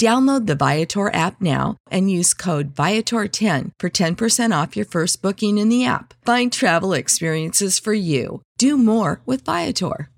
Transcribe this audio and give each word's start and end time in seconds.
Download 0.00 0.46
the 0.46 0.54
Viator 0.54 1.14
app 1.14 1.42
now 1.42 1.76
and 1.90 2.10
use 2.10 2.32
code 2.32 2.74
Viator10 2.74 3.72
for 3.78 3.90
10% 3.90 4.62
off 4.62 4.74
your 4.74 4.86
first 4.86 5.20
booking 5.20 5.58
in 5.58 5.68
the 5.68 5.84
app. 5.84 6.14
Find 6.24 6.50
travel 6.50 6.94
experiences 6.94 7.78
for 7.78 7.92
you. 7.92 8.40
Do 8.56 8.78
more 8.78 9.20
with 9.26 9.44
Viator. 9.44 10.08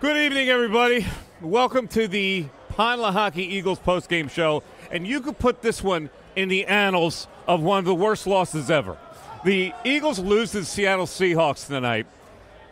Good 0.00 0.16
evening, 0.16 0.48
everybody. 0.48 1.04
Welcome 1.42 1.86
to 1.88 2.08
the 2.08 2.46
Pond 2.70 3.02
Lehocky 3.02 3.40
Eagles 3.40 3.78
postgame 3.78 4.30
show. 4.30 4.62
And 4.90 5.06
you 5.06 5.20
could 5.20 5.38
put 5.38 5.60
this 5.60 5.82
one 5.82 6.08
in 6.34 6.48
the 6.48 6.64
annals 6.64 7.28
of 7.46 7.60
one 7.60 7.80
of 7.80 7.84
the 7.84 7.94
worst 7.94 8.26
losses 8.26 8.70
ever. 8.70 8.96
The 9.44 9.74
Eagles 9.84 10.18
lose 10.18 10.52
to 10.52 10.60
the 10.60 10.64
Seattle 10.64 11.04
Seahawks 11.04 11.66
tonight, 11.66 12.06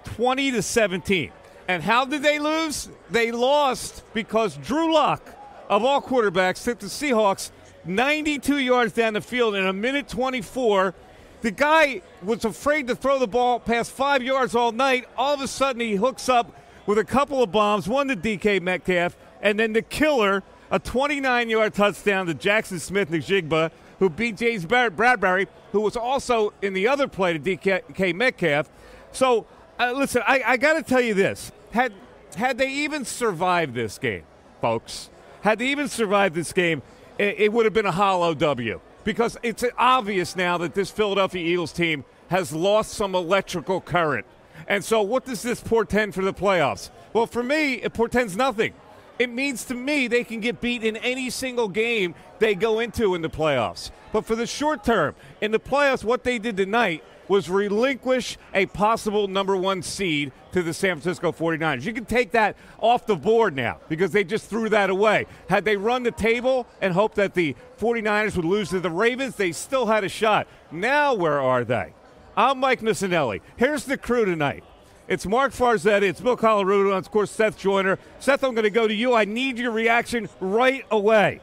20 0.04 0.52
to 0.52 0.62
17. 0.62 1.30
And 1.68 1.82
how 1.82 2.06
did 2.06 2.22
they 2.22 2.38
lose? 2.38 2.88
They 3.10 3.32
lost 3.32 4.02
because 4.14 4.56
Drew 4.56 4.94
Lock 4.94 5.20
of 5.68 5.84
all 5.84 6.00
quarterbacks, 6.00 6.64
took 6.64 6.78
the 6.78 6.86
Seahawks 6.86 7.50
92 7.84 8.58
yards 8.58 8.92
down 8.92 9.14
the 9.14 9.20
field 9.20 9.54
in 9.54 9.66
a 9.66 9.72
minute 9.72 10.08
24. 10.08 10.94
The 11.42 11.50
guy 11.50 12.02
was 12.22 12.44
afraid 12.44 12.88
to 12.88 12.96
throw 12.96 13.18
the 13.18 13.26
ball 13.26 13.60
past 13.60 13.92
five 13.92 14.22
yards 14.22 14.54
all 14.54 14.72
night. 14.72 15.06
All 15.16 15.34
of 15.34 15.40
a 15.40 15.48
sudden, 15.48 15.80
he 15.80 15.94
hooks 15.94 16.28
up 16.28 16.52
with 16.86 16.98
a 16.98 17.04
couple 17.04 17.42
of 17.42 17.52
bombs, 17.52 17.88
one 17.88 18.08
to 18.08 18.16
DK 18.16 18.60
Metcalf, 18.60 19.16
and 19.42 19.58
then 19.58 19.72
the 19.72 19.82
killer, 19.82 20.42
a 20.70 20.78
29 20.78 21.50
yard 21.50 21.74
touchdown 21.74 22.26
to 22.26 22.34
Jackson 22.34 22.78
Smith-Njigba, 22.78 23.70
who 23.98 24.10
beat 24.10 24.36
James 24.36 24.66
Bradberry, 24.66 25.46
who 25.72 25.80
was 25.80 25.96
also 25.96 26.52
in 26.62 26.74
the 26.74 26.88
other 26.88 27.08
play 27.08 27.38
to 27.38 27.38
DK 27.38 28.14
Metcalf. 28.14 28.68
So, 29.12 29.46
uh, 29.78 29.92
listen, 29.92 30.22
I, 30.26 30.42
I 30.44 30.56
got 30.56 30.74
to 30.74 30.82
tell 30.82 31.00
you 31.00 31.14
this. 31.14 31.52
Had, 31.72 31.92
had 32.36 32.58
they 32.58 32.70
even 32.70 33.04
survived 33.04 33.74
this 33.74 33.98
game, 33.98 34.24
folks, 34.60 35.10
had 35.46 35.60
they 35.60 35.68
even 35.68 35.86
survived 35.86 36.34
this 36.34 36.52
game, 36.52 36.82
it, 37.18 37.36
it 37.38 37.52
would 37.52 37.66
have 37.66 37.72
been 37.72 37.86
a 37.86 37.92
hollow 37.92 38.34
W 38.34 38.80
because 39.04 39.36
it's 39.44 39.62
obvious 39.78 40.34
now 40.34 40.58
that 40.58 40.74
this 40.74 40.90
Philadelphia 40.90 41.40
Eagles 41.40 41.70
team 41.70 42.04
has 42.30 42.52
lost 42.52 42.94
some 42.94 43.14
electrical 43.14 43.80
current. 43.80 44.26
And 44.66 44.84
so, 44.84 45.02
what 45.02 45.24
does 45.24 45.42
this 45.42 45.60
portend 45.60 46.16
for 46.16 46.24
the 46.24 46.34
playoffs? 46.34 46.90
Well, 47.12 47.28
for 47.28 47.44
me, 47.44 47.74
it 47.74 47.94
portends 47.94 48.36
nothing. 48.36 48.74
It 49.20 49.30
means 49.30 49.64
to 49.66 49.74
me 49.74 50.08
they 50.08 50.24
can 50.24 50.40
get 50.40 50.60
beat 50.60 50.82
in 50.82 50.96
any 50.96 51.30
single 51.30 51.68
game 51.68 52.16
they 52.40 52.56
go 52.56 52.80
into 52.80 53.14
in 53.14 53.22
the 53.22 53.30
playoffs. 53.30 53.92
But 54.12 54.26
for 54.26 54.34
the 54.34 54.48
short 54.48 54.82
term, 54.82 55.14
in 55.40 55.52
the 55.52 55.60
playoffs, 55.60 56.02
what 56.02 56.24
they 56.24 56.40
did 56.40 56.56
tonight 56.56 57.04
was 57.28 57.50
relinquish 57.50 58.38
a 58.54 58.66
possible 58.66 59.28
number 59.28 59.56
one 59.56 59.82
seed 59.82 60.32
to 60.52 60.62
the 60.62 60.72
San 60.72 61.00
Francisco 61.00 61.32
49ers. 61.32 61.84
You 61.84 61.92
can 61.92 62.04
take 62.04 62.32
that 62.32 62.56
off 62.78 63.06
the 63.06 63.16
board 63.16 63.54
now 63.54 63.78
because 63.88 64.12
they 64.12 64.24
just 64.24 64.48
threw 64.48 64.68
that 64.68 64.90
away. 64.90 65.26
Had 65.48 65.64
they 65.64 65.76
run 65.76 66.02
the 66.02 66.10
table 66.10 66.66
and 66.80 66.94
hoped 66.94 67.16
that 67.16 67.34
the 67.34 67.56
49ers 67.78 68.36
would 68.36 68.44
lose 68.44 68.70
to 68.70 68.80
the 68.80 68.90
Ravens, 68.90 69.36
they 69.36 69.52
still 69.52 69.86
had 69.86 70.04
a 70.04 70.08
shot. 70.08 70.46
Now, 70.70 71.14
where 71.14 71.40
are 71.40 71.64
they? 71.64 71.94
I'm 72.36 72.58
Mike 72.58 72.80
Missanelli. 72.80 73.40
Here's 73.56 73.84
the 73.84 73.96
crew 73.96 74.24
tonight. 74.24 74.64
It's 75.08 75.24
Marc 75.24 75.52
Farzetta, 75.52 76.02
it's 76.02 76.20
Bill 76.20 76.36
Colarulo, 76.36 76.96
and 76.96 77.06
of 77.06 77.10
course 77.12 77.30
Seth 77.30 77.56
Joyner. 77.56 77.98
Seth, 78.18 78.42
I'm 78.42 78.54
going 78.54 78.64
to 78.64 78.70
go 78.70 78.88
to 78.88 78.94
you. 78.94 79.14
I 79.14 79.24
need 79.24 79.56
your 79.56 79.70
reaction 79.70 80.28
right 80.40 80.84
away. 80.90 81.40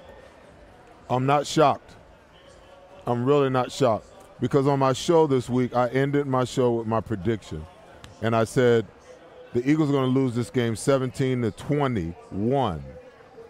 I'm 1.09 1.25
not 1.25 1.47
shocked. 1.47 1.91
I'm 3.05 3.25
really 3.25 3.49
not 3.49 3.71
shocked 3.71 4.12
because 4.43 4.67
on 4.67 4.77
my 4.77 4.91
show 4.91 5.25
this 5.25 5.49
week, 5.49 5.73
I 5.73 5.87
ended 5.87 6.27
my 6.27 6.43
show 6.43 6.73
with 6.73 6.85
my 6.85 6.99
prediction. 6.99 7.65
And 8.21 8.35
I 8.35 8.43
said 8.43 8.85
the 9.53 9.65
Eagles 9.65 9.87
are 9.87 9.93
going 9.93 10.13
to 10.13 10.19
lose 10.19 10.35
this 10.35 10.49
game 10.49 10.75
17 10.75 11.43
to 11.43 11.51
21. 11.51 12.83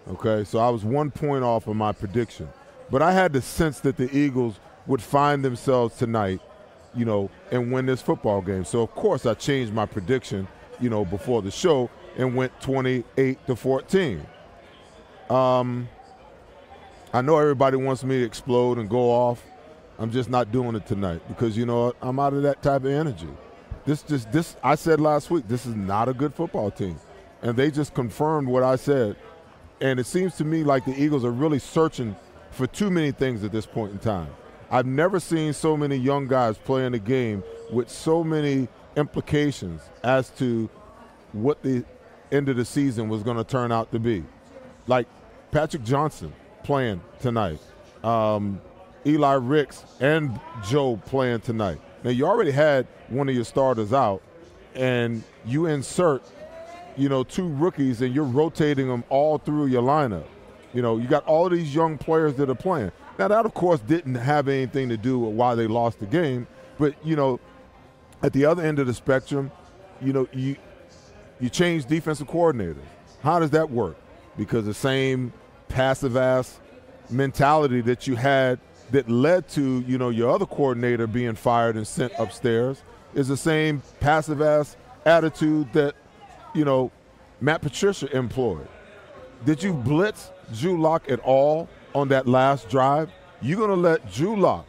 Okay, 0.08 0.44
so 0.44 0.60
I 0.60 0.70
was 0.70 0.84
one 0.84 1.10
point 1.10 1.44
off 1.44 1.66
of 1.66 1.76
my 1.76 1.94
prediction. 1.94 2.48
But 2.92 3.02
I 3.02 3.12
had 3.12 3.34
the 3.34 3.42
sense 3.42 3.80
that 3.80 3.98
the 3.98 4.16
Eagles 4.16 4.60
would 4.86 5.02
find 5.02 5.44
themselves 5.44 5.98
tonight, 5.98 6.42
you 6.94 7.06
know, 7.06 7.32
and 7.50 7.72
win 7.72 7.88
this 7.88 8.04
football 8.04 8.44
game. 8.44 8.64
So, 8.64 8.84
of 8.84 8.92
course, 8.92 9.26
I 9.26 9.34
changed 9.34 9.74
my 9.74 9.88
prediction, 9.88 10.48
you 10.80 10.92
know, 10.92 11.06
before 11.06 11.42
the 11.42 11.50
show 11.50 11.90
and 12.18 12.36
went 12.36 12.62
28 12.62 13.48
to 13.48 13.56
14. 13.56 14.24
Um, 15.32 15.90
I 17.12 17.22
know 17.24 17.40
everybody 17.40 17.78
wants 17.78 18.04
me 18.04 18.20
to 18.20 18.26
explode 18.26 18.78
and 18.78 18.88
go 18.88 19.10
off. 19.10 19.44
I'm 20.04 20.12
just 20.12 20.30
not 20.30 20.52
doing 20.52 20.76
it 20.76 20.86
tonight 20.86 21.22
because 21.30 21.56
you 21.56 21.66
know 21.66 21.94
I'm 22.02 22.20
out 22.20 22.34
of 22.34 22.44
that 22.44 22.62
type 22.62 22.84
of 22.84 22.92
energy. 22.92 23.30
This 23.86 24.02
just 24.02 24.30
this 24.34 24.58
I 24.62 24.76
said 24.76 25.00
last 25.00 25.32
week. 25.32 25.48
This 25.48 25.66
is 25.66 25.78
not 25.78 26.10
a 26.10 26.14
good 26.14 26.34
football 26.34 26.72
team, 26.72 27.00
and 27.42 27.56
they 27.56 27.72
just 27.72 27.94
confirmed 27.94 28.50
what 28.50 28.64
I 28.64 28.76
said. 28.76 29.16
And 29.80 30.02
it 30.02 30.06
seems 30.06 30.36
to 30.36 30.44
me 30.44 30.66
like 30.66 30.84
the 30.84 31.02
Eagles 31.02 31.24
are 31.24 31.32
really 31.32 31.58
searching 31.58 32.18
for 32.52 32.68
too 32.68 32.92
many 32.92 33.12
things 33.12 33.46
at 33.46 33.54
this 33.54 33.66
point 33.66 33.94
in 33.94 34.00
time. 34.00 34.28
I've 34.70 34.86
never 34.86 35.22
seen 35.22 35.54
so 35.54 35.78
many 35.78 35.96
young 35.96 36.28
guys 36.28 36.58
play 36.58 36.86
in 36.86 36.94
a 36.96 37.00
game 37.00 37.42
with 37.72 37.90
so 37.90 38.26
many 38.26 38.68
implications 38.98 39.84
as 40.04 40.32
to 40.32 40.70
what 41.32 41.64
the 41.64 41.86
end 42.30 42.50
of 42.50 42.58
the 42.58 42.66
season 42.66 43.08
was 43.08 43.24
going 43.24 43.38
to 43.38 43.46
turn 43.46 43.72
out 43.72 43.94
to 43.94 44.00
be. 44.00 44.26
Like 44.86 45.08
Patrick 45.52 45.86
Johnson 45.86 46.34
playing 46.66 47.00
tonight. 47.22 47.62
Um, 48.04 48.60
Eli 49.06 49.34
Ricks 49.34 49.84
and 50.00 50.40
Joe 50.68 50.98
playing 50.98 51.42
tonight. 51.42 51.80
Now 52.04 52.10
you 52.12 52.26
already 52.26 52.52
had 52.52 52.88
one 53.10 53.30
of 53.30 53.36
your 53.36 53.44
starters 53.44 53.94
out, 53.94 54.22
and 54.76 55.24
you 55.46 55.66
insert, 55.66 56.24
you 56.98 57.10
know, 57.10 57.24
two 57.24 57.48
rookies, 57.48 58.02
and 58.02 58.14
you're 58.14 58.24
rotating 58.24 58.88
them 58.88 59.04
all 59.10 59.38
through 59.38 59.68
your 59.68 59.82
lineup. 59.82 60.26
You 60.74 60.82
know, 60.82 60.98
you 60.98 61.08
got 61.08 61.26
all 61.26 61.50
these 61.50 61.74
young 61.74 61.98
players 61.98 62.36
that 62.36 62.50
are 62.50 62.56
playing. 62.56 62.92
Now 63.20 63.28
that, 63.28 63.46
of 63.46 63.54
course, 63.54 63.80
didn't 63.82 64.16
have 64.16 64.48
anything 64.48 64.90
to 64.90 64.98
do 64.98 65.20
with 65.20 65.36
why 65.36 65.56
they 65.56 65.68
lost 65.68 66.00
the 66.00 66.06
game, 66.06 66.48
but 66.80 66.96
you 67.06 67.16
know, 67.16 67.40
at 68.24 68.34
the 68.34 68.46
other 68.46 68.64
end 68.64 68.80
of 68.80 68.88
the 68.88 68.94
spectrum, 68.94 69.52
you 70.02 70.14
know, 70.14 70.28
you 70.34 70.56
you 71.40 71.50
change 71.50 71.86
defensive 71.86 72.28
coordinators. 72.28 72.78
How 73.22 73.40
does 73.40 73.52
that 73.52 73.70
work? 73.70 73.98
Because 74.38 74.66
the 74.66 74.74
same 74.74 75.34
passive 75.68 76.18
ass 76.18 76.60
mentality 77.10 77.82
that 77.82 78.08
you 78.08 78.16
had 78.16 78.60
that 78.94 79.10
led 79.10 79.50
to 79.50 79.84
you 79.88 79.98
know 79.98 80.10
your 80.10 80.30
other 80.30 80.46
coordinator 80.46 81.08
being 81.08 81.34
fired 81.34 81.76
and 81.76 81.86
sent 81.86 82.14
upstairs 82.20 82.84
is 83.16 83.28
the 83.28 83.36
same 83.36 83.82
passive 84.00 84.42
ass 84.42 84.78
attitude 85.06 85.72
that 85.74 85.96
you 86.54 86.64
know 86.64 86.92
Matt 87.42 87.62
Patricia 87.62 88.16
employed. 88.16 88.68
Did 89.46 89.62
you 89.62 89.74
blitz 89.74 90.32
Drew 90.58 90.80
Lock 90.80 91.10
at 91.10 91.20
all 91.22 91.68
on 91.94 92.08
that 92.10 92.28
last 92.28 92.70
drive? 92.70 93.10
You're 93.42 93.60
gonna 93.60 93.74
let 93.74 94.10
Drew 94.12 94.38
Lock, 94.38 94.68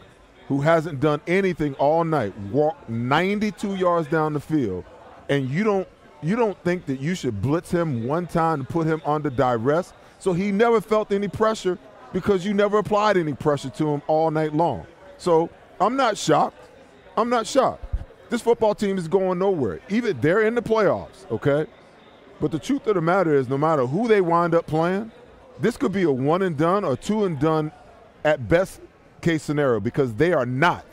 who 0.48 0.62
hasn't 0.62 1.00
done 1.00 1.20
anything 1.26 1.74
all 1.74 2.02
night, 2.02 2.36
walk 2.50 2.88
92 2.88 3.76
yards 3.76 4.08
down 4.08 4.32
the 4.32 4.40
field, 4.40 4.84
and 5.28 5.48
you 5.50 5.64
don't 5.64 5.86
you 6.22 6.34
don't 6.34 6.56
think 6.64 6.86
that 6.86 6.98
you 6.98 7.14
should 7.14 7.42
blitz 7.42 7.70
him 7.70 8.06
one 8.06 8.26
time 8.26 8.64
to 8.64 8.72
put 8.72 8.86
him 8.86 9.02
under 9.04 9.28
duress 9.28 9.92
so 10.18 10.32
he 10.32 10.50
never 10.50 10.80
felt 10.80 11.12
any 11.12 11.28
pressure 11.28 11.78
because 12.14 12.46
you 12.46 12.54
never 12.54 12.78
applied 12.78 13.16
any 13.16 13.34
pressure 13.34 13.68
to 13.70 13.88
him 13.88 14.00
all 14.06 14.30
night 14.30 14.54
long. 14.54 14.86
So 15.18 15.50
I'm 15.80 15.96
not 15.96 16.16
shocked. 16.16 16.56
I'm 17.16 17.28
not 17.28 17.44
shocked. 17.44 17.84
This 18.30 18.40
football 18.40 18.74
team 18.74 18.96
is 18.96 19.08
going 19.08 19.40
nowhere. 19.40 19.80
Even 19.90 20.18
they're 20.20 20.42
in 20.42 20.54
the 20.54 20.62
playoffs, 20.62 21.28
okay? 21.30 21.66
But 22.40 22.52
the 22.52 22.58
truth 22.58 22.86
of 22.86 22.94
the 22.94 23.00
matter 23.00 23.34
is, 23.34 23.48
no 23.48 23.58
matter 23.58 23.84
who 23.84 24.06
they 24.06 24.20
wind 24.20 24.54
up 24.54 24.66
playing, 24.66 25.10
this 25.60 25.76
could 25.76 25.92
be 25.92 26.04
a 26.04 26.10
one 26.10 26.42
and 26.42 26.56
done 26.56 26.84
or 26.84 26.96
two 26.96 27.24
and 27.24 27.38
done 27.38 27.72
at 28.24 28.48
best 28.48 28.80
case 29.20 29.42
scenario 29.42 29.80
because 29.80 30.14
they 30.14 30.32
are 30.32 30.46
not 30.46 30.86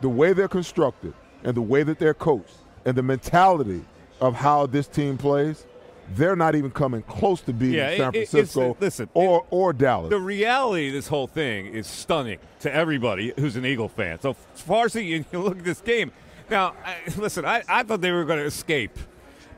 the 0.00 0.08
way 0.08 0.32
they're 0.32 0.48
constructed 0.48 1.12
and 1.42 1.56
the 1.56 1.62
way 1.62 1.82
that 1.82 1.98
they're 1.98 2.14
coached 2.14 2.56
and 2.84 2.96
the 2.96 3.02
mentality 3.02 3.84
of 4.20 4.36
how 4.36 4.66
this 4.66 4.86
team 4.86 5.18
plays 5.18 5.66
they're 6.14 6.36
not 6.36 6.54
even 6.54 6.70
coming 6.70 7.02
close 7.02 7.40
to 7.42 7.52
being 7.52 7.74
yeah, 7.74 7.96
San 7.96 8.08
it, 8.08 8.28
Francisco 8.28 8.76
listen, 8.80 9.08
or 9.14 9.40
it, 9.40 9.46
or 9.50 9.72
Dallas. 9.72 10.10
The 10.10 10.18
reality 10.18 10.88
of 10.88 10.94
this 10.94 11.08
whole 11.08 11.26
thing 11.26 11.66
is 11.66 11.86
stunning 11.86 12.38
to 12.60 12.72
everybody 12.72 13.32
who's 13.38 13.56
an 13.56 13.64
Eagle 13.64 13.88
fan. 13.88 14.20
So 14.20 14.36
as 14.54 14.60
far 14.60 14.86
as 14.86 14.94
you, 14.94 15.24
you 15.32 15.38
look 15.38 15.58
at 15.58 15.64
this 15.64 15.80
game, 15.80 16.12
now 16.50 16.74
I, 16.84 16.96
listen, 17.16 17.44
I, 17.44 17.62
I 17.68 17.82
thought 17.82 18.00
they 18.00 18.12
were 18.12 18.24
going 18.24 18.40
to 18.40 18.44
escape, 18.44 18.98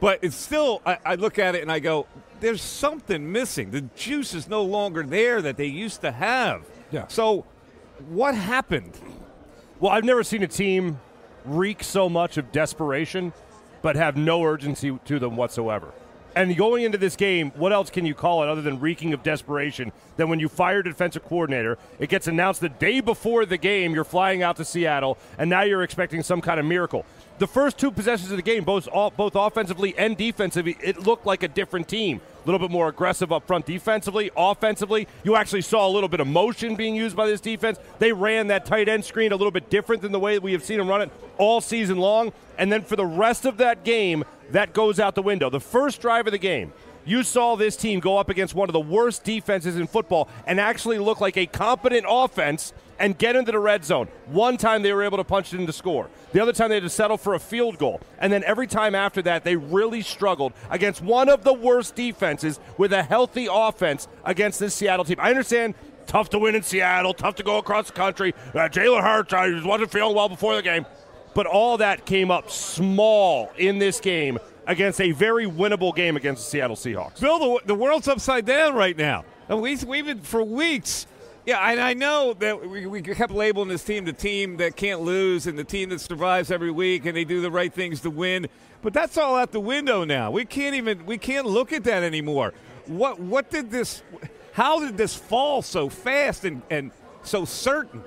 but 0.01 0.21
it's 0.23 0.37
still 0.37 0.83
I, 0.87 0.99
I 1.05 1.15
look 1.17 1.39
at 1.39 1.55
it 1.55 1.63
and 1.63 1.73
I 1.73 1.79
go, 1.79 2.07
there's 2.41 2.63
something 2.63 3.33
missing. 3.33 3.71
The 3.71 3.83
juice 3.97 4.35
is 4.35 4.49
no 4.49 4.63
longer 4.63 5.03
there 5.03 5.41
that 5.43 5.57
they 5.57 5.67
used 5.67 6.03
to 6.03 6.13
have. 6.13 6.65
Yeah. 6.91 7.07
So 7.09 7.47
what 8.09 8.35
happened? 8.35 8.99
Well, 9.81 9.93
I've 9.93 10.05
never 10.05 10.23
seen 10.23 10.43
a 10.43 10.49
team 10.49 11.01
reek 11.45 11.83
so 11.83 12.09
much 12.09 12.37
of 12.37 12.53
desperation, 12.53 13.33
but 13.83 13.97
have 13.97 14.17
no 14.17 14.43
urgency 14.43 14.99
to 15.05 15.19
them 15.19 15.37
whatsoever. 15.37 15.93
And 16.37 16.57
going 16.57 16.83
into 16.83 16.99
this 16.99 17.15
game, 17.15 17.53
what 17.53 17.73
else 17.73 17.91
can 17.91 18.05
you 18.05 18.15
call 18.15 18.43
it 18.43 18.49
other 18.49 18.61
than 18.61 18.81
reeking 18.81 19.13
of 19.13 19.23
desperation 19.23 19.93
than 20.17 20.29
when 20.29 20.41
you 20.41 20.49
fire 20.49 20.83
defensive 20.83 21.25
coordinator? 21.25 21.79
It 22.01 22.09
gets 22.09 22.27
announced 22.27 22.61
the 22.61 22.69
day 22.69 23.01
before 23.01 23.47
the 23.47 23.57
game, 23.57 23.95
you're 23.95 24.03
flying 24.03 24.43
out 24.43 24.57
to 24.57 24.65
Seattle, 24.65 25.17
and 25.39 25.49
now 25.49 25.63
you're 25.63 25.85
expecting 25.85 26.25
some 26.25 26.41
kind 26.41 26.59
of 26.59 26.67
miracle. 26.67 27.07
The 27.39 27.49
first 27.49 27.79
two 27.79 27.91
possessions 27.91 28.31
of 28.31 28.37
the 28.37 28.43
game, 28.43 28.63
both 28.63 28.89
both 29.17 29.35
offensively 29.35 29.93
and 29.99 30.17
defensively, 30.17 30.77
it 30.81 31.05
looked 31.05 31.27
like 31.27 31.43
a 31.43 31.49
different 31.49 31.89
team. 31.89 32.21
A 32.45 32.47
little 32.47 32.61
bit 32.61 32.71
more 32.71 32.89
aggressive 32.89 33.33
up 33.33 33.45
front 33.47 33.67
defensively. 33.67 34.31
Offensively, 34.37 35.09
you 35.25 35.35
actually 35.35 35.63
saw 35.63 35.89
a 35.89 35.91
little 35.91 36.09
bit 36.09 36.21
of 36.21 36.29
motion 36.29 36.77
being 36.77 36.95
used 36.95 37.17
by 37.17 37.27
this 37.27 37.41
defense. 37.41 37.79
They 37.99 38.13
ran 38.13 38.47
that 38.49 38.67
tight 38.67 38.89
end 38.89 39.05
screen 39.05 39.33
a 39.33 39.37
little 39.37 39.51
bit 39.51 39.69
different 39.69 40.03
than 40.03 40.13
the 40.13 40.21
way 40.21 40.39
we 40.39 40.53
have 40.53 40.63
seen 40.63 40.79
them 40.79 40.87
run 40.87 41.03
it 41.03 41.11
all 41.37 41.61
season 41.61 41.99
long. 41.99 42.33
And 42.57 42.71
then 42.71 42.83
for 42.83 42.95
the 42.95 43.07
rest 43.07 43.47
of 43.47 43.57
that 43.57 43.83
game, 43.83 44.25
that 44.51 44.73
goes 44.73 45.01
out 45.01 45.17
the 45.17 45.23
window. 45.23 45.51
The 45.51 45.59
first 45.59 46.01
drive 46.01 46.27
of 46.29 46.33
the 46.33 46.39
game, 46.39 46.73
you 47.05 47.25
saw 47.25 47.57
this 47.57 47.77
team 47.77 47.99
go 47.99 48.17
up 48.17 48.29
against 48.29 48.55
one 48.55 48.69
of 48.69 48.73
the 48.75 48.81
worst 48.81 49.25
defenses 49.25 49.77
in 49.77 49.89
football 49.89 50.29
and 50.47 50.61
actually 50.61 50.99
look 50.99 51.21
like 51.21 51.37
a 51.37 51.47
competent 51.47 52.07
offense 52.09 52.73
and 52.99 53.19
get 53.19 53.37
into 53.37 53.53
the 53.53 53.59
red 53.59 53.85
zone. 53.85 54.09
One 54.27 54.57
time 54.57 54.83
they 54.83 54.93
were 54.93 55.03
able 55.03 55.19
to 55.19 55.25
punch 55.25 55.53
it 55.53 55.61
in 55.61 55.67
to 55.67 55.73
score. 55.73 56.09
The 56.33 56.41
other 56.41 56.53
time 56.53 56.69
they 56.69 56.77
had 56.77 56.85
to 56.85 56.91
settle 56.91 57.17
for 57.17 57.35
a 57.35 57.39
field 57.39 57.79
goal. 57.79 58.01
And 58.19 58.33
then 58.33 58.45
every 58.45 58.67
time 58.67 58.95
after 58.95 59.23
that, 59.23 59.45
they 59.45 59.57
really 59.57 60.03
struggled 60.03 60.53
against 60.71 61.03
one 61.03 61.29
of 61.29 61.45
the 61.45 61.53
worst 61.53 61.95
defenses 61.95 62.61
with 62.79 62.93
a 62.93 63.03
healthy 63.03 63.49
offense 63.51 64.09
against 64.25 64.61
this 64.61 64.75
Seattle 64.75 65.05
team. 65.05 65.19
I 65.21 65.31
understand 65.31 65.75
tough 66.07 66.31
to 66.31 66.39
win 66.39 66.55
in 66.55 66.63
Seattle, 66.63 67.15
tough 67.15 67.37
to 67.37 67.43
go 67.43 67.59
across 67.59 67.89
the 67.89 67.93
country. 67.93 68.35
Uh, 68.53 68.69
Jalen 68.69 69.03
Hurts 69.03 69.33
I 69.33 69.65
wasn't 69.65 69.91
feeling 69.91 70.15
well 70.15 70.29
before 70.29 70.57
the 70.57 70.63
game. 70.63 70.87
But 71.35 71.47
all 71.47 71.79
that 71.79 72.07
came 72.07 72.31
up 72.31 72.51
small 72.51 73.51
in 73.57 73.79
this 73.79 74.01
game 74.01 74.39
against 74.67 75.01
a 75.01 75.11
very 75.11 75.47
winnable 75.47 75.95
game 75.95 76.17
against 76.17 76.45
the 76.45 76.51
Seattle 76.51 76.77
Seahawks. 76.77 77.21
Bill, 77.21 77.39
the, 77.39 77.67
the 77.67 77.75
world's 77.75 78.09
upside 78.09 78.47
down 78.47 78.75
right 78.75 78.97
now. 78.97 79.25
And 79.49 79.61
we, 79.61 79.77
we've 79.77 80.07
been 80.07 80.21
for 80.21 80.43
weeks. 80.43 81.07
Yeah, 81.47 81.59
and 81.61 81.79
I 81.79 81.93
know 81.93 82.35
that 82.39 82.69
we, 82.69 82.87
we 82.87 83.03
kept 83.03 83.33
labeling 83.33 83.69
this 83.69 83.85
team 83.85 84.05
the 84.07 84.13
team 84.13 84.57
that 84.59 84.77
can't 84.77 85.03
lose 85.03 85.47
and 85.47 85.59
the 85.59 85.65
team 85.65 85.91
that 85.91 86.01
survives 86.01 86.51
every 86.51 86.71
week 86.71 87.05
and 87.05 87.15
they 87.15 87.25
do 87.25 87.43
the 87.43 87.51
right 87.51 87.73
things 87.73 88.01
to 88.01 88.11
win. 88.11 88.47
But 88.81 88.95
that's 88.95 89.19
all 89.19 89.37
out 89.37 89.53
the 89.53 89.61
window 89.61 90.05
now. 90.05 90.31
We 90.31 90.45
can't 90.47 90.75
even 90.75 91.05
we 91.05 91.19
can't 91.19 91.47
look 91.47 91.73
at 91.73 91.85
that 91.85 92.03
anymore. 92.03 92.55
What 92.87 93.21
what 93.21 93.51
did 93.51 93.71
this? 93.71 94.03
How 94.53 94.81
did 94.81 94.97
this 94.97 95.15
fall 95.15 95.61
so 95.63 95.89
fast 95.89 96.45
and, 96.45 96.63
and 96.71 96.93
so 97.23 97.45
certain? 97.45 98.03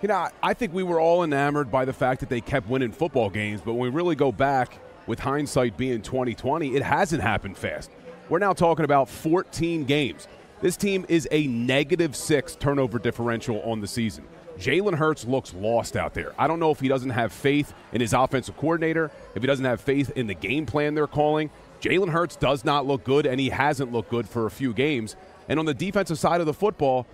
You 0.00 0.08
know, 0.08 0.28
I 0.42 0.54
think 0.54 0.72
we 0.74 0.82
were 0.82 1.00
all 1.00 1.24
enamored 1.24 1.70
by 1.70 1.84
the 1.84 1.92
fact 1.92 2.20
that 2.20 2.28
they 2.28 2.40
kept 2.40 2.68
winning 2.68 2.92
football 2.92 3.30
games, 3.30 3.60
but 3.64 3.74
when 3.74 3.92
we 3.92 3.96
really 3.96 4.16
go 4.16 4.32
back, 4.32 4.78
with 5.06 5.20
hindsight 5.20 5.76
being 5.76 6.02
2020, 6.02 6.76
it 6.76 6.82
hasn't 6.82 7.22
happened 7.22 7.56
fast. 7.56 7.90
We're 8.28 8.38
now 8.38 8.52
talking 8.52 8.84
about 8.84 9.08
14 9.08 9.84
games. 9.84 10.28
This 10.62 10.76
team 10.76 11.04
is 11.08 11.26
a 11.32 11.48
negative 11.48 12.14
six 12.14 12.54
turnover 12.54 13.00
differential 13.00 13.60
on 13.62 13.80
the 13.80 13.88
season. 13.88 14.24
Jalen 14.58 14.94
Hurts 14.94 15.24
looks 15.24 15.52
lost 15.54 15.96
out 15.96 16.14
there. 16.14 16.34
I 16.38 16.46
don't 16.46 16.60
know 16.60 16.70
if 16.70 16.78
he 16.78 16.86
doesn't 16.86 17.10
have 17.10 17.32
faith 17.32 17.74
in 17.92 18.00
his 18.00 18.12
offensive 18.12 18.56
coordinator, 18.56 19.10
if 19.34 19.42
he 19.42 19.46
doesn't 19.48 19.64
have 19.64 19.80
faith 19.80 20.12
in 20.14 20.28
the 20.28 20.34
game 20.34 20.64
plan 20.64 20.94
they're 20.94 21.08
calling. 21.08 21.50
Jalen 21.80 22.10
Hurts 22.10 22.36
does 22.36 22.64
not 22.64 22.86
look 22.86 23.02
good, 23.02 23.26
and 23.26 23.40
he 23.40 23.48
hasn't 23.48 23.90
looked 23.90 24.08
good 24.08 24.28
for 24.28 24.46
a 24.46 24.52
few 24.52 24.72
games. 24.72 25.16
And 25.48 25.58
on 25.58 25.66
the 25.66 25.74
defensive 25.74 26.20
side 26.20 26.40
of 26.40 26.46
the 26.46 26.54
football, 26.54 27.08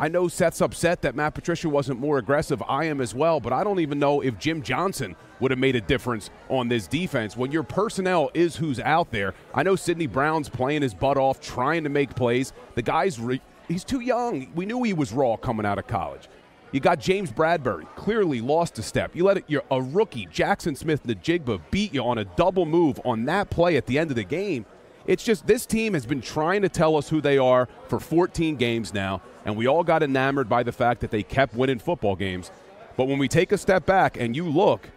I 0.00 0.08
know 0.08 0.28
Seth's 0.28 0.62
upset 0.62 1.02
that 1.02 1.14
Matt 1.14 1.34
Patricia 1.34 1.68
wasn't 1.68 2.00
more 2.00 2.16
aggressive. 2.16 2.62
I 2.66 2.86
am 2.86 3.02
as 3.02 3.14
well, 3.14 3.38
but 3.38 3.52
I 3.52 3.62
don't 3.62 3.80
even 3.80 3.98
know 3.98 4.22
if 4.22 4.38
Jim 4.38 4.62
Johnson 4.62 5.14
would 5.40 5.50
have 5.50 5.60
made 5.60 5.76
a 5.76 5.80
difference 5.82 6.30
on 6.48 6.68
this 6.68 6.86
defense. 6.86 7.36
When 7.36 7.52
your 7.52 7.64
personnel 7.64 8.30
is 8.32 8.56
who's 8.56 8.80
out 8.80 9.10
there, 9.10 9.34
I 9.52 9.62
know 9.62 9.76
Sydney 9.76 10.06
Brown's 10.06 10.48
playing 10.48 10.80
his 10.80 10.94
butt 10.94 11.18
off, 11.18 11.38
trying 11.38 11.84
to 11.84 11.90
make 11.90 12.14
plays. 12.14 12.54
The 12.76 12.82
guy's 12.82 13.20
re- 13.20 13.42
he's 13.68 13.84
too 13.84 14.00
young. 14.00 14.50
We 14.54 14.64
knew 14.64 14.82
he 14.84 14.94
was 14.94 15.12
raw 15.12 15.36
coming 15.36 15.66
out 15.66 15.78
of 15.78 15.86
college. 15.86 16.30
You 16.72 16.80
got 16.80 16.98
James 16.98 17.30
Bradberry, 17.30 17.84
clearly 17.94 18.40
lost 18.40 18.78
a 18.78 18.82
step. 18.82 19.14
You 19.14 19.24
let 19.24 19.36
it, 19.36 19.44
you're 19.48 19.64
a 19.70 19.82
rookie, 19.82 20.26
Jackson 20.32 20.76
Smith-Njigba, 20.76 21.60
beat 21.70 21.92
you 21.92 22.02
on 22.02 22.16
a 22.16 22.24
double 22.24 22.64
move 22.64 22.98
on 23.04 23.26
that 23.26 23.50
play 23.50 23.76
at 23.76 23.84
the 23.84 23.98
end 23.98 24.08
of 24.08 24.16
the 24.16 24.24
game. 24.24 24.64
It's 25.06 25.24
just 25.24 25.46
this 25.46 25.66
team 25.66 25.94
has 25.94 26.06
been 26.06 26.20
trying 26.20 26.62
to 26.62 26.68
tell 26.68 26.96
us 26.96 27.08
who 27.08 27.20
they 27.20 27.36
are 27.36 27.68
for 27.88 27.98
14 27.98 28.56
games 28.56 28.94
now, 28.94 29.20
and 29.44 29.56
we 29.56 29.66
all 29.66 29.82
got 29.84 30.02
enamored 30.02 30.48
by 30.48 30.62
the 30.62 30.72
fact 30.72 31.00
that 31.00 31.10
they 31.10 31.22
kept 31.22 31.54
winning 31.54 31.78
football 31.78 32.16
games. 32.16 32.50
But 32.96 33.06
when 33.06 33.18
we 33.18 33.28
take 33.28 33.52
a 33.52 33.58
step 33.58 33.86
back 33.86 34.18
and 34.18 34.34
you 34.36 34.48
look, 34.48 34.88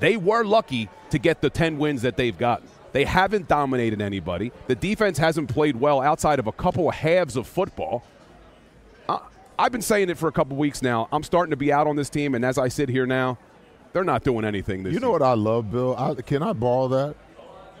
they 0.00 0.16
were 0.16 0.44
lucky 0.44 0.88
to 1.10 1.18
get 1.18 1.40
the 1.40 1.50
10 1.50 1.78
wins 1.78 2.02
that 2.02 2.16
they've 2.16 2.36
gotten. 2.36 2.68
They 2.92 3.04
haven't 3.04 3.48
dominated 3.48 4.00
anybody. 4.00 4.52
The 4.66 4.74
defense 4.74 5.18
hasn't 5.18 5.48
played 5.48 5.76
well 5.76 6.00
outside 6.00 6.38
of 6.38 6.46
a 6.46 6.52
couple 6.52 6.88
of 6.88 6.94
halves 6.94 7.36
of 7.36 7.46
football. 7.46 8.02
Uh, 9.08 9.18
I've 9.58 9.72
been 9.72 9.82
saying 9.82 10.08
it 10.10 10.18
for 10.18 10.28
a 10.28 10.32
couple 10.32 10.56
weeks 10.56 10.82
now. 10.82 11.08
I'm 11.12 11.22
starting 11.22 11.50
to 11.50 11.56
be 11.56 11.72
out 11.72 11.86
on 11.86 11.96
this 11.96 12.10
team, 12.10 12.34
and 12.34 12.44
as 12.44 12.58
I 12.58 12.68
sit 12.68 12.88
here 12.88 13.06
now, 13.06 13.38
they're 13.92 14.04
not 14.04 14.22
doing 14.24 14.44
anything 14.44 14.82
this 14.82 14.92
You 14.94 15.00
know 15.00 15.08
year. 15.08 15.12
what 15.18 15.22
I 15.22 15.34
love, 15.34 15.70
Bill? 15.70 15.96
I, 15.96 16.14
can 16.22 16.42
I 16.42 16.52
borrow 16.52 16.88
that? 16.88 17.14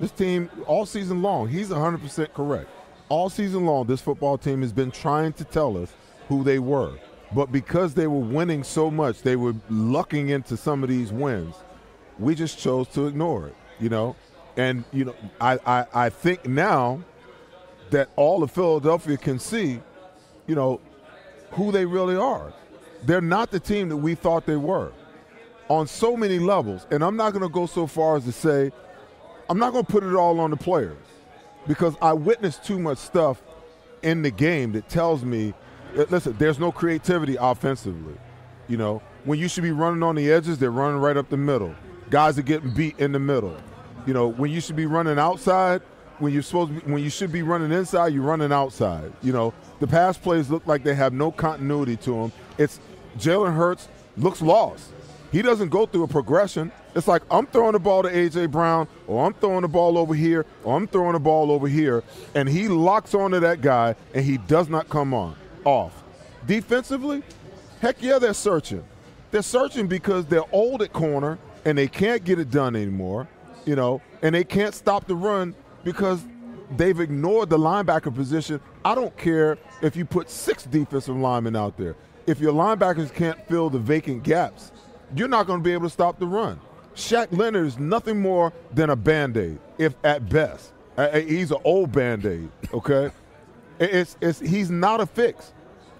This 0.00 0.10
team, 0.10 0.48
all 0.66 0.86
season 0.86 1.22
long, 1.22 1.48
he's 1.48 1.70
100% 1.70 2.32
correct. 2.32 2.68
All 3.08 3.30
season 3.30 3.64
long, 3.64 3.86
this 3.86 4.00
football 4.00 4.36
team 4.36 4.60
has 4.62 4.72
been 4.72 4.90
trying 4.90 5.32
to 5.34 5.44
tell 5.44 5.78
us 5.78 5.92
who 6.28 6.44
they 6.44 6.58
were. 6.58 6.98
But 7.34 7.50
because 7.52 7.94
they 7.94 8.06
were 8.06 8.18
winning 8.18 8.64
so 8.64 8.90
much, 8.90 9.22
they 9.22 9.36
were 9.36 9.54
lucking 9.70 10.28
into 10.28 10.56
some 10.56 10.82
of 10.82 10.88
these 10.88 11.12
wins. 11.12 11.54
We 12.18 12.34
just 12.34 12.58
chose 12.58 12.88
to 12.88 13.06
ignore 13.06 13.48
it, 13.48 13.54
you 13.78 13.88
know? 13.88 14.16
And, 14.56 14.84
you 14.92 15.06
know, 15.06 15.14
I, 15.40 15.58
I, 15.66 15.86
I 15.94 16.08
think 16.10 16.46
now 16.46 17.02
that 17.90 18.10
all 18.16 18.42
of 18.42 18.50
Philadelphia 18.50 19.16
can 19.16 19.38
see, 19.38 19.80
you 20.46 20.54
know, 20.54 20.80
who 21.52 21.72
they 21.72 21.86
really 21.86 22.16
are. 22.16 22.52
They're 23.04 23.20
not 23.20 23.50
the 23.50 23.60
team 23.60 23.88
that 23.88 23.96
we 23.96 24.14
thought 24.14 24.44
they 24.44 24.56
were 24.56 24.92
on 25.68 25.86
so 25.86 26.16
many 26.16 26.38
levels. 26.38 26.86
And 26.90 27.02
I'm 27.02 27.16
not 27.16 27.32
going 27.32 27.42
to 27.42 27.48
go 27.48 27.66
so 27.66 27.86
far 27.86 28.16
as 28.16 28.24
to 28.24 28.32
say, 28.32 28.70
I'm 29.48 29.58
not 29.58 29.72
going 29.72 29.84
to 29.84 29.90
put 29.90 30.02
it 30.02 30.14
all 30.14 30.40
on 30.40 30.50
the 30.50 30.56
players 30.56 30.98
because 31.68 31.94
I 32.02 32.14
witnessed 32.14 32.64
too 32.64 32.78
much 32.78 32.98
stuff 32.98 33.40
in 34.02 34.22
the 34.22 34.30
game 34.30 34.72
that 34.72 34.88
tells 34.88 35.22
me, 35.22 35.54
uh, 35.96 36.06
listen, 36.10 36.34
there's 36.38 36.58
no 36.58 36.72
creativity 36.72 37.36
offensively. 37.38 38.14
You 38.66 38.78
know, 38.78 39.02
when 39.24 39.38
you 39.38 39.48
should 39.48 39.62
be 39.62 39.70
running 39.70 40.02
on 40.02 40.14
the 40.16 40.32
edges, 40.32 40.58
they're 40.58 40.70
running 40.70 41.00
right 41.00 41.16
up 41.16 41.28
the 41.28 41.36
middle. 41.36 41.74
Guys 42.10 42.38
are 42.38 42.42
getting 42.42 42.70
beat 42.70 42.98
in 42.98 43.12
the 43.12 43.18
middle. 43.18 43.56
You 44.06 44.14
know, 44.14 44.28
when 44.28 44.50
you 44.50 44.60
should 44.60 44.76
be 44.76 44.86
running 44.86 45.18
outside, 45.18 45.82
when 46.18 46.32
you're 46.32 46.42
supposed 46.42 46.72
be, 46.74 46.92
when 46.92 47.02
you 47.02 47.10
should 47.10 47.30
be 47.30 47.42
running 47.42 47.70
inside, 47.70 48.08
you're 48.08 48.22
running 48.22 48.52
outside. 48.52 49.12
You 49.22 49.32
know, 49.32 49.54
the 49.80 49.86
pass 49.86 50.16
plays 50.16 50.50
look 50.50 50.66
like 50.66 50.82
they 50.82 50.94
have 50.94 51.12
no 51.12 51.30
continuity 51.30 51.96
to 51.98 52.10
them. 52.12 52.32
It's 52.56 52.80
Jalen 53.18 53.54
Hurts 53.54 53.88
looks 54.16 54.42
lost. 54.42 54.90
He 55.30 55.42
doesn't 55.42 55.68
go 55.68 55.86
through 55.86 56.04
a 56.04 56.08
progression. 56.08 56.72
It's 56.94 57.06
like 57.06 57.22
I'm 57.30 57.46
throwing 57.46 57.72
the 57.72 57.78
ball 57.78 58.02
to 58.02 58.08
AJ 58.08 58.50
Brown, 58.50 58.88
or 59.06 59.26
I'm 59.26 59.34
throwing 59.34 59.62
the 59.62 59.68
ball 59.68 59.98
over 59.98 60.14
here, 60.14 60.46
or 60.64 60.76
I'm 60.76 60.86
throwing 60.86 61.12
the 61.12 61.20
ball 61.20 61.52
over 61.52 61.68
here, 61.68 62.02
and 62.34 62.48
he 62.48 62.68
locks 62.68 63.14
onto 63.14 63.40
that 63.40 63.60
guy, 63.60 63.94
and 64.14 64.24
he 64.24 64.38
does 64.38 64.68
not 64.68 64.88
come 64.88 65.12
on 65.14 65.36
off. 65.64 66.02
Defensively, 66.46 67.22
heck 67.80 68.02
yeah, 68.02 68.18
they're 68.18 68.34
searching. 68.34 68.84
They're 69.30 69.42
searching 69.42 69.86
because 69.86 70.26
they're 70.26 70.50
old 70.52 70.82
at 70.82 70.92
corner 70.92 71.38
and 71.64 71.76
they 71.76 71.88
can't 71.88 72.24
get 72.24 72.38
it 72.38 72.50
done 72.50 72.74
anymore, 72.74 73.28
you 73.66 73.76
know, 73.76 74.00
and 74.22 74.34
they 74.34 74.44
can't 74.44 74.74
stop 74.74 75.06
the 75.06 75.14
run 75.14 75.54
because 75.84 76.24
they've 76.76 76.98
ignored 76.98 77.50
the 77.50 77.58
linebacker 77.58 78.14
position. 78.14 78.60
I 78.84 78.94
don't 78.94 79.14
care 79.18 79.58
if 79.82 79.96
you 79.96 80.04
put 80.04 80.30
six 80.30 80.64
defensive 80.64 81.16
linemen 81.16 81.56
out 81.56 81.76
there. 81.76 81.96
If 82.26 82.40
your 82.40 82.52
linebackers 82.52 83.12
can't 83.12 83.38
fill 83.48 83.68
the 83.68 83.78
vacant 83.78 84.22
gaps, 84.22 84.72
you're 85.14 85.28
not 85.28 85.46
going 85.46 85.60
to 85.60 85.64
be 85.64 85.72
able 85.72 85.86
to 85.86 85.92
stop 85.92 86.18
the 86.18 86.26
run. 86.26 86.60
Shaq 86.98 87.28
Leonard 87.30 87.64
is 87.64 87.78
nothing 87.78 88.20
more 88.20 88.52
than 88.74 88.90
a 88.90 88.96
band 88.96 89.36
aid, 89.36 89.60
if 89.78 89.94
at 90.02 90.28
best. 90.28 90.72
He's 91.14 91.52
an 91.52 91.58
old 91.64 91.92
band 91.92 92.26
aid, 92.26 92.50
okay? 92.74 93.10
It's, 93.80 94.16
it's, 94.20 94.40
he's 94.40 94.72
not 94.72 95.00
a 95.00 95.06
fix. 95.06 95.52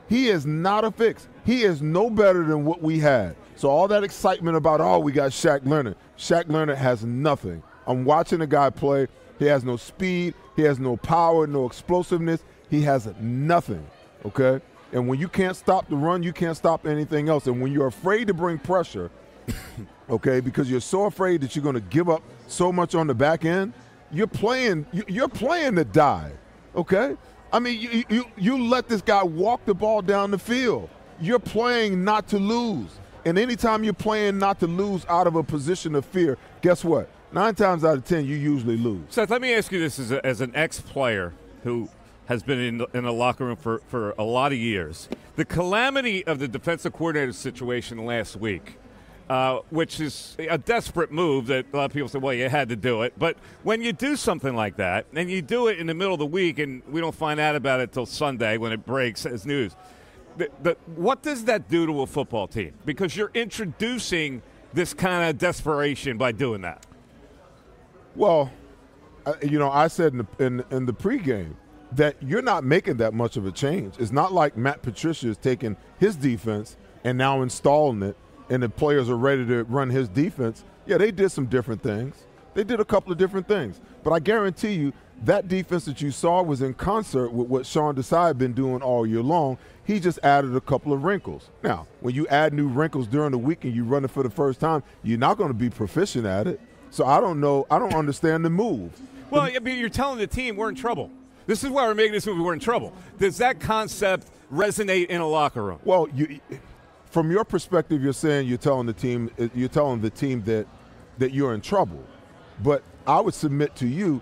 He 0.09 0.31
is 0.31 0.45
not 0.45 0.83
a 0.83 0.90
fix. 0.90 1.28
He 1.47 1.62
is 1.62 1.81
no 1.81 2.11
better 2.11 2.43
than 2.43 2.64
what 2.64 2.83
we 2.83 2.99
had. 2.99 3.37
So 3.55 3.69
all 3.69 3.87
that 3.87 4.02
excitement 4.02 4.57
about, 4.57 4.81
oh, 4.81 4.99
we 4.99 5.12
got 5.12 5.31
Shaq 5.31 5.64
Leonard. 5.64 5.95
Shaq 6.17 6.50
Leonard 6.50 6.76
has 6.76 7.05
nothing. 7.05 7.62
I'm 7.87 8.05
watching 8.05 8.40
the 8.40 8.49
guy 8.49 8.71
play. 8.71 9.07
He 9.38 9.45
has 9.45 9.62
no 9.62 9.76
speed. 9.76 10.35
He 10.57 10.62
has 10.62 10.81
no 10.81 10.97
power, 10.97 11.47
no 11.47 11.67
explosiveness. 11.67 12.43
He 12.69 12.83
has 12.83 13.09
nothing, 13.21 13.87
okay? 14.25 14.61
And 14.90 15.07
when 15.07 15.21
you 15.21 15.28
can't 15.28 15.55
stop 15.55 15.88
the 15.88 15.95
run, 15.95 16.25
you 16.25 16.33
can't 16.33 16.57
stop 16.57 16.85
anything 16.85 17.28
else. 17.28 17.47
And 17.47 17.62
when 17.62 17.71
you're 17.71 17.87
afraid 17.87 18.26
to 18.26 18.35
bring 18.35 18.59
pressure, 18.59 19.09
okay, 20.11 20.40
because 20.40 20.71
you're 20.71 20.81
so 20.81 21.05
afraid 21.05 21.40
that 21.40 21.55
you're 21.55 21.62
going 21.62 21.75
to 21.75 21.81
give 21.81 22.09
up 22.09 22.23
so 22.47 22.73
much 22.73 22.95
on 22.95 23.07
the 23.07 23.14
back 23.14 23.45
end, 23.45 23.73
you're 24.11 24.26
playing 24.26 24.87
you're 25.07 25.28
playing 25.28 25.76
to 25.76 25.85
die, 25.85 26.33
okay? 26.75 27.17
I 27.52 27.59
mean, 27.59 27.81
you, 27.81 28.05
you, 28.09 28.25
you 28.37 28.59
let 28.64 28.88
this 28.88 29.00
guy 29.00 29.23
walk 29.23 29.64
the 29.64 29.75
ball 29.75 30.02
down 30.02 30.31
the 30.31 30.38
field. 30.38 30.90
You're 31.21 31.38
playing 31.38 32.05
not 32.05 32.28
to 32.28 32.38
lose. 32.38 32.90
And 33.25 33.38
anytime 33.38 33.85
you're 33.85 33.95
playing 33.95 34.38
not 34.38 34.61
to 34.61 34.67
lose 34.67 35.05
out 35.09 35.26
of 35.26 35.35
a 35.35 35.43
position 35.43 35.95
of 35.95 36.05
fear, 36.05 36.37
guess 36.61 36.85
what? 36.85 37.09
Nine 37.33 37.55
times 37.55 37.85
out 37.85 37.97
of 37.97 38.05
ten, 38.05 38.25
you 38.25 38.37
usually 38.37 38.76
lose. 38.76 39.02
Seth, 39.11 39.31
let 39.31 39.40
me 39.40 39.55
ask 39.55 39.73
you 39.73 39.81
this 39.81 39.99
as, 39.99 40.12
a, 40.12 40.25
as 40.25 40.40
an 40.40 40.52
ex 40.55 40.81
player 40.81 41.35
who 41.64 41.88
has 42.26 42.43
been 42.43 42.59
in 42.59 42.78
the, 42.78 42.87
in 42.95 43.05
the 43.05 43.12
locker 43.12 43.47
room 43.47 43.57
for, 43.57 43.78
for 43.88 44.14
a 44.19 44.23
lot 44.23 44.52
of 44.52 44.59
years. 44.59 45.09
The 45.37 45.45
calamity 45.45 46.26
of 46.26 46.38
the 46.38 46.49
defensive 46.49 46.93
coordinator 46.93 47.33
situation 47.33 48.05
last 48.05 48.37
week 48.37 48.78
uh, 49.28 49.61
which 49.70 50.00
is 50.00 50.37
a 50.38 50.56
desperate 50.56 51.12
move 51.12 51.47
that 51.49 51.66
a 51.73 51.76
lot 51.76 51.85
of 51.87 51.92
people 51.92 52.08
say, 52.08 52.18
well, 52.18 52.32
you 52.32 52.49
had 52.49 52.68
to 52.70 52.76
do 52.76 53.02
it. 53.02 53.12
But 53.18 53.37
when 53.62 53.82
you 53.82 53.92
do 53.92 54.16
something 54.16 54.54
like 54.54 54.76
that, 54.76 55.06
and 55.12 55.30
you 55.30 55.42
do 55.42 55.68
it 55.68 55.78
in 55.78 55.87
the 55.87 55.94
middle 55.94 56.14
of 56.14 56.18
the 56.18 56.26
week, 56.26 56.58
and 56.58 56.82
we 56.88 57.00
don't 57.00 57.14
find 57.14 57.38
out 57.38 57.54
about 57.54 57.80
it 57.80 57.92
till 57.92 58.06
Sunday 58.06 58.56
when 58.56 58.73
it 58.73 58.87
breaks 58.87 59.26
as 59.26 59.44
news, 59.44 59.76
the, 60.37 60.49
the, 60.62 60.76
what 60.97 61.23
does 61.23 61.44
that 61.44 61.68
do 61.68 61.85
to 61.87 62.02
a 62.02 62.06
football 62.06 62.47
team? 62.47 62.73
Because 62.87 63.16
you're 63.16 63.30
introducing 63.35 64.40
this 64.73 64.94
kind 64.94 65.28
of 65.28 65.37
desperation 65.38 66.16
by 66.16 66.32
doing 66.32 66.62
that. 66.62 66.87
Well, 68.14 68.50
you 69.42 69.58
know, 69.58 69.70
I 69.70 69.88
said 69.88 70.12
in 70.12 70.18
the, 70.18 70.44
in, 70.44 70.64
in 70.70 70.87
the 70.87 70.94
pregame 70.94 71.54
that 71.92 72.16
you're 72.23 72.42
not 72.42 72.64
making 72.64 72.99
that 72.99 73.14
much 73.14 73.37
of 73.37 73.47
a 73.47 73.52
change. 73.52 73.94
It's 73.99 74.12
not 74.12 74.32
like 74.32 74.56
Matt 74.56 74.82
Patricia 74.82 75.28
is 75.28 75.37
taking 75.37 75.76
his 75.99 76.16
defense 76.16 76.76
and 77.04 77.18
now 77.18 77.42
installing 77.42 78.02
it 78.02 78.16
and 78.50 78.62
the 78.62 78.69
players 78.69 79.09
are 79.09 79.17
ready 79.17 79.47
to 79.47 79.64
run 79.64 79.90
his 79.90 80.09
defense, 80.09 80.64
yeah, 80.87 80.97
they 80.99 81.11
did 81.11 81.31
some 81.31 81.47
different 81.47 81.83
things. 81.83 82.17
They 82.55 82.64
did 82.64 82.81
a 82.81 82.85
couple 82.85 83.12
of 83.12 83.19
different 83.19 83.47
things. 83.47 83.81
But 84.02 84.12
I 84.12 84.21
guarantee 84.21 84.73
you, 84.73 84.93
that 85.25 85.49
defense 85.49 85.85
that 85.87 86.00
you 86.00 86.11
saw 86.11 86.43
was 86.43 86.62
in 86.62 86.75
concert 86.75 87.33
with 87.33 87.49
what 87.49 87.67
Sean 87.67 87.95
Desai 87.95 88.28
had 88.28 88.38
been 88.38 88.52
doing 88.52 88.83
all 88.83 89.07
year 89.07 89.23
long. 89.23 89.59
He 89.85 89.99
just 90.00 90.19
added 90.23 90.55
a 90.55 90.61
couple 90.61 90.93
of 90.93 91.02
wrinkles. 91.05 91.50
Now, 91.62 91.87
when 92.00 92.14
you 92.14 92.26
add 92.28 92.52
new 92.52 92.69
wrinkles 92.69 93.07
during 93.07 93.33
the 93.33 93.38
week 93.38 93.64
and 93.64 93.75
you 93.75 93.85
run 93.85 94.05
it 94.05 94.11
for 94.11 94.23
the 94.23 94.31
first 94.31 94.61
time, 94.61 94.83
you're 95.02 95.19
not 95.19 95.37
going 95.37 95.49
to 95.49 95.55
be 95.55 95.71
proficient 95.71 96.25
at 96.25 96.47
it. 96.47 96.61
So 96.90 97.05
I 97.05 97.21
don't 97.21 97.40
know. 97.40 97.67
I 97.71 97.78
don't 97.78 97.95
understand 97.95 98.45
the 98.45 98.50
move. 98.50 98.93
Well, 99.31 99.43
I 99.43 99.59
mean, 99.59 99.78
you're 99.78 99.88
telling 99.88 100.19
the 100.19 100.26
team 100.26 100.57
we're 100.57 100.69
in 100.69 100.75
trouble. 100.75 101.11
This 101.47 101.64
is 101.64 101.71
why 101.71 101.87
we're 101.87 101.95
making 101.95 102.12
this 102.12 102.26
movie. 102.26 102.40
We're 102.40 102.55
in 102.55 102.61
trouble. 102.61 102.93
Does 103.19 103.38
that 103.38 103.61
concept 103.61 104.28
resonate 104.52 105.07
in 105.07 105.21
a 105.21 105.26
locker 105.26 105.62
room? 105.62 105.81
Well, 105.85 106.09
you 106.14 106.40
from 107.10 107.30
your 107.30 107.44
perspective, 107.44 108.02
you're 108.02 108.12
saying 108.12 108.48
you're 108.48 108.58
telling 108.58 108.86
the 108.86 108.92
team 108.92 109.30
you're 109.54 109.68
telling 109.68 110.00
the 110.00 110.10
team 110.10 110.42
that 110.44 110.66
that 111.18 111.32
you're 111.32 111.54
in 111.54 111.60
trouble. 111.60 112.02
But 112.62 112.82
I 113.06 113.20
would 113.20 113.34
submit 113.34 113.74
to 113.76 113.86
you 113.86 114.20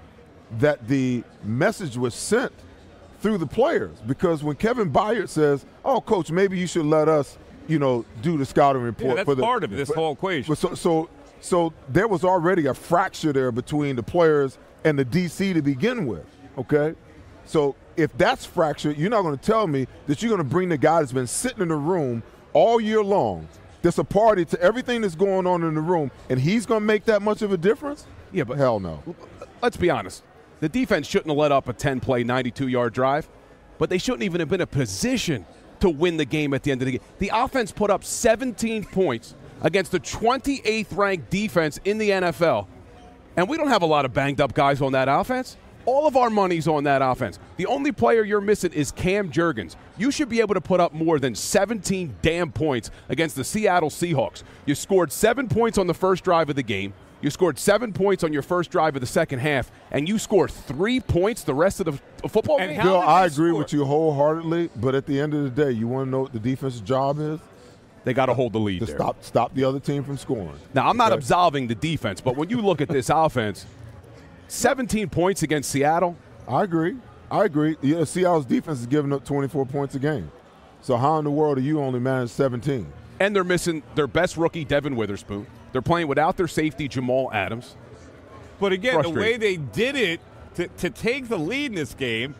that 0.58 0.86
the 0.86 1.24
message 1.42 1.96
was 1.96 2.14
sent 2.14 2.52
through 3.20 3.38
the 3.38 3.46
players 3.46 3.98
because 4.06 4.44
when 4.44 4.56
Kevin 4.56 4.92
Byard 4.92 5.28
says, 5.28 5.66
"Oh, 5.84 6.00
coach, 6.00 6.30
maybe 6.30 6.58
you 6.58 6.66
should 6.66 6.86
let 6.86 7.08
us, 7.08 7.38
you 7.66 7.78
know, 7.78 8.04
do 8.22 8.38
the 8.38 8.46
scouting 8.46 8.82
report." 8.82 9.08
Yeah, 9.08 9.14
that's 9.16 9.26
for 9.26 9.34
the, 9.34 9.42
part 9.42 9.64
of 9.64 9.70
this 9.70 9.92
whole 9.92 10.12
equation. 10.12 10.54
So, 10.54 10.74
so, 10.74 11.08
so 11.40 11.72
there 11.88 12.08
was 12.08 12.24
already 12.24 12.66
a 12.66 12.74
fracture 12.74 13.32
there 13.32 13.50
between 13.50 13.96
the 13.96 14.02
players 14.02 14.58
and 14.84 14.98
the 14.98 15.04
DC 15.04 15.54
to 15.54 15.62
begin 15.62 16.06
with. 16.06 16.26
Okay, 16.56 16.94
so 17.44 17.74
if 17.96 18.16
that's 18.16 18.44
fractured, 18.44 18.96
you're 18.96 19.10
not 19.10 19.22
going 19.22 19.36
to 19.36 19.44
tell 19.44 19.66
me 19.66 19.86
that 20.06 20.22
you're 20.22 20.30
going 20.30 20.38
to 20.38 20.48
bring 20.48 20.68
the 20.68 20.78
guy 20.78 21.00
that's 21.00 21.12
been 21.12 21.26
sitting 21.26 21.62
in 21.62 21.68
the 21.68 21.74
room 21.74 22.22
all 22.56 22.80
year 22.80 23.04
long 23.04 23.46
that's 23.82 23.98
a 23.98 24.04
party 24.04 24.44
to 24.46 24.60
everything 24.60 25.02
that's 25.02 25.14
going 25.14 25.46
on 25.46 25.62
in 25.62 25.74
the 25.74 25.80
room, 25.80 26.10
and 26.30 26.40
he's 26.40 26.64
going 26.64 26.80
to 26.80 26.86
make 26.86 27.04
that 27.04 27.20
much 27.20 27.42
of 27.42 27.52
a 27.52 27.56
difference? 27.56 28.06
Yeah, 28.32 28.44
but 28.44 28.56
hell 28.56 28.80
no. 28.80 29.02
Let's 29.62 29.76
be 29.76 29.90
honest. 29.90 30.22
The 30.60 30.68
defense 30.68 31.06
shouldn't 31.06 31.28
have 31.28 31.36
let 31.36 31.52
up 31.52 31.68
a 31.68 31.74
10 31.74 32.00
play, 32.00 32.24
92 32.24 32.68
yard 32.68 32.94
drive, 32.94 33.28
but 33.78 33.90
they 33.90 33.98
shouldn't 33.98 34.22
even 34.22 34.40
have 34.40 34.48
been 34.48 34.60
in 34.60 34.64
a 34.64 34.66
position 34.66 35.44
to 35.80 35.90
win 35.90 36.16
the 36.16 36.24
game 36.24 36.54
at 36.54 36.62
the 36.62 36.72
end 36.72 36.80
of 36.80 36.86
the 36.86 36.92
game. 36.92 37.00
The 37.18 37.30
offense 37.32 37.70
put 37.72 37.90
up 37.90 38.02
17 38.02 38.84
points 38.84 39.34
against 39.60 39.92
the 39.92 40.00
28th 40.00 40.96
ranked 40.96 41.28
defense 41.28 41.78
in 41.84 41.98
the 41.98 42.08
NFL, 42.08 42.66
and 43.36 43.48
we 43.48 43.58
don't 43.58 43.68
have 43.68 43.82
a 43.82 43.86
lot 43.86 44.06
of 44.06 44.14
banged 44.14 44.40
up 44.40 44.54
guys 44.54 44.80
on 44.80 44.92
that 44.92 45.08
offense. 45.08 45.58
All 45.86 46.06
of 46.06 46.16
our 46.16 46.30
money's 46.30 46.66
on 46.66 46.84
that 46.84 47.00
offense. 47.00 47.38
The 47.56 47.66
only 47.66 47.92
player 47.92 48.24
you're 48.24 48.40
missing 48.40 48.72
is 48.72 48.90
Cam 48.90 49.30
Jurgens. 49.30 49.76
You 49.96 50.10
should 50.10 50.28
be 50.28 50.40
able 50.40 50.54
to 50.54 50.60
put 50.60 50.80
up 50.80 50.92
more 50.92 51.20
than 51.20 51.34
17 51.34 52.16
damn 52.22 52.50
points 52.50 52.90
against 53.08 53.36
the 53.36 53.44
Seattle 53.44 53.88
Seahawks. 53.88 54.42
You 54.66 54.74
scored 54.74 55.12
seven 55.12 55.48
points 55.48 55.78
on 55.78 55.86
the 55.86 55.94
first 55.94 56.24
drive 56.24 56.50
of 56.50 56.56
the 56.56 56.62
game. 56.64 56.92
You 57.22 57.30
scored 57.30 57.58
seven 57.58 57.92
points 57.92 58.24
on 58.24 58.32
your 58.32 58.42
first 58.42 58.70
drive 58.70 58.94
of 58.94 59.00
the 59.00 59.06
second 59.06 59.38
half, 59.38 59.70
and 59.90 60.08
you 60.08 60.18
score 60.18 60.48
three 60.48 61.00
points 61.00 61.44
the 61.44 61.54
rest 61.54 61.80
of 61.80 61.86
the 61.86 62.28
football 62.28 62.60
and 62.60 62.72
game. 62.72 62.82
Bill, 62.82 62.98
I 62.98 63.24
agree 63.26 63.50
score? 63.50 63.58
with 63.58 63.72
you 63.72 63.84
wholeheartedly, 63.84 64.70
but 64.76 64.94
at 64.94 65.06
the 65.06 65.18
end 65.20 65.34
of 65.34 65.42
the 65.44 65.64
day, 65.64 65.70
you 65.70 65.88
want 65.88 66.08
to 66.08 66.10
know 66.10 66.20
what 66.22 66.32
the 66.32 66.38
defense's 66.38 66.82
job 66.82 67.18
is? 67.20 67.40
They 68.04 68.12
got 68.12 68.26
to 68.26 68.34
hold 68.34 68.52
the 68.52 68.60
lead. 68.60 68.80
To 68.80 68.86
there. 68.86 68.96
stop 68.96 69.24
stop 69.24 69.54
the 69.54 69.64
other 69.64 69.80
team 69.80 70.04
from 70.04 70.16
scoring. 70.16 70.52
Now, 70.74 70.88
I'm 70.88 70.96
not 70.96 71.12
absolving 71.12 71.66
the 71.66 71.74
defense, 71.74 72.20
but 72.20 72.36
when 72.36 72.50
you 72.50 72.60
look 72.60 72.80
at 72.80 72.88
this 72.88 73.10
offense, 73.12 73.66
17 74.48 75.08
points 75.08 75.42
against 75.42 75.70
Seattle. 75.70 76.16
I 76.48 76.62
agree. 76.62 76.96
I 77.30 77.44
agree. 77.44 77.76
Yeah, 77.80 78.04
Seattle's 78.04 78.46
defense 78.46 78.80
is 78.80 78.86
giving 78.86 79.12
up 79.12 79.24
24 79.24 79.66
points 79.66 79.94
a 79.94 79.98
game. 79.98 80.30
So 80.82 80.96
how 80.96 81.18
in 81.18 81.24
the 81.24 81.30
world 81.30 81.56
do 81.56 81.62
you 81.62 81.80
only 81.80 81.98
manage 81.98 82.30
17? 82.30 82.86
And 83.18 83.34
they're 83.34 83.44
missing 83.44 83.82
their 83.94 84.06
best 84.06 84.36
rookie, 84.36 84.64
Devon 84.64 84.94
Witherspoon. 84.94 85.46
They're 85.72 85.82
playing 85.82 86.06
without 86.06 86.36
their 86.36 86.48
safety, 86.48 86.86
Jamal 86.86 87.32
Adams. 87.32 87.76
But 88.60 88.72
again, 88.72 89.02
the 89.02 89.10
way 89.10 89.36
they 89.36 89.56
did 89.56 89.96
it 89.96 90.20
to, 90.54 90.68
to 90.68 90.90
take 90.90 91.28
the 91.28 91.38
lead 91.38 91.66
in 91.66 91.74
this 91.74 91.94
game, 91.94 92.34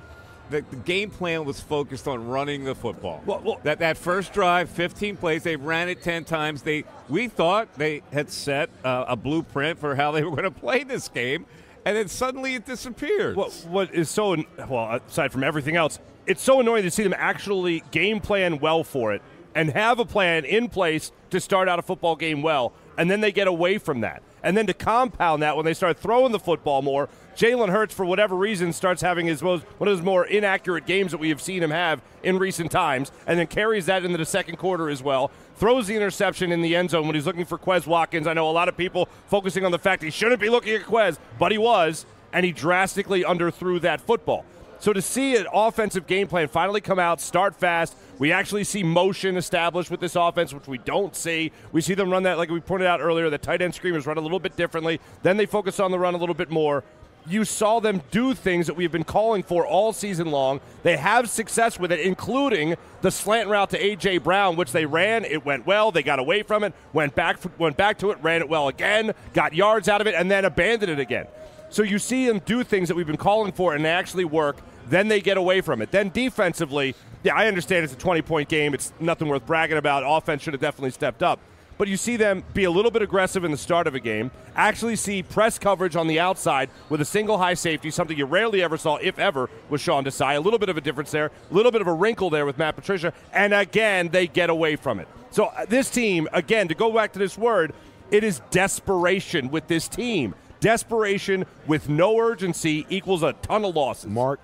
the, 0.50 0.64
the, 0.70 0.76
game 0.76 1.10
plan 1.10 1.44
was 1.44 1.60
focused 1.60 2.06
on 2.06 2.28
running 2.28 2.64
the 2.64 2.75
football. 2.75 3.22
Well, 3.26 3.42
well, 3.44 3.60
that 3.64 3.80
that 3.80 3.96
first 3.96 4.32
drive, 4.32 4.70
15 4.70 5.16
plays, 5.16 5.42
they 5.42 5.56
ran 5.56 5.88
it 5.88 6.02
10 6.02 6.25
times. 6.25 6.62
They 6.62 6.84
we 7.08 7.28
thought 7.28 7.75
they 7.75 8.02
had 8.12 8.30
set 8.30 8.70
uh, 8.84 9.06
a 9.08 9.16
blueprint 9.16 9.78
for 9.78 9.94
how 9.96 10.12
they 10.12 10.22
were 10.22 10.30
going 10.30 10.42
to 10.44 10.50
play 10.50 10.84
this 10.84 11.08
game, 11.08 11.46
and 11.87 11.97
then 11.97 12.09
suddenly 12.09 12.57
it 12.57 12.66
disappears. 12.66 13.37
What, 13.37 13.52
what 13.69 13.95
is 13.95 14.11
so 14.11 14.37
well 14.69 15.00
aside 15.09 15.33
from 15.33 15.45
everything 15.45 15.76
else, 15.76 16.00
it's 16.26 16.43
so 16.43 16.61
annoying 16.61 16.83
to 16.83 16.90
see 16.90 17.05
them 17.05 17.14
actually 17.16 17.85
game 17.93 18.21
plan 18.21 18.59
well 18.59 18.83
for 18.83 19.14
it 19.14 19.23
and 19.55 19.71
have 19.71 20.00
a 20.00 20.05
plan 20.05 20.45
in 20.45 20.69
place 20.69 21.12
to 21.31 21.40
start 21.40 21.69
out 21.69 21.78
a 21.78 21.83
football 21.83 22.16
game 22.16 22.43
well, 22.43 22.75
and 22.99 23.11
then 23.11 23.21
they 23.21 23.33
get 23.33 23.47
away 23.47 23.78
from 23.78 24.00
that. 24.00 24.23
And 24.43 24.57
then 24.57 24.66
to 24.66 24.75
compound 24.75 25.43
that, 25.43 25.57
when 25.57 25.64
they 25.64 25.75
start 25.75 25.99
throwing 25.99 26.33
the 26.33 26.38
football 26.38 26.83
more, 26.83 27.09
Jalen 27.37 27.71
Hurts, 27.71 27.95
for 27.95 28.05
whatever 28.05 28.35
reason, 28.35 28.73
starts 28.73 29.00
having 29.00 29.26
his 29.26 29.43
most, 29.43 29.64
one 29.78 29.88
of 29.88 29.97
his 29.97 30.05
more 30.05 30.26
inaccurate 30.26 30.87
games 30.87 31.12
that 31.12 31.19
we 31.19 31.31
have 31.31 31.40
seen 31.40 31.62
him 31.62 31.71
have 31.71 32.02
in 32.23 32.38
recent 32.38 32.71
times, 32.71 33.12
and 33.26 33.38
then 33.38 33.47
carries 33.47 33.87
that 33.87 34.05
into 34.05 34.19
the 34.19 34.26
second 34.26 34.57
quarter 34.57 34.90
as 34.90 35.02
well. 35.02 35.31
Throws 35.56 35.86
the 35.86 35.96
interception 35.96 36.52
in 36.52 36.60
the 36.60 36.76
end 36.76 36.90
zone 36.90 37.06
when 37.06 37.14
he's 37.14 37.25
looking 37.25 37.46
for 37.46 37.56
Quez 37.56 37.86
Watkins. 37.86 38.26
I 38.26 38.34
know 38.34 38.48
a 38.48 38.52
lot 38.52 38.68
of 38.68 38.76
people 38.76 39.08
focusing 39.28 39.64
on 39.64 39.72
the 39.72 39.78
fact 39.78 40.02
he 40.02 40.10
shouldn't 40.10 40.40
be 40.40 40.50
looking 40.50 40.75
at 40.75 40.82
Quez, 40.82 41.18
but 41.38 41.50
he 41.50 41.56
was, 41.56 42.04
and 42.32 42.44
he 42.44 42.52
drastically 42.52 43.25
underthrew 43.25 43.80
that 43.80 44.02
football. 44.02 44.44
So 44.78 44.92
to 44.92 45.00
see 45.00 45.34
an 45.36 45.46
offensive 45.50 46.06
game 46.06 46.28
plan 46.28 46.48
finally 46.48 46.82
come 46.82 46.98
out, 46.98 47.22
start 47.22 47.56
fast, 47.56 47.96
we 48.18 48.32
actually 48.32 48.64
see 48.64 48.82
motion 48.82 49.38
established 49.38 49.90
with 49.90 50.00
this 50.00 50.14
offense, 50.14 50.52
which 50.52 50.68
we 50.68 50.76
don't 50.76 51.16
see. 51.16 51.52
We 51.72 51.80
see 51.80 51.94
them 51.94 52.10
run 52.10 52.25
that, 52.25 52.36
like 52.36 52.50
we 52.50 52.60
pointed 52.60 52.86
out 52.86 53.00
earlier, 53.00 53.30
the 53.30 53.38
tight 53.38 53.62
end 53.62 53.75
screamers 53.75 54.06
run 54.06 54.18
a 54.18 54.20
little 54.20 54.38
bit 54.38 54.56
differently. 54.56 55.00
Then 55.22 55.38
they 55.38 55.46
focus 55.46 55.80
on 55.80 55.90
the 55.90 55.98
run 55.98 56.14
a 56.14 56.18
little 56.18 56.34
bit 56.34 56.50
more. 56.50 56.84
You 57.28 57.45
saw 57.45 57.80
them 57.80 58.02
do 58.11 58.35
things 58.35 58.66
that 58.68 58.75
we've 58.75 58.92
been 58.92 59.04
calling 59.04 59.42
for 59.42 59.66
all 59.66 59.92
season 59.92 60.30
long. 60.30 60.61
They 60.83 60.97
have 60.97 61.28
success 61.28 61.78
with 61.78 61.90
it, 61.90 62.00
including 62.00 62.76
the 63.02 63.11
slant 63.11 63.49
route 63.49 63.71
to 63.71 63.80
AJ 63.80 64.23
Brown, 64.23 64.56
which 64.56 64.73
they 64.73 64.87
ran. 64.87 65.25
It 65.25 65.45
went 65.45 65.66
well. 65.66 65.90
They 65.90 66.02
got 66.02 66.18
away 66.18 66.42
from 66.42 66.62
it, 66.62 66.73
went 66.92 67.14
back, 67.14 67.38
went 67.59 67.76
back 67.76 67.99
to 67.99 68.11
it, 68.11 68.18
ran 68.23 68.42
it 68.42 68.49
well 68.49 68.68
again, 68.68 69.12
got 69.35 69.54
yards 69.54 69.88
out 69.88 70.00
of 70.00 70.06
it, 70.06 70.14
and 70.14 70.30
then 70.30 70.45
abandoned 70.45 70.92
it 70.92 71.00
again. 71.00 71.26
So 71.68 71.83
you 71.83 71.99
see 71.99 72.26
them 72.26 72.40
do 72.45 72.62
things 72.62 72.88
that 72.88 72.95
we've 72.95 73.06
been 73.06 73.16
calling 73.16 73.52
for, 73.52 73.75
and 73.75 73.85
they 73.85 73.90
actually 73.90 74.25
work. 74.25 74.59
Then 74.88 75.09
they 75.09 75.21
get 75.21 75.37
away 75.37 75.62
from 75.62 75.83
it. 75.83 75.90
Then 75.90 76.11
defensively, 76.11 76.95
yeah, 77.25 77.35
I 77.35 77.49
understand 77.49 77.83
it's 77.83 77.92
a 77.92 77.99
20 77.99 78.23
point 78.23 78.49
game. 78.49 78.73
It's 78.73 78.92
nothing 79.00 79.28
worth 79.28 79.45
bragging 79.47 79.78
about. 79.78 80.04
Offense 80.06 80.42
should 80.42 80.54
have 80.54 80.61
definitely 80.61 80.92
stepped 80.92 81.25
up. 81.25 81.40
But 81.78 81.88
you 81.88 81.99
see 81.99 82.16
them 82.16 82.42
be 82.54 82.64
a 82.64 82.71
little 82.71 82.90
bit 82.90 83.02
aggressive 83.02 83.45
in 83.45 83.50
the 83.50 83.59
start 83.59 83.87
of 83.87 83.95
a 83.95 84.00
game, 84.00 84.30
actually 84.54 84.97
see 84.97 85.23
press 85.23 85.59
coverage 85.59 85.95
on 85.95 86.06
the 86.06 86.18
outside 86.18 86.71
with 86.88 87.02
a 87.02 87.04
single 87.04 87.37
high 87.37 87.52
safety, 87.52 87.90
something 87.90 88.16
you 88.16 88.25
rarely 88.25 88.62
ever 88.62 88.78
saw, 88.78 88.97
if 88.97 89.18
ever, 89.18 89.50
with 89.68 89.83
Sean 89.83 90.02
Desai. 90.02 90.37
A 90.37 90.40
little 90.40 90.59
bit 90.59 90.71
of 90.71 90.78
a 90.78 90.80
difference 90.80 91.11
there, 91.11 91.26
a 91.26 91.54
little 91.54 91.71
bit 91.71 91.83
of 91.83 91.87
a 91.87 91.92
wrinkle 91.92 92.30
there 92.30 92.47
with 92.47 92.56
Matt 92.56 92.76
Patricia, 92.76 93.12
and 93.33 93.52
again, 93.52 94.09
they 94.09 94.26
get 94.26 94.49
away 94.49 94.76
from 94.76 95.00
it. 95.00 95.09
So 95.30 95.47
uh, 95.47 95.66
this 95.66 95.90
team, 95.90 96.28
again, 96.33 96.68
to 96.68 96.75
go 96.75 96.90
back 96.90 97.12
to 97.12 97.18
this 97.18 97.37
word, 97.37 97.75
it 98.11 98.25
is 98.25 98.40
desperation 98.50 99.50
with 99.50 99.66
this 99.66 99.87
team. 99.87 100.35
Desperation 100.61 101.45
with 101.66 101.90
no 101.90 102.18
urgency 102.18 102.87
equals 102.88 103.23
a 103.23 103.35
ton 103.35 103.66
of 103.66 103.76
losses. 103.76 104.11
Marc, 104.11 104.40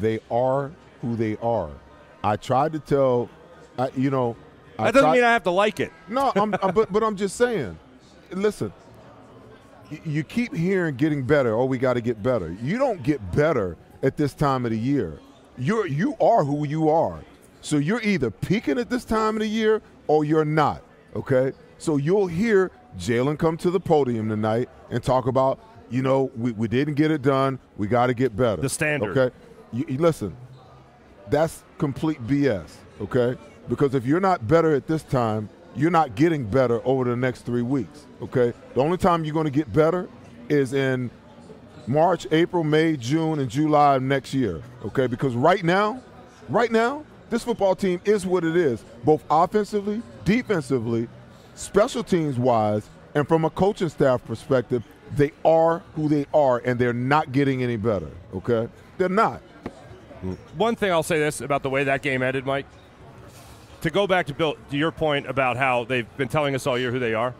they 0.00 0.18
are 0.28 0.72
who 1.02 1.14
they 1.14 1.36
are. 1.36 1.70
I 2.24 2.36
tried 2.36 2.72
to 2.72 2.80
tell, 2.80 3.30
you 3.94 4.10
know. 4.10 4.34
I 4.78 4.84
that 4.84 4.94
doesn't 4.94 5.06
tried, 5.08 5.14
mean 5.14 5.24
I 5.24 5.32
have 5.32 5.44
to 5.44 5.50
like 5.50 5.80
it. 5.80 5.92
No, 6.08 6.32
I'm, 6.34 6.54
I'm, 6.62 6.74
but, 6.74 6.92
but 6.92 7.02
I'm 7.02 7.16
just 7.16 7.36
saying. 7.36 7.78
Listen, 8.30 8.72
you 10.04 10.24
keep 10.24 10.54
hearing 10.54 10.96
getting 10.96 11.22
better. 11.22 11.54
Oh, 11.54 11.64
we 11.66 11.78
got 11.78 11.94
to 11.94 12.00
get 12.00 12.22
better. 12.22 12.56
You 12.62 12.78
don't 12.78 13.02
get 13.02 13.20
better 13.32 13.76
at 14.02 14.16
this 14.16 14.34
time 14.34 14.64
of 14.64 14.72
the 14.72 14.78
year. 14.78 15.18
You're 15.56 15.86
you 15.86 16.16
are 16.20 16.44
who 16.44 16.66
you 16.66 16.88
are. 16.90 17.20
So 17.60 17.76
you're 17.76 18.02
either 18.02 18.30
peaking 18.30 18.78
at 18.78 18.90
this 18.90 19.04
time 19.04 19.36
of 19.36 19.40
the 19.40 19.46
year 19.46 19.80
or 20.06 20.24
you're 20.24 20.44
not. 20.44 20.82
Okay. 21.14 21.52
So 21.78 21.96
you'll 21.96 22.26
hear 22.26 22.70
Jalen 22.98 23.38
come 23.38 23.56
to 23.58 23.70
the 23.70 23.80
podium 23.80 24.28
tonight 24.28 24.68
and 24.90 25.02
talk 25.02 25.26
about, 25.26 25.60
you 25.90 26.02
know, 26.02 26.30
we, 26.36 26.52
we 26.52 26.68
didn't 26.68 26.94
get 26.94 27.10
it 27.10 27.22
done. 27.22 27.58
We 27.76 27.86
got 27.86 28.06
to 28.08 28.14
get 28.14 28.36
better. 28.36 28.60
The 28.60 28.68
standard. 28.68 29.16
Okay. 29.16 29.34
You, 29.72 29.84
you- 29.88 29.98
listen, 29.98 30.36
that's 31.30 31.62
complete 31.78 32.24
BS, 32.26 32.70
okay? 33.00 33.38
Because 33.68 33.94
if 33.94 34.04
you're 34.06 34.20
not 34.20 34.46
better 34.46 34.74
at 34.74 34.86
this 34.86 35.02
time, 35.02 35.48
you're 35.76 35.90
not 35.90 36.14
getting 36.14 36.44
better 36.44 36.80
over 36.84 37.04
the 37.04 37.16
next 37.16 37.42
three 37.42 37.62
weeks, 37.62 38.06
okay? 38.22 38.52
The 38.74 38.80
only 38.80 38.96
time 38.96 39.24
you're 39.24 39.34
going 39.34 39.46
to 39.46 39.50
get 39.50 39.72
better 39.72 40.08
is 40.48 40.72
in 40.72 41.10
March, 41.86 42.26
April, 42.30 42.62
May, 42.64 42.96
June, 42.96 43.40
and 43.40 43.50
July 43.50 43.96
of 43.96 44.02
next 44.02 44.32
year, 44.34 44.62
okay? 44.84 45.06
Because 45.06 45.34
right 45.34 45.64
now, 45.64 46.00
right 46.48 46.70
now, 46.70 47.04
this 47.30 47.42
football 47.42 47.74
team 47.74 48.00
is 48.04 48.24
what 48.24 48.44
it 48.44 48.56
is, 48.56 48.84
both 49.04 49.24
offensively, 49.30 50.02
defensively, 50.24 51.08
special 51.54 52.04
teams 52.04 52.38
wise, 52.38 52.88
and 53.14 53.26
from 53.26 53.44
a 53.44 53.50
coaching 53.50 53.88
staff 53.88 54.24
perspective, 54.24 54.84
they 55.16 55.32
are 55.44 55.82
who 55.96 56.08
they 56.08 56.26
are, 56.32 56.58
and 56.64 56.78
they're 56.78 56.92
not 56.92 57.32
getting 57.32 57.62
any 57.62 57.76
better, 57.76 58.10
okay? 58.34 58.68
They're 58.98 59.08
not. 59.08 59.40
One 60.56 60.76
thing 60.76 60.90
I'll 60.92 61.02
say 61.02 61.18
this 61.18 61.40
about 61.40 61.62
the 61.62 61.70
way 61.70 61.84
that 61.84 62.02
game 62.02 62.22
ended, 62.22 62.46
Mike. 62.46 62.66
To 63.84 63.90
go 63.90 64.06
back 64.06 64.24
to 64.28 64.34
Bill, 64.34 64.56
to 64.70 64.78
your 64.78 64.90
point 64.90 65.26
about 65.28 65.58
how 65.58 65.84
they've 65.84 66.06
been 66.16 66.28
telling 66.28 66.54
us 66.54 66.66
all 66.66 66.78
year 66.78 66.90
who 66.90 66.98
they 66.98 67.12
are. 67.12 67.34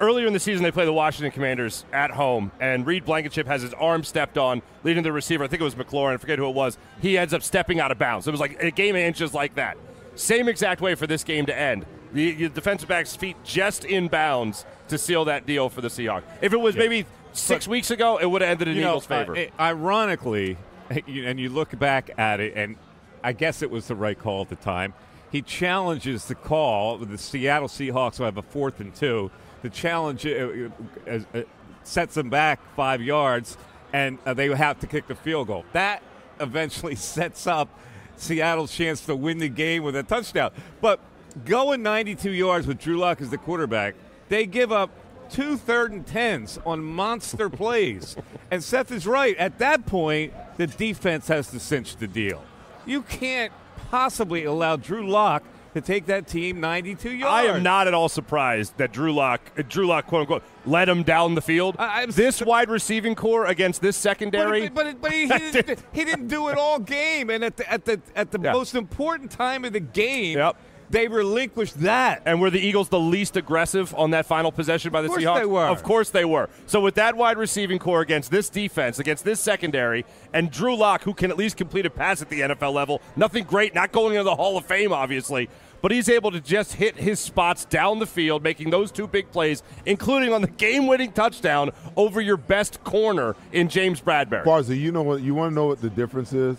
Earlier 0.00 0.28
in 0.28 0.32
the 0.32 0.38
season, 0.38 0.62
they 0.62 0.70
play 0.70 0.84
the 0.84 0.92
Washington 0.92 1.32
Commanders 1.32 1.84
at 1.92 2.12
home, 2.12 2.52
and 2.60 2.86
Reed 2.86 3.04
Blankenship 3.04 3.48
has 3.48 3.62
his 3.62 3.74
arm 3.74 4.04
stepped 4.04 4.38
on, 4.38 4.62
leading 4.84 5.02
the 5.02 5.10
receiver. 5.10 5.42
I 5.42 5.48
think 5.48 5.60
it 5.60 5.64
was 5.64 5.74
McLaurin. 5.74 6.14
I 6.14 6.18
forget 6.18 6.38
who 6.38 6.48
it 6.48 6.54
was. 6.54 6.78
He 7.02 7.18
ends 7.18 7.34
up 7.34 7.42
stepping 7.42 7.80
out 7.80 7.90
of 7.90 7.98
bounds. 7.98 8.28
It 8.28 8.30
was 8.30 8.38
like 8.38 8.62
a 8.62 8.70
game 8.70 8.94
of 8.94 9.00
inches 9.00 9.34
like 9.34 9.56
that. 9.56 9.76
Same 10.14 10.48
exact 10.48 10.80
way 10.80 10.94
for 10.94 11.08
this 11.08 11.24
game 11.24 11.46
to 11.46 11.58
end. 11.58 11.84
The, 12.12 12.32
the 12.32 12.48
defensive 12.48 12.88
back's 12.88 13.16
feet 13.16 13.36
just 13.42 13.84
in 13.84 14.06
bounds 14.06 14.64
to 14.86 14.98
seal 14.98 15.24
that 15.24 15.46
deal 15.46 15.68
for 15.68 15.80
the 15.80 15.88
Seahawks. 15.88 16.22
If 16.42 16.52
it 16.52 16.60
was 16.60 16.76
maybe 16.76 17.06
six 17.32 17.66
But- 17.66 17.72
weeks 17.72 17.90
ago, 17.90 18.18
it 18.18 18.26
would 18.26 18.40
have 18.40 18.52
ended 18.52 18.68
in 18.68 18.76
you 18.76 18.82
know, 18.82 18.90
Eagles' 18.90 19.06
favor. 19.06 19.32
uh, 19.32 19.40
it- 19.40 19.52
ironically, 19.58 20.58
and 21.08 21.40
you 21.40 21.48
look 21.48 21.76
back 21.76 22.12
at 22.16 22.38
it, 22.38 22.52
and 22.54 22.76
I 23.24 23.32
guess 23.32 23.62
it 23.62 23.70
was 23.72 23.88
the 23.88 23.96
right 23.96 24.16
call 24.16 24.42
at 24.42 24.48
the 24.48 24.54
time. 24.54 24.94
He 25.36 25.42
challenges 25.42 26.24
the 26.24 26.34
call. 26.34 26.96
The 26.96 27.18
Seattle 27.18 27.68
Seahawks 27.68 28.18
will 28.18 28.24
have 28.24 28.38
a 28.38 28.42
fourth 28.42 28.80
and 28.80 28.94
two. 28.94 29.30
The 29.60 29.68
challenge 29.68 30.24
uh, 30.24 30.70
uh, 31.06 31.20
uh, 31.34 31.42
sets 31.82 32.14
them 32.14 32.30
back 32.30 32.58
five 32.74 33.02
yards, 33.02 33.58
and 33.92 34.18
uh, 34.24 34.32
they 34.32 34.48
have 34.48 34.80
to 34.80 34.86
kick 34.86 35.08
the 35.08 35.14
field 35.14 35.48
goal. 35.48 35.66
That 35.74 36.02
eventually 36.40 36.94
sets 37.16 37.46
up 37.46 37.68
Seattle's 38.16 38.74
chance 38.74 39.04
to 39.04 39.14
win 39.14 39.36
the 39.36 39.50
game 39.50 39.82
with 39.82 39.94
a 39.94 40.02
touchdown. 40.02 40.52
But 40.80 41.00
going 41.44 41.82
92 41.82 42.30
yards 42.30 42.66
with 42.66 42.78
Drew 42.78 42.96
Lock 42.96 43.20
as 43.20 43.28
the 43.28 43.36
quarterback, 43.36 43.94
they 44.30 44.46
give 44.46 44.72
up 44.72 44.88
two 45.28 45.58
third 45.58 45.92
and 45.92 46.06
tens 46.06 46.58
on 46.64 46.82
monster 46.82 47.50
plays. 47.50 48.16
And 48.50 48.64
Seth 48.64 48.90
is 48.90 49.06
right. 49.06 49.36
At 49.36 49.58
that 49.58 49.84
point, 49.84 50.32
the 50.56 50.68
defense 50.68 51.28
has 51.28 51.50
to 51.50 51.60
cinch 51.60 51.96
the 51.96 52.06
deal. 52.06 52.42
You 52.86 53.02
can't 53.02 53.52
possibly 53.90 54.44
allow 54.44 54.76
Drew 54.76 55.08
Lock 55.08 55.42
to 55.74 55.80
take 55.82 56.06
that 56.06 56.26
team 56.26 56.58
92 56.60 57.10
yards. 57.10 57.24
I 57.50 57.54
am 57.54 57.62
not 57.62 57.86
at 57.86 57.92
all 57.92 58.08
surprised 58.08 58.78
that 58.78 58.92
Drew 58.92 59.12
Lock, 59.12 59.40
uh, 59.58 59.62
Drew 59.68 59.86
Lock, 59.86 60.06
quote 60.06 60.22
unquote, 60.22 60.42
led 60.64 60.88
him 60.88 61.02
down 61.02 61.34
the 61.34 61.42
field. 61.42 61.76
I- 61.78 62.06
this 62.06 62.40
wide 62.40 62.70
receiving 62.70 63.14
core 63.14 63.44
against 63.46 63.82
this 63.82 63.96
secondary. 63.96 64.68
But, 64.70 64.84
but, 64.84 65.00
but 65.02 65.12
he, 65.12 65.22
he, 65.28 65.50
didn't, 65.50 65.78
he 65.92 66.04
didn't 66.04 66.28
do 66.28 66.48
it 66.48 66.56
all 66.56 66.78
game, 66.78 67.28
and 67.28 67.44
at 67.44 67.58
the 67.58 67.70
at 67.70 67.84
the 67.84 68.00
at 68.14 68.30
the 68.30 68.40
Yeah. 68.40 68.52
most 68.52 68.74
important 68.74 69.30
time 69.30 69.64
of 69.66 69.74
the 69.74 69.80
game, 69.80 70.38
Yep. 70.38 70.56
They 70.90 71.08
relinquished 71.08 71.80
that. 71.80 72.22
and 72.26 72.40
were 72.40 72.50
the 72.50 72.60
Eagles 72.60 72.88
the 72.88 73.00
least 73.00 73.36
aggressive 73.36 73.94
on 73.94 74.10
that 74.12 74.26
final 74.26 74.52
possession 74.52 74.92
by 74.92 75.02
the 75.02 75.06
Of 75.06 75.12
course 75.14 75.24
Seahawks? 75.24 75.38
they 75.40 75.46
were. 75.46 75.66
Of 75.66 75.82
course 75.82 76.10
they 76.10 76.24
were. 76.24 76.48
So 76.66 76.80
with 76.80 76.94
that 76.96 77.16
wide 77.16 77.38
receiving 77.38 77.78
core 77.78 78.00
against 78.00 78.30
this 78.30 78.48
defense, 78.48 78.98
against 78.98 79.24
this 79.24 79.40
secondary, 79.40 80.04
and 80.32 80.50
Drew 80.50 80.76
Lock, 80.76 81.02
who 81.02 81.14
can 81.14 81.30
at 81.30 81.36
least 81.36 81.56
complete 81.56 81.86
a 81.86 81.90
pass 81.90 82.22
at 82.22 82.28
the 82.28 82.40
NFL 82.40 82.72
level, 82.72 83.00
nothing 83.16 83.44
great, 83.44 83.74
not 83.74 83.92
going 83.92 84.12
into 84.14 84.24
the 84.24 84.36
Hall 84.36 84.56
of 84.56 84.64
Fame, 84.66 84.92
obviously. 84.92 85.48
But 85.82 85.92
he's 85.92 86.08
able 86.08 86.30
to 86.32 86.40
just 86.40 86.72
hit 86.72 86.96
his 86.96 87.20
spots 87.20 87.64
down 87.64 87.98
the 87.98 88.06
field, 88.06 88.42
making 88.42 88.70
those 88.70 88.90
two 88.90 89.06
big 89.06 89.30
plays, 89.30 89.62
including 89.84 90.32
on 90.32 90.40
the 90.40 90.48
game-winning 90.48 91.12
touchdown 91.12 91.70
over 91.96 92.20
your 92.20 92.38
best 92.38 92.82
corner 92.82 93.36
in 93.52 93.68
James 93.68 94.00
Bradberry. 94.00 94.42
Farzy, 94.44 94.80
you 94.80 94.90
know 94.90 95.02
what? 95.02 95.20
You 95.22 95.34
want 95.34 95.50
to 95.50 95.54
know 95.54 95.66
what 95.66 95.80
the 95.82 95.90
difference 95.90 96.32
is? 96.32 96.56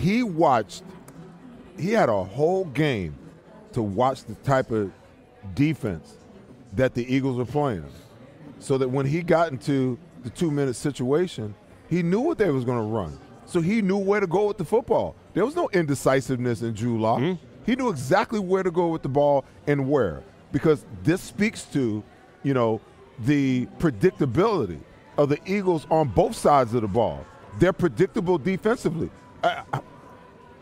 He 0.00 0.22
watched. 0.22 0.84
He 1.82 1.90
had 1.90 2.08
a 2.08 2.22
whole 2.22 2.64
game 2.66 3.16
to 3.72 3.82
watch 3.82 4.24
the 4.24 4.36
type 4.36 4.70
of 4.70 4.92
defense 5.54 6.16
that 6.74 6.94
the 6.94 7.04
Eagles 7.12 7.36
were 7.36 7.44
playing, 7.44 7.84
so 8.60 8.78
that 8.78 8.88
when 8.88 9.04
he 9.04 9.20
got 9.20 9.50
into 9.50 9.98
the 10.22 10.30
two-minute 10.30 10.74
situation, 10.74 11.54
he 11.90 12.04
knew 12.04 12.20
what 12.20 12.38
they 12.38 12.50
was 12.50 12.64
going 12.64 12.78
to 12.78 12.84
run. 12.84 13.18
So 13.46 13.60
he 13.60 13.82
knew 13.82 13.98
where 13.98 14.20
to 14.20 14.28
go 14.28 14.46
with 14.46 14.58
the 14.58 14.64
football. 14.64 15.16
There 15.34 15.44
was 15.44 15.56
no 15.56 15.68
indecisiveness 15.72 16.62
in 16.62 16.72
Drew 16.72 17.00
Lock. 17.00 17.18
Mm-hmm. 17.20 17.44
He 17.66 17.74
knew 17.74 17.90
exactly 17.90 18.38
where 18.38 18.62
to 18.62 18.70
go 18.70 18.86
with 18.88 19.02
the 19.02 19.08
ball 19.08 19.44
and 19.66 19.90
where, 19.90 20.22
because 20.52 20.86
this 21.02 21.20
speaks 21.20 21.64
to, 21.72 22.02
you 22.44 22.54
know, 22.54 22.80
the 23.18 23.66
predictability 23.78 24.78
of 25.18 25.28
the 25.28 25.38
Eagles 25.44 25.86
on 25.90 26.08
both 26.08 26.36
sides 26.36 26.74
of 26.74 26.82
the 26.82 26.88
ball. 26.88 27.26
They're 27.58 27.72
predictable 27.72 28.38
defensively. 28.38 29.10
I, 29.42 29.62
I, 29.72 29.80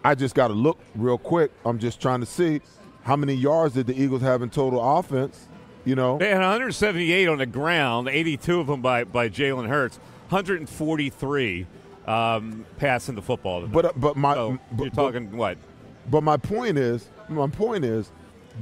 I 0.05 0.15
just 0.15 0.35
got 0.35 0.49
to 0.49 0.55
look 0.55 0.79
real 0.95 1.19
quick. 1.19 1.51
I'm 1.65 1.79
just 1.79 2.01
trying 2.01 2.21
to 2.21 2.27
see 2.27 2.61
how 3.03 3.17
many 3.17 3.35
yards 3.35 3.75
did 3.75 3.87
the 3.87 4.01
Eagles 4.01 4.23
have 4.23 4.43
in 4.43 4.51
total 4.51 4.99
offense. 4.99 5.47
You 5.85 5.95
know, 5.95 6.19
They 6.19 6.29
had 6.29 6.39
178 6.41 7.29
on 7.29 7.39
the 7.39 7.47
ground, 7.47 8.09
82 8.09 8.61
of 8.61 8.67
them 8.67 8.83
by, 8.83 9.05
by 9.05 9.29
Jalen 9.31 9.67
Hurts, 9.69 9.99
143 10.29 11.67
um, 12.07 12.65
passing 12.77 13.15
the 13.15 13.23
football. 13.23 13.67
but 13.67 13.85
uh, 13.87 13.93
but 13.97 14.17
my 14.17 14.35
so 14.35 14.59
but, 14.73 14.85
you're 14.85 14.91
talking 14.93 15.37
what? 15.37 15.59
But 16.11 16.23
my 16.23 16.37
point 16.37 16.77
is, 16.79 17.09
my 17.29 17.47
point 17.47 17.85
is, 17.85 18.11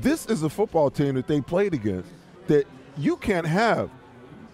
this 0.01 0.27
is 0.27 0.42
a 0.42 0.48
football 0.51 0.90
team 0.90 1.14
that 1.14 1.27
they 1.27 1.40
played 1.40 1.72
against 1.74 2.09
that 2.46 2.66
you 2.96 3.16
can't 3.16 3.46
have 3.46 3.90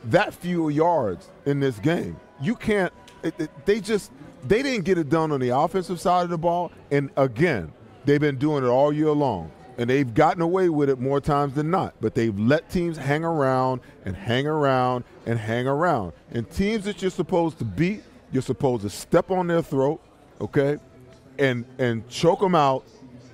that 0.05 0.35
few 0.35 0.69
yards 0.69 1.31
in 1.47 1.61
this 1.61 1.79
game. 1.79 2.17
You 2.41 2.55
can't. 2.57 2.93
It, 3.23 3.35
it- 3.39 3.67
they 3.67 3.81
just 3.81 4.13
they 4.49 4.63
didn't 4.63 4.85
get 4.85 4.99
it 4.99 5.09
done 5.09 5.33
on 5.33 5.41
the 5.41 5.51
offensive 5.51 6.01
side 6.01 6.25
of 6.25 6.31
the 6.31 6.39
ball, 6.39 6.73
and 6.91 7.11
again, 7.17 7.73
they've 8.05 8.21
been 8.21 8.39
doing 8.39 8.65
it 8.65 8.69
all 8.69 8.93
year 8.93 9.11
long, 9.11 9.51
and 9.79 9.89
they've 9.89 10.13
gotten 10.13 10.43
away 10.43 10.69
with 10.69 10.91
it 10.91 10.99
more 10.99 11.21
times 11.21 11.55
than 11.55 11.71
not. 11.71 11.95
But 12.01 12.15
they've 12.15 12.39
let 12.39 12.71
teams 12.71 12.97
hang 12.97 13.25
around 13.25 13.81
and 14.05 14.15
hang 14.15 14.47
around 14.47 15.05
and 15.27 15.39
hang 15.39 15.67
around, 15.67 16.13
and 16.31 16.49
teams 16.51 16.85
that 16.85 17.03
you're 17.03 17.11
supposed 17.11 17.59
to 17.59 17.65
beat, 17.65 18.03
You're 18.33 18.43
supposed 18.43 18.83
to 18.83 18.91
step 18.91 19.31
on 19.31 19.47
their 19.47 19.63
throat, 19.63 20.01
okay, 20.41 20.79
and 21.39 21.65
and 21.79 22.09
choke 22.09 22.41
them 22.41 22.55
out, 22.55 22.85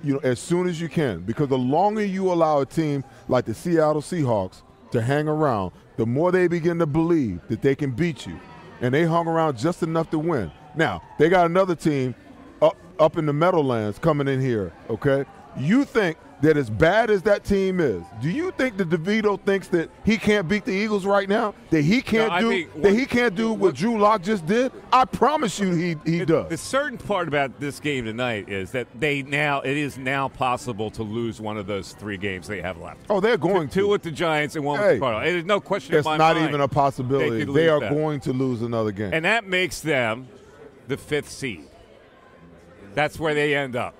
you 0.03 0.13
know, 0.13 0.19
as 0.23 0.39
soon 0.39 0.67
as 0.67 0.79
you 0.79 0.89
can. 0.89 1.21
Because 1.21 1.49
the 1.49 1.57
longer 1.57 2.05
you 2.05 2.31
allow 2.31 2.61
a 2.61 2.65
team 2.65 3.03
like 3.27 3.45
the 3.45 3.53
Seattle 3.53 4.01
Seahawks 4.01 4.61
to 4.91 5.01
hang 5.01 5.27
around, 5.27 5.71
the 5.97 6.05
more 6.05 6.31
they 6.31 6.47
begin 6.47 6.79
to 6.79 6.85
believe 6.85 7.41
that 7.47 7.61
they 7.61 7.75
can 7.75 7.91
beat 7.91 8.25
you. 8.27 8.39
And 8.79 8.93
they 8.93 9.03
hung 9.03 9.27
around 9.27 9.57
just 9.57 9.83
enough 9.83 10.09
to 10.09 10.19
win. 10.19 10.51
Now 10.75 11.01
they 11.17 11.29
got 11.29 11.45
another 11.45 11.75
team 11.75 12.15
up 12.61 12.77
up 12.99 13.17
in 13.17 13.25
the 13.25 13.33
Meadowlands 13.33 13.99
coming 13.99 14.27
in 14.27 14.39
here, 14.41 14.71
okay? 14.89 15.25
You 15.57 15.83
think 15.85 16.17
that 16.41 16.57
as 16.57 16.69
bad 16.71 17.11
as 17.11 17.21
that 17.23 17.43
team 17.43 17.79
is, 17.79 18.01
do 18.19 18.27
you 18.29 18.49
think 18.57 18.75
that 18.77 18.89
DeVito 18.89 19.39
thinks 19.45 19.67
that 19.67 19.91
he 20.03 20.17
can't 20.17 20.47
beat 20.47 20.65
the 20.65 20.71
Eagles 20.71 21.05
right 21.05 21.29
now? 21.29 21.53
That 21.69 21.83
he 21.83 22.01
can't 22.01 22.33
No, 22.33 22.39
do 22.39 22.49
think 22.49 22.73
that 22.73 22.79
what- 22.83 22.93
he 22.93 23.05
can't 23.05 23.35
do 23.35 23.53
what 23.53 23.75
Drew 23.75 23.99
Lock 23.99 24.23
just 24.23 24.45
did? 24.47 24.71
I 24.93 25.05
promise 25.05 25.59
you 25.59 25.71
he 25.73 25.95
he 26.05 26.25
does. 26.25 26.49
The 26.49 26.57
certain 26.57 26.97
part 26.97 27.27
about 27.27 27.59
this 27.59 27.79
game 27.79 28.05
tonight 28.05 28.49
is 28.49 28.71
that 28.71 28.87
they 28.99 29.21
now 29.23 29.61
it 29.61 29.75
is 29.77 29.97
now 29.99 30.29
possible 30.29 30.89
to 30.91 31.03
lose 31.03 31.39
one 31.41 31.57
of 31.57 31.67
those 31.67 31.91
three 31.93 32.17
games 32.17 32.47
they 32.47 32.61
have 32.61 32.77
left. 32.79 33.01
oh, 33.09 33.19
they're 33.19 33.37
going 33.37 33.67
Two 33.67 33.81
to. 33.81 33.87
with 33.89 34.01
the 34.03 34.11
Giants 34.11 34.55
and 34.55 34.63
one 34.65 34.79
Hey. 34.79 34.85
with 34.85 34.95
the 34.95 34.99
Cardinals. 35.01 35.33
There's 35.33 35.45
no 35.45 35.59
question 35.59 35.95
It's 35.95 36.07
in 36.07 36.11
my 36.13 36.17
not 36.17 36.37
mind 36.37 36.47
even 36.49 36.61
a 36.61 36.67
possibility. 36.67 37.43
They, 37.43 37.51
They, 37.53 37.67
are 37.69 37.79
that. 37.81 37.91
going 37.93 38.19
to 38.21 38.31
lose 38.33 38.61
another 38.61 38.91
game. 38.91 39.11
and 39.13 39.25
that 39.25 39.45
makes 39.47 39.81
them 39.81 40.27
the 40.91 40.97
fifth 40.97 41.29
seed. 41.29 41.63
That's 42.93 43.17
where 43.17 43.33
they 43.33 43.55
end 43.55 43.77
up. 43.77 43.95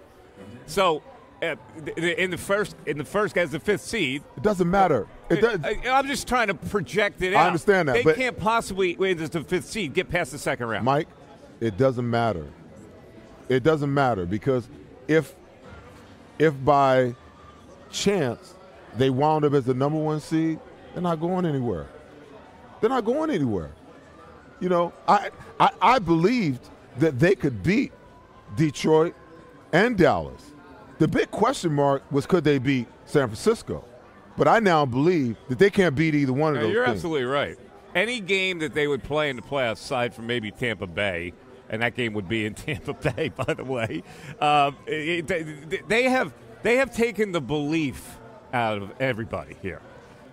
So, 0.66 1.02
uh, 1.42 1.56
in 1.96 2.30
the 2.30 2.38
first, 2.38 2.76
in 2.86 2.98
the 2.98 3.06
first 3.06 3.38
as 3.38 3.52
the 3.52 3.62
fifth 3.62 3.82
seed, 3.82 4.24
it 4.36 4.44
doesn't 4.44 4.70
matter. 4.70 5.08
It 5.30 5.40
does, 5.40 5.60
I'm 5.64 6.06
just 6.06 6.28
trying 6.28 6.48
to 6.48 6.54
project 6.54 7.22
it 7.22 7.34
I 7.34 7.48
understand 7.48 7.88
that, 7.88 8.04
They 8.04 8.14
can't 8.14 8.38
possibly, 8.38 8.98
wait 8.98 9.22
as 9.22 9.30
the 9.30 9.42
fifth 9.42 9.68
seed, 9.68 9.94
get 9.94 10.10
past 10.10 10.34
the 10.34 10.38
second 10.38 10.68
round. 10.68 10.84
Mike, 10.84 11.08
it 11.62 11.78
doesn't 11.78 12.08
matter. 12.08 12.46
It 13.48 13.64
doesn't 13.64 13.94
matter 13.94 14.26
because 14.26 14.68
if 15.08 15.34
if 16.40 16.54
by 16.66 17.16
chance 17.90 18.54
they 18.98 19.10
wound 19.10 19.46
up 19.46 19.54
as 19.54 19.64
the 19.64 19.74
number 19.74 19.98
one 19.98 20.20
seed, 20.20 20.60
they're 20.94 21.02
not 21.02 21.22
going 21.22 21.46
anywhere. 21.46 21.88
They're 22.82 22.90
not 22.90 23.06
going 23.06 23.30
anywhere. 23.30 23.72
You 24.60 24.68
know, 24.68 24.94
I 25.08 25.30
I, 25.60 25.70
I 25.82 26.00
believed 26.00 26.68
that 26.98 27.20
they 27.20 27.36
could 27.36 27.64
beat 27.64 27.92
Detroit 28.56 29.16
and 29.74 29.98
Dallas. 29.98 30.52
The 31.00 31.08
big 31.08 31.32
question 31.32 31.74
mark 31.74 32.04
was 32.12 32.26
could 32.26 32.44
they 32.44 32.58
beat 32.60 32.88
San 33.06 33.28
Francisco? 33.28 33.84
But 34.38 34.48
I 34.48 34.60
now 34.60 34.86
believe 34.86 35.36
that 35.50 35.60
they 35.60 35.70
can't 35.70 35.96
beat 35.96 36.16
either 36.16 36.34
one 36.34 36.54
of 36.54 36.62
No, 36.62 36.68
those. 36.68 36.74
you're 36.74 36.86
teams. 36.86 36.96
absolutely 36.98 37.26
right. 37.26 37.58
Any 37.94 38.20
game 38.22 38.60
that 38.60 38.74
they 38.74 38.88
would 38.88 39.04
play 39.04 39.30
in 39.30 39.36
the 39.36 39.42
playoffs, 39.42 39.74
aside 39.74 40.14
from 40.14 40.28
maybe 40.28 40.52
Tampa 40.52 40.88
Bay, 40.88 41.34
and 41.70 41.82
that 41.82 41.96
game 41.96 42.14
would 42.14 42.28
be 42.30 42.46
in 42.46 42.54
Tampa 42.56 42.94
Bay, 42.94 43.30
by 43.36 43.54
the 43.54 43.64
way, 43.66 44.04
um, 44.40 44.78
it, 44.88 45.28
they- 45.28 45.82
they 45.88 46.04
have 46.04 46.34
they 46.64 46.78
have 46.78 46.94
taken 46.96 47.32
the 47.32 47.42
belief 47.42 48.18
out 48.54 48.78
of 48.82 48.92
everybody 49.00 49.58
here. 49.64 49.82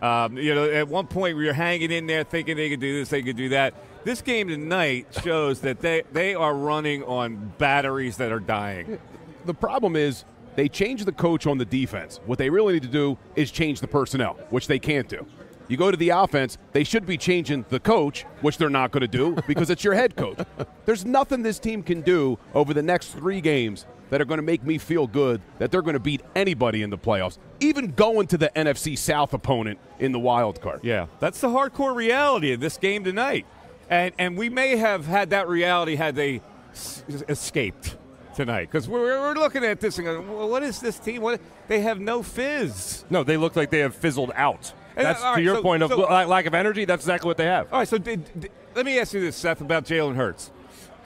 Um, 0.03 0.37
you 0.37 0.55
know, 0.55 0.71
at 0.71 0.87
one 0.87 1.07
point 1.07 1.37
we 1.37 1.47
were 1.47 1.53
hanging 1.55 1.91
in 1.91 2.07
there 2.07 2.23
thinking 2.23 2.57
they 2.57 2.69
could 2.69 2.81
do 2.81 2.99
this, 2.99 3.09
they 3.09 3.23
could 3.23 3.37
do 3.37 3.49
that. 3.51 3.75
This 4.09 4.23
game 4.23 4.49
tonight 4.49 5.07
shows 5.23 5.61
that 5.61 5.81
they, 5.81 6.03
they 6.13 6.35
are 6.35 6.55
running 6.55 7.03
on 7.03 7.53
batteries 7.59 8.17
that 8.17 8.33
are 8.33 8.41
dying. 8.41 8.99
The 9.45 9.53
problem 9.53 9.97
is 9.97 10.25
they 10.57 10.67
change 10.67 11.05
the 11.05 11.13
coach 11.13 11.47
on 11.47 11.59
the 11.59 11.67
defense. 11.67 12.19
What 12.25 12.39
they 12.39 12.49
really 12.49 12.73
need 12.73 12.85
to 12.85 12.89
do 12.89 13.19
is 13.37 13.51
change 13.51 13.83
the 13.83 13.87
personnel, 13.87 14.39
which 14.49 14.67
they 14.67 14.79
can't 14.79 15.11
do. 15.11 15.27
You 15.69 15.77
go 15.77 15.91
to 15.91 15.97
the 15.99 16.09
offense, 16.09 16.57
they 16.73 16.85
should 16.85 17.05
be 17.05 17.19
changing 17.19 17.67
the 17.69 17.81
coach, 17.81 18.25
which 18.41 18.57
they're 18.57 18.71
not 18.71 18.93
going 18.93 19.03
to 19.03 19.09
do 19.09 19.37
because 19.47 19.69
it's 19.69 19.85
your 19.85 19.93
head 19.93 20.17
coach. 20.17 20.39
There's 20.87 21.05
nothing 21.05 21.43
this 21.43 21.59
team 21.59 21.83
can 21.83 22.01
do 22.01 22.39
over 22.55 22.73
the 22.73 22.83
next 22.83 23.09
three 23.09 23.43
games 23.43 23.85
that 24.09 24.23
are 24.23 24.25
going 24.25 24.39
to 24.39 24.43
make 24.43 24.65
me 24.65 24.79
feel 24.79 25.07
good 25.07 25.43
that 25.59 25.71
they're 25.71 25.83
going 25.83 25.93
to 25.93 26.01
beat 26.01 26.23
anybody 26.35 26.83
in 26.83 26.89
the 26.89 26.97
playoffs, 26.97 27.37
even 27.61 27.93
going 27.93 28.27
to 28.29 28.39
the 28.39 28.51
NFC 28.57 28.97
South 28.97 29.35
opponent 29.35 29.79
in 29.99 30.13
the 30.13 30.19
wild 30.19 30.63
card. 30.63 30.81
Yeah, 30.83 31.09
that's 31.21 31.43
the 31.43 31.49
hardcore 31.49 31.95
reality 31.95 32.53
of 32.53 32.61
this 32.61 32.79
game 32.79 33.05
tonight. 33.05 33.45
And 33.91 34.13
and 34.19 34.37
we 34.37 34.49
may 34.49 34.77
have 34.77 35.07
had 35.07 35.31
that 35.31 35.49
reality 35.49 35.97
had 35.97 36.15
they 36.15 36.41
s- 36.73 37.03
escaped 37.29 37.97
tonight 38.35 38.67
because 38.71 38.89
we're, 38.89 39.19
we're 39.21 39.35
looking 39.35 39.65
at 39.65 39.81
this 39.81 39.99
and 39.99 40.05
going, 40.07 40.37
well, 40.37 40.49
what 40.49 40.63
is 40.63 40.81
this 40.81 40.99
team? 40.99 41.23
What 41.23 41.41
they 41.69 41.81
have 41.81 41.99
no 41.99 42.23
fizz. 42.23 43.05
No, 43.11 43.25
they 43.25 43.37
look 43.37 43.57
like 43.57 43.71
they 43.71 43.81
have 43.81 43.95
fizzled 43.95 44.31
out. 44.35 44.73
And, 44.97 45.07
That's 45.07 45.21
to 45.23 45.27
right, 45.29 45.43
your 45.43 45.57
so- 45.57 45.63
point 45.63 45.83
of 45.83 45.91
so- 45.91 45.99
la- 46.01 46.25
lack 46.25 46.47
of 46.47 46.55
energy. 46.55 46.85
That's 46.85 47.03
exactly 47.05 47.29
what 47.29 47.37
they 47.37 47.47
have. 47.47 47.73
All 47.73 47.79
right, 47.81 47.89
so 47.89 47.99
did, 47.99 48.25
did- 48.41 48.51
let 48.75 48.85
me 48.85 48.99
ask 48.99 49.15
you 49.15 49.21
this, 49.21 49.37
Seth, 49.37 49.61
about 49.61 49.85
Jalen 49.85 50.17
Hurts. 50.17 50.51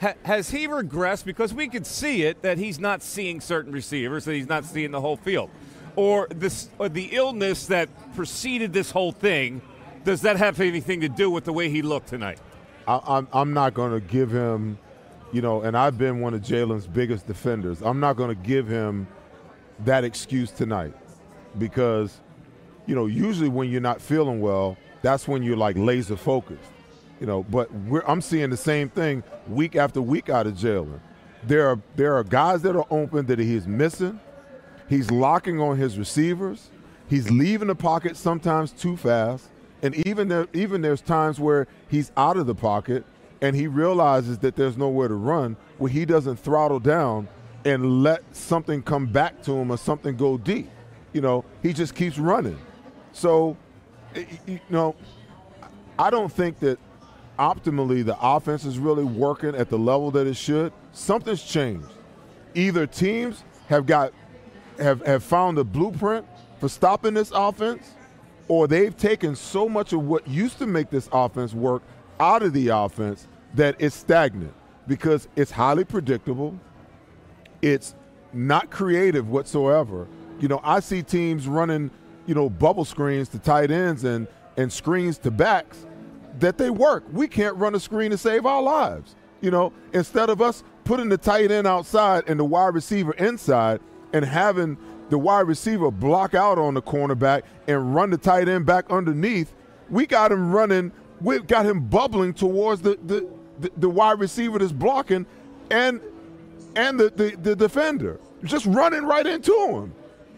Ha, 0.01 0.13
has 0.23 0.49
he 0.49 0.67
regressed 0.67 1.23
because 1.25 1.53
we 1.53 1.67
could 1.69 1.85
see 1.87 2.23
it 2.23 2.41
that 2.41 2.57
he's 2.57 2.79
not 2.79 3.01
seeing 3.01 3.39
certain 3.39 3.71
receivers, 3.71 4.25
that 4.25 4.33
he's 4.33 4.49
not 4.49 4.65
seeing 4.65 4.91
the 4.91 4.99
whole 5.01 5.15
field, 5.17 5.49
or 5.95 6.27
this 6.29 6.69
or 6.79 6.89
the 6.89 7.09
illness 7.13 7.67
that 7.67 7.87
preceded 8.15 8.73
this 8.73 8.91
whole 8.91 9.11
thing? 9.13 9.61
Does 10.03 10.21
that 10.23 10.35
have 10.37 10.59
anything 10.59 11.01
to 11.01 11.09
do 11.09 11.31
with 11.31 11.45
the 11.45 11.53
way 11.53 11.69
he 11.69 11.81
looked 11.81 12.09
tonight? 12.09 12.39
I, 12.87 12.99
I'm, 13.05 13.27
I'm 13.33 13.53
not 13.53 13.73
going 13.73 13.91
to 13.91 14.05
give 14.05 14.31
him, 14.31 14.77
you 15.31 15.41
know, 15.41 15.61
and 15.61 15.77
I've 15.77 15.97
been 15.97 16.19
one 16.19 16.33
of 16.33 16.41
Jalen's 16.41 16.87
biggest 16.87 17.27
defenders. 17.27 17.81
I'm 17.81 17.99
not 17.99 18.17
going 18.17 18.29
to 18.29 18.41
give 18.41 18.67
him 18.67 19.07
that 19.85 20.03
excuse 20.03 20.51
tonight 20.51 20.93
because, 21.57 22.19
you 22.85 22.95
know, 22.95 23.05
usually 23.05 23.49
when 23.49 23.69
you're 23.69 23.81
not 23.81 24.01
feeling 24.01 24.41
well, 24.41 24.77
that's 25.01 25.27
when 25.27 25.43
you're 25.43 25.57
like 25.57 25.77
laser 25.77 26.15
focused, 26.15 26.71
you 27.19 27.27
know. 27.27 27.43
But 27.43 27.69
I'm 28.07 28.21
seeing 28.21 28.49
the 28.49 28.57
same 28.57 28.89
thing 28.89 29.23
week 29.47 29.75
after 29.75 30.01
week 30.01 30.29
out 30.29 30.47
of 30.47 30.53
Jalen. 30.53 30.99
There 31.43 31.67
are 31.67 31.79
there 31.95 32.15
are 32.15 32.23
guys 32.23 32.61
that 32.61 32.75
are 32.75 32.87
open 32.89 33.25
that 33.25 33.39
he's 33.39 33.67
missing. 33.67 34.19
He's 34.89 35.11
locking 35.11 35.59
on 35.59 35.77
his 35.77 35.97
receivers. 35.97 36.69
He's 37.09 37.29
leaving 37.29 37.67
the 37.67 37.75
pocket 37.75 38.15
sometimes 38.15 38.71
too 38.71 38.95
fast. 38.95 39.49
And 39.83 39.95
even 40.07 40.29
there, 40.29 40.47
even 40.53 40.81
there's 40.81 41.01
times 41.01 41.39
where 41.39 41.67
he's 41.89 42.11
out 42.17 42.37
of 42.37 42.47
the 42.47 42.55
pocket 42.55 43.05
and 43.41 43.55
he 43.55 43.67
realizes 43.67 44.39
that 44.39 44.55
there's 44.55 44.77
nowhere 44.77 45.09
to 45.09 45.15
run, 45.15 45.57
where 45.77 45.91
he 45.91 46.05
doesn't 46.05 46.37
throttle 46.37 46.79
down 46.79 47.27
and 47.65 48.01
let 48.01 48.23
something 48.35 48.81
come 48.81 49.05
back 49.05 49.43
to 49.43 49.51
him 49.51 49.69
or 49.69 49.77
something 49.77 50.15
go 50.15 50.37
deep. 50.37 50.69
You 51.11 51.21
know, 51.21 51.45
he 51.61 51.73
just 51.73 51.93
keeps 51.93 52.17
running. 52.17 52.57
So, 53.11 53.57
you 54.47 54.59
know, 54.69 54.95
I 55.99 56.09
don't 56.09 56.31
think 56.31 56.59
that 56.59 56.79
optimally 57.37 58.05
the 58.05 58.17
offense 58.21 58.63
is 58.63 58.79
really 58.79 59.03
working 59.03 59.53
at 59.55 59.69
the 59.69 59.77
level 59.77 60.11
that 60.11 60.25
it 60.25 60.35
should. 60.35 60.71
Something's 60.93 61.43
changed. 61.43 61.89
Either 62.55 62.87
teams 62.87 63.43
have 63.67 63.85
got 63.85 64.13
have, 64.79 65.05
have 65.05 65.23
found 65.23 65.57
a 65.57 65.63
blueprint 65.63 66.25
for 66.59 66.69
stopping 66.69 67.13
this 67.13 67.31
offense, 67.33 67.91
or 68.47 68.67
they've 68.67 68.95
taken 68.95 69.35
so 69.35 69.69
much 69.69 69.93
of 69.93 70.03
what 70.03 70.27
used 70.27 70.57
to 70.59 70.67
make 70.67 70.89
this 70.89 71.09
offense 71.11 71.53
work 71.53 71.81
out 72.19 72.43
of 72.43 72.53
the 72.53 72.69
offense 72.69 73.27
that 73.55 73.75
it's 73.79 73.95
stagnant 73.95 74.53
because 74.87 75.27
it's 75.35 75.51
highly 75.51 75.83
predictable. 75.83 76.57
It's 77.61 77.95
not 78.33 78.69
creative 78.69 79.29
whatsoever. 79.29 80.07
You 80.39 80.47
know, 80.47 80.59
I 80.63 80.79
see 80.79 81.01
teams 81.01 81.47
running, 81.47 81.91
you 82.25 82.35
know, 82.35 82.49
bubble 82.49 82.85
screens 82.85 83.29
to 83.29 83.39
tight 83.39 83.71
ends 83.71 84.03
and, 84.03 84.27
and 84.57 84.71
screens 84.71 85.17
to 85.19 85.31
backs 85.31 85.85
that 86.39 86.57
they 86.57 86.69
work. 86.69 87.03
We 87.11 87.27
can't 87.27 87.55
run 87.55 87.75
a 87.75 87.79
screen 87.79 88.11
to 88.11 88.17
save 88.17 88.45
our 88.45 88.61
lives. 88.61 89.15
You 89.41 89.51
know, 89.51 89.73
instead 89.93 90.29
of 90.29 90.41
us 90.41 90.63
putting 90.83 91.09
the 91.09 91.17
tight 91.17 91.51
end 91.51 91.67
outside 91.67 92.23
and 92.27 92.39
the 92.39 92.45
wide 92.45 92.73
receiver 92.73 93.13
inside 93.13 93.79
and 94.13 94.23
having 94.23 94.77
the 95.09 95.17
wide 95.17 95.47
receiver 95.47 95.91
block 95.91 96.33
out 96.33 96.57
on 96.57 96.73
the 96.73 96.81
cornerback 96.81 97.43
and 97.67 97.93
run 97.93 98.09
the 98.09 98.17
tight 98.17 98.47
end 98.47 98.65
back 98.65 98.89
underneath, 98.89 99.53
we 99.89 100.05
got 100.05 100.31
him 100.31 100.51
running, 100.51 100.91
we 101.21 101.39
got 101.39 101.65
him 101.65 101.81
bubbling 101.87 102.33
towards 102.33 102.81
the, 102.81 102.97
the, 103.05 103.27
the, 103.59 103.71
the 103.77 103.89
wide 103.89 104.19
receiver 104.19 104.59
that's 104.59 104.71
blocking 104.71 105.25
and 105.69 106.01
and 106.75 106.99
the, 106.99 107.09
the, 107.11 107.35
the 107.41 107.55
defender 107.55 108.19
just 108.43 108.65
running 108.65 109.03
right 109.03 109.25
into 109.25 109.53
him. 109.69 109.93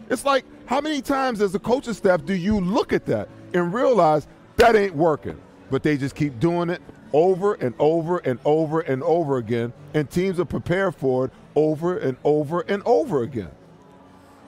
It's 0.08 0.24
like, 0.24 0.44
how 0.66 0.80
many 0.80 1.02
times 1.02 1.40
as 1.40 1.54
a 1.54 1.58
coaching 1.58 1.94
staff 1.94 2.24
do 2.24 2.34
you 2.34 2.60
look 2.60 2.92
at 2.92 3.06
that 3.06 3.28
and 3.54 3.72
realize 3.72 4.26
that 4.56 4.76
ain't 4.76 4.94
working? 4.94 5.40
But 5.70 5.82
they 5.82 5.96
just 5.96 6.14
keep 6.14 6.38
doing 6.38 6.70
it 6.70 6.80
over 7.12 7.54
and 7.54 7.74
over 7.78 8.18
and 8.18 8.38
over 8.44 8.80
and 8.80 9.02
over 9.02 9.38
again, 9.38 9.72
and 9.94 10.08
teams 10.08 10.38
are 10.38 10.44
prepared 10.44 10.94
for 10.94 11.26
it 11.26 11.30
over 11.54 11.98
and 11.98 12.16
over 12.22 12.60
and 12.60 12.82
over 12.84 13.22
again. 13.22 13.50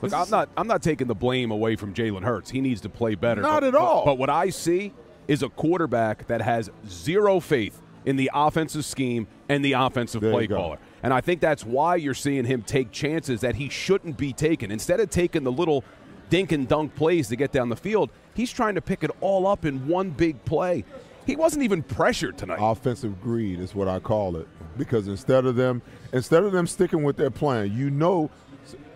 Look, 0.02 0.12
I'm 0.12 0.30
not. 0.30 0.48
I'm 0.56 0.66
not 0.66 0.82
taking 0.82 1.06
the 1.06 1.14
blame 1.14 1.50
away 1.50 1.76
from 1.76 1.94
Jalen 1.94 2.22
Hurts. 2.22 2.50
He 2.50 2.61
needs 2.61 2.80
to 2.82 2.88
play 2.88 3.14
better. 3.14 3.40
Not 3.42 3.61
But- 3.61 3.68
at 3.68 3.74
all. 3.74 4.04
But, 4.04 4.12
but 4.12 4.18
what 4.18 4.30
I 4.30 4.50
see 4.50 4.92
is 5.26 5.42
a 5.42 5.48
quarterback 5.48 6.26
that 6.28 6.40
has 6.40 6.70
zero 6.88 7.40
faith 7.40 7.80
in 8.06 8.16
the 8.16 8.30
offensive 8.32 8.84
scheme 8.84 9.26
and 9.48 9.64
the 9.64 9.72
offensive 9.74 10.20
There 10.22 10.32
play 10.32 10.46
caller. 10.46 10.78
And 11.02 11.12
I 11.12 11.20
think 11.20 11.40
that's 11.40 11.64
why 11.64 11.96
you're 11.96 12.14
seeing 12.14 12.44
him 12.44 12.62
take 12.62 12.90
chances 12.90 13.42
that 13.42 13.56
he 13.56 13.68
shouldn't 13.68 14.16
be 14.16 14.32
taking. 14.32 14.70
Instead 14.70 15.00
of 15.00 15.11
taking 15.11 15.44
the 15.44 15.52
little 15.52 15.84
dink 16.30 16.52
and 16.52 16.66
dunk 16.66 16.94
plays 16.94 17.28
to 17.28 17.37
get 17.37 17.52
down 17.52 17.68
the 17.68 17.76
field, 17.76 18.11
he's 18.34 18.50
trying 18.50 18.74
to 18.76 18.80
pick 18.80 19.04
it 19.04 19.11
all 19.20 19.46
up 19.46 19.64
in 19.64 19.87
one 19.87 20.11
big 20.11 20.42
play. 20.44 20.84
He 21.26 21.37
wasn't 21.37 21.62
even 21.62 21.82
pressured 21.82 22.38
tonight. 22.38 22.58
Offensive 22.58 23.20
greed 23.20 23.61
is 23.61 23.74
what 23.74 23.87
I 23.87 23.98
call 23.98 24.37
it 24.37 24.48
because 24.78 25.08
instead 25.08 25.44
of 25.44 25.56
them 25.56 25.82
instead 26.14 26.42
of 26.42 26.52
them 26.52 26.66
sticking 26.66 27.02
with 27.02 27.18
their 27.18 27.30
plan, 27.30 27.76
you 27.76 27.90
know, 27.90 28.30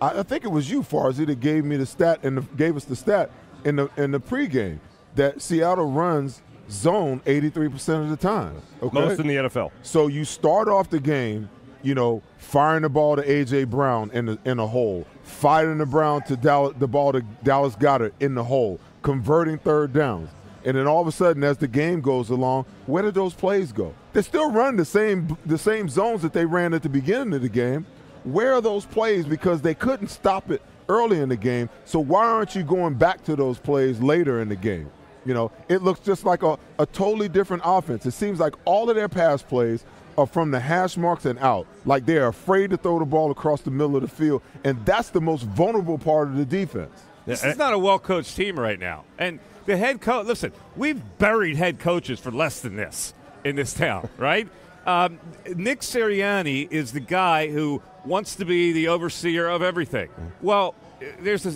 I, 0.00 0.20
I 0.20 0.22
think 0.22 0.44
it 0.44 0.50
was 0.50 0.70
you, 0.70 0.82
Farzy, 0.82 1.26
that 1.26 1.40
gave 1.40 1.64
me 1.64 1.76
the 1.76 1.86
stat 1.86 2.20
and 2.22 2.38
the, 2.38 2.40
gave 2.56 2.76
us 2.76 2.84
the 2.84 2.96
stat 2.96 3.30
in 3.64 3.76
the 3.76 3.90
in 3.96 4.10
the 4.10 4.20
pregame 4.20 4.78
that 5.14 5.42
Seattle 5.42 5.90
runs 5.90 6.42
zone 6.70 7.20
83% 7.26 8.02
of 8.02 8.10
the 8.10 8.16
time. 8.16 8.60
Okay? 8.82 8.98
Most 8.98 9.20
in 9.20 9.26
the 9.26 9.36
NFL. 9.36 9.70
So 9.82 10.06
you 10.06 10.24
start 10.24 10.68
off 10.68 10.90
the 10.90 11.00
game, 11.00 11.50
you 11.82 11.94
know, 11.94 12.22
firing 12.38 12.82
the 12.82 12.88
ball 12.88 13.16
to 13.16 13.22
AJ 13.22 13.68
Brown 13.68 14.10
in 14.12 14.26
the 14.26 14.38
in 14.44 14.58
a 14.58 14.66
hole, 14.66 15.06
firing 15.22 15.78
the 15.78 15.86
Brown 15.86 16.22
to 16.24 16.36
Dallas, 16.36 16.74
the 16.78 16.88
ball 16.88 17.12
to 17.12 17.22
Dallas 17.42 17.76
Goedert 17.76 18.12
in 18.20 18.34
the 18.34 18.44
hole, 18.44 18.80
converting 19.02 19.58
third 19.58 19.92
downs. 19.92 20.30
And 20.64 20.76
then 20.76 20.86
all 20.86 21.00
of 21.00 21.08
a 21.08 21.12
sudden, 21.12 21.42
as 21.42 21.58
the 21.58 21.66
game 21.66 22.00
goes 22.00 22.30
along, 22.30 22.66
where 22.86 23.02
did 23.02 23.14
those 23.14 23.34
plays 23.34 23.72
go? 23.72 23.92
They 24.12 24.22
still 24.22 24.50
run 24.50 24.76
the 24.76 24.84
same 24.84 25.36
the 25.44 25.58
same 25.58 25.88
zones 25.88 26.22
that 26.22 26.32
they 26.32 26.46
ran 26.46 26.72
at 26.74 26.82
the 26.82 26.88
beginning 26.88 27.34
of 27.34 27.42
the 27.42 27.48
game. 27.48 27.86
Where 28.24 28.54
are 28.54 28.60
those 28.60 28.84
plays? 28.84 29.26
Because 29.26 29.62
they 29.62 29.74
couldn't 29.74 30.08
stop 30.08 30.50
it 30.50 30.62
early 30.88 31.20
in 31.20 31.28
the 31.28 31.36
game. 31.36 31.68
So 31.84 32.00
why 32.00 32.26
aren't 32.26 32.54
you 32.54 32.62
going 32.62 32.94
back 32.94 33.24
to 33.24 33.36
those 33.36 33.58
plays 33.58 34.00
later 34.00 34.40
in 34.40 34.48
the 34.48 34.56
game? 34.56 34.90
You 35.24 35.34
know, 35.34 35.52
it 35.68 35.82
looks 35.82 36.00
just 36.00 36.24
like 36.24 36.42
a, 36.42 36.58
a 36.78 36.86
totally 36.86 37.28
different 37.28 37.62
offense. 37.64 38.06
It 38.06 38.10
seems 38.12 38.40
like 38.40 38.54
all 38.64 38.90
of 38.90 38.96
their 38.96 39.08
pass 39.08 39.42
plays 39.42 39.84
are 40.18 40.26
from 40.26 40.50
the 40.50 40.60
hash 40.60 40.96
marks 40.96 41.24
and 41.24 41.38
out. 41.38 41.66
Like 41.84 42.06
they're 42.06 42.28
afraid 42.28 42.70
to 42.70 42.76
throw 42.76 42.98
the 42.98 43.04
ball 43.04 43.30
across 43.30 43.60
the 43.62 43.70
middle 43.70 43.96
of 43.96 44.02
the 44.02 44.08
field. 44.08 44.42
And 44.64 44.84
that's 44.84 45.10
the 45.10 45.20
most 45.20 45.44
vulnerable 45.44 45.98
part 45.98 46.28
of 46.28 46.36
the 46.36 46.44
defense. 46.44 46.90
This 47.24 47.44
is 47.44 47.56
not 47.56 47.72
a 47.72 47.78
well 47.78 47.98
coached 47.98 48.36
team 48.36 48.58
right 48.58 48.78
now. 48.78 49.04
And 49.18 49.38
the 49.66 49.76
head 49.76 50.00
coach, 50.00 50.26
listen, 50.26 50.52
we've 50.76 51.00
buried 51.18 51.56
head 51.56 51.78
coaches 51.78 52.18
for 52.18 52.32
less 52.32 52.60
than 52.60 52.76
this 52.76 53.14
in 53.44 53.56
this 53.56 53.72
town, 53.72 54.08
right? 54.18 54.48
Um, 54.86 55.18
Nick 55.54 55.80
Sirianni 55.80 56.70
is 56.70 56.92
the 56.92 57.00
guy 57.00 57.48
who 57.48 57.82
wants 58.04 58.36
to 58.36 58.44
be 58.44 58.72
the 58.72 58.88
overseer 58.88 59.48
of 59.48 59.62
everything. 59.62 60.08
Well, 60.40 60.74
there's 61.20 61.46
a, 61.46 61.54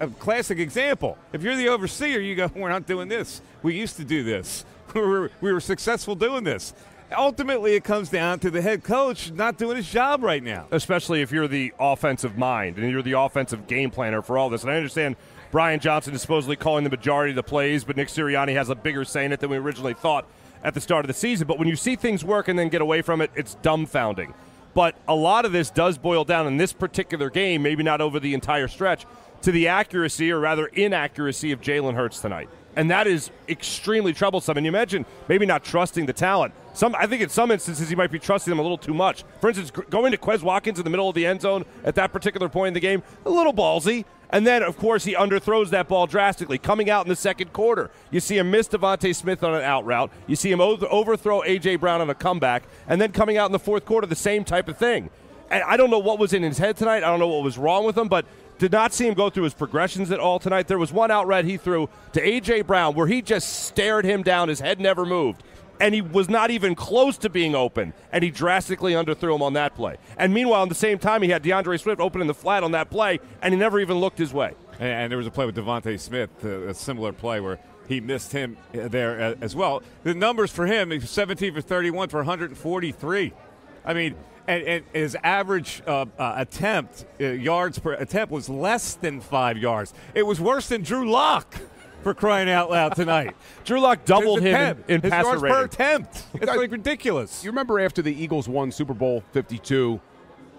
a 0.00 0.08
classic 0.08 0.58
example. 0.58 1.18
If 1.32 1.42
you're 1.42 1.56
the 1.56 1.68
overseer, 1.68 2.20
you 2.20 2.34
go, 2.34 2.50
We're 2.56 2.68
not 2.68 2.86
doing 2.86 3.08
this. 3.08 3.40
We 3.62 3.74
used 3.74 3.96
to 3.96 4.04
do 4.04 4.22
this. 4.22 4.64
We 4.94 5.02
were, 5.02 5.30
we 5.42 5.52
were 5.52 5.60
successful 5.60 6.14
doing 6.14 6.44
this. 6.44 6.72
Ultimately, 7.14 7.74
it 7.74 7.84
comes 7.84 8.08
down 8.08 8.38
to 8.38 8.50
the 8.50 8.62
head 8.62 8.82
coach 8.82 9.30
not 9.30 9.58
doing 9.58 9.76
his 9.76 9.90
job 9.90 10.22
right 10.22 10.42
now. 10.42 10.68
Especially 10.70 11.20
if 11.20 11.30
you're 11.32 11.48
the 11.48 11.74
offensive 11.78 12.38
mind 12.38 12.78
and 12.78 12.90
you're 12.90 13.02
the 13.02 13.12
offensive 13.12 13.66
game 13.66 13.90
planner 13.90 14.22
for 14.22 14.38
all 14.38 14.48
this. 14.48 14.62
And 14.62 14.70
I 14.70 14.76
understand 14.76 15.16
Brian 15.50 15.80
Johnson 15.80 16.14
is 16.14 16.22
supposedly 16.22 16.56
calling 16.56 16.84
the 16.84 16.88
majority 16.88 17.30
of 17.30 17.36
the 17.36 17.42
plays, 17.42 17.84
but 17.84 17.96
Nick 17.96 18.08
Sirianni 18.08 18.54
has 18.54 18.70
a 18.70 18.74
bigger 18.74 19.04
say 19.04 19.26
in 19.26 19.32
it 19.32 19.40
than 19.40 19.50
we 19.50 19.58
originally 19.58 19.92
thought 19.92 20.24
at 20.62 20.74
the 20.74 20.80
start 20.80 21.04
of 21.04 21.08
the 21.08 21.14
season. 21.14 21.46
But 21.46 21.58
when 21.58 21.68
you 21.68 21.76
see 21.76 21.96
things 21.96 22.24
work 22.24 22.48
and 22.48 22.58
then 22.58 22.68
get 22.68 22.80
away 22.80 23.02
from 23.02 23.20
it, 23.20 23.30
it's 23.34 23.56
dumbfounding. 23.62 24.34
But 24.74 24.94
a 25.08 25.14
lot 25.14 25.44
of 25.44 25.52
this 25.52 25.70
does 25.70 25.96
boil 25.96 26.24
down 26.24 26.46
in 26.46 26.58
this 26.58 26.72
particular 26.72 27.30
game, 27.30 27.62
maybe 27.62 27.82
not 27.82 28.00
over 28.00 28.20
the 28.20 28.34
entire 28.34 28.68
stretch, 28.68 29.06
to 29.42 29.50
the 29.50 29.68
accuracy 29.68 30.30
or 30.30 30.38
rather 30.38 30.66
inaccuracy 30.66 31.52
of 31.52 31.60
Jalen 31.60 31.94
Hurts 31.94 32.20
tonight. 32.20 32.48
And 32.76 32.90
that 32.90 33.06
is 33.06 33.30
extremely 33.48 34.12
troublesome. 34.12 34.58
And 34.58 34.66
you 34.66 34.68
imagine 34.68 35.06
maybe 35.28 35.46
not 35.46 35.64
trusting 35.64 36.04
the 36.04 36.12
talent. 36.12 36.52
Some, 36.74 36.94
I 36.94 37.06
think 37.06 37.22
in 37.22 37.30
some 37.30 37.50
instances 37.50 37.88
he 37.88 37.94
might 37.94 38.10
be 38.10 38.18
trusting 38.18 38.50
them 38.50 38.58
a 38.58 38.62
little 38.62 38.76
too 38.76 38.92
much. 38.92 39.24
For 39.40 39.48
instance, 39.48 39.70
going 39.70 40.12
to 40.12 40.18
Quez 40.18 40.42
Watkins 40.42 40.78
in 40.78 40.84
the 40.84 40.90
middle 40.90 41.08
of 41.08 41.14
the 41.14 41.24
end 41.24 41.40
zone 41.40 41.64
at 41.84 41.94
that 41.94 42.12
particular 42.12 42.50
point 42.50 42.68
in 42.68 42.74
the 42.74 42.80
game, 42.80 43.02
a 43.24 43.30
little 43.30 43.54
ballsy. 43.54 44.04
And 44.30 44.46
then, 44.46 44.62
of 44.62 44.76
course, 44.76 45.04
he 45.04 45.14
underthrows 45.14 45.70
that 45.70 45.88
ball 45.88 46.06
drastically. 46.06 46.58
Coming 46.58 46.90
out 46.90 47.04
in 47.04 47.08
the 47.08 47.16
second 47.16 47.52
quarter, 47.52 47.90
you 48.10 48.20
see 48.20 48.38
him 48.38 48.50
miss 48.50 48.68
DeVonta 48.68 49.14
Smith 49.14 49.44
on 49.44 49.54
an 49.54 49.62
out 49.62 49.84
route. 49.84 50.10
You 50.26 50.36
see 50.36 50.50
him 50.50 50.60
overthrow 50.60 51.42
A.J. 51.44 51.76
Brown 51.76 52.00
on 52.00 52.10
a 52.10 52.14
comeback. 52.14 52.64
And 52.88 53.00
then 53.00 53.12
coming 53.12 53.36
out 53.36 53.46
in 53.46 53.52
the 53.52 53.58
fourth 53.58 53.84
quarter, 53.84 54.06
the 54.06 54.16
same 54.16 54.44
type 54.44 54.68
of 54.68 54.76
thing. 54.76 55.10
And 55.48 55.62
I 55.62 55.76
don't 55.76 55.90
know 55.90 56.00
what 56.00 56.18
was 56.18 56.32
in 56.32 56.42
his 56.42 56.58
head 56.58 56.76
tonight. 56.76 57.04
I 57.04 57.08
don't 57.08 57.20
know 57.20 57.28
what 57.28 57.44
was 57.44 57.56
wrong 57.56 57.84
with 57.84 57.96
him, 57.96 58.08
but 58.08 58.26
did 58.58 58.72
not 58.72 58.92
see 58.92 59.06
him 59.06 59.14
go 59.14 59.30
through 59.30 59.44
his 59.44 59.54
progressions 59.54 60.10
at 60.10 60.18
all 60.18 60.40
tonight. 60.40 60.66
There 60.66 60.78
was 60.78 60.92
one 60.92 61.10
out 61.10 61.26
route 61.26 61.44
he 61.44 61.56
threw 61.56 61.88
to 62.14 62.26
A.J. 62.26 62.62
Brown 62.62 62.94
where 62.94 63.06
he 63.06 63.22
just 63.22 63.64
stared 63.66 64.04
him 64.04 64.24
down. 64.24 64.48
His 64.48 64.58
head 64.58 64.80
never 64.80 65.06
moved. 65.06 65.44
And 65.80 65.94
he 65.94 66.00
was 66.00 66.28
not 66.28 66.50
even 66.50 66.74
close 66.74 67.18
to 67.18 67.28
being 67.28 67.54
open, 67.54 67.92
and 68.12 68.24
he 68.24 68.30
drastically 68.30 68.92
underthrew 68.92 69.34
him 69.34 69.42
on 69.42 69.52
that 69.54 69.74
play. 69.74 69.96
And 70.16 70.32
meanwhile, 70.32 70.62
at 70.62 70.68
the 70.68 70.74
same 70.74 70.98
time, 70.98 71.22
he 71.22 71.28
had 71.28 71.42
DeAndre 71.42 71.78
Swift 71.80 72.00
open 72.00 72.20
in 72.20 72.26
the 72.26 72.34
flat 72.34 72.62
on 72.62 72.72
that 72.72 72.90
play, 72.90 73.20
and 73.42 73.52
he 73.52 73.60
never 73.60 73.78
even 73.80 73.98
looked 73.98 74.18
his 74.18 74.32
way. 74.32 74.54
And, 74.78 74.88
and 74.88 75.10
there 75.10 75.18
was 75.18 75.26
a 75.26 75.30
play 75.30 75.46
with 75.46 75.56
DeVonta 75.56 75.98
Smith, 76.00 76.30
uh, 76.44 76.68
a 76.68 76.74
similar 76.74 77.12
play 77.12 77.40
where 77.40 77.58
he 77.88 78.00
missed 78.00 78.32
him 78.32 78.56
uh, 78.74 78.88
there 78.88 79.20
uh, 79.20 79.34
as 79.40 79.54
well. 79.54 79.82
The 80.02 80.14
numbers 80.14 80.50
for 80.50 80.66
him, 80.66 80.90
he 80.90 80.98
was 80.98 81.10
17 81.10 81.54
for 81.54 81.60
31 81.60 82.08
for 82.08 82.18
143. 82.18 83.32
I 83.84 83.94
mean, 83.94 84.14
and, 84.48 84.62
and 84.64 84.84
his 84.92 85.16
average 85.22 85.82
uh, 85.86 86.06
uh, 86.18 86.34
attempt, 86.36 87.04
uh, 87.20 87.26
yards 87.26 87.78
per 87.78 87.94
attempt, 87.94 88.32
was 88.32 88.48
less 88.48 88.94
than 88.94 89.20
five 89.20 89.58
yards. 89.58 89.92
It 90.14 90.24
was 90.24 90.40
worse 90.40 90.68
than 90.68 90.82
Drew 90.82 91.10
Lock 91.10 91.56
for 92.06 92.14
crying 92.14 92.48
out 92.48 92.70
loud 92.70 92.94
tonight. 92.94 93.34
Drew 93.64 93.80
Lock 93.80 94.04
doubled 94.04 94.40
him 94.40 94.84
in, 94.86 94.94
in 94.94 95.02
His 95.02 95.10
passer 95.10 95.38
rating. 95.38 95.56
per 95.56 95.64
attempt. 95.64 96.22
It's 96.34 96.46
like 96.46 96.70
ridiculous. 96.70 97.42
You 97.42 97.50
remember 97.50 97.80
after 97.80 98.00
the 98.00 98.14
Eagles 98.14 98.48
won 98.48 98.70
Super 98.70 98.94
Bowl 98.94 99.24
52, 99.32 100.00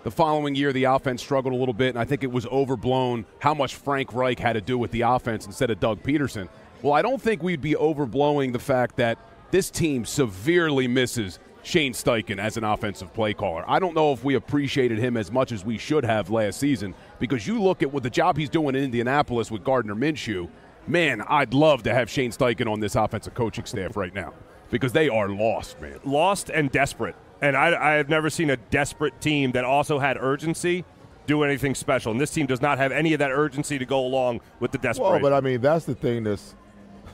the 0.04 0.12
following 0.12 0.56
year 0.56 0.74
the 0.74 0.84
offense 0.84 1.22
struggled 1.22 1.54
a 1.54 1.56
little 1.56 1.74
bit, 1.74 1.92
and 1.92 2.00
I 2.00 2.04
think 2.04 2.22
it 2.26 2.32
was 2.34 2.46
overblown 2.48 3.26
how 3.40 3.54
much 3.54 3.76
Frank 3.76 4.14
Reich 4.14 4.40
had 4.40 4.54
to 4.54 4.62
do 4.62 4.78
with 4.78 4.92
the 4.92 5.04
offense 5.04 5.46
instead 5.46 5.70
of 5.70 5.80
Doug 5.80 6.04
Pederson. 6.04 6.50
Well, 6.82 6.92
I 6.92 7.02
don't 7.02 7.22
think 7.22 7.42
we'd 7.42 7.62
be 7.62 7.76
overblowing 7.76 8.52
the 8.52 8.60
fact 8.60 8.98
that 8.98 9.18
this 9.50 9.70
team 9.72 10.04
severely 10.04 10.90
misses 10.90 11.40
Shane 11.64 11.94
Steichen 11.94 12.40
as 12.40 12.58
an 12.58 12.66
offensive 12.66 13.14
play 13.14 13.34
caller. 13.34 13.64
I 13.70 13.80
don't 13.80 13.96
know 13.96 14.12
if 14.12 14.22
we 14.22 14.36
appreciated 14.36 14.98
him 14.98 15.16
as 15.16 15.32
much 15.32 15.54
as 15.54 15.64
we 15.64 15.78
should 15.78 16.04
have 16.04 16.30
last 16.30 16.60
season 16.60 16.94
because 17.20 17.48
you 17.48 17.62
look 17.62 17.84
at 17.84 17.94
what 17.94 18.04
the 18.04 18.10
job 18.10 18.38
he's 18.38 18.50
doing 18.50 18.76
in 18.76 18.84
Indianapolis 18.84 19.50
with 19.50 19.64
Gardner 19.64 19.96
Minshew. 19.96 20.50
Man, 20.88 21.22
I'd 21.22 21.54
love 21.54 21.84
to 21.84 21.94
have 21.94 22.10
Shane 22.10 22.32
Steichen 22.32 22.72
on 22.72 22.80
this 22.80 22.96
offensive 22.96 23.34
coaching 23.34 23.66
staff 23.66 23.98
right 23.98 24.14
now 24.14 24.34
because 24.70 24.94
they 24.94 25.10
are 25.10 25.30
lost, 25.30 25.80
man. 25.82 26.00
lost 26.06 26.50
and 26.50 26.72
desperate. 26.72 27.16
And 27.42 27.56
I, 27.56 27.92
I 27.92 27.94
have 27.96 28.10
never 28.10 28.30
seen 28.30 28.50
a 28.50 28.58
desperate 28.58 29.20
team 29.22 29.52
that 29.52 29.64
also 29.64 30.00
had 30.00 30.18
urgency 30.18 30.86
do 31.28 31.44
anything 31.44 31.76
special. 31.76 32.12
And 32.12 32.20
this 32.20 32.32
team 32.32 32.46
does 32.46 32.62
not 32.62 32.78
have 32.78 32.92
any 32.92 33.14
of 33.14 33.20
that 33.20 33.32
urgency 33.32 33.78
to 33.78 33.86
go 33.86 34.00
along 34.00 34.42
with 34.60 34.72
the 34.72 34.78
desperation. 34.78 35.22
Well, 35.22 35.32
but 35.32 35.34
I 35.34 35.42
mean, 35.42 35.62
that's 35.62 35.86
the 35.86 35.94
thing 35.94 36.24
that's, 36.24 36.56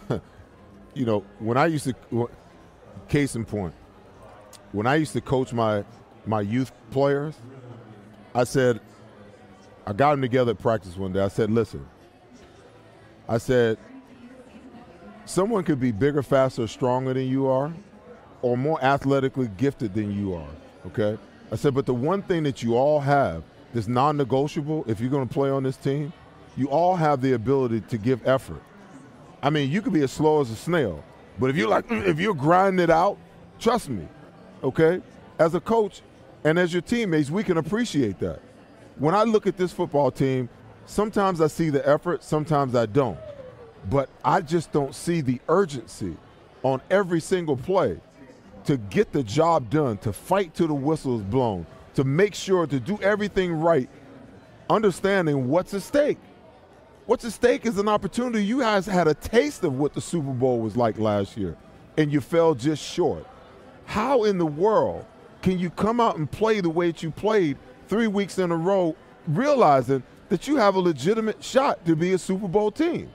you 0.94 1.06
know, 1.06 1.26
when 1.40 1.58
I 1.58 1.66
used 1.66 1.86
to, 1.86 2.30
case 3.10 3.36
in 3.36 3.44
point, 3.44 3.74
when 4.72 4.88
I 4.88 4.96
used 4.96 5.14
to 5.14 5.22
coach 5.22 5.52
my 5.52 5.84
my 6.26 6.42
youth 6.42 6.72
players, 6.92 7.36
I 8.34 8.46
said, 8.46 8.80
I 9.86 9.94
got 9.94 10.12
them 10.12 10.22
together 10.22 10.52
at 10.52 10.60
practice 10.60 10.96
one 10.96 11.12
day. 11.12 11.20
I 11.20 11.28
said, 11.28 11.52
listen, 11.52 11.86
I 13.28 13.38
said, 13.38 13.78
someone 15.26 15.64
could 15.64 15.80
be 15.80 15.92
bigger, 15.92 16.22
faster, 16.22 16.68
stronger 16.68 17.14
than 17.14 17.28
you 17.28 17.48
are, 17.48 17.74
or 18.42 18.58
more 18.58 18.84
athletically 18.84 19.50
gifted 19.58 19.94
than 19.94 20.12
you 20.12 20.34
are. 20.36 20.50
Okay? 20.88 21.18
I 21.52 21.56
said, 21.56 21.74
but 21.74 21.86
the 21.86 21.94
one 21.94 22.22
thing 22.22 22.44
that 22.44 22.62
you 22.62 22.76
all 22.76 23.00
have 23.00 23.44
that's 23.74 23.88
non 23.88 24.18
negotiable 24.18 24.84
if 24.88 25.00
you're 25.00 25.10
going 25.10 25.28
to 25.28 25.34
play 25.34 25.50
on 25.50 25.64
this 25.64 25.78
team, 25.78 26.12
you 26.56 26.68
all 26.68 26.96
have 26.96 27.22
the 27.22 27.34
ability 27.34 27.82
to 27.82 27.98
give 27.98 28.26
effort. 28.28 28.62
I 29.42 29.50
mean, 29.50 29.72
you 29.72 29.82
could 29.82 29.94
be 29.94 30.04
as 30.04 30.12
slow 30.12 30.42
as 30.42 30.52
a 30.52 30.56
snail, 30.56 31.04
but 31.40 31.50
if 31.50 31.56
you're 31.56 31.68
like, 31.68 31.88
"Mm," 31.88 32.06
if 32.06 32.20
you're 32.20 32.36
grinding 32.36 32.84
it 32.84 32.90
out, 32.90 33.18
trust 33.60 33.90
me, 33.90 34.08
okay? 34.64 35.02
As 35.40 35.56
a 35.56 35.60
coach 35.60 36.02
and 36.44 36.60
as 36.60 36.72
your 36.72 36.82
teammates, 36.82 37.30
we 37.30 37.44
can 37.44 37.58
appreciate 37.58 38.20
that. 38.20 38.40
When 38.98 39.16
I 39.16 39.24
look 39.24 39.48
at 39.48 39.58
this 39.58 39.72
football 39.72 40.12
team, 40.12 40.48
sometimes 40.86 41.42
I 41.42 41.48
see 41.48 41.70
the 41.70 41.88
effort, 41.88 42.24
sometimes 42.24 42.76
I 42.76 42.86
don't. 42.86 43.18
But 43.90 44.10
I 44.24 44.42
just 44.42 44.72
don't 44.72 44.96
see 44.96 45.22
the 45.22 45.40
urgency 45.50 46.16
on 46.64 46.82
every 46.90 47.20
single 47.20 47.58
play 47.58 48.00
to 48.66 48.78
get 48.78 49.12
the 49.12 49.24
job 49.24 49.70
done, 49.70 49.98
to 49.98 50.14
fight 50.14 50.54
till 50.54 50.68
the 50.68 50.74
whistle 50.74 51.18
is 51.18 51.24
blown, 51.24 51.66
to 51.96 52.04
make 52.04 52.34
sure 52.34 52.66
to 52.66 52.80
do 52.80 52.98
everything 53.02 53.54
right, 53.54 53.90
understanding 54.70 55.50
what's 55.50 55.74
at 55.74 55.82
stake. 55.82 56.18
What's 57.06 57.26
at 57.26 57.34
stake 57.34 57.66
is 57.66 57.78
an 57.78 57.90
opportunity. 57.90 58.46
You 58.46 58.62
guys 58.62 58.86
had 58.86 59.10
a 59.10 59.14
taste 59.14 59.64
of 59.66 59.78
what 59.78 59.94
the 59.94 60.00
Super 60.00 60.32
Bowl 60.32 60.60
was 60.60 60.78
like 60.78 60.98
last 60.98 61.36
year, 61.36 61.58
and 61.98 62.12
you 62.12 62.22
fell 62.22 62.56
just 62.56 62.82
short. 62.82 63.28
How 63.86 64.24
in 64.24 64.38
the 64.38 64.46
world 64.46 65.06
can 65.42 65.60
you 65.60 65.70
come 65.70 66.00
out 66.00 66.18
and 66.18 66.32
play 66.32 66.62
the 66.62 66.70
way 66.70 66.88
that 66.88 67.04
you 67.04 67.12
played 67.12 67.58
three 67.90 68.08
weeks 68.08 68.40
in 68.40 68.50
a 68.52 68.56
row, 68.56 68.96
realizing 69.28 70.02
that 70.34 70.48
you 70.48 70.56
have 70.56 70.74
a 70.74 70.80
legitimate 70.80 71.44
shot 71.44 71.86
to 71.86 71.96
be 71.96 72.14
a 72.14 72.18
Super 72.18 72.48
Bowl 72.48 72.72
team? 72.72 73.08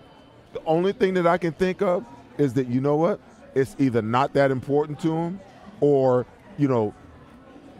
The 0.52 0.62
only 0.64 0.92
thing 0.92 1.14
that 1.14 1.26
I 1.26 1.36
can 1.36 1.52
think 1.52 1.82
of 1.82 2.06
is 2.38 2.54
that 2.54 2.68
you 2.68 2.80
know 2.80 2.94
what? 2.94 3.18
It's 3.56 3.74
either 3.80 4.00
not 4.00 4.34
that 4.34 4.52
important 4.52 5.00
to 5.00 5.08
them, 5.08 5.40
or 5.80 6.26
you 6.58 6.68
know, 6.68 6.94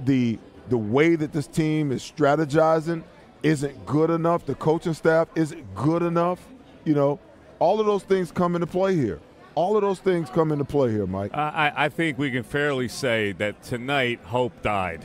the 0.04 0.40
the 0.70 0.76
way 0.76 1.14
that 1.14 1.32
this 1.32 1.46
team 1.46 1.92
is 1.92 2.02
strategizing 2.02 3.04
isn't 3.44 3.86
good 3.86 4.10
enough. 4.10 4.44
The 4.44 4.56
coaching 4.56 4.92
staff 4.92 5.28
isn't 5.36 5.72
good 5.76 6.02
enough. 6.02 6.40
You 6.84 6.94
know, 6.94 7.20
all 7.60 7.78
of 7.78 7.86
those 7.86 8.02
things 8.02 8.32
come 8.32 8.56
into 8.56 8.66
play 8.66 8.96
here. 8.96 9.20
All 9.54 9.76
of 9.76 9.82
those 9.82 10.00
things 10.00 10.30
come 10.30 10.50
into 10.50 10.64
play 10.64 10.90
here, 10.90 11.06
Mike. 11.06 11.32
I, 11.32 11.72
I 11.76 11.88
think 11.90 12.18
we 12.18 12.32
can 12.32 12.42
fairly 12.42 12.88
say 12.88 13.30
that 13.34 13.62
tonight 13.62 14.18
hope 14.24 14.62
died. 14.62 15.04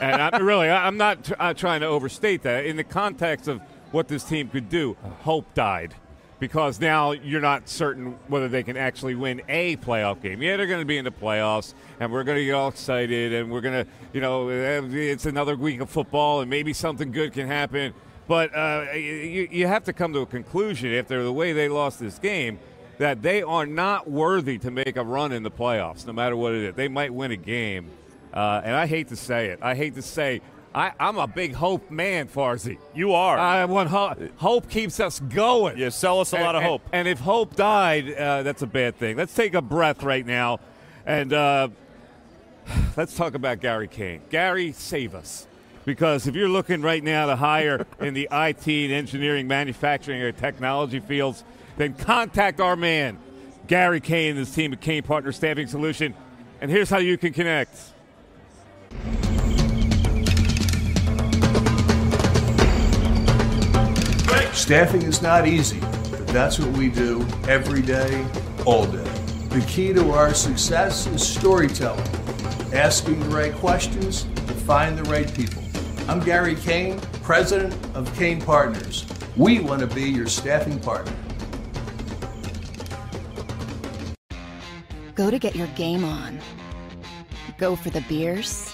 And 0.00 0.22
I, 0.22 0.38
really, 0.38 0.68
I, 0.68 0.86
am 0.86 0.96
not 0.96 1.24
tr- 1.24 1.34
uh, 1.38 1.54
trying 1.54 1.80
to 1.80 1.86
overstate 1.86 2.42
that. 2.42 2.66
In 2.66 2.76
the 2.76 2.84
context 2.84 3.48
of 3.48 3.60
what 3.90 4.08
this 4.08 4.24
team 4.24 4.48
could 4.48 4.68
do, 4.68 4.96
hope 5.22 5.52
died. 5.54 5.94
Because 6.40 6.80
now 6.80 7.12
you're 7.12 7.40
not 7.40 7.68
certain 7.68 8.18
whether 8.26 8.48
they 8.48 8.62
can 8.62 8.76
actually 8.76 9.14
win 9.14 9.40
a 9.48 9.76
playoff 9.76 10.20
game. 10.20 10.42
Yeah, 10.42 10.56
they're 10.56 10.66
going 10.66 10.80
to 10.80 10.86
be 10.86 10.98
in 10.98 11.04
the 11.04 11.12
playoffs, 11.12 11.74
and 12.00 12.12
we're 12.12 12.24
going 12.24 12.36
to 12.36 12.44
get 12.44 12.52
all 12.52 12.68
excited, 12.68 13.32
and 13.32 13.50
we're 13.50 13.60
going 13.60 13.84
to, 13.84 13.90
you 14.12 14.20
know, 14.20 14.48
it's 14.50 15.26
another 15.26 15.56
week 15.56 15.80
of 15.80 15.88
football, 15.88 16.40
and 16.40 16.50
maybe 16.50 16.72
something 16.72 17.12
good 17.12 17.32
can 17.32 17.46
happen. 17.46 17.94
But 18.26 18.54
uh, 18.54 18.86
you, 18.94 19.48
you 19.50 19.66
have 19.66 19.84
to 19.84 19.92
come 19.92 20.12
to 20.14 20.20
a 20.20 20.26
conclusion 20.26 20.92
after 20.92 21.22
the 21.22 21.32
way 21.32 21.52
they 21.52 21.68
lost 21.68 22.00
this 22.00 22.18
game 22.18 22.58
that 22.98 23.22
they 23.22 23.42
are 23.42 23.66
not 23.66 24.08
worthy 24.08 24.58
to 24.58 24.70
make 24.70 24.96
a 24.96 25.04
run 25.04 25.32
in 25.32 25.42
the 25.42 25.50
playoffs, 25.50 26.06
no 26.06 26.12
matter 26.12 26.36
what 26.36 26.52
it 26.52 26.62
is. 26.62 26.74
They 26.74 26.88
might 26.88 27.12
win 27.12 27.30
a 27.30 27.36
game. 27.36 27.90
Uh, 28.34 28.60
and 28.64 28.74
I 28.74 28.86
hate 28.86 29.08
to 29.08 29.16
say 29.16 29.46
it. 29.46 29.60
I 29.62 29.74
hate 29.74 29.94
to 29.94 30.02
say 30.02 30.42
I, 30.74 30.92
am 30.98 31.18
a 31.18 31.28
big 31.28 31.54
hope 31.54 31.88
man, 31.90 32.26
Farzy. 32.26 32.78
You 32.94 33.12
are. 33.12 33.38
I 33.38 33.64
want 33.64 33.88
hope. 33.90 34.18
Hope 34.36 34.68
keeps 34.68 34.98
us 34.98 35.20
going. 35.20 35.78
You 35.78 35.90
sell 35.90 36.18
us 36.20 36.32
a 36.32 36.36
and, 36.36 36.44
lot 36.44 36.56
of 36.56 36.62
and, 36.62 36.68
hope. 36.68 36.82
And 36.92 37.08
if 37.08 37.20
hope 37.20 37.54
died, 37.54 38.12
uh, 38.12 38.42
that's 38.42 38.62
a 38.62 38.66
bad 38.66 38.96
thing. 38.96 39.16
Let's 39.16 39.34
take 39.34 39.54
a 39.54 39.62
breath 39.62 40.02
right 40.02 40.26
now, 40.26 40.58
and 41.06 41.32
uh, 41.32 41.68
let's 42.96 43.16
talk 43.16 43.34
about 43.34 43.60
Gary 43.60 43.86
Kane. 43.86 44.20
Gary, 44.30 44.72
save 44.72 45.14
us. 45.14 45.46
Because 45.84 46.26
if 46.26 46.34
you're 46.34 46.48
looking 46.48 46.80
right 46.80 47.04
now 47.04 47.26
to 47.26 47.36
hire 47.36 47.86
in 48.00 48.14
the 48.14 48.26
IT 48.32 48.66
and 48.66 48.92
engineering, 48.92 49.46
manufacturing, 49.46 50.22
or 50.22 50.32
technology 50.32 50.98
fields, 50.98 51.44
then 51.76 51.94
contact 51.94 52.58
our 52.58 52.74
man, 52.74 53.18
Gary 53.68 54.00
Kane, 54.00 54.30
and 54.30 54.38
his 54.38 54.52
team 54.52 54.72
at 54.72 54.80
Kane 54.80 55.02
Partner 55.04 55.30
Staffing 55.30 55.68
Solution. 55.68 56.14
And 56.60 56.70
here's 56.70 56.88
how 56.90 56.98
you 56.98 57.16
can 57.16 57.32
connect. 57.32 57.93
Staffing 64.52 65.02
is 65.02 65.20
not 65.20 65.46
easy, 65.46 65.78
but 66.10 66.26
that's 66.28 66.58
what 66.58 66.74
we 66.78 66.88
do 66.88 67.26
every 67.48 67.82
day, 67.82 68.26
all 68.64 68.86
day. 68.86 69.04
The 69.50 69.62
key 69.68 69.92
to 69.92 70.12
our 70.12 70.32
success 70.32 71.06
is 71.06 71.26
storytelling, 71.26 72.02
asking 72.72 73.20
the 73.20 73.28
right 73.28 73.54
questions 73.54 74.22
to 74.22 74.54
find 74.54 74.96
the 74.96 75.04
right 75.04 75.32
people. 75.34 75.62
I'm 76.08 76.18
Gary 76.20 76.54
Kane, 76.54 76.98
president 77.22 77.74
of 77.94 78.12
Kane 78.16 78.40
Partners. 78.40 79.06
We 79.36 79.60
want 79.60 79.80
to 79.80 79.86
be 79.86 80.08
your 80.08 80.28
staffing 80.28 80.80
partner. 80.80 81.14
Go 85.14 85.30
to 85.30 85.38
get 85.38 85.54
your 85.54 85.68
game 85.68 86.04
on. 86.04 86.40
Go 87.58 87.76
for 87.76 87.90
the 87.90 88.00
beers. 88.02 88.73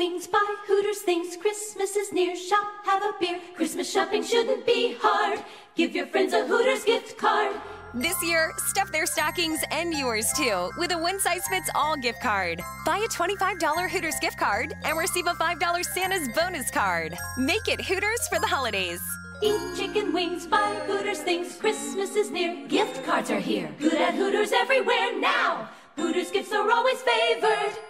Wings, 0.00 0.26
buy 0.26 0.56
Hooters 0.66 1.02
things. 1.02 1.36
Christmas 1.36 1.94
is 1.94 2.10
near, 2.10 2.34
shop, 2.34 2.66
have 2.84 3.02
a 3.02 3.12
beer. 3.20 3.38
Christmas 3.54 3.92
shopping 3.92 4.24
shouldn't 4.24 4.64
be 4.64 4.96
hard. 4.98 5.40
Give 5.74 5.94
your 5.94 6.06
friends 6.06 6.32
a 6.32 6.46
Hooters 6.46 6.84
gift 6.84 7.18
card. 7.18 7.54
This 7.92 8.16
year, 8.24 8.50
stuff 8.56 8.90
their 8.92 9.04
stockings 9.04 9.60
and 9.70 9.92
yours 9.92 10.32
too 10.34 10.70
with 10.78 10.92
a 10.92 10.96
one 10.96 11.20
size 11.20 11.46
fits 11.48 11.68
all 11.74 11.98
gift 11.98 12.22
card. 12.22 12.62
Buy 12.86 12.96
a 12.96 13.08
$25 13.08 13.90
Hooters 13.90 14.18
gift 14.22 14.38
card 14.38 14.72
and 14.84 14.96
receive 14.96 15.26
a 15.26 15.34
$5 15.34 15.84
Santa's 15.84 16.28
bonus 16.34 16.70
card. 16.70 17.14
Make 17.36 17.68
it 17.68 17.82
Hooters 17.82 18.26
for 18.28 18.40
the 18.40 18.46
holidays. 18.46 19.02
Eat 19.42 19.60
chicken 19.76 20.14
wings, 20.14 20.46
buy 20.46 20.76
Hooters 20.86 21.20
things. 21.20 21.56
Christmas 21.56 22.16
is 22.16 22.30
near, 22.30 22.66
gift 22.68 23.04
cards 23.04 23.30
are 23.30 23.38
here. 23.38 23.68
Good 23.78 24.00
at 24.00 24.14
Hooters 24.14 24.52
everywhere 24.52 25.20
now. 25.20 25.68
Hooters 25.96 26.30
gifts 26.30 26.54
are 26.54 26.70
always 26.70 27.02
favored. 27.02 27.89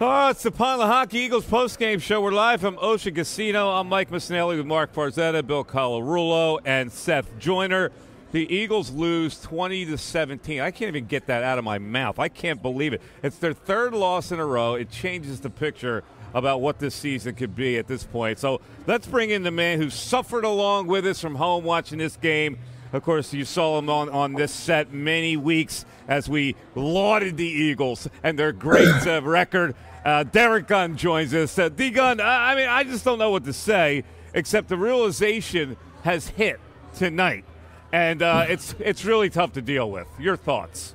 Oh, 0.00 0.28
it's 0.28 0.44
the 0.44 0.52
Pond 0.52 0.80
Lehocky 0.80 1.14
Eagles 1.14 1.44
postgame 1.44 2.00
show. 2.00 2.20
We're 2.20 2.30
live 2.30 2.60
from 2.60 2.78
Ocean 2.80 3.16
Casino. 3.16 3.68
I'm 3.70 3.88
Mike 3.88 4.12
Missanelli 4.12 4.56
with 4.56 4.64
Marc 4.64 4.94
Farzetta, 4.94 5.44
Bill 5.44 5.64
Colarulo, 5.64 6.60
and 6.64 6.92
Seth 6.92 7.36
Joyner. 7.40 7.90
The 8.30 8.46
Eagles 8.54 8.92
lose 8.92 9.40
20 9.40 9.86
to 9.86 9.98
17. 9.98 10.60
I 10.60 10.70
can't 10.70 10.86
even 10.86 11.06
get 11.06 11.26
that 11.26 11.42
out 11.42 11.58
of 11.58 11.64
my 11.64 11.78
mouth. 11.78 12.20
I 12.20 12.28
can't 12.28 12.62
believe 12.62 12.92
it. 12.92 13.02
It's 13.24 13.38
their 13.38 13.52
third 13.52 13.92
loss 13.92 14.30
in 14.30 14.38
a 14.38 14.46
row. 14.46 14.74
It 14.74 14.88
changes 14.88 15.40
the 15.40 15.50
picture 15.50 16.04
about 16.32 16.60
what 16.60 16.78
this 16.78 16.94
season 16.94 17.34
could 17.34 17.56
be 17.56 17.76
at 17.76 17.88
this 17.88 18.04
point. 18.04 18.38
So 18.38 18.60
let's 18.86 19.08
bring 19.08 19.30
in 19.30 19.42
the 19.42 19.50
man 19.50 19.80
who 19.80 19.90
suffered 19.90 20.44
along 20.44 20.86
with 20.86 21.08
us 21.08 21.20
from 21.20 21.34
home 21.34 21.64
watching 21.64 21.98
this 21.98 22.16
game. 22.16 22.58
Of 22.92 23.02
course, 23.02 23.34
you 23.34 23.44
saw 23.44 23.78
him 23.78 23.90
on, 23.90 24.08
on 24.08 24.32
this 24.32 24.52
set 24.52 24.92
many 24.92 25.36
weeks 25.36 25.84
as 26.06 26.28
we 26.28 26.56
lauded 26.74 27.36
the 27.36 27.46
Eagles 27.46 28.08
and 28.22 28.38
their 28.38 28.52
great 28.52 28.88
uh, 29.06 29.22
record. 29.22 29.74
Uh, 30.08 30.22
Derrick 30.22 30.66
Gunn 30.66 30.96
joins 30.96 31.34
us. 31.34 31.58
Uh, 31.58 31.68
D 31.68 31.90
Gunn, 31.90 32.18
I, 32.18 32.52
I 32.52 32.54
mean, 32.54 32.66
I 32.66 32.82
just 32.82 33.04
don't 33.04 33.18
know 33.18 33.30
what 33.30 33.44
to 33.44 33.52
say 33.52 34.04
except 34.32 34.68
the 34.68 34.76
realization 34.78 35.76
has 36.02 36.28
hit 36.28 36.58
tonight, 36.96 37.44
and 37.92 38.22
uh, 38.22 38.46
it's 38.48 38.74
it's 38.78 39.04
really 39.04 39.28
tough 39.28 39.52
to 39.52 39.60
deal 39.60 39.90
with. 39.90 40.08
Your 40.18 40.38
thoughts? 40.38 40.94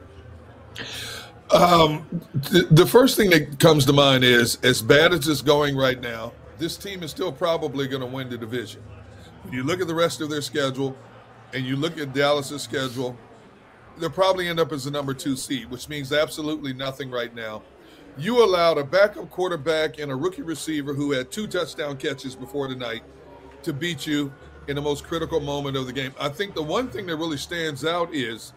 Um, 1.52 2.24
th- 2.50 2.66
the 2.72 2.88
first 2.88 3.16
thing 3.16 3.30
that 3.30 3.60
comes 3.60 3.86
to 3.86 3.94
mind 3.94 4.24
is 4.24 4.58
as 4.64 4.82
bad 4.82 5.14
as 5.14 5.28
it's 5.28 5.44
going 5.44 5.78
right 5.78 6.02
now, 6.02 6.34
this 6.58 6.76
team 6.76 7.04
is 7.04 7.12
still 7.12 7.32
probably 7.32 7.88
going 7.88 8.02
to 8.02 8.08
win 8.08 8.32
the 8.32 8.38
division. 8.40 8.82
When 9.44 9.54
you 9.54 9.62
look 9.62 9.80
at 9.80 9.86
the 9.86 9.94
rest 9.94 10.22
of 10.22 10.32
their 10.32 10.42
schedule 10.42 10.98
and 11.54 11.64
you 11.64 11.76
look 11.76 12.00
at 12.00 12.16
Dallas's 12.16 12.64
schedule, 12.64 13.16
they'll 14.00 14.10
probably 14.10 14.48
end 14.48 14.60
up 14.60 14.72
as 14.72 14.86
the 14.86 14.92
number 14.92 15.14
two 15.14 15.36
seed, 15.36 15.70
which 15.70 15.88
means 15.88 16.12
absolutely 16.12 16.74
nothing 16.74 17.12
right 17.12 17.36
now. 17.36 17.62
You 18.18 18.44
allowed 18.44 18.78
a 18.78 18.84
backup 18.84 19.30
quarterback 19.32 19.98
and 19.98 20.12
a 20.12 20.16
rookie 20.16 20.44
receiver 20.44 20.94
who 20.94 21.12
had 21.12 21.32
two 21.32 21.48
touchdown 21.48 21.98
catches 21.98 22.36
before 22.36 22.68
tonight 22.68 23.04
to 23.64 23.74
beat 23.74 24.06
you 24.06 24.32
in 24.68 24.76
the 24.76 24.82
most 24.82 25.04
critical 25.04 25.40
moment 25.40 25.76
of 25.76 25.88
the 25.88 25.94
game. 25.94 26.14
I 26.20 26.30
think 26.30 26.54
the 26.54 26.64
one 26.64 26.90
thing 26.90 27.08
that 27.08 27.16
really 27.16 27.38
stands 27.38 27.84
out 27.84 28.14
is 28.14 28.54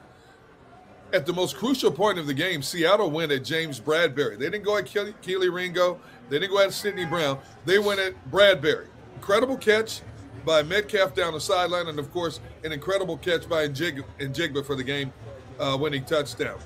at 1.13 1.25
the 1.25 1.33
most 1.33 1.57
crucial 1.57 1.91
point 1.91 2.19
of 2.19 2.27
the 2.27 2.35
game, 2.35 2.63
Seattle 2.63 3.11
went 3.11 3.33
at 3.33 3.45
James 3.45 3.81
Bradberry. 3.81 4.39
They 4.39 4.51
didn't 4.51 4.65
go 4.65 4.77
at 4.77 4.87
Keely, 4.87 5.15
Kelee 5.23 5.53
Ringo. 5.53 6.01
They 6.29 6.39
didn't 6.39 6.53
go 6.53 6.61
at 6.61 6.73
Sydney 6.73 7.07
Brown. 7.07 7.39
They 7.65 7.79
went 7.79 8.01
at 8.01 8.15
Bradberry. 8.31 8.89
Incredible 9.15 9.57
catch 9.57 10.03
by 10.45 10.63
Metcalf 10.63 11.15
down 11.15 11.33
the 11.33 11.41
sideline, 11.41 11.89
and 11.89 11.99
of 11.99 12.13
course, 12.13 12.41
an 12.63 12.73
incredible 12.73 13.17
catch 13.17 13.49
by 13.49 13.69
Njig- 13.69 14.05
Njigba 14.21 14.65
for 14.67 14.75
the 14.75 14.85
game 14.85 15.13
uh, 15.59 15.77
winning 15.81 16.05
touchdown. 16.05 16.59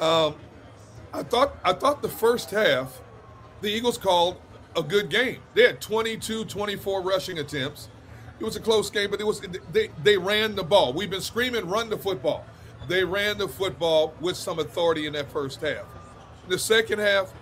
Um, 0.00 0.34
I 1.12 1.22
thought 1.22 1.56
I 1.64 1.72
thought 1.72 2.02
the 2.02 2.08
first 2.08 2.50
half, 2.50 3.00
the 3.60 3.68
Eagles 3.68 3.98
called 3.98 4.36
a 4.74 4.82
good 4.82 5.10
game. 5.10 5.40
They 5.54 5.62
had 5.62 5.80
22, 5.80 6.46
24 6.46 7.02
rushing 7.02 7.38
attempts. 7.38 7.88
It 8.40 8.44
was 8.44 8.56
a 8.56 8.60
close 8.60 8.90
game, 8.90 9.10
but 9.10 9.20
it 9.20 9.26
was 9.26 9.40
they 9.72 9.90
they 10.02 10.16
ran 10.16 10.54
the 10.54 10.64
ball. 10.64 10.92
We've 10.92 11.10
been 11.10 11.20
screaming, 11.20 11.68
run 11.68 11.90
the 11.90 11.98
football. 11.98 12.44
They 12.88 13.04
ran 13.04 13.38
the 13.38 13.48
football 13.48 14.14
with 14.20 14.36
some 14.36 14.58
authority 14.58 15.06
in 15.06 15.12
that 15.12 15.30
first 15.30 15.60
half. 15.60 15.84
The 16.48 16.58
second 16.58 16.98
half, 16.98 17.32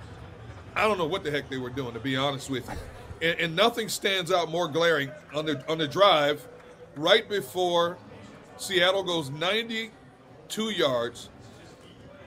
I 0.76 0.86
don't 0.86 0.98
know 0.98 1.06
what 1.06 1.24
the 1.24 1.30
heck 1.30 1.48
they 1.48 1.56
were 1.56 1.70
doing, 1.70 1.94
to 1.94 2.00
be 2.00 2.16
honest 2.16 2.50
with 2.50 2.68
you. 2.68 3.28
And, 3.30 3.40
and 3.40 3.56
nothing 3.56 3.88
stands 3.88 4.30
out 4.30 4.50
more 4.50 4.68
glaring 4.68 5.10
on 5.34 5.46
the 5.46 5.64
on 5.70 5.78
the 5.78 5.88
drive 5.88 6.46
right 6.96 7.28
before 7.28 7.96
Seattle 8.58 9.02
goes 9.02 9.30
92 9.30 10.70
yards 10.70 11.30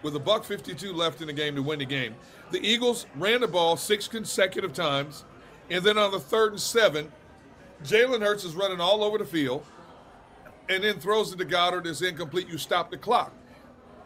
with 0.04 0.16
a 0.16 0.20
buck 0.20 0.43
52 0.43 0.93
left 0.93 1.22
in 1.22 1.28
the 1.28 1.34
game 1.34 1.56
to 1.56 1.64
win 1.64 1.80
the 1.80 1.86
game. 1.86 2.16
The 2.51 2.66
Eagles 2.66 3.08
ran 3.16 3.41
the 3.41 3.47
ball 3.47 3.78
six 3.78 4.08
consecutive 4.08 4.74
times, 4.74 5.26
and 5.70 5.84
then 5.84 5.97
on 5.97 6.12
the 6.12 6.20
third 6.20 6.51
and 6.51 6.62
seven, 6.62 7.12
Jalen 7.84 8.22
Hurts 8.22 8.43
is 8.43 8.56
running 8.56 8.80
all 8.80 9.04
over 9.04 9.18
the 9.18 9.26
field 9.26 9.66
and 10.70 10.84
then 10.84 10.99
throws 10.99 11.32
it 11.34 11.38
to 11.38 11.45
Goedert 11.45 11.86
is 11.86 12.01
incomplete. 12.01 12.47
You 12.47 12.58
stop 12.58 12.91
the 12.91 12.97
clock. 12.97 13.34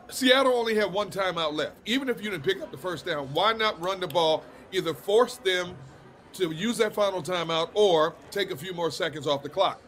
Seattle 0.10 0.54
only 0.54 0.76
had 0.76 0.92
one 0.92 1.10
timeout 1.10 1.54
left. 1.54 1.76
Even 1.86 2.10
if 2.10 2.24
you 2.24 2.30
didn't 2.30 2.44
pick 2.44 2.62
up 2.62 2.72
the 2.72 2.78
first 2.78 3.06
down, 3.06 3.28
why 3.34 3.54
not 3.54 3.80
run 3.82 4.00
the 4.00 4.08
ball? 4.08 4.44
Either 4.72 4.94
force 4.94 5.38
them 5.38 5.76
to 6.34 6.52
use 6.52 6.78
that 6.78 6.94
final 6.94 7.22
timeout 7.22 7.70
or 7.74 8.16
take 8.32 8.52
a 8.52 8.56
few 8.56 8.74
more 8.74 8.92
seconds 8.92 9.28
off 9.28 9.44
the 9.44 9.50
clock. 9.50 9.82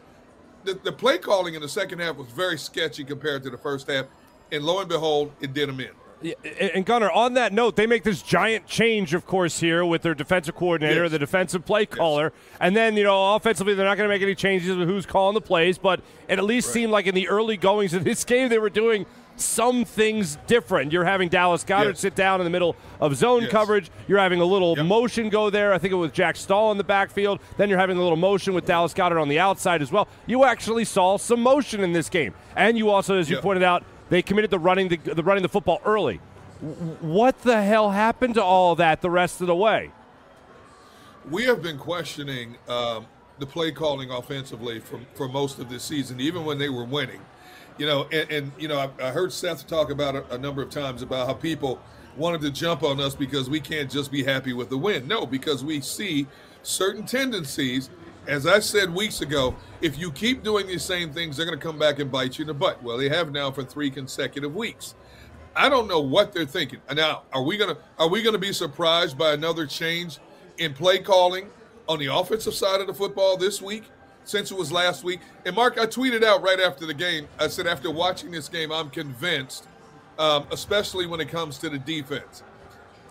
The, 0.64 0.74
the 0.74 0.92
play 0.92 1.16
calling 1.16 1.54
in 1.54 1.62
the 1.62 1.68
second 1.68 2.00
half 2.00 2.16
was 2.16 2.28
very 2.28 2.58
sketchy 2.58 3.02
compared 3.02 3.42
to 3.44 3.50
the 3.50 3.56
first 3.56 3.90
half, 3.90 4.06
and 4.52 4.62
lo 4.62 4.80
and 4.80 4.88
behold, 4.88 5.32
it 5.40 5.54
did 5.54 5.68
them 5.68 5.80
in. 5.80 5.90
Yeah, 6.22 6.34
and 6.74 6.84
Gunner, 6.84 7.10
on 7.10 7.34
that 7.34 7.52
note, 7.52 7.76
they 7.76 7.86
make 7.86 8.02
this 8.04 8.20
giant 8.20 8.66
change, 8.66 9.14
of 9.14 9.26
course, 9.26 9.58
here 9.60 9.84
with 9.84 10.02
their 10.02 10.14
defensive 10.14 10.54
coordinator, 10.54 11.04
Yes. 11.04 11.12
the 11.12 11.18
defensive 11.18 11.64
play 11.64 11.86
caller, 11.86 12.32
and 12.60 12.76
then 12.76 12.96
you 12.96 13.04
know 13.04 13.34
offensively 13.36 13.72
they're 13.74 13.86
not 13.86 13.96
going 13.96 14.08
to 14.08 14.14
make 14.14 14.20
any 14.22 14.34
changes 14.34 14.76
with 14.76 14.86
who's 14.86 15.06
calling 15.06 15.34
the 15.34 15.40
plays, 15.40 15.78
but 15.78 16.00
it 16.28 16.38
at 16.38 16.44
least 16.44 16.72
seemed 16.72 16.92
like 16.92 17.06
in 17.06 17.14
the 17.14 17.28
early 17.28 17.56
goings 17.56 17.94
of 17.94 18.04
this 18.04 18.24
game 18.32 18.48
they 18.50 18.58
were 18.58 18.68
doing 18.70 19.06
some 19.36 19.86
things 19.86 20.36
different. 20.46 20.92
You're 20.92 21.06
having 21.06 21.30
Dallas 21.30 21.64
Goedert 21.64 21.92
Yes. 21.92 22.00
sit 22.00 22.14
down 22.14 22.40
in 22.42 22.44
the 22.44 22.50
middle 22.50 22.76
of 23.00 23.16
zone 23.16 23.42
Yes. 23.44 23.50
coverage. 23.50 23.90
You're 24.06 24.18
having 24.18 24.42
a 24.42 24.44
little 24.44 24.76
motion 24.84 25.30
go 25.30 25.48
there. 25.48 25.72
I 25.72 25.78
think 25.78 25.92
it 25.92 25.96
was 25.96 26.12
Jack 26.12 26.36
Stoll 26.36 26.70
in 26.72 26.76
the 26.76 26.84
backfield. 26.84 27.40
Then 27.56 27.70
you're 27.70 27.78
having 27.78 27.96
a 27.96 28.02
little 28.02 28.18
motion 28.18 28.52
with 28.52 28.66
Dallas 28.66 28.92
Goedert 28.92 29.18
on 29.18 29.30
the 29.30 29.38
outside 29.38 29.80
as 29.80 29.90
well. 29.90 30.08
You 30.26 30.44
actually 30.44 30.84
saw 30.84 31.16
some 31.16 31.40
motion 31.40 31.82
in 31.82 31.94
this 31.94 32.10
game, 32.10 32.34
and 32.54 32.76
you 32.76 32.90
also, 32.90 33.18
as 33.18 33.30
you 33.30 33.38
pointed 33.38 33.62
out, 33.62 33.82
they 34.10 34.20
committed 34.20 34.50
to 34.50 34.58
running 34.58 34.88
the, 34.88 34.96
the 34.96 35.22
running 35.22 35.42
the 35.42 35.48
football 35.48 35.80
early. 35.84 36.16
What 37.00 37.40
the 37.42 37.62
hell 37.62 37.90
happened 37.90 38.34
to 38.34 38.42
all 38.42 38.74
that 38.74 39.00
the 39.00 39.08
rest 39.08 39.40
of 39.40 39.46
the 39.46 39.56
way? 39.56 39.90
We 41.30 41.44
have 41.44 41.62
been 41.62 41.78
questioning 41.78 42.56
um, 42.68 43.06
the 43.38 43.46
play 43.46 43.72
calling 43.72 44.10
offensively 44.10 44.80
for, 44.80 45.00
for 45.14 45.28
most 45.28 45.58
of 45.58 45.70
this 45.70 45.82
season, 45.82 46.20
even 46.20 46.44
when 46.44 46.58
they 46.58 46.68
were 46.68 46.84
winning. 46.84 47.20
You 47.78 47.86
know, 47.86 48.06
and, 48.12 48.30
and 48.30 48.52
you 48.58 48.68
know, 48.68 48.78
I, 48.78 49.08
I 49.08 49.10
heard 49.10 49.32
Seth 49.32 49.66
talk 49.66 49.90
about 49.90 50.30
a 50.30 50.36
number 50.36 50.60
of 50.60 50.68
times 50.68 51.00
about 51.00 51.26
how 51.26 51.32
people 51.32 51.80
wanted 52.16 52.42
to 52.42 52.50
jump 52.50 52.82
on 52.82 53.00
us 53.00 53.14
because 53.14 53.48
we 53.48 53.60
can't 53.60 53.90
just 53.90 54.10
be 54.10 54.22
happy 54.22 54.52
with 54.52 54.68
the 54.68 54.76
win. 54.76 55.08
No, 55.08 55.24
because 55.24 55.64
we 55.64 55.80
see 55.80 56.26
certain 56.62 57.06
tendencies. 57.06 57.88
As 58.26 58.46
I 58.46 58.58
said 58.58 58.94
weeks 58.94 59.22
ago, 59.22 59.54
if 59.80 59.98
you 59.98 60.12
keep 60.12 60.42
doing 60.42 60.66
these 60.66 60.84
same 60.84 61.12
things, 61.12 61.36
they're 61.36 61.46
going 61.46 61.58
to 61.58 61.64
come 61.64 61.78
back 61.78 61.98
and 61.98 62.12
bite 62.12 62.38
you 62.38 62.42
in 62.42 62.48
the 62.48 62.54
butt. 62.54 62.82
Well, 62.82 62.98
they 62.98 63.08
have 63.08 63.32
now 63.32 63.50
for 63.50 63.64
three 63.64 63.90
consecutive 63.90 64.54
weeks. 64.54 64.94
I 65.56 65.68
don't 65.68 65.88
know 65.88 66.00
what 66.00 66.32
they're 66.32 66.46
thinking. 66.46 66.80
Now, 66.94 67.22
are 67.32 67.42
we 67.42 67.56
gonna 67.56 67.76
are 67.98 68.08
we 68.08 68.22
gonna 68.22 68.38
be 68.38 68.52
surprised 68.52 69.18
by 69.18 69.32
another 69.32 69.66
change 69.66 70.18
in 70.58 70.74
play 70.74 70.98
calling 70.98 71.50
on 71.88 71.98
the 71.98 72.06
offensive 72.06 72.54
side 72.54 72.80
of 72.80 72.86
the 72.86 72.94
football 72.94 73.36
this 73.36 73.60
week, 73.60 73.84
since 74.24 74.50
it 74.50 74.56
was 74.56 74.70
last 74.70 75.02
week? 75.02 75.20
And 75.44 75.56
Mark, 75.56 75.78
I 75.78 75.86
tweeted 75.86 76.22
out 76.22 76.42
right 76.42 76.60
after 76.60 76.86
the 76.86 76.94
game. 76.94 77.26
I 77.38 77.48
said 77.48 77.66
after 77.66 77.90
watching 77.90 78.30
this 78.30 78.48
game, 78.48 78.70
I'm 78.70 78.90
convinced, 78.90 79.66
um, 80.18 80.46
especially 80.52 81.06
when 81.06 81.20
it 81.20 81.28
comes 81.28 81.58
to 81.58 81.68
the 81.68 81.78
defense, 81.78 82.42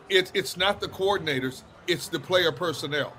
it's 0.08 0.32
it's 0.34 0.56
not 0.56 0.80
the 0.80 0.88
coordinators, 0.88 1.64
it's 1.88 2.08
the 2.08 2.20
player 2.20 2.52
personnel. 2.52 3.14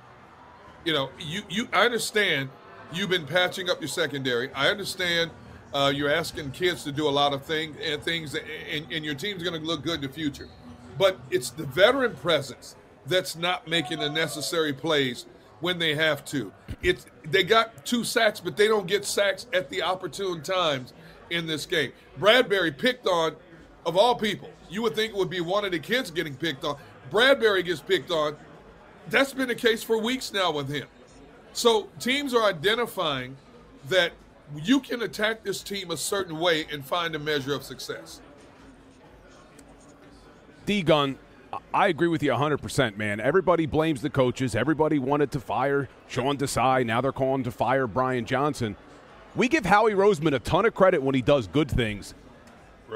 You 0.84 0.92
know, 0.92 1.10
you 1.18 1.42
you 1.48 1.68
I 1.72 1.84
understand 1.84 2.48
you've 2.92 3.10
been 3.10 3.26
patching 3.26 3.68
up 3.70 3.80
your 3.80 3.88
secondary. 3.88 4.52
I 4.54 4.68
understand 4.68 5.30
uh, 5.72 5.92
you're 5.94 6.10
asking 6.10 6.50
kids 6.52 6.84
to 6.84 6.92
do 6.92 7.08
a 7.08 7.10
lot 7.10 7.32
of 7.32 7.44
things 7.44 7.76
and 7.82 8.02
things, 8.02 8.34
and, 8.34 8.86
and 8.90 9.04
your 9.04 9.14
team's 9.14 9.42
going 9.42 9.60
to 9.60 9.66
look 9.66 9.82
good 9.82 9.96
in 9.96 10.00
the 10.02 10.08
future. 10.08 10.48
But 10.98 11.18
it's 11.30 11.50
the 11.50 11.64
veteran 11.64 12.14
presence 12.16 12.76
that's 13.06 13.36
not 13.36 13.68
making 13.68 14.00
the 14.00 14.10
necessary 14.10 14.72
plays 14.72 15.26
when 15.60 15.78
they 15.78 15.94
have 15.94 16.24
to. 16.26 16.52
It's 16.82 17.06
they 17.24 17.44
got 17.44 17.84
two 17.84 18.04
sacks, 18.04 18.40
but 18.40 18.56
they 18.56 18.66
don't 18.66 18.86
get 18.86 19.04
sacks 19.04 19.46
at 19.52 19.68
the 19.70 19.82
opportune 19.82 20.42
times 20.42 20.92
in 21.30 21.46
this 21.46 21.66
game. 21.66 21.92
Bradberry 22.18 22.76
picked 22.76 23.06
on, 23.06 23.36
of 23.86 23.96
all 23.96 24.14
people, 24.14 24.50
you 24.68 24.82
would 24.82 24.94
think 24.94 25.12
it 25.12 25.16
would 25.16 25.30
be 25.30 25.40
one 25.40 25.64
of 25.64 25.72
the 25.72 25.78
kids 25.78 26.10
getting 26.10 26.34
picked 26.34 26.64
on. 26.64 26.76
Bradberry 27.10 27.64
gets 27.64 27.80
picked 27.80 28.10
on. 28.10 28.36
That's 29.10 29.32
been 29.32 29.48
the 29.48 29.54
case 29.54 29.82
for 29.82 29.98
weeks 29.98 30.32
now 30.32 30.52
with 30.52 30.68
him. 30.68 30.86
So 31.52 31.88
teams 31.98 32.32
are 32.32 32.44
identifying 32.44 33.36
that 33.88 34.12
you 34.62 34.80
can 34.80 35.02
attack 35.02 35.42
this 35.42 35.62
team 35.62 35.90
a 35.90 35.96
certain 35.96 36.38
way 36.38 36.66
and 36.72 36.84
find 36.84 37.14
a 37.14 37.18
measure 37.18 37.54
of 37.54 37.62
success. 37.62 38.20
D 40.66 40.82
Gunn, 40.82 41.18
I 41.74 41.88
agree 41.88 42.08
with 42.08 42.22
you 42.22 42.30
100%, 42.30 42.96
man. 42.96 43.18
Everybody 43.20 43.66
blames 43.66 44.02
the 44.02 44.10
coaches. 44.10 44.54
Everybody 44.54 44.98
wanted 44.98 45.32
to 45.32 45.40
fire 45.40 45.88
Sean 46.06 46.36
Desai. 46.36 46.86
Now 46.86 47.00
they're 47.00 47.12
calling 47.12 47.42
to 47.44 47.50
fire 47.50 47.88
Brian 47.88 48.24
Johnson. 48.24 48.76
We 49.34 49.48
give 49.48 49.64
Howie 49.64 49.92
Roseman 49.92 50.34
a 50.34 50.38
ton 50.38 50.66
of 50.66 50.74
credit 50.74 51.02
when 51.02 51.14
he 51.14 51.22
does 51.22 51.48
good 51.48 51.70
things. 51.70 52.14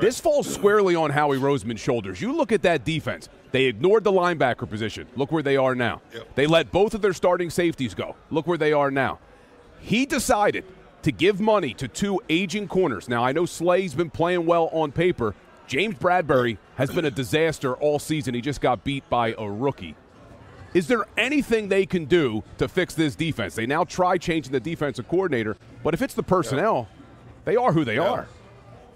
This 0.01 0.21
falls 0.21 0.53
squarely 0.53 0.95
on 0.95 1.11
Howie 1.11 1.39
Roseman's 1.39 1.81
shoulders. 1.81 2.21
You 2.21 2.33
look 2.37 2.53
at 2.53 2.63
that 2.63 2.85
defense. 2.85 3.29
They 3.53 3.65
ignored 3.67 4.05
the 4.05 4.13
linebacker 4.13 4.69
position. 4.69 5.07
Look 5.15 5.31
where 5.31 5.43
they 5.43 5.57
are 5.57 5.75
now. 5.75 6.01
They 6.35 6.47
let 6.47 6.73
both 6.73 6.95
of 6.95 7.03
their 7.03 7.13
starting 7.13 7.51
safeties 7.51 7.95
go. 7.95 8.17
Look 8.31 8.47
where 8.47 8.59
they 8.59 8.73
are 8.73 8.91
now. 8.91 9.21
He 9.81 10.07
decided 10.07 10.65
to 11.03 11.13
give 11.13 11.41
money 11.41 11.75
to 11.75 11.87
two 11.87 12.21
aging 12.29 12.67
corners. 12.69 13.09
Now, 13.09 13.23
I 13.25 13.33
know 13.33 13.45
Slay's 13.47 13.95
been 13.95 14.11
playing 14.11 14.47
well 14.47 14.71
on 14.73 14.91
paper. 14.91 15.35
James 15.67 15.95
Bradberry 15.97 16.59
has 16.77 16.91
been 16.91 17.05
a 17.05 17.11
disaster 17.11 17.75
all 17.75 17.99
season. 17.99 18.35
He 18.35 18.41
just 18.41 18.61
got 18.61 18.85
beat 18.85 19.09
by 19.09 19.35
a 19.39 19.49
rookie. 19.49 19.95
Is 20.75 20.89
there 20.89 21.05
anything 21.17 21.69
they 21.69 21.87
can 21.87 22.07
do 22.07 22.43
to 22.59 22.67
fix 22.67 22.95
this 22.95 23.15
defense? 23.15 23.55
They 23.55 23.67
now 23.67 23.85
try 23.85 24.19
changing 24.19 24.51
the 24.53 24.59
defensive 24.61 25.09
coordinator, 25.09 25.57
but 25.85 25.95
if 25.95 26.03
it's 26.03 26.15
the 26.15 26.23
personnel, 26.23 26.89
they 27.45 27.55
are 27.55 27.73
who 27.73 27.85
they 27.85 27.97
Yeah. 27.97 28.09
are. 28.11 28.27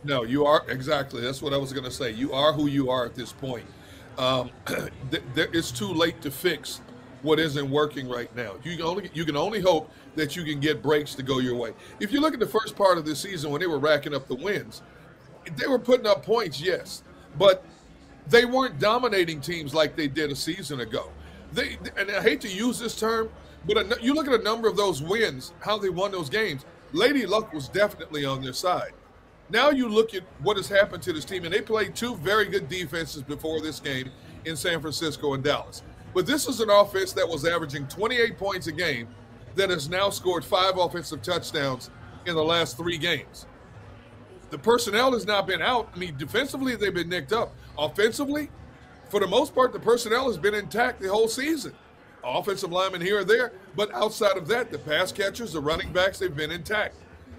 No, 0.08 0.22
you 0.24 0.46
are 0.46 0.64
exactly. 0.68 1.20
That's 1.20 1.42
what 1.42 1.52
I 1.52 1.58
was 1.58 1.70
going 1.70 1.84
to 1.84 1.90
say. 1.90 2.12
You 2.12 2.32
are 2.32 2.54
who 2.54 2.66
you 2.66 2.88
are 2.90 3.04
at 3.04 3.14
this 3.14 3.30
point. 3.30 3.66
Um, 4.16 4.50
th- 4.66 5.22
th- 5.34 5.50
it's 5.52 5.70
too 5.70 5.92
late 5.92 6.22
to 6.22 6.30
fix 6.30 6.80
what 7.20 7.38
isn't 7.38 7.70
working 7.70 8.08
right 8.08 8.34
now. 8.34 8.54
You 8.64 8.74
can 8.78 8.86
only 8.86 9.10
you 9.12 9.26
can 9.26 9.36
only 9.36 9.60
hope 9.60 9.90
that 10.16 10.34
you 10.34 10.44
can 10.44 10.60
get 10.60 10.82
breaks 10.82 11.14
to 11.16 11.22
go 11.22 11.40
your 11.40 11.56
way. 11.56 11.74
If 12.00 12.10
you 12.10 12.22
look 12.22 12.32
at 12.32 12.40
the 12.40 12.46
first 12.46 12.74
part 12.74 12.96
of 12.96 13.04
the 13.04 13.14
season 13.14 13.50
when 13.50 13.60
they 13.60 13.66
were 13.66 13.78
racking 13.78 14.14
up 14.14 14.28
the 14.28 14.34
wins, 14.34 14.80
they 15.56 15.66
were 15.66 15.78
putting 15.78 16.06
up 16.06 16.24
points, 16.24 16.58
yes, 16.58 17.02
but 17.36 17.62
they 18.28 18.46
weren't 18.46 18.78
dominating 18.78 19.42
teams 19.42 19.74
like 19.74 19.94
they 19.94 20.08
did 20.08 20.32
a 20.32 20.36
season 20.36 20.80
ago. 20.80 21.10
They 21.52 21.76
and 21.98 22.10
I 22.10 22.22
hate 22.22 22.40
to 22.40 22.48
use 22.48 22.78
this 22.78 22.98
term, 22.98 23.28
but 23.66 24.02
you 24.02 24.14
look 24.14 24.26
at 24.26 24.32
a 24.32 24.42
number 24.42 24.68
of 24.68 24.76
those 24.78 25.02
wins, 25.02 25.52
how 25.60 25.76
they 25.76 25.90
won 25.90 26.12
those 26.12 26.30
games. 26.30 26.64
Lady 26.94 27.26
Luck 27.26 27.52
was 27.52 27.68
definitely 27.68 28.24
on 28.24 28.40
their 28.40 28.54
side. 28.54 28.92
Now 29.50 29.70
you 29.70 29.88
look 29.88 30.14
at 30.14 30.24
what 30.42 30.56
has 30.58 30.68
happened 30.68 31.02
to 31.04 31.12
this 31.12 31.24
team, 31.24 31.44
and 31.44 31.52
they 31.52 31.62
played 31.62 31.94
two 31.94 32.16
very 32.16 32.46
good 32.46 32.68
defenses 32.68 33.22
before 33.22 33.60
this 33.60 33.80
game 33.80 34.10
in 34.44 34.56
San 34.56 34.80
Francisco 34.80 35.34
and 35.34 35.42
Dallas. 35.42 35.82
But 36.14 36.26
this 36.26 36.48
is 36.48 36.60
an 36.60 36.68
offense 36.70 37.12
that 37.14 37.28
was 37.28 37.46
averaging 37.46 37.86
28 37.86 38.36
points 38.36 38.66
a 38.66 38.72
game 38.72 39.08
that 39.54 39.70
has 39.70 39.88
now 39.88 40.10
scored 40.10 40.44
five 40.44 40.76
offensive 40.76 41.22
touchdowns 41.22 41.90
in 42.26 42.34
the 42.34 42.44
last 42.44 42.76
three 42.76 42.98
games. 42.98 43.46
The 44.50 44.58
personnel 44.58 45.12
has 45.12 45.26
not 45.26 45.46
been 45.46 45.62
out. 45.62 45.90
I 45.94 45.98
mean, 45.98 46.16
defensively, 46.16 46.76
they've 46.76 46.94
been 46.94 47.08
nicked 47.08 47.32
up. 47.32 47.54
Offensively, 47.76 48.50
for 49.08 49.20
the 49.20 49.26
most 49.26 49.54
part, 49.54 49.72
the 49.72 49.80
personnel 49.80 50.26
has 50.26 50.38
been 50.38 50.54
intact 50.54 51.00
the 51.00 51.08
whole 51.08 51.28
season. 51.28 51.74
Offensive 52.24 52.72
linemen 52.72 53.00
here 53.00 53.20
or 53.20 53.24
there, 53.24 53.52
but 53.76 53.92
outside 53.94 54.36
of 54.36 54.48
that, 54.48 54.70
the 54.70 54.78
pass 54.78 55.12
catchers, 55.12 55.52
the 55.52 55.60
running 55.60 55.92
backs, 55.92 56.18
they've 56.18 56.34
been 56.34 56.50
intact. 56.50 56.94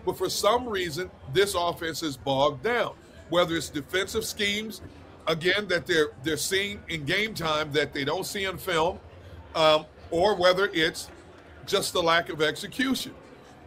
But 0.06 0.18
for 0.18 0.30
some 0.30 0.68
reason, 0.68 1.10
this 1.34 1.56
offense 1.56 2.04
is 2.04 2.18
bogged 2.18 2.64
down. 2.64 2.94
Whether 3.30 3.56
it's 3.56 3.70
defensive 3.70 4.26
schemes, 4.26 4.82
again, 5.28 5.68
that 5.68 5.86
they're 5.86 6.10
they're 6.24 6.38
seeing 6.38 6.82
in 6.90 7.06
game 7.06 7.34
time 7.34 7.72
that 7.74 7.94
they 7.94 8.04
don't 8.04 8.26
see 8.26 8.46
in 8.46 8.58
film, 8.58 9.00
um, 9.56 9.86
or 10.12 10.36
whether 10.36 10.70
it's 10.74 11.10
just 11.68 11.94
the 11.94 12.02
lack 12.02 12.30
of 12.30 12.42
execution. 12.42 13.14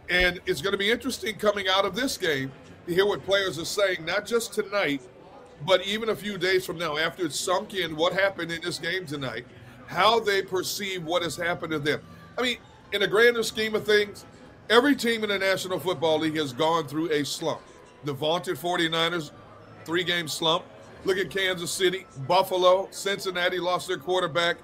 And 0.09 0.41
it's 0.45 0.61
going 0.61 0.73
to 0.73 0.77
be 0.77 0.91
interesting 0.91 1.35
coming 1.35 1.67
out 1.69 1.85
of 1.85 1.95
this 1.95 2.17
game 2.17 2.51
to 2.85 2.93
hear 2.93 3.05
what 3.05 3.23
players 3.23 3.57
are 3.57 3.65
saying, 3.65 4.03
not 4.05 4.25
just 4.25 4.53
tonight, 4.53 5.01
but 5.65 5.85
even 5.87 6.09
a 6.09 6.15
few 6.15 6.37
days 6.37 6.65
from 6.65 6.77
now, 6.77 6.97
after 6.97 7.25
it's 7.25 7.39
sunk 7.39 7.73
in 7.73 7.95
what 7.95 8.11
happened 8.11 8.51
in 8.51 8.61
this 8.61 8.79
game 8.79 9.05
tonight, 9.05 9.45
how 9.87 10.19
they 10.19 10.41
perceive 10.41 11.03
what 11.05 11.21
has 11.23 11.37
happened 11.37 11.71
to 11.71 11.79
them. 11.79 12.01
I 12.37 12.41
mean, 12.41 12.57
in 12.91 12.99
the 13.01 13.07
grander 13.07 13.43
scheme 13.43 13.75
of 13.75 13.85
things, 13.85 14.25
every 14.69 14.95
team 14.95 15.23
in 15.23 15.29
the 15.29 15.39
National 15.39 15.79
Football 15.79 16.19
League 16.19 16.37
has 16.37 16.53
gone 16.53 16.87
through 16.87 17.11
a 17.11 17.23
slump. 17.23 17.61
The 18.03 18.13
vaunted 18.13 18.57
49ers, 18.57 19.31
three 19.85 20.03
game 20.03 20.27
slump. 20.27 20.65
Look 21.05 21.17
at 21.17 21.29
Kansas 21.29 21.71
City, 21.71 22.05
Buffalo, 22.27 22.87
Cincinnati 22.91 23.59
lost 23.59 23.87
their 23.87 23.97
quarterback. 23.97 24.57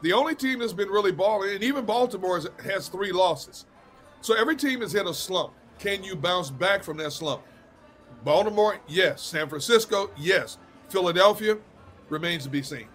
The 0.00 0.12
only 0.12 0.34
team 0.34 0.58
that's 0.58 0.72
been 0.72 0.88
really 0.88 1.12
balling, 1.12 1.54
and 1.54 1.62
even 1.62 1.84
Baltimore 1.84 2.40
has 2.64 2.88
three 2.88 3.12
losses. 3.12 3.66
So 4.20 4.34
every 4.34 4.56
team 4.56 4.80
has 4.80 4.92
hit 4.92 5.06
a 5.06 5.14
slump. 5.14 5.52
Can 5.78 6.02
you 6.02 6.16
bounce 6.16 6.50
back 6.50 6.82
from 6.82 6.96
that 6.98 7.12
slump? 7.12 7.42
Baltimore, 8.24 8.78
yes. 8.88 9.20
San 9.20 9.48
Francisco, 9.48 10.10
yes. 10.16 10.58
Philadelphia 10.88 11.58
remains 12.08 12.44
to 12.44 12.50
be 12.50 12.62
seen. 12.62 12.86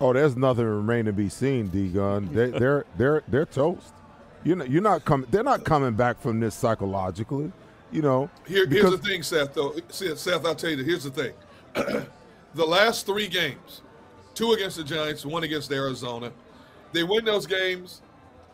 Oh, 0.00 0.12
there's 0.12 0.36
nothing 0.36 0.64
remaining 0.64 1.06
to 1.06 1.12
be 1.12 1.28
seen, 1.28 1.68
D 1.68 1.88
Gunn. 1.88 2.32
They, 2.32 2.50
they're 2.50 2.86
they're 2.96 3.22
they're 3.28 3.46
toast. 3.46 3.92
You 4.44 4.56
know, 4.56 4.64
you're 4.64 4.82
not 4.82 5.04
coming. 5.04 5.26
They're 5.30 5.42
not 5.42 5.64
coming 5.64 5.94
back 5.94 6.20
from 6.20 6.40
this 6.40 6.54
psychologically. 6.54 7.52
You 7.92 8.02
know. 8.02 8.30
Here, 8.46 8.66
here's 8.66 8.90
the 8.90 8.98
thing, 8.98 9.22
Seth. 9.22 9.54
Though, 9.54 9.74
Seth, 9.88 10.44
I'll 10.46 10.54
tell 10.54 10.70
you. 10.70 10.82
Here's 10.82 11.04
the 11.04 11.10
thing. 11.10 11.32
the 12.54 12.66
last 12.66 13.06
three 13.06 13.28
games, 13.28 13.82
two 14.34 14.52
against 14.52 14.76
the 14.76 14.84
Giants, 14.84 15.26
one 15.26 15.44
against 15.44 15.70
Arizona. 15.70 16.32
They 16.92 17.02
win 17.02 17.24
those 17.24 17.46
games. 17.46 18.02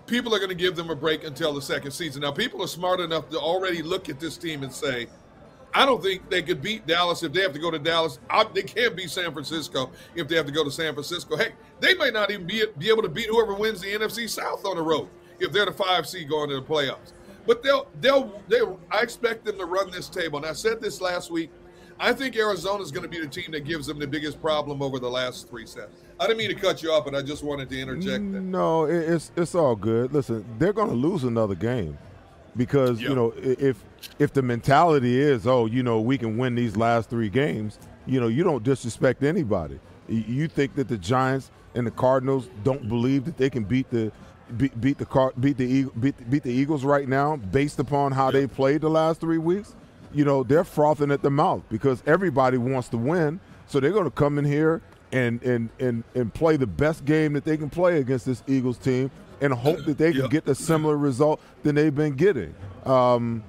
People 0.07 0.34
are 0.34 0.39
going 0.39 0.51
to 0.51 0.57
give 0.57 0.76
them 0.76 0.91
a 0.91 0.95
break 0.95 1.24
until 1.24 1.53
the 1.53 1.62
second 1.62 1.91
season. 1.91 2.22
Now, 2.22 2.30
people 2.30 2.62
are 2.62 2.68
smart 2.68 3.01
enough 3.01 3.28
to 3.30 3.39
already 3.39 3.82
look 3.82 4.09
at 4.09 4.20
this 4.20 4.37
team 4.37 4.62
and 4.62 4.72
say, 4.72 5.09
I 5.74 5.84
don't 5.84 6.03
think 6.03 6.30
they 6.30 6.43
could 6.43 6.62
beat 6.62 6.87
Dallas 6.87 7.22
if 7.22 7.32
they 7.32 7.41
have 7.41 7.53
to 7.55 7.59
go 7.59 7.70
to 7.70 7.78
Dallas. 7.78 8.20
I, 8.30 8.45
they 8.45 8.62
can't 8.62 8.97
beat 8.97 9.11
San 9.11 9.32
Francisco 9.32 9.91
if 10.14 10.28
they 10.28 10.37
have 10.37 10.47
to 10.47 10.53
go 10.53 10.62
to 10.62 10.70
San 10.70 10.93
Francisco. 10.93 11.37
Heck, 11.37 11.55
they 11.80 11.95
might 11.95 12.12
not 12.12 12.30
even 12.30 12.47
be, 12.47 12.64
be 12.78 12.89
able 12.89 13.03
to 13.03 13.09
beat 13.09 13.26
whoever 13.26 13.55
wins 13.55 13.80
the 13.80 13.89
NFC 13.89 14.28
South 14.28 14.64
on 14.64 14.76
the 14.76 14.82
road 14.82 15.09
if 15.41 15.53
they're 15.53 15.66
the 15.66 15.72
five 15.72 16.07
seed 16.07 16.28
going 16.28 16.49
to 16.51 16.57
the 16.57 16.62
playoffs. 16.62 17.12
But 17.47 17.62
they'll 17.62 17.89
they'll 18.01 18.43
they 18.49 18.61
I 18.91 19.03
expect 19.03 19.45
them 19.45 19.59
to 19.59 19.64
run 19.64 19.91
this 19.91 20.09
table. 20.09 20.39
And 20.39 20.47
I 20.47 20.53
said 20.53 20.80
this 20.80 21.01
last 21.01 21.30
week. 21.30 21.51
I 21.99 22.12
think 22.12 22.37
Arizona 22.37 22.82
is 22.82 22.91
going 22.93 23.05
to 23.05 23.09
be 23.09 23.18
the 23.18 23.26
team 23.26 23.53
that 23.53 23.64
gives 23.64 23.87
them 23.87 23.99
the 23.99 24.07
biggest 24.07 24.43
problem 24.43 24.82
over 24.82 24.99
the 24.99 25.09
last 25.09 25.49
three 25.49 25.64
sets. 25.64 25.95
I 26.20 26.26
didn't 26.26 26.37
mean 26.37 26.51
to 26.51 26.55
cut 26.55 26.82
you 26.82 26.93
off, 26.93 27.07
but 27.07 27.14
I 27.14 27.22
just 27.22 27.43
wanted 27.43 27.70
to 27.70 27.80
interject. 27.80 28.32
That. 28.32 28.43
No, 28.43 28.84
it's 28.84 29.32
it's 29.34 29.55
all 29.55 29.74
good. 29.74 30.12
Listen, 30.12 30.45
they're 30.59 30.74
going 30.74 30.91
to 30.91 30.95
lose 30.95 31.24
another 31.24 31.55
game 31.55 31.97
because 32.57 33.01
yep. 33.01 33.11
you 33.11 33.16
know 33.16 33.32
if 33.37 33.84
if 34.18 34.32
the 34.32 34.43
mentality 34.43 35.20
is 35.20 35.47
oh 35.47 35.66
you 35.66 35.82
know 35.82 36.01
we 36.01 36.16
can 36.18 36.37
win 36.39 36.55
these 36.55 36.76
last 36.76 37.11
three 37.11 37.28
games 37.28 37.78
you 38.07 38.20
know 38.20 38.28
you 38.28 38.43
don't 38.43 38.62
disrespect 38.62 39.22
anybody 39.22 39.78
you 40.09 40.49
think 40.49 40.74
that 40.74 40.89
the 40.89 40.97
giants 40.97 41.51
and 41.74 41.87
the 41.87 41.91
cardinals 41.91 42.49
don't 42.64 42.89
believe 42.89 43.24
that 43.24 43.37
they 43.37 43.51
can 43.51 43.64
beat 43.64 43.91
the 43.91 44.11
beat, 44.57 44.80
beat 44.80 44.99
the 44.99 45.32
beat 45.40 45.57
the 45.57 45.84
beat, 46.01 46.30
beat 46.30 46.42
the 46.42 46.53
eagles 46.53 46.84
right 46.84 47.09
now 47.09 47.36
based 47.36 47.78
upon 47.78 48.12
how 48.12 48.30
they 48.30 48.47
played 48.47 48.80
the 48.80 48.90
last 48.90 49.20
three 49.20 49.38
weeks 49.38 49.74
you 50.12 50.24
know 50.24 50.42
they're 50.42 50.64
frothing 50.64 51.11
at 51.11 51.22
the 51.22 51.30
mouth 51.30 51.62
because 51.68 52.03
everybody 52.07 52.57
wants 52.57 52.88
to 52.88 52.97
win 52.97 53.40
so 53.66 53.80
they're 53.80 53.90
going 53.90 54.05
to 54.05 54.11
come 54.11 54.38
in 54.38 54.44
here 54.44 54.80
and 55.12 55.42
and 55.42 55.68
and 55.80 56.05
and 56.14 56.32
play 56.32 56.57
the 56.57 56.66
best 56.66 57.05
game 57.05 57.32
that 57.32 57.44
they 57.44 57.57
can 57.57 57.68
play 57.68 57.99
against 57.99 58.24
this 58.24 58.42
eagles 58.47 58.78
team 58.78 59.11
and 59.40 59.53
hope 59.53 59.84
that 59.84 59.99
they 59.99 60.12
can 60.12 60.22
yep. 60.22 60.30
get 60.30 60.49
a 60.49 60.55
similar 60.55 60.97
result 60.97 61.40
than 61.62 61.74
they've 61.74 61.94
been 61.94 62.14
getting. 62.14 62.55
Um, 62.84 63.42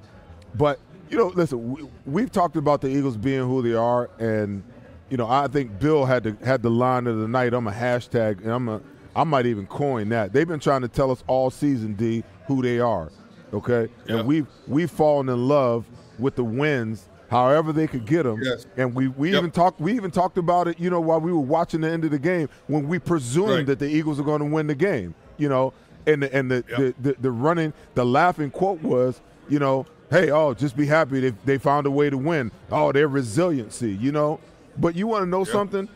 but 0.56 0.80
you 1.10 1.18
know, 1.18 1.28
listen, 1.28 1.89
we, 2.06 2.22
have 2.22 2.32
talked 2.32 2.58
about 2.58 2.82
the 2.82 2.89
Eagles 2.89 3.16
being 3.18 3.48
who 3.48 3.62
they 3.62 3.74
are, 3.74 4.10
and 4.20 4.64
you 5.10 5.18
know, 5.18 5.28
I 5.28 5.48
think 5.48 5.80
Bill 5.80 6.06
had 6.06 6.24
the 6.24 6.38
had 6.43 6.62
the 6.62 6.70
line 6.70 7.08
of 7.08 7.18
the 7.18 7.28
night. 7.28 7.54
I'm 7.54 7.68
a 7.68 7.72
hashtag, 7.72 8.41
and 8.41 8.52
I'm 8.52 8.68
a 8.68 8.82
I 9.18 9.24
might 9.24 9.45
even 9.45 9.68
coin 9.68 10.09
that. 10.09 10.32
They've 10.32 10.47
been 10.47 10.59
trying 10.59 10.82
to 10.82 10.88
tell 10.88 11.11
us 11.11 11.24
all 11.28 11.49
season, 11.49 11.93
D, 11.95 12.24
who 12.45 12.61
they 12.61 12.80
are. 12.80 13.11
Okay, 13.53 13.82
yep. 13.82 14.09
and 14.09 14.28
we've 14.28 14.47
we've 14.68 14.91
fallen 14.91 15.30
in 15.30 15.47
love 15.47 15.86
with 16.20 16.36
the 16.36 16.43
wins 16.43 17.09
however 17.30 17.74
they 17.74 17.88
could 17.88 18.05
get 18.05 18.24
them. 18.24 18.41
Yes. 18.41 18.65
And 18.78 18.93
we, 18.95 19.09
we 19.09 19.32
yep. 19.32 19.39
even 19.39 19.51
talked 19.51 19.82
we 19.82 19.93
even 19.93 20.11
talked 20.11 20.38
about 20.38 20.68
it, 20.68 20.80
you 20.80 20.89
know, 20.89 21.01
while 21.01 21.20
we 21.20 21.32
were 21.32 21.39
watching 21.39 21.82
the 21.82 21.89
end 21.89 22.05
of 22.05 22.11
the 22.11 22.20
game 22.20 22.47
when 22.68 22.88
we 22.88 22.99
presumed 22.99 23.49
right. 23.49 23.65
that 23.65 23.80
the 23.80 23.88
Eagles 23.88 24.20
are 24.20 24.24
going 24.24 24.39
to 24.39 24.45
win 24.45 24.68
the 24.68 24.76
game 24.76 25.13
you 25.38 25.49
know, 25.49 25.74
and 26.05 26.24
the, 26.24 26.36
and 26.36 26.51
the, 26.51 26.63
yep. 26.68 26.78
the, 26.78 26.95
the, 26.99 27.15
the 27.22 27.32
running, 27.32 27.74
the 27.95 28.05
laughing 28.05 28.51
quote 28.51 28.82
was, 28.82 29.22
you 29.49 29.59
know, 29.59 29.86
hey, 30.09 30.32
oh, 30.32 30.53
just 30.53 30.76
be 30.76 30.86
happy 30.86 31.20
they, 31.20 31.30
they 31.45 31.57
found 31.57 31.86
a 31.86 31.91
way 31.91 32.09
to 32.09 32.18
win. 32.18 32.51
Oh, 32.72 32.91
their 32.91 33.07
resiliency, 33.07 33.93
you 33.93 34.11
know. 34.11 34.39
But 34.78 34.95
you 34.95 35.07
want 35.07 35.24
to 35.24 35.26
know 35.26 35.39
yep. 35.39 35.47
something? 35.47 35.89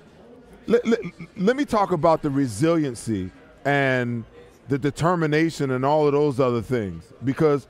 Let, 0.67 0.85
let, 0.85 0.99
let 1.37 1.55
me 1.55 1.65
talk 1.65 1.91
about 1.91 2.21
the 2.21 2.29
resiliency 2.29 3.31
and 3.65 4.23
the 4.67 4.77
determination 4.77 5.71
and 5.71 5.85
all 5.85 6.07
of 6.07 6.13
those 6.13 6.39
other 6.39 6.61
things 6.61 7.03
because 7.25 7.67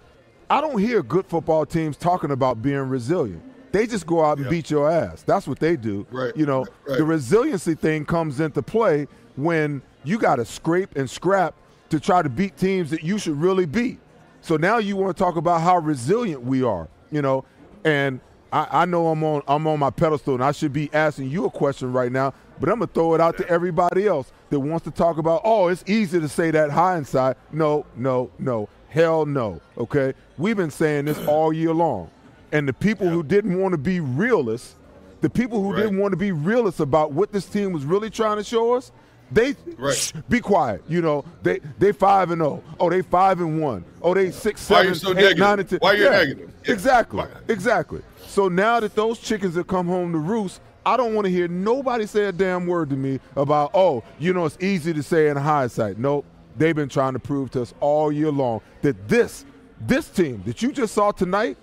I 0.50 0.62
don't 0.62 0.78
hear 0.78 1.02
good 1.02 1.26
football 1.26 1.66
teams 1.66 1.98
talking 1.98 2.32
about 2.32 2.62
being 2.62 2.78
resilient. 2.90 3.42
They 3.72 3.88
just 3.88 4.06
go 4.06 4.24
out 4.24 4.38
and 4.38 4.50
beat 4.50 4.70
your 4.70 4.90
ass. 4.90 5.24
That's 5.24 5.48
what 5.48 5.60
they 5.60 5.78
do. 5.78 6.06
Right. 6.12 6.36
You 6.36 6.46
know, 6.46 6.66
right. 6.86 6.98
the 6.98 7.06
resiliency 7.06 7.74
thing 7.74 8.06
comes 8.06 8.42
into 8.42 8.62
play 8.62 9.08
when 9.38 9.82
you 10.04 10.20
got 10.20 10.36
to 10.36 10.46
scrape 10.46 10.98
and 10.98 11.10
scrap 11.10 11.56
to 11.90 12.00
try 12.00 12.22
to 12.22 12.30
beat 12.30 12.58
teams 12.58 12.90
that 12.90 13.04
you 13.04 13.18
should 13.18 13.40
really 13.40 13.66
beat. 13.66 14.00
So 14.42 14.58
now 14.58 14.78
you 14.78 14.98
want 14.98 15.16
to 15.16 15.24
talk 15.24 15.38
about 15.38 15.62
how 15.62 15.78
resilient 15.78 16.42
we 16.42 16.64
are, 16.64 16.90
you 17.12 17.22
know, 17.22 17.46
and 17.86 18.20
I, 18.52 18.68
I, 18.72 18.86
know 18.86 19.08
I'm 19.08 19.24
on 19.24 19.44
I'm 19.48 19.68
on 19.68 19.80
my 19.80 19.90
pedestal 19.90 20.34
and 20.34 20.44
I 20.44 20.52
should 20.52 20.74
be 20.74 20.90
asking 20.94 21.30
you 21.30 21.46
a 21.46 21.52
question 21.52 21.94
right 21.94 22.12
now, 22.12 22.34
but 22.62 22.70
I'm 22.70 22.80
gonna 22.80 22.92
throw 22.94 23.16
it 23.16 23.20
out 23.20 23.38
to 23.38 23.50
everybody 23.50 24.08
else 24.08 24.32
that 24.52 24.60
wants 24.60 24.86
to 24.86 24.92
talk 24.92 25.18
about, 25.18 25.42
oh, 25.44 25.68
it's 25.68 25.84
easy 25.88 26.20
to 26.20 26.30
say 26.30 26.52
that 26.52 26.70
hindsight. 26.70 27.36
No, 27.52 27.86
no, 27.98 28.32
no. 28.40 28.70
Hell 28.90 29.26
no. 29.26 29.60
Okay? 29.78 30.14
We've 30.38 30.56
been 30.56 30.70
saying 30.70 31.06
this 31.06 31.18
all 31.26 31.52
year 31.52 31.74
long. 31.74 32.12
And 32.52 32.68
the 32.68 32.74
people 32.74 33.10
who 33.10 33.24
didn't 33.24 33.60
want 33.60 33.72
to 33.72 33.78
be 33.78 34.00
realists, 34.00 34.76
the 35.22 35.30
people 35.30 35.62
who 35.64 35.72
right. 35.72 35.84
didn't 35.84 35.98
want 35.98 36.12
to 36.12 36.18
be 36.18 36.32
realists 36.32 36.82
about 36.82 37.14
what 37.14 37.32
this 37.32 37.46
team 37.46 37.72
was 37.74 37.84
really 37.84 38.10
trying 38.10 38.38
to 38.38 38.44
show 38.44 38.76
us, 38.76 38.92
they 39.32 39.56
right. 39.78 39.96
shh, 39.96 40.12
be 40.30 40.40
quiet. 40.40 40.84
You 40.90 41.02
know, 41.02 41.24
they 41.42 41.60
they 41.80 41.94
five 41.94 42.32
and 42.32 42.42
zero. 42.42 42.62
Oh. 42.72 42.76
oh, 42.82 42.90
they 42.90 43.02
five 43.02 43.40
and 43.40 43.62
one. 43.62 43.86
Oh, 44.02 44.14
they 44.14 44.30
six, 44.30 44.62
seven, 44.62 44.88
Why 44.88 44.94
so 44.94 45.12
eight, 45.12 45.16
negative? 45.16 45.38
nine, 45.38 45.60
and 45.60 45.70
ten. 45.70 45.80
Why 45.80 45.94
you're 45.94 46.12
yeah, 46.12 46.18
negative? 46.18 46.52
Yeah. 46.66 46.74
Exactly, 46.74 47.26
exactly. 47.48 48.02
So 48.28 48.50
now 48.50 48.82
that 48.82 48.94
those 48.94 49.20
chickens 49.20 49.56
have 49.56 49.68
come 49.68 49.88
home 49.88 50.12
to 50.12 50.18
roost, 50.18 50.60
I 50.86 50.98
don't 50.98 51.14
want 51.14 51.26
to 51.26 51.32
hear 51.32 51.48
nobody 51.48 52.06
say 52.06 52.26
a 52.26 52.32
damn 52.32 52.66
word 52.66 52.90
to 52.90 52.96
me 52.96 53.20
about, 53.36 53.72
oh, 53.74 54.04
you 54.20 54.34
know, 54.34 54.46
it's 54.46 54.58
easy 54.62 54.94
to 54.94 55.04
say 55.04 55.30
in 55.30 55.38
hindsight. 55.38 55.98
Nope. 55.98 56.26
They've 56.58 56.76
been 56.76 56.90
trying 56.90 57.14
to 57.14 57.20
prove 57.20 57.52
to 57.52 57.62
us 57.62 57.74
all 57.80 58.12
year 58.12 58.32
long 58.32 58.62
that 58.82 59.08
this 59.08 59.46
this 59.80 60.10
team 60.10 60.44
that 60.46 60.62
you 60.62 60.72
just 60.72 60.94
saw 60.94 61.12
tonight 61.12 61.58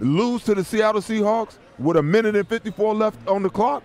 lose 0.00 0.44
to 0.44 0.54
the 0.54 0.64
Seattle 0.64 1.00
Seahawks 1.00 1.58
with 1.78 1.96
a 1.96 2.02
minute 2.02 2.36
and 2.36 2.46
54 2.46 2.94
left 2.94 3.28
on 3.28 3.42
the 3.42 3.50
clock. 3.50 3.82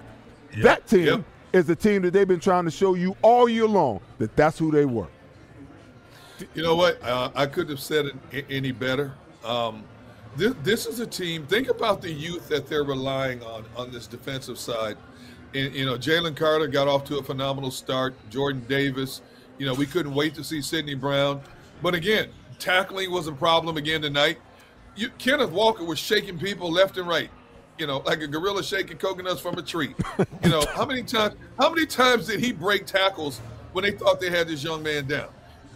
Yep. 0.53 0.63
That 0.63 0.87
team. 0.87 1.05
Yep 1.05 1.23
is 1.53 1.65
the 1.65 1.75
team 1.75 2.01
that 2.03 2.11
they've 2.11 2.27
been 2.27 2.39
trying 2.39 2.65
to 2.65 2.71
show 2.71 2.93
you 2.93 3.15
all 3.21 3.47
year 3.47 3.67
long 3.67 3.99
that 4.17 4.35
that's 4.35 4.57
who 4.57 4.71
they 4.71 4.85
were. 4.85 5.07
You 6.53 6.61
know 6.61 6.75
what? 6.75 7.01
Uh, 7.01 7.31
I 7.35 7.47
couldn't 7.47 7.71
have 7.71 7.79
said 7.79 8.05
it 8.31 8.45
any 8.49 8.71
better. 8.71 9.13
Um, 9.43 9.83
this, 10.37 10.53
this, 10.63 10.85
is 10.85 10.99
a 10.99 11.07
team. 11.07 11.45
Think 11.47 11.69
about 11.69 12.01
the 12.01 12.11
youth 12.11 12.47
that 12.49 12.67
they're 12.67 12.83
relying 12.83 13.43
on 13.43 13.65
on 13.75 13.91
this 13.91 14.07
defensive 14.07 14.57
side. 14.57 14.97
And, 15.53 15.73
you 15.73 15.85
know, 15.85 15.97
Jalen 15.97 16.35
Carter 16.35 16.67
got 16.67 16.87
off 16.87 17.03
to 17.05 17.17
a 17.17 17.23
phenomenal 17.23 17.71
start. 17.71 18.15
Jordan 18.29 18.63
Davis. 18.67 19.21
You 19.57 19.65
know, 19.65 19.73
we 19.73 19.85
couldn't 19.85 20.13
wait 20.13 20.35
to 20.35 20.43
see 20.43 20.61
Sydney 20.61 20.93
Brown. 20.93 21.41
But 21.81 21.95
again, 21.95 22.29
tackling 22.59 23.11
was 23.11 23.27
a 23.27 23.31
problem 23.31 23.77
again 23.77 24.01
tonight. 24.01 24.37
You, 24.95 25.09
Kenneth 25.17 25.51
Walker 25.51 25.83
was 25.83 25.99
shaking 25.99 26.37
people 26.37 26.71
left 26.71 26.97
and 26.97 27.07
right. 27.07 27.29
You 27.77 27.87
know, 27.87 27.99
like 27.99 28.21
a 28.21 28.27
gorilla 28.27 28.63
shaking 28.63 28.97
coconuts 28.97 29.39
from 29.41 29.57
a 29.57 29.61
tree. 29.61 29.95
You 30.43 30.51
know, 30.51 30.63
how 30.75 30.85
many 30.85 31.03
times? 31.03 31.35
How 31.59 31.69
many 31.69 31.85
times 31.85 32.27
did 32.27 32.39
he 32.39 32.53
break 32.53 32.85
tackles 32.85 33.39
when 33.73 33.83
they 33.83 33.91
thought 33.91 34.21
they 34.21 34.29
had 34.29 34.47
this 34.47 34.63
young 34.63 34.81
man 34.81 35.07
down? 35.07 35.27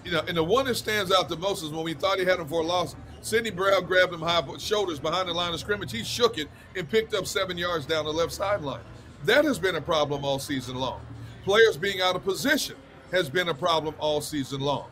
You 0.05 0.11
know, 0.11 0.21
and 0.27 0.37
the 0.37 0.43
one 0.43 0.65
that 0.65 0.75
stands 0.75 1.11
out 1.11 1.27
the 1.27 1.35
most 1.35 1.63
is 1.63 1.71
when 1.71 1.83
we 1.83 1.93
thought 1.93 2.19
he 2.19 2.25
had 2.25 2.39
him 2.39 2.47
for 2.47 2.61
a 2.61 2.63
loss. 2.63 2.95
Sydney 3.21 3.51
Brown 3.51 3.85
grabbed 3.85 4.13
him 4.13 4.21
high 4.21 4.43
shoulders 4.57 4.99
behind 4.99 5.29
the 5.29 5.33
line 5.33 5.53
of 5.53 5.59
scrimmage. 5.59 5.91
He 5.91 6.03
shook 6.03 6.37
it 6.37 6.47
and 6.75 6.89
picked 6.89 7.13
up 7.13 7.27
seven 7.27 7.57
yards 7.57 7.85
down 7.85 8.05
the 8.05 8.11
left 8.11 8.33
sideline. 8.33 8.81
That 9.25 9.45
has 9.45 9.59
been 9.59 9.75
a 9.75 9.81
problem 9.81 10.25
all 10.25 10.39
season 10.39 10.75
long. 10.75 11.01
Players 11.43 11.77
being 11.77 12.01
out 12.01 12.15
of 12.15 12.23
position 12.23 12.75
has 13.11 13.29
been 13.29 13.49
a 13.49 13.53
problem 13.53 13.93
all 13.99 14.21
season 14.21 14.61
long. 14.61 14.87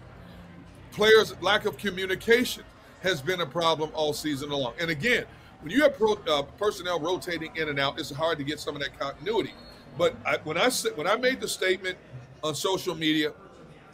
Players' 0.91 1.33
lack 1.41 1.65
of 1.65 1.77
communication 1.77 2.63
has 3.01 3.21
been 3.21 3.41
a 3.41 3.45
problem 3.45 3.91
all 3.93 4.13
season 4.13 4.49
long. 4.49 4.73
And 4.79 4.91
again, 4.91 5.25
when 5.61 5.71
you 5.71 5.81
have 5.83 5.97
pro, 5.97 6.13
uh, 6.27 6.43
personnel 6.57 6.99
rotating 6.99 7.55
in 7.55 7.69
and 7.69 7.79
out, 7.79 7.99
it's 7.99 8.11
hard 8.11 8.37
to 8.37 8.43
get 8.43 8.59
some 8.59 8.75
of 8.75 8.81
that 8.81 8.97
continuity. 8.99 9.53
But 9.97 10.15
I, 10.25 10.37
when 10.43 10.57
I 10.57 10.69
when 10.95 11.07
I 11.07 11.15
made 11.15 11.41
the 11.41 11.47
statement 11.47 11.97
on 12.43 12.55
social 12.55 12.95
media 12.95 13.33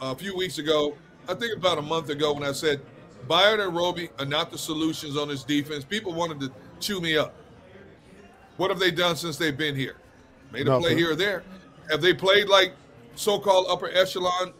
a 0.00 0.14
few 0.14 0.36
weeks 0.36 0.58
ago, 0.58 0.96
I 1.28 1.34
think 1.34 1.56
about 1.56 1.78
a 1.78 1.82
month 1.82 2.10
ago 2.10 2.32
when 2.32 2.44
I 2.44 2.52
said 2.52 2.80
Byard 3.26 3.64
and 3.64 3.74
Roby 3.74 4.10
are 4.18 4.24
not 4.24 4.50
the 4.50 4.58
solutions 4.58 5.16
on 5.16 5.28
this 5.28 5.42
defense. 5.42 5.84
People 5.84 6.12
wanted 6.12 6.40
to 6.40 6.52
chew 6.80 7.00
me 7.00 7.16
up. 7.16 7.34
What 8.56 8.70
have 8.70 8.78
they 8.78 8.90
done 8.90 9.16
since 9.16 9.36
they've 9.36 9.56
been 9.56 9.74
here? 9.76 9.96
Made 10.52 10.62
a 10.62 10.70
Nothing. 10.70 10.82
play 10.82 10.94
here 10.96 11.12
or 11.12 11.16
there. 11.16 11.42
Have 11.90 12.00
they 12.00 12.14
played 12.14 12.48
like 12.48 12.72
so-called 13.14 13.66
upper 13.68 13.88
echelon 13.88 14.52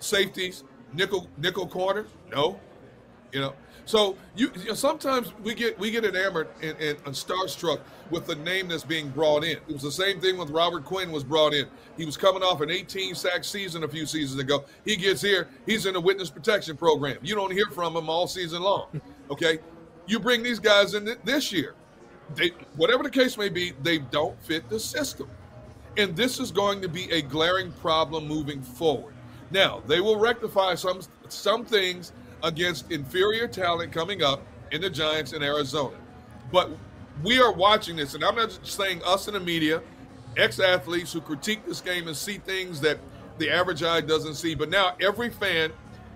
safeties, 0.00 0.64
nickel 0.92 1.28
nickel 1.36 1.66
corner? 1.66 2.06
No. 2.30 2.58
You 3.32 3.40
know, 3.40 3.54
so 3.86 4.16
you, 4.34 4.50
you 4.56 4.64
know, 4.66 4.74
sometimes 4.74 5.32
we 5.44 5.54
get 5.54 5.78
we 5.78 5.92
get 5.92 6.04
enamored 6.04 6.48
and, 6.60 6.76
and, 6.78 6.98
and 7.06 7.14
starstruck 7.14 7.80
with 8.10 8.26
the 8.26 8.34
name 8.34 8.68
that's 8.68 8.82
being 8.82 9.08
brought 9.10 9.44
in. 9.44 9.52
It 9.52 9.72
was 9.72 9.82
the 9.82 9.92
same 9.92 10.20
thing 10.20 10.36
with 10.36 10.50
Robert 10.50 10.84
Quinn 10.84 11.12
was 11.12 11.22
brought 11.22 11.54
in. 11.54 11.66
He 11.96 12.04
was 12.04 12.16
coming 12.16 12.42
off 12.42 12.60
an 12.60 12.70
18 12.70 13.14
sack 13.14 13.44
season 13.44 13.84
a 13.84 13.88
few 13.88 14.04
seasons 14.04 14.40
ago. 14.40 14.64
He 14.84 14.96
gets 14.96 15.22
here, 15.22 15.48
he's 15.66 15.86
in 15.86 15.94
a 15.94 16.00
witness 16.00 16.30
protection 16.30 16.76
program. 16.76 17.18
You 17.22 17.36
don't 17.36 17.52
hear 17.52 17.66
from 17.66 17.96
him 17.96 18.10
all 18.10 18.26
season 18.26 18.60
long. 18.62 19.00
Okay, 19.28 19.58
you 20.06 20.20
bring 20.20 20.40
these 20.40 20.60
guys 20.60 20.94
in 20.94 21.16
this 21.24 21.50
year. 21.50 21.74
They, 22.36 22.50
whatever 22.76 23.02
the 23.02 23.10
case 23.10 23.36
may 23.36 23.48
be, 23.48 23.72
they 23.82 23.98
don't 23.98 24.40
fit 24.44 24.68
the 24.70 24.78
system. 24.78 25.28
And 25.96 26.14
this 26.14 26.38
is 26.38 26.52
going 26.52 26.80
to 26.82 26.88
be 26.88 27.10
a 27.10 27.22
glaring 27.22 27.72
problem 27.72 28.28
moving 28.28 28.62
forward. 28.62 29.14
Now, 29.50 29.82
they 29.84 30.00
will 30.00 30.16
rectify 30.16 30.76
some 30.76 31.00
some 31.28 31.64
things 31.64 32.12
against 32.42 32.90
inferior 32.90 33.48
talent 33.48 33.92
coming 33.92 34.22
up 34.22 34.42
in 34.72 34.80
the 34.80 34.90
Giants 34.90 35.32
in 35.32 35.42
Arizona. 35.42 35.96
But 36.52 36.70
we 37.22 37.40
are 37.40 37.52
watching 37.52 37.96
this, 37.96 38.14
and 38.14 38.24
I'm 38.24 38.36
not 38.36 38.58
saying 38.62 39.02
us 39.04 39.28
in 39.28 39.34
the 39.34 39.40
media, 39.40 39.82
ex 40.36 40.60
athletes 40.60 41.12
who 41.12 41.20
critique 41.20 41.64
this 41.66 41.80
game 41.80 42.08
and 42.08 42.16
see 42.16 42.38
things 42.38 42.80
that 42.80 42.98
the 43.38 43.50
average 43.50 43.82
eye 43.82 44.00
doesn't 44.00 44.34
see. 44.34 44.54
But 44.54 44.70
now 44.70 44.96
every 45.00 45.30
fan 45.30 45.72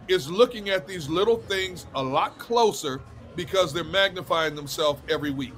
is 0.08 0.30
looking 0.30 0.70
at 0.70 0.86
these 0.86 1.08
little 1.08 1.36
things 1.36 1.86
a 1.94 2.02
lot 2.02 2.38
closer 2.38 3.00
because 3.36 3.72
they're 3.72 3.84
magnifying 3.84 4.54
themselves 4.54 5.00
every 5.08 5.30
week. 5.30 5.54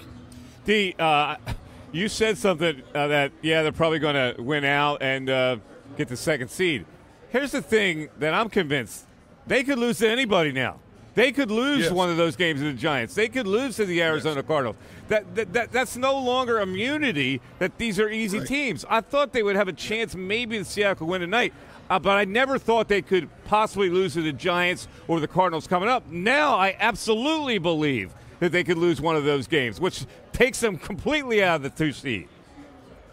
D, 0.64 0.94
uh, 0.98 1.36
you 1.92 2.08
said 2.08 2.38
something 2.38 2.82
uh, 2.94 3.08
that, 3.08 3.32
yeah, 3.42 3.62
they're 3.62 3.72
probably 3.72 3.98
going 3.98 4.14
to 4.14 4.40
win 4.40 4.64
out 4.64 5.02
and 5.02 5.28
uh, 5.28 5.56
get 5.96 6.08
the 6.08 6.16
second 6.16 6.48
seed. 6.48 6.84
Here's 7.30 7.52
the 7.52 7.62
thing 7.62 8.08
that 8.18 8.34
I'm 8.34 8.50
convinced 8.50 9.06
they 9.46 9.64
could 9.64 9.78
lose 9.78 9.98
to 9.98 10.08
anybody 10.08 10.52
now. 10.52 10.78
They 11.14 11.30
could 11.30 11.50
lose 11.50 11.84
yes. 11.84 11.92
one 11.92 12.08
of 12.08 12.16
those 12.16 12.36
games 12.36 12.60
to 12.60 12.66
the 12.66 12.72
Giants. 12.72 13.14
They 13.14 13.28
could 13.28 13.46
lose 13.46 13.76
to 13.76 13.84
the 13.84 14.02
Arizona 14.02 14.36
yes. 14.36 14.44
Cardinals. 14.46 14.76
That, 15.08 15.34
that, 15.34 15.52
that, 15.52 15.72
that's 15.72 15.96
no 15.96 16.18
longer 16.18 16.60
immunity 16.60 17.42
that 17.58 17.76
these 17.76 18.00
are 18.00 18.08
easy 18.08 18.38
right. 18.38 18.48
teams. 18.48 18.86
I 18.88 19.02
thought 19.02 19.32
they 19.32 19.42
would 19.42 19.56
have 19.56 19.68
a 19.68 19.74
chance 19.74 20.14
maybe 20.14 20.56
the 20.56 20.64
Seattle 20.64 20.94
could 20.94 21.08
win 21.08 21.20
tonight, 21.20 21.52
uh, 21.90 21.98
but 21.98 22.16
I 22.16 22.24
never 22.24 22.58
thought 22.58 22.88
they 22.88 23.02
could 23.02 23.28
possibly 23.44 23.90
lose 23.90 24.14
to 24.14 24.22
the 24.22 24.32
Giants 24.32 24.88
or 25.06 25.20
the 25.20 25.28
Cardinals 25.28 25.66
coming 25.66 25.90
up. 25.90 26.08
Now 26.10 26.56
I 26.56 26.76
absolutely 26.80 27.58
believe 27.58 28.14
that 28.40 28.50
they 28.50 28.64
could 28.64 28.78
lose 28.78 29.00
one 29.00 29.14
of 29.14 29.24
those 29.24 29.46
games, 29.46 29.80
which 29.80 30.06
takes 30.32 30.60
them 30.60 30.78
completely 30.78 31.44
out 31.44 31.56
of 31.56 31.62
the 31.62 31.70
two 31.70 31.92
seed. 31.92 32.28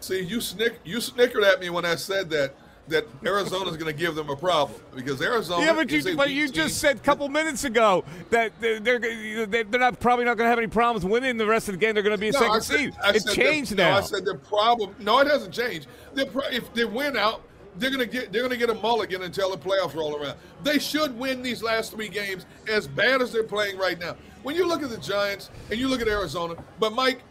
See, 0.00 0.22
you 0.22 0.40
snick 0.40 0.80
you 0.84 1.02
snickered 1.02 1.44
at 1.44 1.60
me 1.60 1.68
when 1.68 1.84
I 1.84 1.94
said 1.96 2.30
that 2.30 2.54
that 2.88 3.06
Arizona's 3.24 3.76
going 3.76 3.92
to 3.92 3.98
give 3.98 4.14
them 4.14 4.30
a 4.30 4.36
problem 4.36 4.80
because 4.94 5.20
Arizona. 5.22 5.64
Yeah, 5.64 5.74
but 5.74 5.90
you, 5.90 6.16
but 6.16 6.30
you 6.30 6.48
just 6.48 6.78
said 6.78 6.96
a 6.96 7.00
couple 7.00 7.28
minutes 7.28 7.64
ago 7.64 8.04
that 8.30 8.52
they're 8.60 8.80
they're, 8.80 9.46
they're 9.46 9.64
not 9.64 10.00
probably 10.00 10.24
not 10.24 10.36
going 10.36 10.46
to 10.46 10.50
have 10.50 10.58
any 10.58 10.68
problems 10.68 11.04
winning 11.04 11.36
the 11.36 11.46
rest 11.46 11.68
of 11.68 11.74
the 11.74 11.78
game. 11.78 11.94
They're 11.94 12.02
going 12.02 12.16
to 12.16 12.20
be 12.20 12.28
a 12.28 12.32
no, 12.32 12.40
second 12.40 12.62
said, 12.62 12.76
seed. 12.78 12.94
I 13.02 13.10
it 13.10 13.26
changed 13.32 13.72
the, 13.72 13.76
now. 13.76 13.90
No, 13.92 13.96
I 13.98 14.00
said 14.02 14.24
the 14.24 14.34
problem. 14.36 14.94
No, 14.98 15.20
it 15.20 15.28
hasn't 15.28 15.54
changed. 15.54 15.86
if 16.16 16.74
they 16.74 16.84
win 16.84 17.16
out, 17.16 17.42
they're 17.76 17.90
going 17.90 18.00
to 18.00 18.06
get 18.06 18.32
they're 18.32 18.42
going 18.42 18.52
to 18.52 18.58
get 18.58 18.70
a 18.70 18.80
mulligan 18.80 19.22
until 19.22 19.50
the 19.50 19.58
playoffs 19.58 19.94
roll 19.94 20.16
around. 20.16 20.36
They 20.62 20.78
should 20.78 21.16
win 21.18 21.42
these 21.42 21.62
last 21.62 21.92
three 21.92 22.08
games 22.08 22.46
as 22.68 22.88
bad 22.88 23.22
as 23.22 23.32
they're 23.32 23.42
playing 23.44 23.78
right 23.78 23.98
now. 23.98 24.16
When 24.42 24.56
you 24.56 24.66
look 24.66 24.82
at 24.82 24.90
the 24.90 24.98
Giants 24.98 25.50
and 25.70 25.78
you 25.78 25.88
look 25.88 26.00
at 26.00 26.08
Arizona, 26.08 26.56
but 26.78 26.92
Mike, 26.92 27.22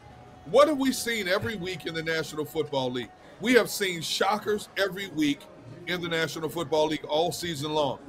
what 0.45 0.67
have 0.67 0.77
we 0.77 0.91
seen 0.91 1.27
every 1.27 1.55
week 1.55 1.85
in 1.85 1.93
the 1.93 2.03
National 2.03 2.45
Football 2.45 2.91
League? 2.91 3.09
We 3.41 3.53
have 3.53 3.69
seen 3.69 4.01
shockers 4.01 4.69
every 4.77 5.07
week 5.09 5.41
in 5.87 6.01
the 6.01 6.09
National 6.09 6.49
Football 6.49 6.87
League 6.87 7.05
all 7.05 7.31
season 7.31 7.73
long. 7.73 7.99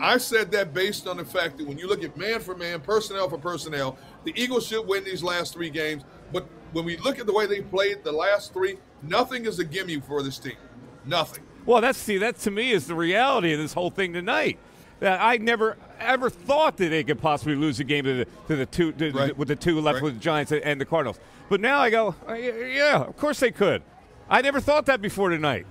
I 0.00 0.18
said 0.18 0.50
that 0.50 0.74
based 0.74 1.06
on 1.06 1.16
the 1.16 1.24
fact 1.24 1.58
that 1.58 1.68
when 1.68 1.78
you 1.78 1.86
look 1.86 2.02
at 2.02 2.16
man 2.16 2.40
for 2.40 2.56
man, 2.56 2.80
personnel 2.80 3.28
for 3.28 3.38
personnel, 3.38 3.96
the 4.24 4.32
Eagles 4.34 4.66
should 4.66 4.86
win 4.86 5.04
these 5.04 5.22
last 5.22 5.52
three 5.52 5.70
games. 5.70 6.02
But 6.32 6.48
when 6.72 6.84
we 6.84 6.96
look 6.96 7.20
at 7.20 7.26
the 7.26 7.32
way 7.32 7.46
they 7.46 7.60
played 7.60 8.02
the 8.02 8.12
last 8.12 8.52
three, 8.52 8.78
nothing 9.02 9.46
is 9.46 9.60
a 9.60 9.64
gimme 9.64 10.00
for 10.00 10.22
this 10.22 10.38
team. 10.38 10.56
Nothing. 11.04 11.44
Well, 11.64 11.80
that's 11.80 11.98
see, 11.98 12.18
that 12.18 12.38
to 12.40 12.50
me 12.50 12.72
is 12.72 12.88
the 12.88 12.94
reality 12.94 13.52
of 13.52 13.60
this 13.60 13.72
whole 13.72 13.90
thing 13.90 14.12
tonight. 14.12 14.58
That 15.00 15.20
I 15.20 15.36
never 15.36 15.76
ever 16.00 16.30
thought 16.30 16.76
that 16.78 16.88
they 16.88 17.04
could 17.04 17.20
possibly 17.20 17.54
lose 17.54 17.78
a 17.78 17.84
game 17.84 18.04
to 18.04 18.24
the, 18.24 18.24
to 18.48 18.56
the 18.56 18.66
two 18.66 18.92
to, 18.92 19.12
right. 19.12 19.36
with 19.36 19.48
the 19.48 19.56
two 19.56 19.80
left 19.80 19.96
right. 19.96 20.02
with 20.02 20.14
the 20.14 20.20
Giants 20.20 20.50
and 20.52 20.80
the 20.80 20.84
Cardinals. 20.84 21.18
But 21.48 21.60
now 21.60 21.78
I 21.78 21.90
go, 21.90 22.14
uh, 22.28 22.34
yeah, 22.34 23.02
of 23.02 23.16
course 23.16 23.40
they 23.40 23.50
could. 23.50 23.82
I 24.28 24.40
never 24.40 24.60
thought 24.60 24.86
that 24.86 25.00
before 25.00 25.30
tonight. 25.30 25.66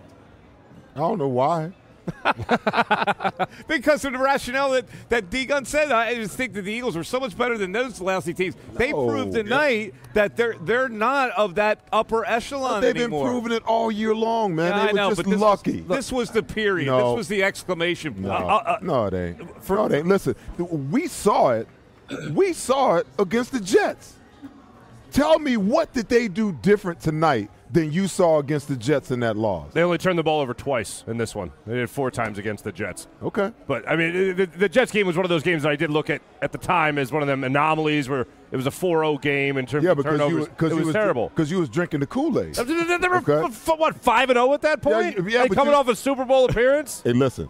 I 0.96 1.00
don't 1.00 1.18
know 1.18 1.28
why. 1.28 1.74
because 3.68 4.04
of 4.04 4.12
the 4.12 4.20
rationale 4.20 4.72
that, 4.72 4.86
that 5.10 5.30
D 5.30 5.46
Gunn 5.46 5.66
said. 5.66 5.92
I 5.92 6.16
just 6.16 6.36
think 6.36 6.54
that 6.54 6.64
the 6.64 6.72
Eagles 6.72 6.96
were 6.96 7.04
so 7.04 7.20
much 7.20 7.38
better 7.38 7.58
than 7.58 7.72
those 7.72 8.02
lousy 8.02 8.34
teams. 8.34 8.56
No, 8.74 8.78
they 8.78 8.92
proved 8.92 9.34
tonight 9.34 9.94
that 10.14 10.36
they're 10.36 10.56
they're 10.62 10.90
not 10.90 11.32
of 11.32 11.56
that 11.56 11.88
upper 11.92 12.26
echelon 12.26 12.82
but 12.82 12.82
they've 12.82 12.96
anymore. 12.98 13.24
been 13.24 13.32
proving 13.32 13.52
it 13.56 13.64
all 13.64 13.92
year 13.92 14.14
long, 14.14 14.56
man. 14.56 14.72
Yeah, 14.72 14.76
they 14.76 14.82
I 14.82 14.92
were 14.92 14.98
know, 14.98 15.10
just 15.12 15.24
but 15.24 15.30
this 15.30 15.40
lucky. 15.40 15.82
Was, 15.82 15.98
this 15.98 16.12
was 16.12 16.32
the 16.32 16.44
period. 16.44 16.88
No. 16.88 17.10
This 17.10 17.18
was 17.18 17.28
the 17.30 17.44
exclamation 17.44 18.14
point. 18.14 18.26
No, 18.26 18.32
uh, 18.34 18.64
uh, 18.66 18.80
no 18.82 19.06
it 19.06 19.14
ain't. 19.14 19.64
For, 19.64 19.78
no, 19.78 19.86
it 19.86 19.94
ain't. 19.94 20.08
Listen, 20.08 20.36
we 20.92 21.08
saw 21.08 21.52
it. 21.52 21.68
We 22.32 22.54
saw 22.54 22.98
it 22.98 23.08
against 23.18 23.54
the 23.54 23.62
Jets. 23.62 24.16
Tell 25.12 25.40
me 25.40 25.58
what 25.58 25.94
did 25.94 26.10
they 26.10 26.28
do 26.28 26.52
different 26.52 27.00
tonight 27.00 27.50
than 27.74 27.92
you 27.92 28.08
saw 28.08 28.38
against 28.38 28.68
the 28.68 28.76
Jets 28.76 29.10
in 29.10 29.20
that 29.22 29.36
loss. 29.36 29.74
They 29.74 29.82
only 29.82 29.98
turned 29.98 30.20
the 30.20 30.24
ball 30.24 30.42
over 30.42 30.54
twice 30.54 31.04
in 31.08 31.18
this 31.18 31.34
one. 31.34 31.52
They 31.66 31.74
did 31.74 31.90
four 31.90 32.12
times 32.12 32.38
against 32.38 32.64
the 32.64 32.72
Jets. 32.72 33.08
Okay. 33.22 33.52
But, 33.66 33.90
I 33.90 33.96
mean, 33.96 34.36
the, 34.36 34.46
the 34.46 34.70
Jets 34.70 34.92
game 34.92 35.08
was 35.08 35.18
one 35.18 35.26
of 35.26 35.30
those 35.30 35.42
games 35.42 35.64
that 35.64 35.72
I 35.72 35.76
did 35.76 35.90
look 35.90 36.12
at 36.12 36.22
at 36.42 36.52
the 36.52 36.60
time 36.60 37.00
as 37.00 37.12
one 37.12 37.24
of 37.24 37.28
them 37.28 37.44
anomalies 37.44 38.08
where 38.08 38.28
it 38.52 38.56
was 38.56 38.68
a 38.68 38.72
4-0 38.72 39.20
game 39.22 39.58
in 39.58 39.66
terms 39.66 39.84
yeah, 39.84 39.92
of 39.92 40.04
turnovers. 40.04 40.48
You, 40.60 40.68
it 40.68 40.74
was, 40.76 40.86
was 40.86 40.94
terrible. 40.94 41.30
Because 41.30 41.50
you 41.50 41.58
was 41.58 41.68
drinking 41.68 42.02
the 42.02 42.06
Kool-Aid. 42.06 42.54
They 42.54 43.08
were, 43.08 43.18
okay. 43.18 43.42
what, 43.42 44.00
5-0 44.00 44.54
at 44.54 44.62
that 44.62 44.82
point? 44.84 45.18
Yeah, 45.18 45.42
yeah 45.42 45.48
coming 45.48 45.74
you, 45.74 45.80
off 45.80 45.88
a 45.88 45.96
Super 45.96 46.26
Bowl 46.26 46.46
appearance? 46.46 47.02
Hey, 47.14 47.14
listen. 47.14 47.50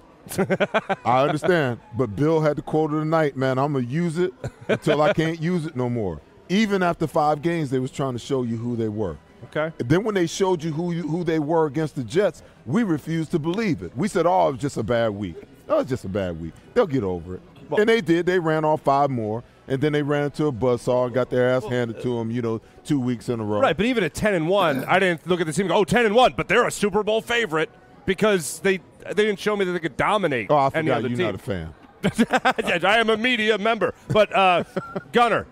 I 1.03 1.23
understand, 1.23 1.79
but 1.97 2.15
Bill 2.15 2.39
had 2.39 2.55
the 2.55 2.61
quote 2.61 2.93
of 2.93 2.99
the 2.99 3.05
night, 3.05 3.35
man. 3.35 3.59
I'm 3.59 3.73
gonna 3.73 3.85
use 3.85 4.17
it 4.17 4.33
until 4.69 5.01
I 5.01 5.11
can't 5.11 5.41
use 5.41 5.65
it 5.65 5.75
no 5.75 5.89
more. 5.89 6.21
Even 6.47 6.81
after 6.81 7.07
five 7.07 7.41
games, 7.41 7.69
they 7.69 7.79
was 7.79 7.91
trying 7.91 8.13
to 8.13 8.19
show 8.19 8.43
you 8.43 8.55
who 8.55 8.77
they 8.77 8.87
were. 8.87 9.17
Okay. 9.45 9.71
Then 9.79 10.03
when 10.03 10.15
they 10.15 10.27
showed 10.27 10.63
you 10.63 10.71
who 10.71 10.91
you, 10.93 11.07
who 11.07 11.23
they 11.23 11.39
were 11.39 11.65
against 11.65 11.95
the 11.95 12.03
Jets, 12.03 12.43
we 12.65 12.83
refused 12.83 13.31
to 13.31 13.39
believe 13.39 13.81
it. 13.83 13.95
We 13.95 14.07
said, 14.07 14.25
"Oh, 14.25 14.49
it 14.49 14.51
was 14.53 14.61
just 14.61 14.77
a 14.77 14.83
bad 14.83 15.09
week. 15.09 15.35
That 15.67 15.77
was 15.77 15.87
just 15.87 16.05
a 16.05 16.09
bad 16.09 16.39
week. 16.39 16.53
They'll 16.73 16.87
get 16.87 17.03
over 17.03 17.35
it." 17.35 17.41
Well, 17.69 17.79
and 17.79 17.87
they 17.89 18.01
did. 18.01 18.25
They 18.25 18.39
ran 18.39 18.65
off 18.65 18.81
five 18.81 19.09
more. 19.09 19.43
and 19.67 19.79
then 19.79 19.93
they 19.93 20.01
ran 20.03 20.25
into 20.25 20.45
a 20.47 20.51
buzzsaw 20.51 21.05
and 21.05 21.13
got 21.13 21.29
their 21.29 21.49
ass 21.49 21.63
handed 21.63 22.01
to 22.01 22.17
them, 22.17 22.29
you 22.29 22.41
know, 22.41 22.59
two 22.83 22.99
weeks 22.99 23.29
in 23.29 23.39
a 23.39 23.43
row. 23.43 23.61
Right, 23.61 23.77
but 23.77 23.85
even 23.85 24.03
at 24.03 24.13
10 24.13 24.33
and 24.33 24.49
1, 24.49 24.83
I 24.83 24.99
didn't 24.99 25.25
look 25.25 25.39
at 25.39 25.47
the 25.47 25.53
team 25.53 25.67
and 25.67 25.69
go, 25.69 25.77
oh, 25.77 25.83
10 25.85 26.05
and 26.05 26.13
1, 26.13 26.33
but 26.35 26.49
they're 26.49 26.67
a 26.67 26.71
Super 26.71 27.01
Bowl 27.01 27.21
favorite 27.21 27.69
because 28.05 28.59
they 28.59 28.79
they 29.05 29.23
didn't 29.25 29.39
show 29.39 29.55
me 29.55 29.63
that 29.63 29.71
they 29.71 29.79
could 29.79 29.95
dominate 29.95 30.47
Oh, 30.49 30.57
I 30.57 30.69
forgot 30.69 31.01
you're 31.01 31.09
team. 31.11 31.17
not 31.19 31.35
a 31.35 31.37
fan. 31.37 31.73
I 32.83 32.97
am 32.97 33.09
a 33.09 33.15
media 33.15 33.57
member. 33.57 33.93
But, 34.09 34.35
uh, 34.35 34.65
Gunner, 35.13 35.47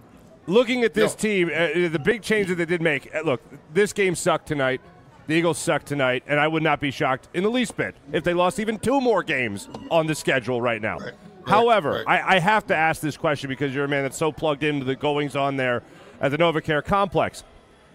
looking 0.48 0.84
at 0.84 0.94
this 0.94 1.16
team, 1.16 1.50
uh, 1.50 1.90
the 1.90 2.02
big 2.04 2.22
change 2.22 2.48
that 2.48 2.56
they 2.56 2.66
did 2.66 2.82
make, 2.82 3.14
uh, 3.14 3.22
look, 3.22 3.42
this 3.74 3.94
game 3.94 4.16
sucked 4.16 4.48
tonight. 4.48 4.82
The 5.28 5.36
Eagles 5.36 5.60
suck 5.60 5.86
tonight, 5.86 6.24
and 6.28 6.40
I 6.40 6.48
would 6.48 6.64
not 6.64 6.80
be 6.80 6.92
shocked 6.92 7.30
in 7.34 7.44
the 7.44 7.50
least 7.50 7.78
bit 7.78 7.96
if 8.12 8.24
they 8.24 8.34
lost 8.34 8.60
even 8.60 8.80
two 8.80 9.00
more 9.00 9.24
games 9.24 9.70
on 9.90 10.08
the 10.08 10.16
schedule 10.16 10.62
right 10.62 10.82
now. 10.82 10.98
However, 11.46 12.04
I, 12.08 12.36
I 12.36 12.40
have 12.40 12.68
to 12.68 12.76
ask 12.76 13.02
this 13.02 13.18
question 13.18 13.48
because 13.48 13.74
you're 13.74 13.86
a 13.86 13.88
man 13.88 14.04
that's 14.04 14.18
so 14.18 14.32
plugged 14.32 14.64
into 14.64 14.84
the 14.84 14.96
goings 14.96 15.36
on 15.36 15.58
there 15.58 15.84
at 16.20 16.32
the 16.32 16.38
NovaCare 16.38 16.84
complex. 16.84 17.44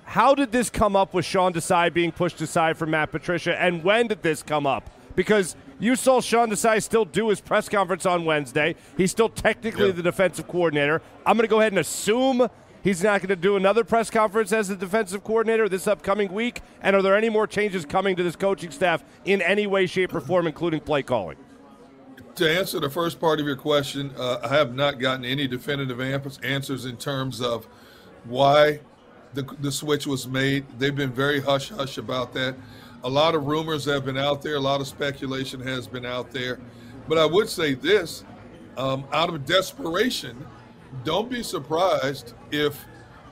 How 0.05 0.34
did 0.34 0.53
this 0.53 0.70
come 0.70 0.94
up 0.94 1.14
with 1.14 1.24
Sean 1.24 1.53
Desai 1.53 1.92
being 1.92 2.12
pushed 2.12 2.40
aside 2.40 2.76
from 2.76 2.90
Matt 2.90 3.11
Patricia, 3.11 3.61
and 3.61 3.82
when 3.82 4.07
did 4.07 4.22
this 4.22 4.42
come 4.42 4.66
up? 4.66 4.88
Because 5.16 5.57
you 5.79 5.97
saw 5.97 6.20
Sean 6.20 6.51
Desai 6.51 6.83
still 6.83 7.05
do 7.05 7.29
his 7.29 7.41
press 7.41 7.68
conference 7.68 8.07
on 8.07 8.24
Wednesday. 8.24 8.74
He's 8.97 9.11
still 9.11 9.29
technically 9.29 9.93
the 9.93 10.03
defensive 10.03 10.49
coordinator. 10.49 11.03
I'm 11.24 11.37
going 11.37 11.47
to 11.47 11.51
go 11.51 11.61
ahead 11.61 11.72
and 11.72 11.79
assume 11.79 12.49
he's 12.83 13.03
not 13.03 13.20
going 13.20 13.29
to 13.29 13.37
do 13.37 13.57
another 13.57 13.85
press 13.85 14.09
conference 14.11 14.53
as 14.53 14.68
the 14.68 14.77
defensive 14.77 15.22
coordinator 15.22 15.68
this 15.68 15.87
upcoming 15.87 16.33
week. 16.33 16.62
And 16.81 16.97
are 16.97 17.03
there 17.03 17.16
any 17.16 17.29
more 17.29 17.47
changes 17.47 17.85
coming 17.85 18.16
to 18.16 18.22
this 18.22 18.37
coaching 18.37 18.70
staff 18.70 19.05
in 19.24 19.43
any 19.43 19.66
way, 19.66 19.87
shape, 19.87 20.14
or 20.14 20.20
form, 20.20 20.47
including 20.47 20.81
play 20.81 21.03
calling? 21.03 21.37
To 22.37 22.51
answer 22.51 22.81
the 22.81 22.91
first 22.91 23.20
part 23.20 23.41
of 23.41 23.47
your 23.47 23.57
question, 23.57 24.12
uh, 24.16 24.41
I 24.43 24.49
have 24.49 24.74
not 24.74 24.99
gotten 24.99 25.24
any 25.24 25.47
definitive 25.47 26.01
answers 26.01 26.85
in 26.85 26.97
terms 26.97 27.41
of 27.41 27.66
why 28.24 28.81
the, 29.35 29.43
the 29.61 29.72
switch 29.72 30.07
was 30.07 30.27
made. 30.27 30.66
They've 30.79 30.95
been 30.95 31.12
very 31.12 31.41
hush 31.41 31.70
hush 31.70 31.99
about 31.99 32.33
that. 32.35 32.55
A 33.05 33.09
lot 33.09 33.34
of 33.34 33.47
rumors 33.47 33.84
have 33.84 34.05
been 34.05 34.18
out 34.18 34.42
there, 34.42 34.57
a 34.57 34.61
lot 34.61 34.80
of 34.80 34.86
speculation 34.86 35.61
has 35.61 35.86
been 35.86 36.05
out 36.05 36.30
there. 36.30 36.59
But 37.09 37.18
I 37.18 37.26
would 37.26 37.49
say 37.49 37.74
this 37.74 38.24
um, 38.76 39.05
out 39.12 39.28
of 39.28 39.44
desperation, 39.44 40.44
don't 41.05 41.30
be 41.30 41.42
surprised 41.42 42.34
if 42.51 42.84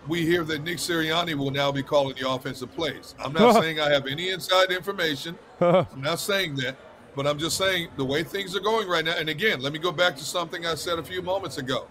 we 0.06 0.24
hear 0.24 0.44
that 0.44 0.62
Nick 0.62 0.78
Sirianni 0.78 1.34
will 1.34 1.50
now 1.50 1.72
be 1.72 1.82
calling 1.82 2.14
the 2.20 2.28
offensive 2.28 2.72
plays. 2.74 3.14
I'm 3.18 3.32
not 3.32 3.54
saying 3.62 3.80
I 3.80 3.90
have 3.90 4.06
any 4.06 4.30
inside 4.30 4.70
information. 4.70 5.38
I'm 5.60 6.02
not 6.02 6.20
saying 6.20 6.56
that, 6.56 6.76
but 7.16 7.26
I'm 7.26 7.38
just 7.38 7.56
saying 7.56 7.88
the 7.96 8.04
way 8.04 8.22
things 8.22 8.54
are 8.54 8.60
going 8.60 8.88
right 8.88 9.04
now. 9.04 9.16
And 9.16 9.28
again, 9.28 9.60
let 9.60 9.72
me 9.72 9.78
go 9.78 9.92
back 9.92 10.16
to 10.16 10.24
something 10.24 10.66
I 10.66 10.74
said 10.74 10.98
a 10.98 11.02
few 11.02 11.22
moments 11.22 11.58
ago. 11.58 11.86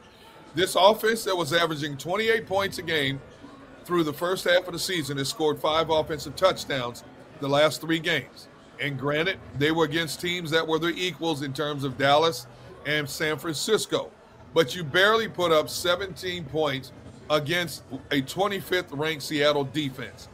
This 0.55 0.75
offense 0.75 1.23
that 1.23 1.35
was 1.35 1.51
averaging 1.51 1.97
28 1.97 2.45
points 2.45 2.77
a 2.77 2.83
game 2.83 3.19
through 3.85 4.03
the 4.03 4.13
first 4.13 4.45
half 4.45 4.67
of 4.67 4.73
the 4.73 4.79
season 4.79 5.17
has 5.17 5.27
scored 5.29 5.59
five 5.59 5.89
offensive 5.89 6.35
touchdowns 6.35 7.03
the 7.39 7.47
last 7.47 7.81
three 7.81 7.99
games. 7.99 8.47
And 8.79 8.97
granted, 8.97 9.39
they 9.57 9.71
were 9.71 9.85
against 9.85 10.19
teams 10.19 10.51
that 10.51 10.67
were 10.67 10.79
their 10.79 10.91
equals 10.91 11.41
in 11.41 11.53
terms 11.53 11.83
of 11.83 11.97
Dallas 11.97 12.47
and 12.85 13.09
San 13.09 13.37
Francisco. 13.37 14.11
But 14.53 14.75
you 14.75 14.83
barely 14.83 15.27
put 15.27 15.51
up 15.51 15.69
17 15.69 16.45
points 16.45 16.91
against 17.29 17.83
a 18.11 18.21
25th 18.21 18.87
ranked 18.91 19.23
Seattle 19.23 19.63
defense. 19.63 20.27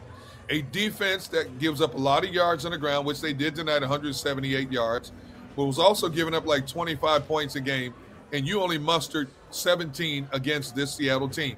A 0.50 0.64
defense 0.64 1.28
that 1.28 1.60
gives 1.60 1.80
up 1.80 1.94
a 1.94 1.98
lot 1.98 2.26
of 2.26 2.34
yards 2.34 2.66
on 2.66 2.72
the 2.72 2.78
ground, 2.78 3.06
which 3.06 3.22
they 3.22 3.34
did 3.34 3.56
tonight 3.56 3.82
178 3.82 4.72
yards, 4.72 5.12
but 5.56 5.66
was 5.66 5.78
also 5.78 6.10
giving 6.10 6.34
up 6.34 6.46
like 6.46 6.66
25 6.66 7.28
points 7.28 7.56
a 7.56 7.62
game. 7.62 7.94
And 8.34 8.48
you 8.48 8.62
only 8.62 8.78
mustered 8.78 9.30
17 9.52 10.28
against 10.32 10.76
this 10.76 10.96
Seattle 10.96 11.30
team. 11.30 11.56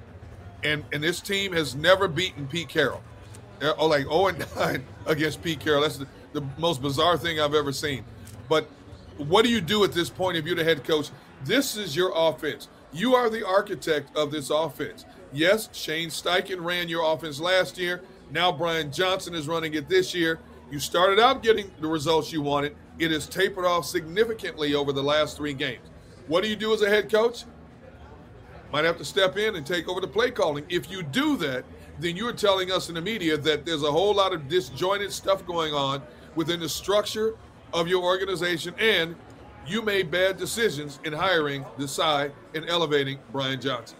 And, 0.63 0.83
and 0.91 1.03
this 1.03 1.21
team 1.21 1.53
has 1.53 1.75
never 1.75 2.07
beaten 2.07 2.47
Pete 2.47 2.69
Carroll. 2.69 3.01
They're 3.61 3.79
oh, 3.79 3.85
like 3.85 4.05
0 4.05 4.27
and 4.27 4.45
9 4.55 4.85
against 5.05 5.43
Pete 5.43 5.59
Carroll. 5.59 5.83
That's 5.83 5.97
the, 5.97 6.07
the 6.33 6.41
most 6.57 6.81
bizarre 6.81 7.15
thing 7.15 7.39
I've 7.39 7.53
ever 7.53 7.71
seen. 7.71 8.03
But 8.49 8.65
what 9.17 9.45
do 9.45 9.51
you 9.51 9.61
do 9.61 9.83
at 9.83 9.93
this 9.93 10.09
point 10.09 10.35
if 10.35 10.47
you're 10.47 10.55
the 10.55 10.63
head 10.63 10.83
coach? 10.83 11.11
This 11.45 11.77
is 11.77 11.95
your 11.95 12.11
offense. 12.15 12.67
You 12.91 13.13
are 13.13 13.29
the 13.29 13.45
architect 13.45 14.17
of 14.17 14.31
this 14.31 14.49
offense. 14.49 15.05
Yes, 15.31 15.69
Shane 15.73 16.09
Steichen 16.09 16.63
ran 16.63 16.89
your 16.89 17.13
offense 17.13 17.39
last 17.39 17.77
year. 17.77 18.01
Now 18.31 18.51
Brian 18.51 18.91
Johnson 18.91 19.35
is 19.35 19.47
running 19.47 19.75
it 19.75 19.87
this 19.87 20.15
year. 20.15 20.39
You 20.71 20.79
started 20.79 21.19
out 21.19 21.43
getting 21.43 21.69
the 21.79 21.87
results 21.87 22.33
you 22.33 22.41
wanted. 22.41 22.75
It 22.97 23.11
has 23.11 23.27
tapered 23.27 23.65
off 23.65 23.85
significantly 23.85 24.73
over 24.73 24.91
the 24.91 25.03
last 25.03 25.37
three 25.37 25.53
games. 25.53 25.87
What 26.27 26.43
do 26.43 26.49
you 26.49 26.55
do 26.55 26.73
as 26.73 26.81
a 26.81 26.89
head 26.89 27.11
coach? 27.11 27.43
Might 28.73 28.85
have 28.85 28.97
to 28.97 29.05
step 29.05 29.37
in 29.37 29.55
and 29.55 29.65
take 29.65 29.87
over 29.87 30.01
the 30.01 30.07
play 30.07 30.31
calling. 30.31 30.65
If 30.67 30.89
you 30.89 31.03
do 31.03 31.37
that, 31.37 31.63
then 32.01 32.15
you're 32.15 32.33
telling 32.33 32.71
us 32.71 32.89
in 32.89 32.95
the 32.95 33.01
media 33.01 33.37
that 33.37 33.65
there's 33.65 33.83
a 33.83 33.91
whole 33.91 34.13
lot 34.13 34.33
of 34.33 34.47
disjointed 34.47 35.11
stuff 35.11 35.45
going 35.45 35.73
on 35.73 36.01
within 36.35 36.59
the 36.59 36.69
structure 36.69 37.35
of 37.73 37.87
your 37.87 38.03
organization, 38.03 38.73
and 38.79 39.15
you 39.67 39.81
made 39.81 40.09
bad 40.09 40.37
decisions 40.37 40.99
in 41.03 41.13
hiring, 41.13 41.65
decide, 41.77 42.31
and 42.55 42.67
elevating 42.69 43.19
Brian 43.31 43.61
Johnson. 43.61 43.97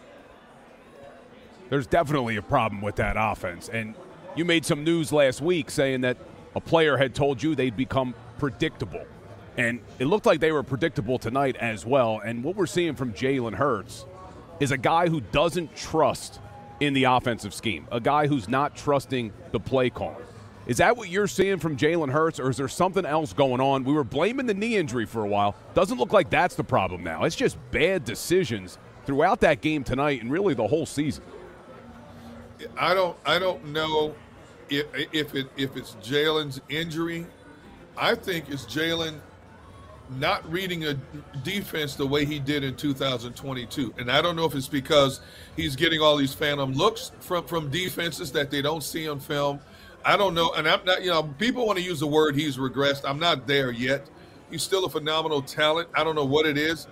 There's 1.70 1.88
definitely 1.88 2.36
a 2.36 2.42
problem 2.42 2.82
with 2.82 2.96
that 2.98 3.16
offense. 3.18 3.70
And 3.70 3.96
you 4.36 4.44
made 4.44 4.66
some 4.66 4.84
news 4.84 5.14
last 5.14 5.42
week 5.42 5.70
saying 5.70 6.02
that 6.02 6.18
a 6.56 6.60
player 6.60 6.98
had 6.98 7.16
told 7.16 7.42
you 7.42 7.56
they'd 7.56 7.78
become 7.78 8.14
predictable. 8.40 9.06
And 9.58 9.82
it 10.00 10.06
looked 10.06 10.26
like 10.26 10.40
they 10.40 10.52
were 10.52 10.64
predictable 10.64 11.20
tonight 11.20 11.56
as 11.58 11.86
well. 11.86 12.22
And 12.24 12.44
what 12.44 12.56
we're 12.56 12.66
seeing 12.66 12.96
from 12.96 13.14
Jalen 13.14 13.54
Hurts 13.54 14.06
is 14.60 14.72
a 14.72 14.78
guy 14.78 15.08
who 15.08 15.22
doesn't 15.22 15.76
trust 15.76 16.40
in 16.82 16.94
the 16.94 17.06
offensive 17.06 17.54
scheme, 17.54 17.88
a 17.92 18.00
guy 18.00 18.28
who's 18.28 18.50
not 18.50 18.76
trusting 18.76 19.32
the 19.52 19.60
play 19.60 19.90
call. 19.90 20.20
Is 20.66 20.78
that 20.78 20.98
what 20.98 21.10
you're 21.10 21.28
seeing 21.28 21.60
from 21.60 21.78
Jalen 21.78 22.12
Hurts, 22.12 22.40
or 22.40 22.50
is 22.50 22.58
there 22.58 22.68
something 22.68 23.06
else 23.06 23.34
going 23.34 23.62
on? 23.62 23.84
We 23.84 23.94
were 23.94 24.04
blaming 24.04 24.48
the 24.48 24.54
knee 24.54 24.78
injury 24.78 25.06
for 25.06 25.24
a 25.24 25.28
while. 25.28 25.56
Doesn't 25.76 25.98
look 25.98 26.12
like 26.12 26.30
that's 26.30 26.56
the 26.56 26.64
problem 26.64 27.04
now. 27.04 27.24
It's 27.24 27.36
just 27.36 27.58
bad 27.70 28.04
decisions 28.04 28.80
throughout 29.06 29.42
that 29.42 29.62
game 29.62 29.84
tonight 29.84 30.22
and 30.22 30.32
really 30.32 30.56
the 30.56 30.68
whole 30.68 30.86
season. 30.86 31.24
I 32.78 32.94
don't 32.94 33.18
I 33.26 33.40
don't 33.40 33.66
know 33.68 34.16
if 34.70 34.86
if 35.12 35.36
it 35.36 35.48
if 35.58 35.76
it's 35.78 35.96
Jalen's 35.96 36.62
injury. 36.70 37.28
I 37.98 38.16
think 38.16 38.50
it's 38.50 38.66
Jalen 38.66 39.20
not 40.20 40.50
reading 40.52 40.86
a 40.86 40.94
defense 41.44 41.96
the 41.96 42.06
way 42.06 42.26
he 42.26 42.40
did 42.40 42.64
in 42.64 42.76
2022. 42.76 43.94
And 43.98 44.12
I 44.12 44.22
don't 44.22 44.36
know 44.36 44.46
if 44.46 44.56
it's 44.56 44.68
because 44.68 45.22
he's 45.56 45.76
getting 45.76 46.02
all 46.02 46.18
these 46.18 46.34
phantom 46.34 46.74
looks 46.74 47.12
from 47.20 47.46
from 47.46 47.70
defenses 47.70 48.32
that 48.34 48.52
they 48.52 48.62
don't 48.62 48.84
see 48.84 49.08
on 49.08 49.20
film. 49.20 49.60
I 50.04 50.18
don't 50.18 50.34
know. 50.34 50.52
And 50.54 50.68
I'm 50.68 50.84
not, 50.84 51.04
you 51.04 51.10
know, 51.10 51.24
people 51.24 51.66
want 51.66 51.78
to 51.78 51.84
use 51.84 52.00
the 52.00 52.08
word 52.08 52.36
he's 52.36 52.58
regressed. 52.58 53.02
I'm 53.06 53.20
not 53.20 53.48
there 53.48 53.72
yet. 53.72 54.10
He's 54.50 54.64
still 54.64 54.86
a 54.86 54.90
phenomenal 54.90 55.42
talent. 55.42 55.90
I 55.96 56.04
don't 56.04 56.16
know 56.16 56.26
what 56.26 56.46
it 56.46 56.58
is. 56.58 56.88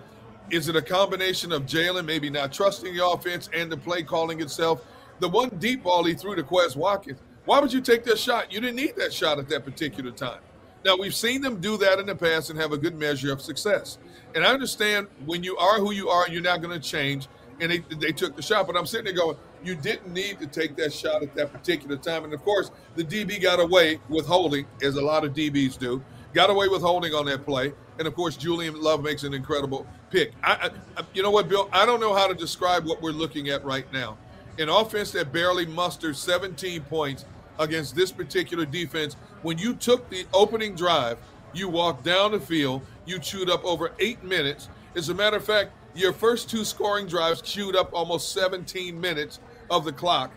Is 0.52 0.68
it 0.68 0.76
a 0.76 0.82
combination 0.82 1.52
of 1.52 1.64
Jalen 1.64 2.06
maybe 2.06 2.30
not 2.30 2.54
trusting 2.54 2.96
the 2.96 3.06
offense 3.06 3.50
and 3.54 3.72
the 3.72 3.78
play 3.78 4.04
calling 4.04 4.42
itself? 4.42 4.86
The 5.20 5.30
one 5.30 5.50
deep 5.60 5.84
ball 5.84 6.04
he 6.06 6.14
threw 6.14 6.36
to 6.36 6.44
Quez 6.44 6.76
Watkins, 6.76 7.20
why 7.46 7.60
would 7.60 7.74
you 7.74 7.82
take 7.82 8.04
that 8.06 8.18
shot? 8.18 8.52
You 8.52 8.62
didn't 8.62 8.78
need 8.78 8.96
that 8.96 9.12
shot 9.12 9.38
at 9.38 9.50
that 9.50 9.66
particular 9.66 10.12
time. 10.12 10.40
Now, 10.86 10.96
we've 10.98 11.16
seen 11.16 11.42
them 11.42 11.60
do 11.60 11.78
that 11.78 12.00
in 12.00 12.06
the 12.06 12.16
past 12.16 12.50
and 12.50 12.60
have 12.60 12.72
a 12.72 12.78
good 12.78 12.98
measure 12.98 13.34
of 13.34 13.42
success. 13.42 13.98
And 14.34 14.46
I 14.46 14.54
understand 14.54 15.08
when 15.26 15.44
you 15.44 15.58
are 15.58 15.80
who 15.80 15.92
you 15.92 16.10
are, 16.10 16.28
you're 16.30 16.42
not 16.42 16.62
going 16.62 16.80
to 16.80 16.88
change. 16.88 17.28
And 17.60 17.72
they, 17.72 17.80
they 17.98 18.12
took 18.14 18.36
the 18.36 18.42
shot. 18.42 18.68
But 18.68 18.78
I'm 18.78 18.86
sitting 18.86 19.06
there 19.06 19.14
going, 19.14 19.36
you 19.64 19.76
didn't 19.76 20.14
need 20.14 20.40
to 20.40 20.48
take 20.48 20.78
that 20.78 20.94
shot 20.94 21.22
at 21.22 21.36
that 21.36 21.52
particular 21.52 21.98
time. 21.98 22.24
And 22.24 22.34
of 22.34 22.42
course, 22.44 22.72
the 22.96 23.04
DB 23.04 23.42
got 23.42 23.60
away 23.60 24.00
with 24.08 24.26
holding, 24.26 24.66
as 24.82 24.96
a 24.96 25.02
lot 25.02 25.26
of 25.26 25.34
DBs 25.34 25.78
do, 25.78 26.02
got 26.34 26.50
away 26.50 26.70
with 26.70 26.82
holding 26.82 27.14
on 27.14 27.26
that 27.26 27.46
play. 27.46 27.74
And 27.98 28.08
of 28.08 28.16
course, 28.16 28.38
Julian 28.38 28.80
Love 28.80 29.04
makes 29.04 29.24
an 29.24 29.34
incredible 29.34 29.86
pick. 30.10 30.32
I, 30.42 30.72
I, 30.96 31.04
you 31.14 31.22
know 31.22 31.32
what, 31.32 31.50
Bill? 31.50 31.68
I 31.74 31.86
don't 31.86 32.00
know 32.00 32.14
how 32.14 32.28
to 32.28 32.34
describe 32.34 32.86
what 32.86 33.02
we're 33.02 33.12
looking 33.12 33.50
at 33.50 33.66
right 33.66 33.92
now. 33.92 34.18
An 34.58 34.70
offense 34.70 35.12
that 35.12 35.34
barely 35.34 35.66
mustered 35.66 36.16
17 36.16 36.82
points 36.84 37.26
against 37.60 37.96
this 37.96 38.12
particular 38.12 38.66
defense. 38.66 39.16
When 39.44 39.58
you 39.58 39.76
took 39.76 40.10
the 40.10 40.26
opening 40.34 40.76
drive, 40.76 41.18
you 41.54 41.68
walked 41.70 42.04
down 42.04 42.32
the 42.32 42.40
field, 42.40 42.82
you 43.06 43.20
chewed 43.20 43.50
up 43.50 43.64
over 43.64 43.92
eight 44.00 44.24
minutes. 44.24 44.70
As 44.96 45.10
a 45.10 45.14
matter 45.14 45.38
of 45.38 45.44
fact, 45.44 45.72
your 45.96 46.14
first 46.14 46.50
two 46.50 46.64
scoring 46.64 47.08
drives 47.08 47.42
chewed 47.42 47.76
up 47.76 47.94
almost 47.94 48.32
17 48.32 49.00
minutes 49.00 49.40
of 49.70 49.86
the 49.86 49.92
clock. 49.92 50.32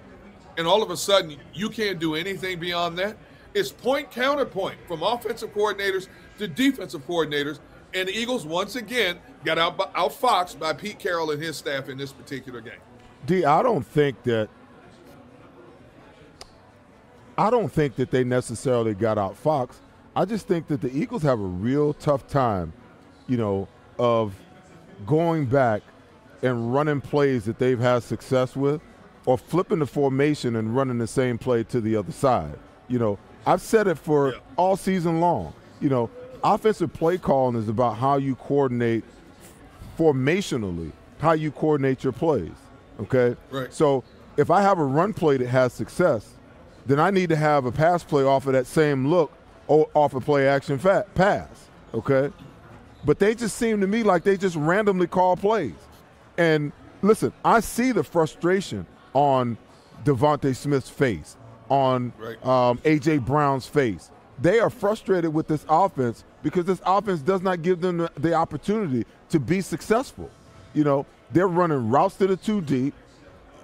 And 0.58 0.66
all 0.66 0.82
of 0.82 0.90
a 0.90 0.96
sudden, 0.96 1.38
you 1.54 1.70
can't 1.70 1.98
do 1.98 2.14
anything 2.14 2.58
beyond 2.58 2.98
that. 2.98 3.16
It's 3.54 3.70
point 3.70 4.10
counterpoint 4.10 4.76
from 4.86 5.02
offensive 5.02 5.54
coordinators 5.54 6.08
to 6.38 6.48
defensive 6.48 7.06
coordinators. 7.06 7.58
And 7.94 8.08
the 8.08 8.18
Eagles, 8.18 8.46
once 8.46 8.76
again, 8.76 9.18
got 9.44 9.58
out 9.58 9.76
outfoxed 9.94 10.58
by 10.58 10.72
Pete 10.72 10.98
Carroll 10.98 11.30
and 11.30 11.42
his 11.42 11.56
staff 11.56 11.88
in 11.88 11.98
this 11.98 12.12
particular 12.12 12.60
game. 12.60 12.80
D, 13.26 13.44
I 13.44 13.62
don't 13.62 13.86
think 13.86 14.22
that 14.24 14.48
I 17.42 17.50
don't 17.50 17.72
think 17.72 17.96
that 17.96 18.12
they 18.12 18.22
necessarily 18.22 18.94
got 18.94 19.18
out 19.18 19.36
Fox. 19.36 19.80
I 20.14 20.24
just 20.26 20.46
think 20.46 20.68
that 20.68 20.80
the 20.80 20.96
Eagles 20.96 21.24
have 21.24 21.40
a 21.40 21.42
real 21.42 21.92
tough 21.92 22.28
time, 22.28 22.72
you 23.26 23.36
know, 23.36 23.66
of 23.98 24.32
going 25.06 25.46
back 25.46 25.82
and 26.44 26.72
running 26.72 27.00
plays 27.00 27.44
that 27.46 27.58
they've 27.58 27.80
had 27.80 28.04
success 28.04 28.54
with, 28.54 28.80
or 29.26 29.36
flipping 29.36 29.80
the 29.80 29.86
formation 29.86 30.54
and 30.54 30.76
running 30.76 30.98
the 30.98 31.06
same 31.08 31.36
play 31.36 31.64
to 31.64 31.80
the 31.80 31.96
other 31.96 32.12
side. 32.12 32.56
You 32.86 33.00
know, 33.00 33.18
I've 33.44 33.60
said 33.60 33.88
it 33.88 33.98
for 33.98 34.36
all 34.54 34.76
season 34.76 35.18
long. 35.18 35.52
You 35.80 35.88
know, 35.88 36.10
offensive 36.44 36.92
play 36.92 37.18
calling 37.18 37.56
is 37.56 37.68
about 37.68 37.96
how 37.96 38.18
you 38.18 38.36
coordinate 38.36 39.02
formationally, 39.98 40.92
how 41.18 41.32
you 41.32 41.50
coordinate 41.50 42.04
your 42.04 42.12
plays. 42.12 42.52
Okay? 43.00 43.34
Right. 43.50 43.74
So 43.74 44.04
if 44.36 44.48
I 44.48 44.62
have 44.62 44.78
a 44.78 44.84
run 44.84 45.12
play 45.12 45.38
that 45.38 45.48
has 45.48 45.72
success, 45.72 46.34
then 46.86 46.98
I 47.00 47.10
need 47.10 47.28
to 47.30 47.36
have 47.36 47.64
a 47.64 47.72
pass 47.72 48.02
play 48.04 48.24
off 48.24 48.46
of 48.46 48.52
that 48.54 48.66
same 48.66 49.06
look 49.08 49.32
o- 49.68 49.88
off 49.94 50.14
a 50.14 50.20
play 50.20 50.48
action 50.48 50.78
fa- 50.78 51.06
pass. 51.14 51.68
Okay? 51.94 52.30
But 53.04 53.18
they 53.18 53.34
just 53.34 53.56
seem 53.56 53.80
to 53.80 53.86
me 53.86 54.02
like 54.02 54.22
they 54.24 54.36
just 54.36 54.56
randomly 54.56 55.06
call 55.06 55.36
plays. 55.36 55.74
And 56.38 56.72
listen, 57.02 57.32
I 57.44 57.60
see 57.60 57.92
the 57.92 58.04
frustration 58.04 58.86
on 59.14 59.56
DeVonta 60.04 60.54
Smith's 60.56 60.88
face, 60.88 61.36
on 61.68 62.12
Right. 62.18 62.44
um, 62.46 62.78
AJ 62.84 63.24
Brown's 63.24 63.66
face. 63.66 64.10
They 64.40 64.58
are 64.58 64.70
frustrated 64.70 65.32
with 65.32 65.46
this 65.46 65.64
offense 65.68 66.24
because 66.42 66.64
this 66.64 66.80
offense 66.84 67.20
does 67.20 67.42
not 67.42 67.62
give 67.62 67.80
them 67.80 67.98
the, 67.98 68.10
the 68.18 68.34
opportunity 68.34 69.04
to 69.30 69.38
be 69.38 69.60
successful. 69.60 70.30
You 70.74 70.84
know, 70.84 71.06
they're 71.32 71.46
running 71.48 71.90
routes 71.90 72.16
that 72.16 72.30
are 72.30 72.36
too 72.36 72.60
deep. 72.60 72.94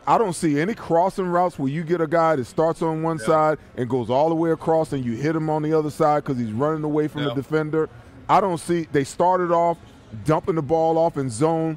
I 0.08 0.16
don't 0.16 0.32
see 0.32 0.58
any 0.58 0.72
crossing 0.74 1.26
routes 1.26 1.58
where 1.58 1.68
you 1.70 1.84
get 1.84 2.00
a 2.00 2.06
guy 2.06 2.34
that 2.36 2.46
starts 2.46 2.80
on 2.80 3.02
one 3.02 3.18
side 3.18 3.58
and 3.76 3.90
goes 3.90 4.08
all 4.08 4.30
the 4.30 4.34
way 4.34 4.50
across 4.52 4.90
and 4.94 5.04
you 5.04 5.12
hit 5.12 5.36
him 5.36 5.50
on 5.50 5.60
the 5.60 5.74
other 5.78 5.90
side 5.90 6.24
because 6.24 6.38
he's 6.38 6.50
running 6.50 6.82
away 6.82 7.08
from 7.08 7.24
Yeah. 7.24 7.28
the 7.28 7.34
defender. 7.34 7.90
I 8.26 8.40
don't 8.40 8.56
see 8.56 8.88
they 8.90 9.04
started 9.04 9.50
off 9.52 9.76
dumping 10.24 10.54
the 10.54 10.62
ball 10.62 10.96
off 10.96 11.18
in 11.18 11.28
zone 11.28 11.76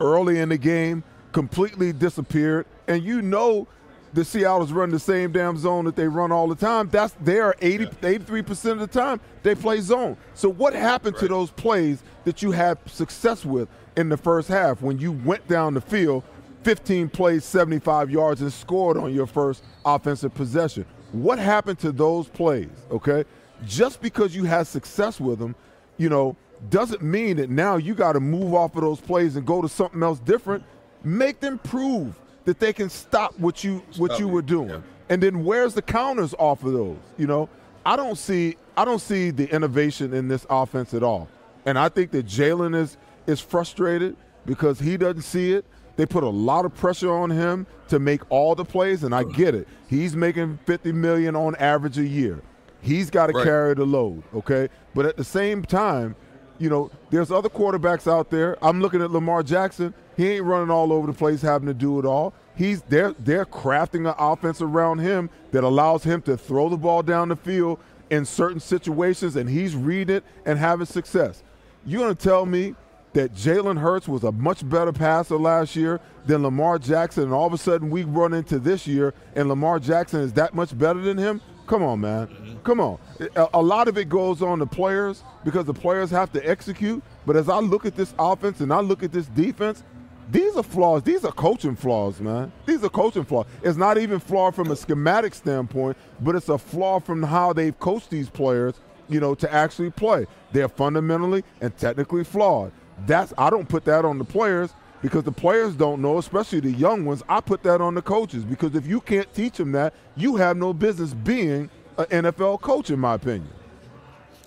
early 0.00 0.38
in 0.40 0.48
the 0.48 0.56
game, 0.56 1.04
completely 1.32 1.92
disappeared. 1.92 2.64
And 2.88 3.02
you 3.02 3.20
know 3.20 3.68
the 4.14 4.24
Seattle's 4.24 4.72
run 4.72 4.90
the 4.90 4.98
same 4.98 5.30
damn 5.30 5.58
zone 5.58 5.84
that 5.84 5.94
they 5.94 6.08
run 6.08 6.32
all 6.32 6.48
the 6.48 6.54
time. 6.54 6.88
That's 6.90 7.14
there 7.20 7.54
80, 7.60 7.84
83% 8.00 8.72
of 8.72 8.78
the 8.80 8.86
time 8.86 9.20
they 9.42 9.54
play 9.54 9.82
zone. 9.82 10.16
So 10.32 10.48
what 10.48 10.72
happened 10.72 11.18
to 11.18 11.28
those 11.28 11.50
plays 11.50 12.02
that 12.24 12.40
you 12.42 12.52
had 12.52 12.78
success 12.86 13.44
with 13.44 13.68
in 13.94 14.08
the 14.08 14.16
first 14.16 14.48
half 14.48 14.80
when 14.80 14.98
you 14.98 15.12
went 15.12 15.46
down 15.48 15.74
the 15.74 15.80
field 15.82 16.24
15 16.62 17.08
plays, 17.08 17.44
75 17.44 18.10
yards, 18.10 18.40
and 18.42 18.52
scored 18.52 18.96
on 18.96 19.12
your 19.14 19.26
first 19.26 19.62
offensive 19.84 20.34
possession? 20.34 20.86
What 21.12 21.38
happened 21.38 21.78
to 21.80 21.92
those 21.92 22.28
plays? 22.28 22.70
Okay, 22.90 23.24
just 23.66 24.00
because 24.00 24.34
you 24.34 24.44
had 24.44 24.66
success 24.66 25.20
with 25.20 25.38
them, 25.38 25.54
you 25.98 26.08
know, 26.08 26.36
doesn't 26.70 27.02
mean 27.02 27.36
that 27.36 27.50
now 27.50 27.76
you 27.76 27.94
got 27.94 28.12
to 28.12 28.20
move 28.20 28.54
off 28.54 28.76
of 28.76 28.82
those 28.82 29.00
plays 29.00 29.36
and 29.36 29.46
go 29.46 29.60
to 29.60 29.68
something 29.68 30.02
else 30.02 30.20
different. 30.20 30.64
Make 31.04 31.40
them 31.40 31.58
prove 31.58 32.18
that 32.44 32.60
they 32.60 32.72
can 32.72 32.88
stop 32.88 33.38
what 33.38 33.64
you 33.64 33.82
what 33.96 34.18
you 34.18 34.28
were 34.28 34.42
doing, 34.42 34.82
and 35.08 35.22
then 35.22 35.44
where's 35.44 35.74
the 35.74 35.82
counters 35.82 36.34
off 36.38 36.64
of 36.64 36.72
those? 36.72 36.98
You 37.18 37.26
know, 37.26 37.48
I 37.84 37.96
don't 37.96 38.16
see 38.16 38.56
I 38.76 38.84
don't 38.84 39.00
see 39.00 39.30
the 39.30 39.52
innovation 39.54 40.14
in 40.14 40.28
this 40.28 40.46
offense 40.48 40.94
at 40.94 41.02
all, 41.02 41.28
and 41.66 41.78
I 41.78 41.88
think 41.88 42.12
that 42.12 42.26
Jalen 42.26 42.74
is 42.76 42.96
is 43.26 43.40
frustrated 43.40 44.16
because 44.46 44.78
he 44.78 44.96
doesn't 44.96 45.22
see 45.22 45.52
it. 45.52 45.64
They 45.96 46.06
put 46.06 46.24
a 46.24 46.28
lot 46.28 46.64
of 46.64 46.74
pressure 46.74 47.12
on 47.12 47.30
him 47.30 47.66
to 47.88 47.98
make 47.98 48.22
all 48.30 48.54
the 48.54 48.64
plays, 48.64 49.04
and 49.04 49.14
I 49.14 49.24
get 49.24 49.54
it. 49.54 49.68
He's 49.88 50.16
making 50.16 50.58
50 50.64 50.92
million 50.92 51.36
on 51.36 51.54
average 51.56 51.98
a 51.98 52.06
year. 52.06 52.40
He's 52.80 53.10
got 53.10 53.26
to 53.28 53.32
Right. 53.34 53.44
carry 53.44 53.74
the 53.74 53.84
load, 53.84 54.22
okay? 54.34 54.68
But 54.94 55.06
at 55.06 55.16
the 55.16 55.24
same 55.24 55.62
time, 55.62 56.16
you 56.58 56.70
know, 56.70 56.90
there's 57.10 57.30
other 57.30 57.48
quarterbacks 57.48 58.10
out 58.10 58.30
there. 58.30 58.56
I'm 58.62 58.80
looking 58.80 59.02
at 59.02 59.10
Lamar 59.10 59.42
Jackson. 59.42 59.94
He 60.16 60.28
ain't 60.30 60.44
running 60.44 60.70
all 60.70 60.92
over 60.92 61.06
the 61.06 61.12
place 61.12 61.42
having 61.42 61.66
to 61.68 61.74
do 61.74 61.98
it 61.98 62.04
all. 62.04 62.34
He's 62.54 62.82
they're 62.82 63.14
they're 63.18 63.46
crafting 63.46 64.06
an 64.08 64.14
offense 64.18 64.60
around 64.60 64.98
him 64.98 65.30
that 65.52 65.64
allows 65.64 66.04
him 66.04 66.20
to 66.22 66.36
throw 66.36 66.68
the 66.68 66.76
ball 66.76 67.02
down 67.02 67.28
the 67.30 67.36
field 67.36 67.78
in 68.10 68.24
certain 68.26 68.60
situations 68.60 69.36
and 69.36 69.48
he's 69.48 69.74
reading 69.74 70.16
it 70.16 70.24
and 70.44 70.58
having 70.58 70.84
success. 70.86 71.42
You're 71.86 72.02
gonna 72.02 72.14
tell 72.14 72.44
me 72.44 72.74
that 73.12 73.34
Jalen 73.34 73.78
Hurts 73.78 74.08
was 74.08 74.24
a 74.24 74.32
much 74.32 74.68
better 74.68 74.92
passer 74.92 75.36
last 75.36 75.76
year 75.76 76.00
than 76.26 76.42
Lamar 76.42 76.78
Jackson, 76.78 77.24
and 77.24 77.32
all 77.32 77.46
of 77.46 77.52
a 77.52 77.58
sudden 77.58 77.90
we 77.90 78.04
run 78.04 78.32
into 78.32 78.58
this 78.58 78.86
year 78.86 79.12
and 79.34 79.48
Lamar 79.48 79.78
Jackson 79.78 80.20
is 80.20 80.32
that 80.34 80.54
much 80.54 80.76
better 80.76 81.00
than 81.00 81.18
him? 81.18 81.40
Come 81.66 81.82
on, 81.82 82.00
man. 82.00 82.26
Mm-hmm. 82.26 82.58
Come 82.62 82.80
on. 82.80 82.98
A, 83.36 83.48
a 83.54 83.62
lot 83.62 83.88
of 83.88 83.96
it 83.96 84.08
goes 84.08 84.42
on 84.42 84.58
the 84.58 84.66
players 84.66 85.22
because 85.44 85.64
the 85.64 85.74
players 85.74 86.10
have 86.10 86.32
to 86.32 86.48
execute. 86.48 87.02
But 87.24 87.36
as 87.36 87.48
I 87.48 87.58
look 87.58 87.86
at 87.86 87.96
this 87.96 88.14
offense 88.18 88.60
and 88.60 88.72
I 88.72 88.80
look 88.80 89.02
at 89.02 89.12
this 89.12 89.26
defense, 89.26 89.82
these 90.30 90.56
are 90.56 90.62
flaws. 90.62 91.02
These 91.02 91.24
are 91.24 91.32
coaching 91.32 91.76
flaws, 91.76 92.20
man. 92.20 92.52
These 92.66 92.82
are 92.84 92.88
coaching 92.88 93.24
flaws. 93.24 93.46
It's 93.62 93.76
not 93.76 93.98
even 93.98 94.18
flaw 94.18 94.50
from 94.50 94.70
a 94.70 94.76
schematic 94.76 95.34
standpoint, 95.34 95.96
but 96.20 96.34
it's 96.34 96.48
a 96.48 96.58
flaw 96.58 97.00
from 97.00 97.22
how 97.22 97.52
they've 97.52 97.78
coached 97.78 98.10
these 98.10 98.28
players, 98.28 98.74
you 99.08 99.20
know, 99.20 99.34
to 99.34 99.52
actually 99.52 99.90
play. 99.90 100.26
They're 100.52 100.68
fundamentally 100.68 101.44
and 101.60 101.76
technically 101.76 102.24
flawed. 102.24 102.72
That's 103.06 103.32
I 103.36 103.50
don't 103.50 103.68
put 103.68 103.84
that 103.86 104.04
on 104.04 104.18
the 104.18 104.24
players 104.24 104.72
because 105.02 105.24
the 105.24 105.32
players 105.32 105.74
don't 105.74 106.00
know, 106.00 106.18
especially 106.18 106.60
the 106.60 106.70
young 106.70 107.04
ones. 107.04 107.22
I 107.28 107.40
put 107.40 107.62
that 107.64 107.80
on 107.80 107.94
the 107.94 108.02
coaches 108.02 108.44
because 108.44 108.74
if 108.74 108.86
you 108.86 109.00
can't 109.00 109.32
teach 109.34 109.56
them 109.56 109.72
that, 109.72 109.94
you 110.16 110.36
have 110.36 110.56
no 110.56 110.72
business 110.72 111.12
being 111.12 111.68
an 111.98 112.06
NFL 112.06 112.60
coach, 112.60 112.90
in 112.90 113.00
my 113.00 113.14
opinion. 113.14 113.50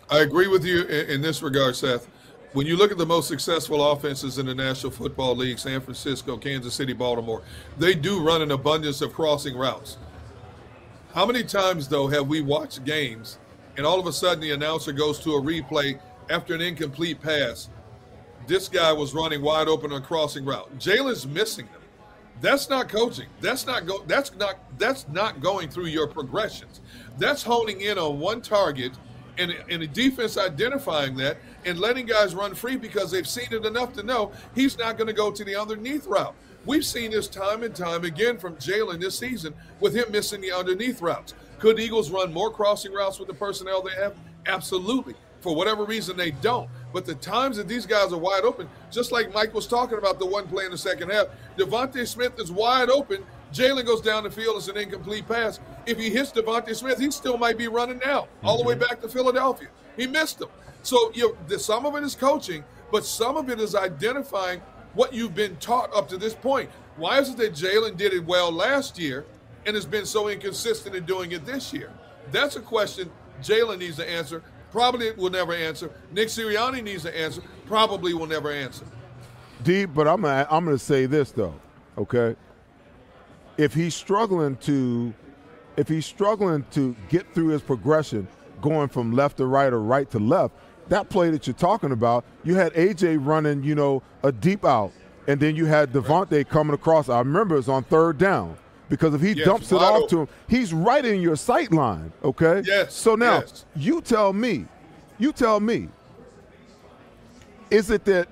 I 0.10 0.20
agree 0.20 0.48
with 0.48 0.64
you 0.64 0.84
in, 0.84 1.10
in 1.10 1.22
this 1.22 1.42
regard, 1.42 1.76
Seth. 1.76 2.08
When 2.54 2.66
you 2.66 2.78
look 2.78 2.90
at 2.90 2.98
the 2.98 3.06
most 3.06 3.28
successful 3.28 3.92
offenses 3.92 4.38
in 4.38 4.46
the 4.46 4.56
National 4.56 4.92
Football 4.92 5.36
League, 5.36 5.60
San 5.60 5.82
Francisco, 5.82 6.38
Kansas 6.38 6.74
City, 6.74 6.94
Baltimore, 6.94 7.44
they 7.78 7.94
do 7.94 8.24
run 8.24 8.42
an 8.42 8.52
abundance 8.52 9.02
of 9.02 9.12
crossing 9.12 9.58
routes. 9.58 9.98
How 11.14 11.26
many 11.26 11.44
times, 11.44 11.90
though, 11.90 12.08
have 12.08 12.28
we 12.28 12.42
watched 12.42 12.86
games 12.86 13.40
and 13.76 13.86
all 13.86 14.00
of 14.00 14.08
a 14.08 14.14
sudden 14.14 14.40
the 14.40 14.52
announcer 14.52 14.94
goes 14.94 15.20
to 15.20 15.34
a 15.36 15.42
replay 15.42 16.00
after 16.30 16.54
an 16.54 16.62
incomplete 16.62 17.22
pass? 17.22 17.70
This 18.48 18.70
guy 18.70 18.94
was 18.94 19.14
running 19.14 19.42
wide 19.42 19.68
open 19.68 19.92
on 19.92 20.04
crossing 20.04 20.46
route. 20.46 20.78
Jalen's 20.78 21.26
missing 21.26 21.66
them. 21.68 21.82
That's 22.42 22.70
not 22.70 22.90
coaching. 22.90 23.28
That's 23.42 23.66
not 23.66 23.86
go. 23.86 24.04
That's 24.08 24.36
not. 24.36 24.58
That's 24.78 25.08
not 25.10 25.42
going 25.42 25.70
through 25.70 25.88
your 25.88 26.08
progressions. 26.08 26.82
That's 27.18 27.42
honing 27.42 27.82
in 27.82 27.98
on 27.98 28.20
one 28.20 28.42
target, 28.42 28.92
and 29.38 29.56
and 29.70 29.82
the 29.82 29.88
defense 29.88 30.38
identifying 30.38 31.16
that 31.18 31.38
and 31.66 31.80
letting 31.80 32.06
guys 32.06 32.36
run 32.36 32.54
free 32.54 32.76
because 32.76 33.10
they've 33.10 33.28
seen 33.28 33.48
it 33.52 33.66
enough 33.66 33.94
to 33.94 34.04
know 34.04 34.32
he's 34.54 34.78
not 34.78 34.98
going 34.98 35.08
to 35.08 35.14
go 35.14 35.32
to 35.32 35.44
the 35.44 35.56
underneath 35.56 36.06
route. 36.06 36.36
We've 36.66 36.86
seen 36.86 37.12
this 37.12 37.28
time 37.28 37.64
and 37.64 37.76
time 37.76 38.04
again 38.04 38.38
from 38.38 38.56
Jalen 38.58 39.00
this 39.00 39.18
season 39.18 39.54
with 39.80 39.96
him 39.96 40.12
missing 40.12 40.42
the 40.42 40.52
underneath 40.52 41.02
routes. 41.02 41.34
Could 41.60 41.80
Eagles 41.80 42.12
run 42.12 42.34
more 42.34 42.52
crossing 42.52 42.92
routes 42.92 43.18
with 43.18 43.28
the 43.28 43.34
personnel 43.34 43.82
they 43.82 43.94
have? 43.94 44.16
Absolutely. 44.46 45.16
For 45.46 45.54
whatever 45.54 45.86
reason, 45.86 46.18
they 46.18 46.32
don't. 46.32 46.68
But 46.92 47.06
the 47.06 47.14
times 47.14 47.58
that 47.58 47.68
these 47.68 47.86
guys 47.86 48.12
are 48.12 48.18
wide 48.18 48.46
open, 48.46 48.68
just 48.90 49.12
like 49.12 49.32
Mike 49.32 49.54
was 49.54 49.68
talking 49.68 50.00
about 50.00 50.18
the 50.18 50.26
one 50.26 50.48
play 50.48 50.66
in 50.66 50.72
the 50.72 50.78
second 50.78 51.12
half, 51.12 51.28
DeVonta 51.56 52.08
Smith 52.08 52.40
is 52.40 52.52
wide 52.52 52.90
open. 52.90 53.24
Jalen 53.54 53.86
goes 53.86 54.02
down 54.02 54.24
the 54.24 54.32
field. 54.32 54.58
It's 54.58 54.70
an 54.70 54.78
incomplete 54.78 55.28
pass. 55.28 55.60
If 55.86 56.00
he 56.00 56.10
hits 56.10 56.32
DeVonta 56.32 56.76
Smith, 56.76 56.98
he 56.98 57.12
still 57.12 57.38
might 57.38 57.60
be 57.60 57.68
running 57.68 58.00
now, 58.04 58.28
all 58.44 58.58
the 58.58 58.64
way 58.64 58.74
mm-hmm. 58.74 58.90
back 58.90 59.02
to 59.02 59.08
Philadelphia. 59.08 59.68
He 59.96 60.08
missed 60.08 60.42
him. 60.42 60.48
So 60.82 61.12
you 61.14 61.38
know, 61.48 61.58
some 61.58 61.86
of 61.86 61.96
it 61.96 62.02
is 62.02 62.16
coaching, 62.16 62.64
but 62.92 63.06
some 63.06 63.38
of 63.38 63.48
it 63.52 63.60
is 63.60 63.76
identifying 63.76 64.62
what 64.96 65.14
you've 65.14 65.36
been 65.36 65.58
taught 65.58 65.96
up 65.96 66.10
to 66.10 66.18
this 66.18 66.34
point. 66.34 66.72
Why 66.98 67.20
is 67.20 67.30
it 67.30 67.38
that 67.38 67.54
Jalen 67.54 67.98
did 67.98 68.14
it 68.14 68.26
well 68.26 68.52
last 68.52 68.98
year 68.98 69.26
and 69.68 69.76
has 69.76 69.86
been 69.86 70.08
so 70.08 70.28
inconsistent 70.28 70.96
in 70.96 71.06
doing 71.06 71.34
it 71.34 71.46
this 71.46 71.72
year? 71.72 71.92
That's 72.32 72.56
a 72.56 72.62
question 72.62 73.12
Jalen 73.44 73.78
needs 73.78 73.98
to 73.98 74.10
answer. 74.10 74.42
Probably 74.76 75.14
will 75.14 75.30
never 75.30 75.54
answer. 75.54 75.90
Nick 76.12 76.28
Sirianni 76.28 76.84
needs 76.84 77.04
to 77.04 77.18
answer. 77.18 77.42
Probably 77.66 78.14
will 78.14 78.28
never 78.28 78.52
answer. 78.52 78.84
Deep, 79.64 79.92
but 79.94 80.06
I'm 80.06 80.24
gonna, 80.24 80.46
I'm 80.52 80.66
going 80.66 80.76
to 80.76 80.84
say 80.84 81.06
this 81.06 81.32
though, 81.32 81.56
okay? 81.98 82.36
If 83.58 83.74
he's 83.74 83.96
struggling 83.96 84.58
to, 84.58 85.14
if 85.78 85.88
he's 85.88 86.06
struggling 86.06 86.66
to 86.72 86.94
get 87.08 87.34
through 87.34 87.48
his 87.48 87.62
progression, 87.62 88.28
going 88.60 88.90
from 88.90 89.14
left 89.14 89.38
to 89.38 89.46
right 89.46 89.72
or 89.72 89.80
right 89.80 90.12
to 90.12 90.20
left, 90.20 90.54
that 90.90 91.08
play 91.08 91.30
that 91.30 91.48
you're 91.48 91.54
talking 91.54 91.94
about, 91.94 92.26
you 92.44 92.56
had 92.56 92.74
AJ 92.74 93.26
running, 93.26 93.64
you 93.64 93.76
know, 93.76 94.04
a 94.24 94.32
deep 94.34 94.66
out, 94.66 94.92
and 95.26 95.40
then 95.40 95.56
you 95.56 95.68
had 95.68 95.94
DeVonta 95.94 96.46
coming 96.50 96.74
across. 96.74 97.08
I 97.08 97.20
remember 97.20 97.56
it 97.56 97.60
was 97.60 97.70
on 97.70 97.86
third 97.86 98.18
down 98.18 98.58
because 98.90 99.14
if 99.14 99.22
he 99.22 99.34
Yes, 99.34 99.46
dumps 99.46 99.72
it 99.72 99.76
off 99.76 99.96
open. 100.04 100.10
to 100.10 100.20
him, 100.22 100.28
he's 100.48 100.74
right 100.74 101.04
in 101.06 101.22
your 101.22 101.36
sight 101.36 101.72
line. 101.72 102.12
Okay. 102.24 102.62
Yes, 102.66 102.94
So 102.94 103.16
now 103.16 103.40
yes. 103.40 103.66
you 103.76 104.02
tell 104.02 104.34
me, 104.34 104.66
you 105.18 105.32
tell 105.32 105.60
me, 105.60 105.90
is 107.72 107.90
it 107.90 108.06
that 108.06 108.28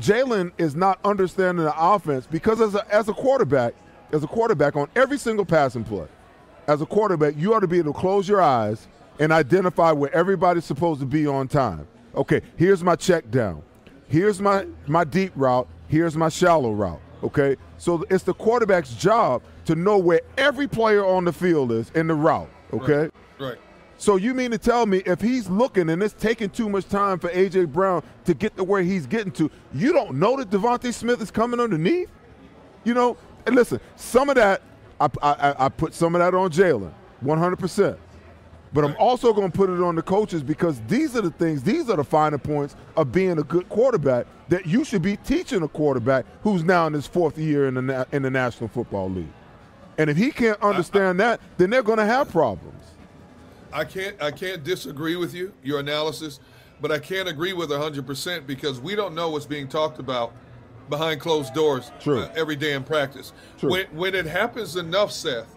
Jalen 0.00 0.52
is 0.58 0.74
not 0.74 0.98
understanding 1.04 1.64
the 1.64 1.74
offense 1.78 2.26
because 2.30 2.60
as 2.60 2.74
a, 2.74 2.94
as 2.94 3.08
a 3.08 3.12
quarterback, 3.12 3.74
as 4.12 4.24
a 4.24 4.26
quarterback 4.26 4.76
on 4.76 4.88
every 4.96 5.18
single 5.18 5.44
passing 5.44 5.84
play, 5.84 6.06
as 6.66 6.80
a 6.80 6.86
quarterback, 6.86 7.34
you 7.36 7.54
ought 7.54 7.60
to 7.60 7.66
be 7.68 7.78
able 7.78 7.92
to 7.92 7.98
close 7.98 8.28
your 8.28 8.40
eyes 8.40 8.88
and 9.18 9.32
identify 9.32 9.92
where 9.92 10.14
everybody's 10.14 10.64
supposed 10.64 11.00
to 11.00 11.06
be 11.06 11.26
on 11.26 11.48
time. 11.48 11.86
Okay, 12.14 12.40
here's 12.56 12.82
my 12.82 12.96
check 12.96 13.30
down. 13.30 13.62
Here's 14.08 14.40
my 14.40 14.66
my 14.86 15.04
deep 15.04 15.32
route. 15.34 15.66
Here's 15.88 16.16
my 16.16 16.28
shallow 16.28 16.72
route. 16.72 17.00
Okay, 17.22 17.56
so 17.78 18.04
it's 18.10 18.24
the 18.24 18.34
quarterback's 18.34 18.94
job 18.94 19.42
to 19.66 19.74
know 19.74 19.98
where 19.98 20.20
every 20.36 20.68
player 20.68 21.04
on 21.04 21.24
the 21.24 21.32
field 21.32 21.72
is 21.72 21.90
in 21.90 22.06
the 22.06 22.14
route. 22.14 22.50
Okay. 22.72 23.10
Right. 23.38 23.58
So 23.98 24.16
you 24.16 24.34
mean 24.34 24.50
to 24.50 24.58
tell 24.58 24.86
me 24.86 24.98
if 25.06 25.20
he's 25.20 25.48
looking 25.48 25.90
and 25.90 26.02
it's 26.02 26.14
taking 26.14 26.50
too 26.50 26.68
much 26.68 26.88
time 26.88 27.18
for 27.18 27.28
AJ 27.30 27.72
Brown 27.72 28.02
to 28.24 28.34
get 28.34 28.56
to 28.56 28.64
where 28.64 28.82
he's 28.82 29.06
getting 29.06 29.30
to, 29.32 29.50
you 29.72 29.92
don't 29.92 30.14
know 30.14 30.36
that 30.36 30.50
DeVonta 30.50 30.92
Smith 30.92 31.22
is 31.22 31.30
coming 31.30 31.60
underneath? 31.60 32.08
You 32.82 32.94
know, 32.94 33.16
and 33.46 33.54
listen, 33.54 33.78
some 33.94 34.28
of 34.28 34.34
that 34.34 34.62
I, 35.00 35.08
I, 35.22 35.66
I 35.66 35.68
put 35.68 35.94
some 35.94 36.14
of 36.14 36.20
that 36.20 36.34
on 36.34 36.50
Jalen, 36.50 36.92
100 37.20 37.56
percent. 37.56 37.98
But 38.74 38.84
I'm 38.84 38.96
also 38.98 39.34
going 39.34 39.50
to 39.50 39.56
put 39.56 39.68
it 39.68 39.82
on 39.82 39.96
the 39.96 40.02
coaches 40.02 40.42
because 40.42 40.80
these 40.88 41.14
are 41.14 41.20
the 41.20 41.30
things, 41.30 41.62
these 41.62 41.90
are 41.90 41.96
the 41.96 42.04
finer 42.04 42.38
points 42.38 42.74
of 42.96 43.12
being 43.12 43.38
a 43.38 43.42
good 43.42 43.68
quarterback 43.68 44.26
that 44.48 44.66
you 44.66 44.82
should 44.82 45.02
be 45.02 45.16
teaching 45.18 45.62
a 45.62 45.68
quarterback 45.68 46.24
who's 46.42 46.64
now 46.64 46.86
in 46.86 46.94
his 46.94 47.06
fourth 47.06 47.36
year 47.36 47.68
in 47.68 47.74
the 47.74 48.06
in 48.12 48.22
the 48.22 48.30
National 48.30 48.68
Football 48.68 49.10
League. 49.10 49.32
And 49.98 50.08
if 50.08 50.16
he 50.16 50.30
can't 50.30 50.60
understand 50.62 51.20
that, 51.20 51.40
then 51.58 51.70
they're 51.70 51.82
going 51.82 51.98
to 51.98 52.04
have 52.04 52.30
problems. 52.30 52.82
I 53.72 53.84
can't 53.84 54.20
I 54.22 54.30
can't 54.30 54.62
disagree 54.62 55.16
with 55.16 55.34
you 55.34 55.52
your 55.62 55.80
analysis, 55.80 56.40
but 56.80 56.92
I 56.92 56.98
can't 56.98 57.28
agree 57.28 57.52
with 57.52 57.70
100% 57.70 58.46
because 58.46 58.80
we 58.80 58.94
don't 58.94 59.14
know 59.14 59.30
what's 59.30 59.46
being 59.46 59.66
talked 59.66 59.98
about 59.98 60.32
behind 60.90 61.20
closed 61.20 61.54
doors. 61.54 61.90
Uh, 62.24 62.32
every 62.36 62.56
day 62.56 62.74
in 62.74 62.84
practice. 62.84 63.32
True. 63.58 63.70
When 63.70 63.86
when 63.86 64.14
it 64.14 64.26
happens 64.26 64.76
enough, 64.76 65.10
Seth, 65.10 65.56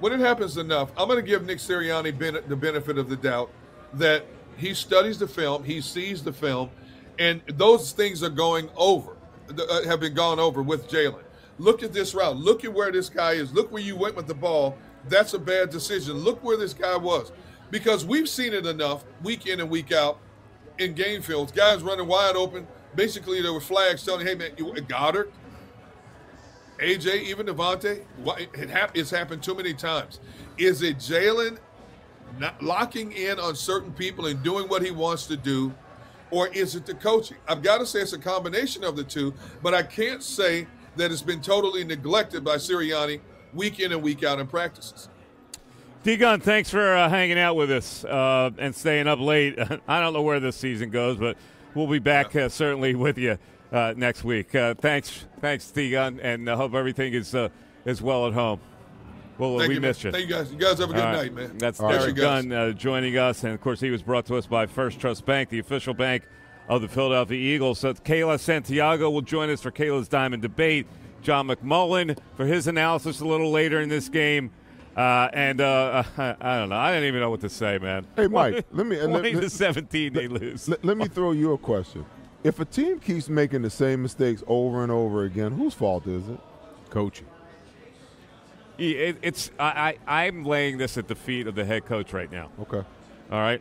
when 0.00 0.12
it 0.12 0.20
happens 0.20 0.56
enough, 0.56 0.92
I'm 0.96 1.08
going 1.08 1.18
to 1.18 1.28
give 1.28 1.44
Nick 1.44 1.58
Sirianni 1.58 2.16
ben- 2.16 2.44
the 2.46 2.56
benefit 2.56 2.98
of 2.98 3.08
the 3.08 3.16
doubt 3.16 3.50
that 3.94 4.26
he 4.56 4.74
studies 4.74 5.18
the 5.18 5.28
film, 5.28 5.64
he 5.64 5.80
sees 5.80 6.22
the 6.22 6.32
film, 6.32 6.70
and 7.18 7.42
those 7.54 7.92
things 7.92 8.22
are 8.22 8.30
going 8.30 8.68
over, 8.76 9.16
uh, 9.50 9.84
have 9.84 10.00
been 10.00 10.14
gone 10.14 10.38
over 10.38 10.62
with 10.62 10.88
Jalen. 10.88 11.22
Look 11.58 11.82
at 11.82 11.92
this 11.92 12.14
route. 12.14 12.36
Look 12.36 12.64
at 12.64 12.72
where 12.72 12.92
this 12.92 13.08
guy 13.08 13.32
is. 13.32 13.52
Look 13.52 13.72
where 13.72 13.82
you 13.82 13.96
went 13.96 14.16
with 14.16 14.26
the 14.26 14.34
ball. 14.34 14.76
That's 15.08 15.34
a 15.34 15.38
bad 15.38 15.70
decision. 15.70 16.16
Look 16.16 16.42
where 16.44 16.56
this 16.56 16.74
guy 16.74 16.96
was. 16.96 17.32
Because 17.70 18.04
we've 18.04 18.28
seen 18.28 18.52
it 18.52 18.66
enough 18.66 19.04
week 19.22 19.46
in 19.46 19.60
and 19.60 19.70
week 19.70 19.92
out 19.92 20.18
in 20.78 20.94
game 20.94 21.22
fields. 21.22 21.52
Guys 21.52 21.82
running 21.82 22.06
wide 22.06 22.36
open. 22.36 22.66
Basically, 22.94 23.42
there 23.42 23.52
were 23.52 23.60
flags 23.60 24.04
telling, 24.04 24.26
hey, 24.26 24.34
man, 24.34 24.52
you, 24.56 24.66
Goedert, 24.66 25.30
AJ, 26.78 27.22
even 27.22 27.46
DeVonta, 27.46 28.02
it 28.54 28.90
it's 28.94 29.10
happened 29.10 29.42
too 29.42 29.54
many 29.54 29.72
times. 29.72 30.20
Is 30.58 30.82
it 30.82 30.98
Jalen 30.98 31.58
locking 32.60 33.12
in 33.12 33.38
on 33.38 33.54
certain 33.56 33.92
people 33.92 34.26
and 34.26 34.42
doing 34.42 34.68
what 34.68 34.82
he 34.82 34.90
wants 34.90 35.26
to 35.26 35.36
do, 35.36 35.72
or 36.30 36.48
is 36.48 36.74
it 36.74 36.84
the 36.84 36.94
coaching? 36.94 37.38
I've 37.48 37.62
got 37.62 37.78
to 37.78 37.86
say 37.86 38.00
it's 38.00 38.12
a 38.12 38.18
combination 38.18 38.84
of 38.84 38.96
the 38.96 39.04
two, 39.04 39.32
but 39.62 39.74
I 39.74 39.82
can't 39.82 40.22
say 40.22 40.66
that 40.96 41.12
it's 41.12 41.22
been 41.22 41.40
totally 41.40 41.84
neglected 41.84 42.44
by 42.44 42.56
Sirianni 42.56 43.20
week 43.54 43.80
in 43.80 43.92
and 43.92 44.02
week 44.02 44.22
out 44.22 44.38
in 44.38 44.46
practices. 44.46 45.08
D-Gunn, 46.02 46.40
thanks 46.40 46.70
for 46.70 46.94
uh, 46.94 47.08
hanging 47.08 47.38
out 47.38 47.56
with 47.56 47.70
us 47.70 48.04
uh, 48.04 48.50
and 48.58 48.74
staying 48.74 49.08
up 49.08 49.18
late. 49.18 49.58
I 49.88 50.00
don't 50.00 50.12
know 50.12 50.22
where 50.22 50.38
this 50.38 50.56
season 50.56 50.90
goes, 50.90 51.16
but 51.16 51.36
we'll 51.74 51.88
be 51.88 51.98
back 51.98 52.36
uh, 52.36 52.48
certainly 52.48 52.94
with 52.94 53.18
you 53.18 53.38
uh, 53.72 53.94
next 53.96 54.22
week. 54.22 54.54
Uh, 54.54 54.74
thanks, 54.74 55.24
thanks, 55.40 55.70
D-Gunn, 55.70 56.20
and 56.20 56.48
I 56.48 56.54
hope 56.54 56.74
everything 56.74 57.12
is 57.12 57.34
uh, 57.34 57.48
is 57.84 58.00
well 58.00 58.26
at 58.26 58.34
home. 58.34 58.60
Well, 59.38 59.58
Thank 59.58 59.68
we 59.68 59.74
you, 59.74 59.80
missed 59.80 60.02
man. 60.04 60.14
you. 60.14 60.18
Thank 60.18 60.30
you 60.30 60.36
guys. 60.36 60.52
You 60.52 60.58
guys 60.58 60.78
have 60.78 60.90
a 60.90 60.94
good 60.94 61.02
night, 61.02 61.34
man. 61.34 61.58
That's 61.58 61.78
All 61.78 61.88
right, 61.88 61.98
Derrick 61.98 62.16
guys. 62.16 62.44
Gunn 62.44 62.52
uh, 62.52 62.72
joining 62.72 63.18
us, 63.18 63.44
and 63.44 63.52
of 63.52 63.60
course, 63.60 63.80
he 63.80 63.90
was 63.90 64.02
brought 64.02 64.26
to 64.26 64.36
us 64.36 64.46
by 64.46 64.66
First 64.66 64.98
Trust 64.98 65.26
Bank, 65.26 65.50
the 65.50 65.58
official 65.58 65.92
bank 65.92 66.22
of 66.68 66.82
the 66.82 66.88
Philadelphia 66.88 67.38
Eagles. 67.38 67.78
So 67.80 67.94
Kayla 67.94 68.38
Santiago 68.40 69.10
will 69.10 69.22
join 69.22 69.50
us 69.50 69.60
for 69.62 69.70
Kayla's 69.70 70.08
Diamond 70.08 70.42
Debate. 70.42 70.86
John 71.22 71.48
McMullen 71.48 72.16
for 72.36 72.46
his 72.46 72.68
analysis 72.68 73.20
a 73.20 73.24
little 73.24 73.50
later 73.50 73.80
in 73.80 73.88
this 73.88 74.08
game. 74.08 74.50
Uh, 74.96 75.28
and 75.32 75.60
uh, 75.60 76.04
I, 76.16 76.36
I 76.40 76.56
don't 76.58 76.68
know. 76.68 76.76
I 76.76 76.92
didn't 76.92 77.08
even 77.08 77.20
know 77.20 77.30
what 77.30 77.40
to 77.40 77.48
say, 77.48 77.78
man. 77.78 78.06
Hey, 78.16 78.28
Mike, 78.28 78.64
let 78.72 78.86
me. 78.86 78.96
let- 79.00 79.08
Twenty 79.10 79.34
let- 79.34 79.40
to 79.42 79.50
seventeen, 79.50 80.12
they 80.12 80.28
lose. 80.28 80.68
Let, 80.68 80.84
let 80.84 80.96
me 80.96 81.06
throw 81.08 81.32
you 81.32 81.52
a 81.52 81.58
question. 81.58 82.06
If 82.44 82.60
a 82.60 82.64
team 82.64 83.00
keeps 83.00 83.28
making 83.28 83.62
the 83.62 83.70
same 83.70 84.02
mistakes 84.02 84.42
over 84.46 84.82
and 84.84 84.92
over 84.92 85.24
again, 85.24 85.52
whose 85.52 85.74
fault 85.74 86.06
is 86.06 86.28
it? 86.28 86.38
Coaching. 86.90 87.26
Yeah, 88.78 88.96
It, 88.96 89.18
it's 89.22 89.50
I, 89.58 89.96
I 90.06 90.18
I'm 90.26 90.44
laying 90.44 90.78
this 90.78 90.96
at 90.96 91.08
the 91.08 91.14
feet 91.14 91.46
of 91.46 91.54
the 91.56 91.64
head 91.64 91.86
coach 91.86 92.12
right 92.12 92.30
now. 92.30 92.50
Okay. 92.60 92.78
All 93.32 93.38
right, 93.40 93.60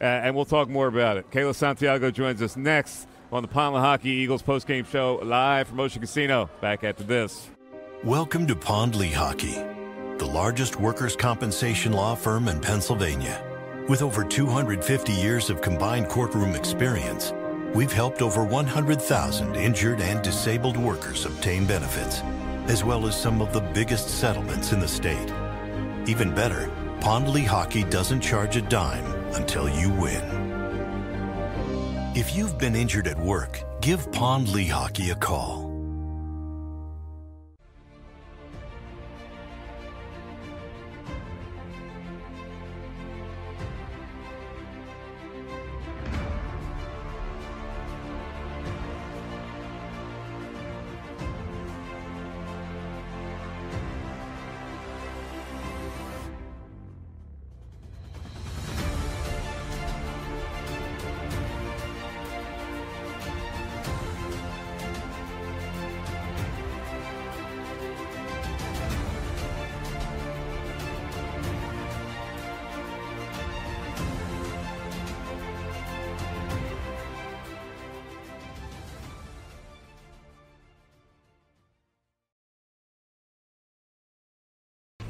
uh, 0.00 0.04
and 0.04 0.34
we'll 0.34 0.44
talk 0.44 0.68
more 0.68 0.86
about 0.86 1.16
it. 1.16 1.30
Kayla 1.30 1.54
Santiago 1.54 2.10
joins 2.10 2.42
us 2.42 2.56
next 2.56 3.08
on 3.32 3.42
the 3.42 3.48
Pond 3.48 3.74
Lehocky 3.74 4.06
Eagles 4.06 4.42
postgame 4.42 4.86
show 4.86 5.20
live 5.22 5.68
from 5.68 5.80
Ocean 5.80 6.00
Casino. 6.00 6.48
Back 6.60 6.84
after 6.84 7.02
this. 7.02 7.48
Welcome 8.04 8.46
to 8.48 8.54
Pond 8.54 8.94
Lehocky, 8.94 10.18
the 10.18 10.26
largest 10.26 10.76
workers' 10.78 11.16
compensation 11.16 11.92
law 11.92 12.14
firm 12.14 12.48
in 12.48 12.60
Pennsylvania. 12.60 13.42
With 13.88 14.02
over 14.02 14.24
250 14.24 15.12
years 15.12 15.50
of 15.50 15.60
combined 15.60 16.08
courtroom 16.08 16.54
experience, 16.54 17.32
we've 17.74 17.92
helped 17.92 18.22
over 18.22 18.44
100,000 18.44 19.56
injured 19.56 20.00
and 20.00 20.22
disabled 20.22 20.76
workers 20.76 21.26
obtain 21.26 21.66
benefits, 21.66 22.20
as 22.66 22.84
well 22.84 23.06
as 23.06 23.20
some 23.20 23.40
of 23.40 23.52
the 23.52 23.60
biggest 23.60 24.08
settlements 24.08 24.72
in 24.72 24.80
the 24.80 24.88
state. 24.88 25.32
Even 26.06 26.34
better, 26.34 26.70
Pond 27.00 27.26
Lehocky 27.26 27.88
doesn't 27.90 28.20
charge 28.20 28.56
a 28.56 28.62
dime 28.62 29.23
until 29.34 29.68
you 29.68 29.90
win. 29.90 30.22
If 32.14 32.34
you've 32.34 32.58
been 32.58 32.76
injured 32.76 33.08
at 33.08 33.18
work, 33.18 33.62
give 33.80 34.10
Pond 34.12 34.48
Lehocky 34.48 35.10
a 35.10 35.16
call. 35.16 35.63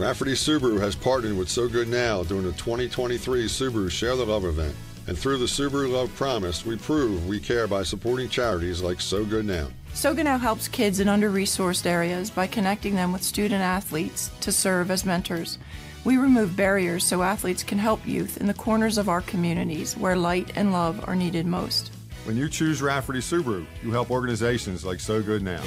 Rafferty 0.00 0.32
Subaru 0.32 0.80
has 0.80 0.96
partnered 0.96 1.36
with 1.36 1.50
So 1.50 1.68
Good 1.68 1.86
Now 1.86 2.22
during 2.22 2.46
the 2.46 2.52
2023 2.52 3.44
Subaru 3.44 3.90
Share 3.90 4.16
the 4.16 4.24
Love 4.24 4.46
event. 4.46 4.74
And 5.06 5.18
through 5.18 5.36
the 5.36 5.44
Subaru 5.44 5.92
Love 5.92 6.10
Promise, 6.14 6.64
we 6.64 6.76
prove 6.76 7.26
we 7.26 7.38
care 7.38 7.66
by 7.66 7.82
supporting 7.82 8.26
charities 8.26 8.80
like 8.80 8.98
So 8.98 9.26
Good 9.26 9.44
Now. 9.44 9.66
So 9.92 10.14
Good 10.14 10.24
now 10.24 10.38
helps 10.38 10.68
kids 10.68 11.00
in 11.00 11.08
under 11.10 11.30
resourced 11.30 11.84
areas 11.84 12.30
by 12.30 12.46
connecting 12.46 12.94
them 12.94 13.12
with 13.12 13.22
student 13.22 13.60
athletes 13.60 14.30
to 14.40 14.50
serve 14.50 14.90
as 14.90 15.04
mentors. 15.04 15.58
We 16.04 16.16
remove 16.16 16.56
barriers 16.56 17.04
so 17.04 17.20
athletes 17.20 17.62
can 17.62 17.76
help 17.76 18.06
youth 18.06 18.38
in 18.38 18.46
the 18.46 18.54
corners 18.54 18.96
of 18.96 19.10
our 19.10 19.20
communities 19.20 19.98
where 19.98 20.16
light 20.16 20.50
and 20.56 20.72
love 20.72 21.06
are 21.06 21.14
needed 21.14 21.44
most. 21.44 21.92
When 22.24 22.38
you 22.38 22.48
choose 22.48 22.80
Rafferty 22.80 23.20
Subaru, 23.20 23.66
you 23.82 23.92
help 23.92 24.10
organizations 24.10 24.82
like 24.82 24.98
So 24.98 25.22
Good 25.22 25.42
Now. 25.42 25.60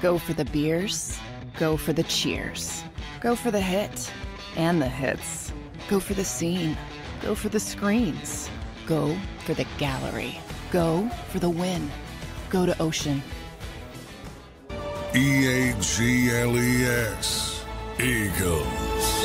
Go 0.00 0.16
for 0.16 0.32
the 0.32 0.44
beers, 0.44 1.18
go 1.58 1.76
for 1.76 1.92
the 1.92 2.04
cheers, 2.04 2.84
go 3.20 3.34
for 3.34 3.50
the 3.50 3.60
hit 3.60 4.12
and 4.56 4.80
the 4.80 4.88
hits, 4.88 5.52
go 5.88 5.98
for 5.98 6.14
the 6.14 6.24
scene, 6.24 6.76
go 7.20 7.34
for 7.34 7.48
the 7.48 7.58
screens, 7.58 8.48
go 8.86 9.16
for 9.40 9.54
the 9.54 9.66
gallery, 9.76 10.38
go 10.70 11.08
for 11.30 11.40
the 11.40 11.50
win, 11.50 11.90
go 12.48 12.64
to 12.64 12.80
Ocean. 12.80 13.22
E 15.16 15.46
A 15.46 15.74
G 15.80 16.30
L 16.30 16.56
E 16.56 16.84
S. 16.84 17.64
Eagles. 17.98 19.24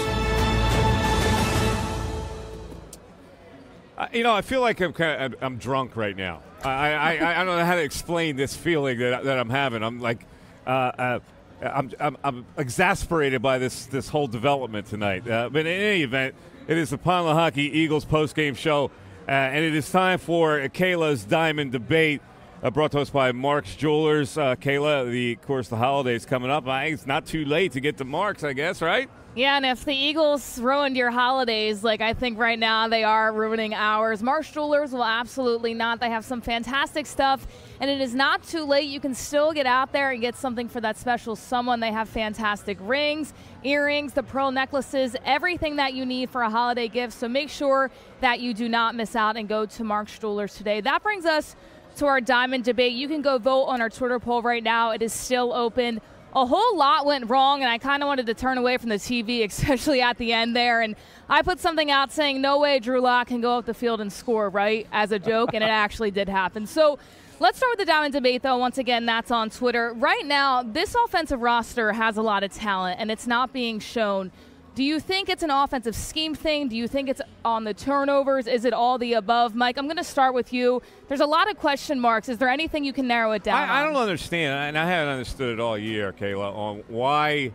Uh, 3.95 4.07
you 4.11 4.23
know, 4.23 4.33
I 4.33 4.41
feel 4.41 4.61
like 4.61 4.81
I'm 4.81 4.91
kind 4.91 5.35
of, 5.35 5.43
I'm 5.43 5.57
drunk 5.57 5.95
right 5.95 6.17
now. 6.17 6.41
I, 6.63 6.69
I, 6.69 7.15
I, 7.17 7.41
I 7.41 7.45
don't 7.45 7.57
know 7.57 7.65
how 7.65 7.75
to 7.75 7.83
explain 7.83 8.35
this 8.35 8.55
feeling 8.55 8.97
that, 8.97 9.25
that 9.25 9.37
I'm 9.37 9.51
having. 9.51 9.83
I'm 9.83 10.01
like, 10.01 10.25
uh, 10.65 10.69
uh, 10.69 11.19
I'm, 11.61 11.91
I'm, 11.99 12.17
I'm 12.23 12.45
exasperated 12.57 13.41
by 13.41 13.57
this 13.57 13.85
this 13.85 14.09
whole 14.09 14.27
development 14.27 14.87
tonight. 14.87 15.27
Uh, 15.27 15.49
but 15.49 15.61
in 15.61 15.67
any 15.67 16.03
event, 16.03 16.35
it 16.67 16.77
is 16.77 16.89
the 16.89 16.97
Pond 16.97 17.27
Lehocky 17.27 17.71
Eagles 17.71 18.05
post 18.05 18.35
game 18.35 18.55
show, 18.55 18.91
uh, 19.27 19.31
and 19.31 19.63
it 19.63 19.75
is 19.75 19.89
time 19.89 20.19
for 20.19 20.59
Kayla's 20.69 21.23
Diamond 21.23 21.71
Debate. 21.71 22.21
Uh, 22.61 22.71
brought 22.71 22.93
to 22.93 22.99
us 22.99 23.09
by 23.09 23.33
Mark's 23.33 23.75
Jewelers. 23.75 24.37
Uh, 24.37 24.55
Kayla, 24.55 25.11
the 25.11 25.33
of 25.33 25.41
course 25.41 25.67
the 25.67 25.75
holidays 25.75 26.25
coming 26.25 26.49
up. 26.49 26.65
I, 26.65 26.85
it's 26.85 27.05
not 27.05 27.25
too 27.25 27.43
late 27.43 27.73
to 27.73 27.81
get 27.81 27.97
to 27.97 28.05
Mark's, 28.05 28.43
I 28.43 28.53
guess, 28.53 28.81
right? 28.81 29.09
Yeah, 29.35 29.57
and 29.57 29.65
if 29.65 29.83
the 29.83 29.95
Eagles 29.95 30.59
ruined 30.59 30.95
your 30.95 31.09
holidays, 31.09 31.83
like 31.83 32.01
I 32.01 32.13
think 32.13 32.37
right 32.37 32.57
now 32.57 32.87
they 32.87 33.03
are 33.03 33.33
ruining 33.33 33.73
ours, 33.73 34.21
Mark's 34.21 34.51
Jewelers 34.51 34.91
will 34.91 35.03
absolutely 35.03 35.73
not. 35.73 35.99
They 35.99 36.09
have 36.09 36.23
some 36.23 36.39
fantastic 36.39 37.07
stuff, 37.07 37.47
and 37.79 37.89
it 37.89 38.01
is 38.01 38.13
not 38.13 38.43
too 38.43 38.63
late. 38.63 38.87
You 38.87 38.99
can 38.99 39.13
still 39.13 39.53
get 39.53 39.65
out 39.65 39.91
there 39.91 40.11
and 40.11 40.21
get 40.21 40.35
something 40.35 40.69
for 40.69 40.81
that 40.81 40.97
special 40.97 41.35
someone. 41.35 41.79
They 41.79 41.91
have 41.91 42.09
fantastic 42.09 42.77
rings, 42.81 43.33
earrings, 43.63 44.13
the 44.13 44.23
pearl 44.23 44.51
necklaces, 44.51 45.15
everything 45.25 45.77
that 45.77 45.93
you 45.93 46.05
need 46.05 46.29
for 46.29 46.41
a 46.41 46.49
holiday 46.49 46.87
gift. 46.87 47.13
So 47.13 47.27
make 47.27 47.49
sure 47.49 47.91
that 48.21 48.39
you 48.39 48.53
do 48.53 48.69
not 48.69 48.95
miss 48.95 49.15
out 49.15 49.37
and 49.37 49.47
go 49.47 49.65
to 49.65 49.83
Mark 49.83 50.07
Jewelers 50.07 50.55
today. 50.55 50.81
That 50.81 51.03
brings 51.03 51.25
us 51.25 51.55
to 51.97 52.05
our 52.05 52.21
diamond 52.21 52.63
debate. 52.63 52.93
You 52.93 53.07
can 53.07 53.21
go 53.21 53.37
vote 53.37 53.65
on 53.65 53.81
our 53.81 53.89
Twitter 53.89 54.19
poll 54.19 54.41
right 54.41 54.63
now. 54.63 54.91
It 54.91 55.01
is 55.01 55.13
still 55.13 55.53
open 55.53 56.01
a 56.35 56.45
whole 56.45 56.77
lot 56.77 57.05
went 57.05 57.29
wrong, 57.29 57.61
and 57.61 57.69
I 57.69 57.77
kind 57.77 58.01
of 58.01 58.07
wanted 58.07 58.25
to 58.25 58.33
turn 58.33 58.57
away 58.57 58.77
from 58.77 58.89
the 58.89 58.95
TV, 58.95 59.43
especially 59.47 60.01
at 60.01 60.17
the 60.17 60.33
end 60.33 60.55
there. 60.55 60.81
And 60.81 60.95
I 61.29 61.41
put 61.41 61.59
something 61.59 61.91
out 61.91 62.11
saying, 62.11 62.41
"No 62.41 62.59
way, 62.59 62.79
Drew 62.79 62.99
Lock 62.99 63.27
can 63.27 63.41
go 63.41 63.57
up 63.57 63.65
the 63.65 63.73
field 63.73 64.01
and 64.01 64.11
score," 64.11 64.49
right, 64.49 64.87
as 64.91 65.11
a 65.11 65.19
joke, 65.19 65.51
and 65.53 65.63
it 65.63 65.69
actually 65.69 66.11
did 66.11 66.29
happen. 66.29 66.65
So. 66.67 66.99
Let's 67.39 67.57
start 67.57 67.71
with 67.71 67.79
the 67.79 67.85
diamond 67.85 68.13
debate, 68.13 68.41
though. 68.41 68.57
Once 68.57 68.77
again, 68.77 69.05
that's 69.05 69.31
on 69.31 69.49
Twitter. 69.49 69.93
Right 69.93 70.25
now, 70.25 70.63
this 70.63 70.95
offensive 71.05 71.41
roster 71.41 71.91
has 71.91 72.17
a 72.17 72.21
lot 72.21 72.43
of 72.43 72.53
talent, 72.53 72.99
and 72.99 73.11
it's 73.11 73.27
not 73.27 73.51
being 73.51 73.79
shown. 73.79 74.31
Do 74.75 74.83
you 74.83 74.99
think 74.99 75.29
it's 75.29 75.43
an 75.43 75.51
offensive 75.51 75.95
scheme 75.95 76.33
thing? 76.33 76.67
Do 76.67 76.75
you 76.75 76.87
think 76.87 77.09
it's 77.09 77.21
on 77.45 77.63
the 77.63 77.73
turnovers? 77.73 78.47
Is 78.47 78.65
it 78.65 78.73
all 78.73 78.97
the 78.97 79.13
above? 79.13 79.55
Mike, 79.55 79.77
I'm 79.77 79.85
going 79.85 79.97
to 79.97 80.03
start 80.03 80.33
with 80.33 80.51
you. 80.51 80.81
There's 81.07 81.19
a 81.19 81.25
lot 81.25 81.49
of 81.49 81.57
question 81.57 81.99
marks. 81.99 82.29
Is 82.29 82.37
there 82.39 82.49
anything 82.49 82.83
you 82.83 82.93
can 82.93 83.07
narrow 83.07 83.33
it 83.33 83.43
down? 83.43 83.69
I, 83.69 83.81
I 83.81 83.83
don't 83.83 83.95
understand, 83.95 84.53
and 84.53 84.77
I 84.77 84.87
haven't 84.87 85.13
understood 85.13 85.53
it 85.53 85.59
all 85.59 85.77
year, 85.77 86.11
Kayla, 86.11 86.55
on 86.55 86.83
why 86.87 87.51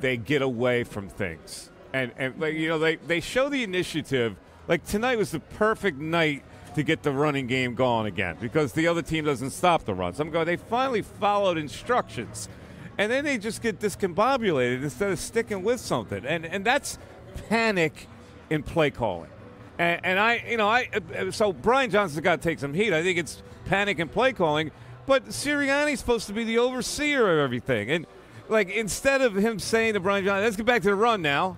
they 0.00 0.16
get 0.16 0.42
away 0.42 0.82
from 0.82 1.08
things. 1.08 1.70
And 1.92 2.12
and 2.16 2.40
like, 2.40 2.54
you 2.54 2.68
know, 2.68 2.78
they 2.78 2.96
they 2.96 3.20
show 3.20 3.48
the 3.48 3.62
initiative. 3.62 4.36
Like 4.66 4.84
tonight 4.84 5.18
was 5.18 5.32
the 5.32 5.40
perfect 5.40 5.98
night 5.98 6.42
to 6.74 6.82
get 6.82 7.02
the 7.02 7.12
running 7.12 7.46
game 7.46 7.74
going 7.74 8.06
again 8.06 8.36
because 8.40 8.72
the 8.72 8.86
other 8.86 9.02
team 9.02 9.24
doesn't 9.24 9.50
stop 9.50 9.84
the 9.84 9.94
runs. 9.94 10.20
I'm 10.20 10.30
going. 10.30 10.46
They 10.46 10.56
finally 10.56 11.02
followed 11.02 11.58
instructions, 11.58 12.48
and 12.98 13.10
then 13.10 13.24
they 13.24 13.38
just 13.38 13.62
get 13.62 13.80
discombobulated 13.80 14.82
instead 14.82 15.10
of 15.10 15.18
sticking 15.18 15.62
with 15.62 15.80
something. 15.80 16.24
And 16.24 16.46
and 16.46 16.64
that's 16.64 16.98
panic 17.48 18.06
in 18.50 18.62
play 18.62 18.90
calling. 18.90 19.30
And, 19.78 20.00
and 20.04 20.18
I, 20.18 20.44
you 20.48 20.56
know, 20.56 20.68
I 20.68 20.88
so 21.30 21.52
Brian 21.52 21.90
Johnson's 21.90 22.20
got 22.22 22.42
to 22.42 22.48
take 22.48 22.58
some 22.58 22.74
heat. 22.74 22.92
I 22.92 23.02
think 23.02 23.18
it's 23.18 23.42
panic 23.64 23.98
in 23.98 24.08
play 24.08 24.32
calling, 24.32 24.70
but 25.06 25.26
Sirianni's 25.26 26.00
supposed 26.00 26.26
to 26.26 26.32
be 26.32 26.44
the 26.44 26.58
overseer 26.58 27.38
of 27.38 27.44
everything. 27.44 27.90
And 27.90 28.06
like 28.48 28.70
instead 28.70 29.22
of 29.22 29.34
him 29.34 29.58
saying 29.58 29.94
to 29.94 30.00
Brian 30.00 30.24
Johnson, 30.24 30.44
"Let's 30.44 30.56
get 30.56 30.66
back 30.66 30.82
to 30.82 30.88
the 30.88 30.94
run 30.94 31.22
now," 31.22 31.56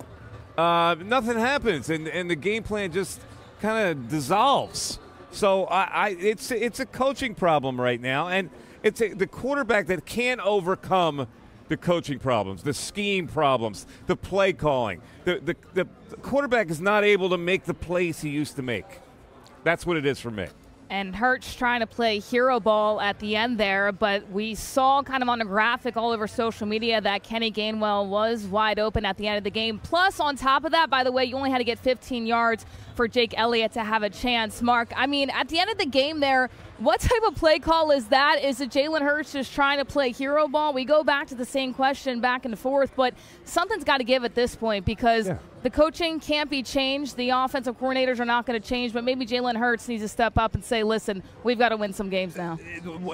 uh, 0.57 0.95
nothing 1.03 1.37
happens, 1.37 1.89
and 1.89 2.07
and 2.07 2.29
the 2.29 2.35
game 2.35 2.63
plan 2.63 2.91
just 2.91 3.19
kind 3.61 3.87
of 3.87 4.09
dissolves. 4.09 4.99
So 5.33 5.65
I, 5.65 5.83
I, 5.83 6.09
it's 6.19 6.51
it's 6.51 6.79
a 6.79 6.85
coaching 6.85 7.35
problem 7.35 7.81
right 7.81 7.99
now, 7.99 8.27
and 8.27 8.49
it's 8.83 9.01
a, 9.01 9.13
the 9.13 9.27
quarterback 9.27 9.87
that 9.87 10.05
can't 10.05 10.39
overcome 10.41 11.27
the 11.69 11.77
coaching 11.77 12.19
problems, 12.19 12.61
the 12.63 12.73
scheme 12.73 13.27
problems, 13.27 13.87
the 14.05 14.15
play 14.15 14.53
calling. 14.53 15.01
The, 15.25 15.39
the, 15.43 15.55
the 15.73 15.85
quarterback 16.17 16.69
is 16.69 16.79
not 16.79 17.03
able 17.03 17.29
to 17.29 17.37
make 17.37 17.63
the 17.63 17.73
plays 17.73 18.21
he 18.21 18.29
used 18.29 18.57
to 18.57 18.61
make. 18.61 18.99
That's 19.63 19.85
what 19.85 19.97
it 19.97 20.05
is 20.05 20.19
for 20.19 20.29
me. 20.29 20.47
and 20.89 21.15
Hurts 21.15 21.55
trying 21.55 21.79
to 21.79 21.87
play 21.87 22.19
hero 22.19 22.59
ball 22.59 23.01
at 23.01 23.17
the 23.19 23.35
end 23.35 23.57
there, 23.57 23.91
but 23.91 24.29
we 24.29 24.53
saw 24.53 25.01
kind 25.01 25.23
of 25.23 25.29
on 25.29 25.41
a 25.41 25.45
graphic 25.45 25.97
all 25.97 26.11
over 26.11 26.27
social 26.27 26.67
media 26.67 26.99
that 27.01 27.23
Kenny 27.23 27.51
Gainwell 27.51 28.07
was 28.07 28.45
wide 28.45 28.77
open 28.77 29.05
at 29.05 29.17
the 29.17 29.27
end 29.27 29.37
of 29.37 29.43
the 29.43 29.49
game. 29.49 29.79
Plus, 29.79 30.19
on 30.19 30.35
top 30.35 30.65
of 30.65 30.73
that, 30.73 30.89
by 30.89 31.03
the 31.03 31.11
way, 31.11 31.23
you 31.23 31.35
only 31.35 31.49
had 31.49 31.59
to 31.59 31.63
get 31.63 31.79
15 31.79 32.27
yards 32.27 32.65
for 32.93 33.07
Jake 33.07 33.33
Elliott 33.37 33.73
to 33.73 33.83
have 33.83 34.03
a 34.03 34.09
chance. 34.09 34.61
Mark, 34.61 34.91
I 34.95 35.07
mean, 35.07 35.29
at 35.29 35.49
the 35.49 35.59
end 35.59 35.69
of 35.69 35.77
the 35.77 35.85
game 35.85 36.19
there, 36.19 36.49
what 36.79 36.99
type 36.99 37.21
of 37.27 37.35
play 37.35 37.59
call 37.59 37.91
is 37.91 38.07
that? 38.07 38.43
Is 38.43 38.59
it 38.59 38.69
Jalen 38.69 39.01
Hurts 39.01 39.31
just 39.33 39.53
trying 39.53 39.77
to 39.77 39.85
play 39.85 40.11
hero 40.11 40.47
ball? 40.47 40.73
We 40.73 40.85
go 40.85 41.03
back 41.03 41.27
to 41.27 41.35
the 41.35 41.45
same 41.45 41.73
question 41.73 42.19
back 42.19 42.45
and 42.45 42.57
forth, 42.57 42.93
but 42.95 43.13
something's 43.45 43.83
got 43.83 43.97
to 43.97 44.03
give 44.03 44.23
at 44.23 44.35
this 44.35 44.55
point 44.55 44.85
because 44.85 45.29
the 45.61 45.69
coaching 45.69 46.19
can't 46.19 46.49
be 46.49 46.61
changed. 46.61 47.15
The 47.15 47.29
offensive 47.29 47.79
coordinators 47.79 48.19
are 48.19 48.25
not 48.25 48.45
going 48.45 48.61
to 48.61 48.67
change, 48.67 48.91
but 48.91 49.03
maybe 49.05 49.25
Jalen 49.25 49.55
Hurts 49.55 49.87
needs 49.87 50.03
to 50.03 50.09
step 50.09 50.37
up 50.37 50.55
and 50.55 50.63
say, 50.63 50.83
listen, 50.83 51.23
we've 51.43 51.57
got 51.57 51.69
to 51.69 51.77
win 51.77 51.93
some 51.93 52.09
games 52.09 52.35
now. 52.35 52.59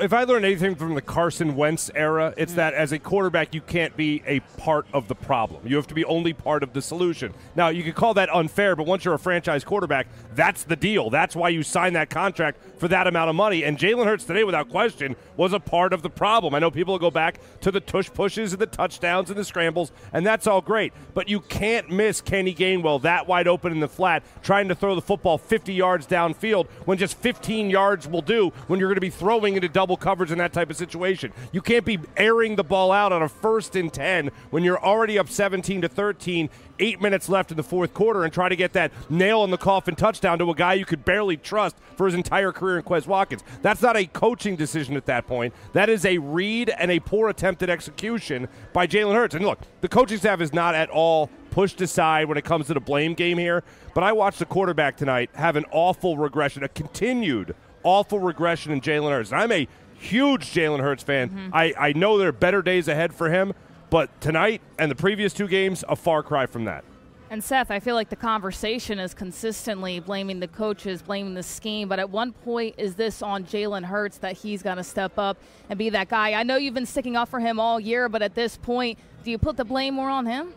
If 0.01 0.13
I 0.13 0.23
learned 0.23 0.45
anything 0.45 0.75
from 0.75 0.95
the 0.95 1.01
Carson 1.01 1.55
Wentz 1.55 1.91
era, 1.93 2.33
it's 2.37 2.53
that 2.53 2.73
as 2.73 2.91
a 2.91 2.97
quarterback, 2.97 3.53
you 3.53 3.61
can't 3.61 3.95
be 3.95 4.23
a 4.25 4.39
part 4.57 4.87
of 4.93 5.07
the 5.07 5.15
problem. 5.15 5.67
You 5.67 5.75
have 5.75 5.87
to 5.87 5.93
be 5.93 6.05
only 6.05 6.33
part 6.33 6.63
of 6.63 6.73
the 6.73 6.81
solution. 6.81 7.35
Now, 7.55 7.67
you 7.67 7.83
could 7.83 7.95
call 7.95 8.15
that 8.15 8.33
unfair, 8.33 8.75
but 8.75 8.87
once 8.87 9.05
you're 9.05 9.13
a 9.13 9.19
franchise 9.19 9.63
quarterback, 9.69 10.07
that's 10.33 10.63
the 10.63 10.75
deal. 10.75 11.09
That's 11.09 11.35
why 11.35 11.49
you 11.49 11.61
sign 11.63 11.93
that 11.93 12.09
contract 12.09 12.59
for 12.79 12.87
that 12.87 13.07
amount 13.07 13.29
of 13.29 13.35
money. 13.35 13.63
And 13.63 13.77
Jalen 13.77 14.05
Hurts 14.05 14.25
today, 14.25 14.43
without 14.43 14.67
question, 14.69 15.15
was 15.37 15.53
a 15.53 15.59
part 15.59 15.93
of 15.93 16.01
the 16.01 16.09
problem. 16.09 16.55
I 16.55 16.59
know 16.59 16.71
people 16.71 16.95
will 16.95 16.99
go 16.99 17.11
back 17.11 17.39
to 17.61 17.71
the 17.71 17.79
tush 17.79 18.09
pushes 18.09 18.51
and 18.51 18.61
the 18.61 18.65
touchdowns 18.65 19.29
and 19.29 19.37
the 19.37 19.45
scrambles, 19.45 19.91
and 20.11 20.25
that's 20.25 20.47
all 20.47 20.61
great. 20.61 20.91
But 21.13 21.29
you 21.29 21.39
can't 21.39 21.89
miss 21.89 22.19
Kenny 22.19 22.53
Gainwell 22.53 23.03
that 23.03 23.27
wide 23.27 23.47
open 23.47 23.71
in 23.71 23.79
the 23.79 23.87
flat, 23.87 24.23
trying 24.41 24.67
to 24.69 24.75
throw 24.75 24.95
the 24.95 25.01
football 25.01 25.37
50 25.37 25.71
yards 25.73 26.07
downfield 26.07 26.67
when 26.85 26.97
just 26.97 27.15
15 27.17 27.69
yards 27.69 28.07
will 28.07 28.23
do 28.23 28.49
when 28.67 28.79
you're 28.79 28.89
going 28.89 28.95
to 28.95 29.01
be 29.01 29.11
throwing 29.11 29.55
into 29.55 29.69
double 29.69 29.97
coverage 29.97 30.31
in 30.31 30.39
that 30.39 30.51
type 30.51 30.71
of 30.71 30.77
situation. 30.77 31.31
You 31.51 31.61
can't 31.61 31.85
be 31.85 31.99
airing 32.17 32.55
the 32.55 32.63
ball 32.63 32.91
out 32.91 33.13
on 33.13 33.21
a 33.21 33.29
first 33.29 33.75
and 33.75 33.93
10 33.93 34.31
when 34.49 34.63
you're 34.63 34.83
already 34.83 35.19
up 35.19 35.29
17 35.29 35.81
to 35.81 35.87
13 35.87 36.49
eight 36.79 37.01
minutes 37.01 37.29
left 37.29 37.51
in 37.51 37.57
the 37.57 37.63
fourth 37.63 37.93
quarter 37.93 38.23
and 38.23 38.33
try 38.33 38.49
to 38.49 38.55
get 38.55 38.73
that 38.73 38.91
nail 39.09 39.43
in 39.43 39.51
the 39.51 39.57
coffin 39.57 39.95
touchdown 39.95 40.39
to 40.39 40.49
a 40.49 40.55
guy 40.55 40.73
you 40.73 40.85
could 40.85 41.05
barely 41.05 41.37
trust 41.37 41.75
for 41.95 42.05
his 42.05 42.15
entire 42.15 42.51
career 42.51 42.77
in 42.77 42.83
Quez 42.83 43.07
Watkins. 43.07 43.43
That's 43.61 43.81
not 43.81 43.97
a 43.97 44.05
coaching 44.05 44.55
decision 44.55 44.95
at 44.95 45.05
that 45.05 45.27
point. 45.27 45.53
That 45.73 45.89
is 45.89 46.05
a 46.05 46.17
read 46.17 46.69
and 46.69 46.91
a 46.91 46.99
poor 46.99 47.29
attempted 47.29 47.69
execution 47.69 48.47
by 48.73 48.87
Jalen 48.87 49.13
Hurts. 49.13 49.35
And 49.35 49.45
look, 49.45 49.59
the 49.81 49.87
coaching 49.87 50.17
staff 50.17 50.41
is 50.41 50.53
not 50.53 50.75
at 50.75 50.89
all 50.89 51.29
pushed 51.51 51.81
aside 51.81 52.27
when 52.27 52.37
it 52.37 52.45
comes 52.45 52.67
to 52.67 52.73
the 52.73 52.79
blame 52.79 53.13
game 53.13 53.37
here. 53.37 53.63
But 53.93 54.03
I 54.03 54.11
watched 54.13 54.39
the 54.39 54.45
quarterback 54.45 54.97
tonight 54.97 55.29
have 55.33 55.55
an 55.55 55.65
awful 55.71 56.17
regression, 56.17 56.63
a 56.63 56.69
continued 56.69 57.55
awful 57.83 58.19
regression 58.19 58.71
in 58.71 58.81
Jalen 58.81 59.09
Hurts. 59.09 59.31
And 59.31 59.41
I'm 59.41 59.51
a 59.51 59.67
huge 59.95 60.53
Jalen 60.53 60.79
Hurts 60.79 61.03
fan. 61.03 61.29
Mm-hmm. 61.29 61.49
I, 61.53 61.73
I 61.77 61.93
know 61.93 62.17
there 62.17 62.29
are 62.29 62.33
better 62.33 62.61
days 62.61 62.87
ahead 62.87 63.13
for 63.13 63.29
him, 63.29 63.53
but 63.89 64.21
tonight 64.21 64.61
and 64.77 64.89
the 64.89 64.95
previous 64.95 65.33
two 65.33 65.47
games, 65.47 65.83
a 65.87 65.95
far 65.95 66.23
cry 66.23 66.45
from 66.45 66.65
that. 66.65 66.83
And 67.31 67.43
Seth, 67.43 67.69
I 67.69 67.79
feel 67.79 67.93
like 67.93 68.09
the 68.09 68.15
conversation 68.15 68.97
is 68.97 69.13
consistently 69.13 69.99
blaming 69.99 70.39
the 70.39 70.47
coaches, 70.47 71.03
blaming 71.03 71.35
the 71.35 71.43
scheme. 71.43 71.87
But 71.87 71.99
at 71.99 72.09
one 72.09 72.31
point, 72.31 72.75
is 72.79 72.95
this 72.95 73.21
on 73.21 73.43
Jalen 73.43 73.83
Hurts 73.83 74.17
that 74.19 74.35
he's 74.35 74.63
going 74.63 74.77
to 74.77 74.83
step 74.83 75.19
up 75.19 75.37
and 75.69 75.77
be 75.77 75.91
that 75.91 76.09
guy? 76.09 76.33
I 76.33 76.41
know 76.41 76.55
you've 76.55 76.73
been 76.73 76.87
sticking 76.87 77.15
up 77.15 77.29
for 77.29 77.39
him 77.39 77.59
all 77.59 77.79
year, 77.79 78.09
but 78.09 78.23
at 78.23 78.33
this 78.33 78.57
point, 78.57 78.97
do 79.23 79.29
you 79.29 79.37
put 79.37 79.57
the 79.57 79.65
blame 79.65 79.93
more 79.93 80.09
on 80.09 80.25
him? 80.25 80.53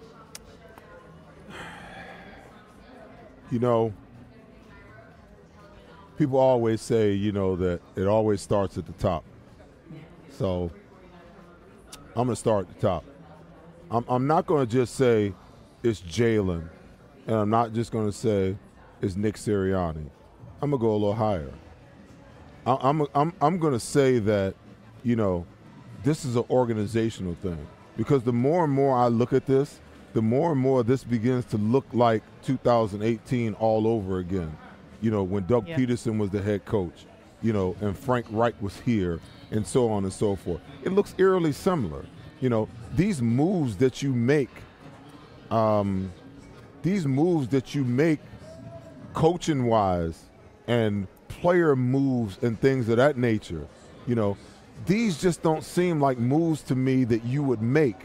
You 3.50 3.58
know, 3.58 3.92
people 6.16 6.38
always 6.38 6.80
say, 6.80 7.12
you 7.12 7.32
know, 7.32 7.54
that 7.56 7.82
it 7.96 8.06
always 8.06 8.40
starts 8.40 8.78
at 8.78 8.86
the 8.86 8.92
top. 8.92 9.24
So 10.30 10.70
I'm 12.16 12.24
going 12.24 12.28
to 12.28 12.36
start 12.36 12.66
at 12.66 12.74
the 12.74 12.80
top. 12.80 13.04
I'm, 13.92 14.04
I'm 14.08 14.26
not 14.26 14.46
going 14.46 14.66
to 14.66 14.72
just 14.72 14.94
say 14.94 15.34
it's 15.82 16.00
Jalen, 16.00 16.66
and 17.26 17.36
I'm 17.36 17.50
not 17.50 17.74
just 17.74 17.92
going 17.92 18.06
to 18.06 18.12
say 18.12 18.56
it's 19.02 19.16
Nick 19.16 19.34
Sirianni. 19.36 20.08
I'm 20.62 20.70
going 20.70 20.72
to 20.72 20.78
go 20.78 20.92
a 20.92 20.94
little 20.94 21.14
higher. 21.14 21.52
I, 22.66 22.78
I'm, 22.80 23.06
I'm, 23.14 23.34
I'm 23.40 23.58
going 23.58 23.74
to 23.74 23.80
say 23.80 24.18
that, 24.20 24.54
you 25.02 25.14
know, 25.16 25.44
this 26.04 26.24
is 26.24 26.36
an 26.36 26.44
organizational 26.48 27.34
thing 27.34 27.66
because 27.96 28.22
the 28.22 28.32
more 28.32 28.64
and 28.64 28.72
more 28.72 28.96
I 28.96 29.08
look 29.08 29.32
at 29.34 29.44
this, 29.46 29.80
the 30.14 30.22
more 30.22 30.52
and 30.52 30.60
more 30.60 30.82
this 30.82 31.04
begins 31.04 31.44
to 31.46 31.58
look 31.58 31.84
like 31.92 32.22
2018 32.42 33.54
all 33.54 33.86
over 33.86 34.18
again. 34.18 34.56
You 35.00 35.10
know, 35.10 35.22
when 35.22 35.46
Doug 35.46 35.68
Yeah. 35.68 35.76
Pederson 35.76 36.16
was 36.18 36.30
the 36.30 36.40
head 36.40 36.64
coach, 36.64 37.06
you 37.42 37.52
know, 37.52 37.76
and 37.80 37.98
Frank 37.98 38.26
Reich 38.30 38.54
was 38.62 38.78
here, 38.80 39.20
and 39.50 39.66
so 39.66 39.90
on 39.90 40.04
and 40.04 40.12
so 40.12 40.34
forth. 40.36 40.60
It 40.82 40.92
looks 40.92 41.14
eerily 41.18 41.52
similar. 41.52 42.06
You 42.42 42.50
know, 42.50 42.68
these 42.94 43.22
moves 43.22 43.76
that 43.76 44.02
you 44.02 44.12
make, 44.12 44.50
um, 45.50 46.12
these 46.82 47.06
moves 47.06 47.48
that 47.48 47.72
you 47.72 47.84
make, 47.84 48.18
coaching 49.14 49.66
wise, 49.66 50.24
and 50.66 51.06
player 51.28 51.76
moves 51.76 52.38
and 52.42 52.60
things 52.60 52.88
of 52.88 52.96
that 52.96 53.16
nature. 53.16 53.66
You 54.08 54.16
know, 54.16 54.36
these 54.86 55.20
just 55.20 55.42
don't 55.42 55.62
seem 55.62 56.00
like 56.00 56.18
moves 56.18 56.62
to 56.62 56.74
me 56.74 57.04
that 57.04 57.24
you 57.24 57.44
would 57.44 57.62
make 57.62 57.96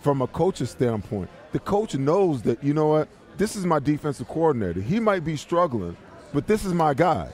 from 0.00 0.22
a 0.22 0.26
coach's 0.26 0.70
standpoint. 0.70 1.28
The 1.52 1.58
coach 1.58 1.94
knows 1.94 2.40
that, 2.42 2.64
you 2.64 2.72
know 2.72 2.86
what, 2.86 3.08
this 3.36 3.56
is 3.56 3.66
my 3.66 3.78
defensive 3.78 4.26
coordinator. 4.26 4.80
He 4.80 5.00
might 5.00 5.22
be 5.22 5.36
struggling, 5.36 5.98
but 6.32 6.46
this 6.46 6.64
is 6.64 6.72
my 6.72 6.94
guy. 6.94 7.28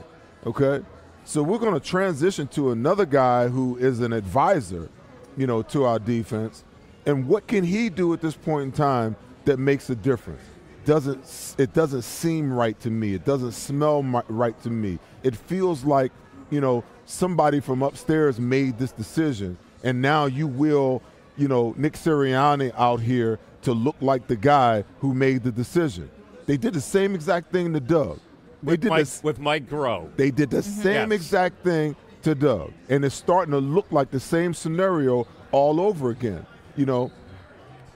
Okay? 0.44 0.85
So 1.24 1.40
we're 1.44 1.59
going 1.59 1.74
to 1.74 1.86
transition 1.89 2.48
to 2.48 2.73
another 2.73 3.06
guy 3.06 3.47
who 3.47 3.77
is 3.77 4.01
an 4.01 4.12
advisor, 4.12 4.89
you 5.36 5.46
know, 5.46 5.62
to 5.62 5.84
our 5.84 5.98
defense. 5.98 6.64
And 7.06 7.26
what 7.26 7.46
can 7.46 7.64
he 7.64 7.88
do 7.88 8.12
at 8.12 8.20
this 8.20 8.34
point 8.34 8.64
in 8.64 8.72
time 8.72 9.16
that 9.44 9.59
makes 9.59 9.90
a 9.90 9.94
difference? 9.96 10.42
Doesn't 10.84 11.54
it 11.59 11.72
doesn't 11.74 12.02
seem 12.02 12.52
right 12.52 12.78
to 12.80 12.90
me. 12.90 13.14
It 13.14 13.24
doesn't 13.24 13.52
smell 13.52 14.02
mi- 14.02 14.20
right 14.28 14.60
to 14.62 14.70
me. 14.70 14.98
It 15.22 15.36
feels 15.36 15.84
like, 15.84 16.10
you 16.50 16.60
know, 16.60 16.82
somebody 17.06 17.60
from 17.60 17.82
upstairs 17.82 18.40
made 18.40 18.78
this 18.78 18.92
decision 18.92 19.59
and 19.84 20.00
now 20.02 20.26
you 20.26 20.46
will, 20.46 21.02
you 21.36 21.48
know, 21.48 21.74
Nick 21.76 21.94
Sirianni 21.94 22.72
out 22.76 23.00
here 23.00 23.38
to 23.62 23.72
look 23.72 23.96
like 24.00 24.26
the 24.26 24.36
guy 24.36 24.84
who 25.00 25.14
made 25.14 25.44
the 25.44 25.52
decision. 25.52 26.10
They 26.46 26.56
did 26.56 26.74
the 26.74 26.80
same 26.80 27.14
exact 27.14 27.52
thing 27.52 27.72
to 27.74 27.80
Doug. 27.80 28.18
They 28.62 28.72
With 28.72 28.80
did 28.82 28.90
Mike, 28.90 28.98
this 29.00 29.22
with 29.22 29.38
Mike 29.38 29.68
Groh. 29.68 30.09
they 30.16 30.30
did 30.30 30.50
the 30.50 30.59
mm-hmm. 30.59 30.82
same 30.82 31.10
Yes. 31.10 31.20
exact 31.20 31.62
thing 31.64 31.94
to 32.23 32.35
Doug, 32.35 32.73
and 32.89 33.05
it's 33.05 33.15
starting 33.15 33.53
to 33.53 33.59
look 33.59 33.90
like 33.90 34.11
the 34.11 34.20
same 34.20 34.55
scenario 34.55 35.27
all 35.51 35.81
over 35.81 36.11
again. 36.11 36.47
You 36.77 36.86
know, 36.86 37.11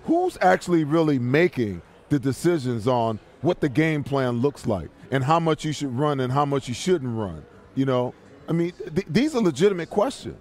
who's 0.04 0.36
actually 0.40 0.84
really 0.84 1.18
making 1.18 1.82
the 2.08 2.18
decisions 2.18 2.86
on 2.86 3.18
what 3.42 3.60
the 3.60 3.68
game 3.68 4.04
plan 4.04 4.40
looks 4.40 4.66
like 4.66 4.88
and 5.10 5.22
how 5.24 5.40
much 5.40 5.64
you 5.64 5.72
should 5.72 5.96
run 5.96 6.20
and 6.20 6.32
how 6.32 6.44
much 6.44 6.68
you 6.68 6.74
shouldn't 6.74 7.16
run? 7.16 7.44
You 7.74 7.86
know, 7.86 8.14
I 8.48 8.52
mean, 8.52 8.72
th- 8.94 9.06
these 9.08 9.34
are 9.34 9.40
legitimate 9.42 9.90
questions. 9.90 10.36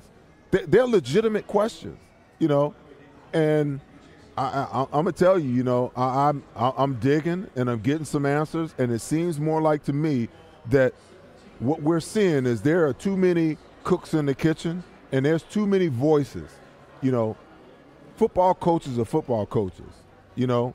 They- 0.52 0.66
They're 0.66 0.86
legitimate 0.88 1.48
questions. 1.48 1.98
You 2.40 2.49
know, 2.49 2.74
and 3.34 3.80
I, 4.38 4.86
I'm 4.91 5.06
gonna 5.06 5.14
tell 5.14 5.40
you, 5.40 5.49
you 5.49 5.64
know, 5.64 5.94
I, 5.95 6.28
I'm 6.30 6.44
I'm 6.57 6.95
digging 6.95 7.48
and 7.56 7.70
I'm 7.70 7.80
getting 7.80 8.03
some 8.06 8.26
answers, 8.26 8.76
and 8.78 8.91
it 8.91 8.99
seems 8.99 9.40
more 9.40 9.62
like 9.62 9.86
to 9.86 9.94
me 9.94 10.28
that 10.70 10.94
what 11.60 11.82
we're 11.82 12.02
seeing 12.02 12.45
is 12.45 12.62
there 12.62 12.86
are 12.88 12.91
too 12.94 13.16
many 13.16 13.57
cooks 13.86 14.14
in 14.14 14.26
the 14.26 14.36
kitchen, 14.36 14.84
and 15.14 15.26
there's 15.26 15.44
too 15.44 15.66
many 15.66 15.88
voices. 15.88 16.49
You 17.02 17.12
know, 17.12 17.38
football 18.18 18.53
coaches 18.53 18.99
are 18.99 19.06
football 19.06 19.45
coaches. 19.45 19.94
You 20.36 20.48
know, 20.48 20.74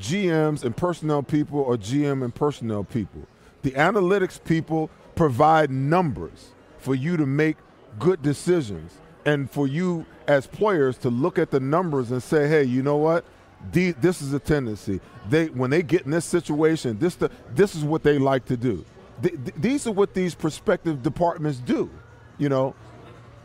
GMs 0.00 0.64
and 0.64 0.76
personnel 0.76 1.22
people 1.22 1.64
are 1.64 1.76
GM 1.76 2.24
and 2.24 2.34
personnel 2.34 2.82
people. 2.82 3.22
The 3.62 3.70
analytics 3.72 4.42
people 4.42 4.90
provide 5.14 5.70
numbers 5.70 6.50
for 6.78 6.94
you 6.94 7.16
to 7.16 7.26
make 7.26 7.56
good 7.98 8.22
decisions 8.22 8.92
and 9.24 9.50
for 9.50 9.66
you 9.66 10.06
as 10.26 10.46
players 10.46 10.98
to 10.98 11.10
look 11.10 11.38
at 11.38 11.50
the 11.50 11.60
numbers 11.60 12.10
and 12.10 12.22
say, 12.22 12.48
hey, 12.48 12.64
you 12.64 12.82
know 12.82 12.96
what? 12.96 13.24
This 13.72 14.22
is 14.22 14.32
a 14.32 14.38
tendency. 14.38 15.00
They 15.28 15.46
when 15.46 15.70
they 15.70 15.82
get 15.82 16.02
in 16.02 16.10
this 16.10 16.24
situation, 16.24 16.98
this 16.98 17.16
the, 17.16 17.30
this 17.54 17.74
is 17.74 17.84
what 17.84 18.02
they 18.02 18.18
like 18.18 18.44
to 18.46 18.56
do. 18.56 18.84
Th- 19.22 19.34
th- 19.34 19.54
these 19.56 19.86
are 19.86 19.92
what 19.92 20.14
these 20.14 20.34
prospective 20.34 21.02
departments 21.02 21.58
do. 21.58 21.90
You 22.38 22.48
know, 22.48 22.74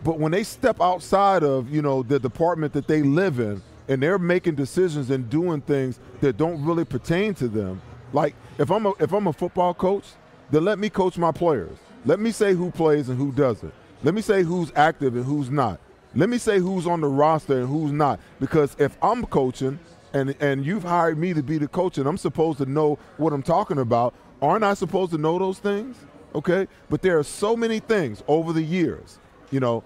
but 0.03 0.19
when 0.19 0.31
they 0.31 0.43
step 0.43 0.81
outside 0.81 1.43
of, 1.43 1.69
you 1.69 1.81
know, 1.81 2.03
the 2.03 2.19
department 2.19 2.73
that 2.73 2.87
they 2.87 3.03
live 3.03 3.39
in 3.39 3.61
and 3.87 4.01
they're 4.01 4.19
making 4.19 4.55
decisions 4.55 5.09
and 5.09 5.29
doing 5.29 5.61
things 5.61 5.99
that 6.21 6.37
don't 6.37 6.63
really 6.63 6.85
pertain 6.85 7.33
to 7.35 7.47
them, 7.47 7.81
like 8.13 8.35
if 8.57 8.71
I'm 8.71 8.85
a 8.85 8.93
if 8.99 9.13
I'm 9.13 9.27
a 9.27 9.33
football 9.33 9.73
coach, 9.73 10.05
then 10.49 10.65
let 10.65 10.79
me 10.79 10.89
coach 10.89 11.17
my 11.17 11.31
players. 11.31 11.77
Let 12.05 12.19
me 12.19 12.31
say 12.31 12.53
who 12.53 12.71
plays 12.71 13.09
and 13.09 13.17
who 13.17 13.31
doesn't. 13.31 13.73
Let 14.03 14.15
me 14.15 14.21
say 14.21 14.43
who's 14.43 14.71
active 14.75 15.15
and 15.15 15.23
who's 15.23 15.49
not. 15.49 15.79
Let 16.15 16.29
me 16.29 16.39
say 16.39 16.59
who's 16.59 16.87
on 16.87 17.01
the 17.01 17.07
roster 17.07 17.59
and 17.59 17.69
who's 17.69 17.91
not. 17.91 18.19
Because 18.39 18.75
if 18.79 18.97
I'm 19.01 19.25
coaching 19.25 19.79
and 20.13 20.35
and 20.39 20.65
you've 20.65 20.83
hired 20.83 21.17
me 21.17 21.33
to 21.33 21.43
be 21.43 21.57
the 21.57 21.67
coach 21.67 21.97
and 21.97 22.07
I'm 22.07 22.17
supposed 22.17 22.57
to 22.57 22.65
know 22.65 22.97
what 23.17 23.33
I'm 23.33 23.43
talking 23.43 23.77
about, 23.77 24.15
aren't 24.41 24.63
I 24.63 24.73
supposed 24.73 25.11
to 25.11 25.17
know 25.17 25.37
those 25.37 25.59
things? 25.59 25.95
Okay? 26.35 26.67
But 26.89 27.01
there 27.01 27.17
are 27.19 27.23
so 27.23 27.55
many 27.55 27.79
things 27.79 28.23
over 28.27 28.53
the 28.53 28.61
years. 28.61 29.19
You 29.51 29.59
know, 29.59 29.83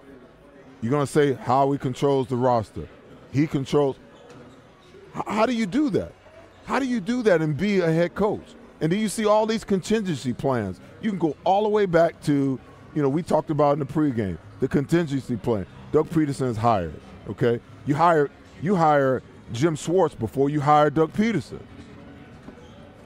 you're 0.81 0.91
going 0.91 1.05
to 1.05 1.11
say 1.11 1.33
how 1.33 1.71
he 1.71 1.77
controls 1.77 2.27
the 2.27 2.35
roster. 2.35 2.87
He 3.31 3.47
controls. 3.47 3.97
How 5.13 5.45
do 5.45 5.53
you 5.53 5.65
do 5.65 5.89
that? 5.91 6.11
How 6.65 6.79
do 6.79 6.85
you 6.85 6.99
do 6.99 7.23
that 7.23 7.41
and 7.41 7.55
be 7.55 7.79
a 7.79 7.91
head 7.91 8.15
coach? 8.15 8.43
And 8.81 8.91
then 8.91 8.99
you 8.99 9.07
see 9.07 9.25
all 9.25 9.45
these 9.45 9.63
contingency 9.63 10.33
plans. 10.33 10.79
You 11.01 11.09
can 11.09 11.19
go 11.19 11.35
all 11.43 11.63
the 11.63 11.69
way 11.69 11.85
back 11.85 12.21
to, 12.23 12.59
you 12.93 13.01
know, 13.01 13.09
we 13.09 13.23
talked 13.23 13.49
about 13.49 13.73
in 13.73 13.79
the 13.79 13.85
pregame, 13.85 14.37
the 14.59 14.67
contingency 14.67 15.37
plan. 15.37 15.65
Doug 15.91 16.09
Pederson 16.09 16.49
is 16.49 16.57
hired. 16.57 16.99
Okay, 17.29 17.59
you 17.85 17.95
hire 17.95 18.29
you 18.61 18.75
hire 18.75 19.23
Jim 19.51 19.75
Schwartz 19.75 20.15
before 20.15 20.49
you 20.49 20.61
hire 20.61 20.89
Doug 20.89 21.13
Pederson. 21.13 21.61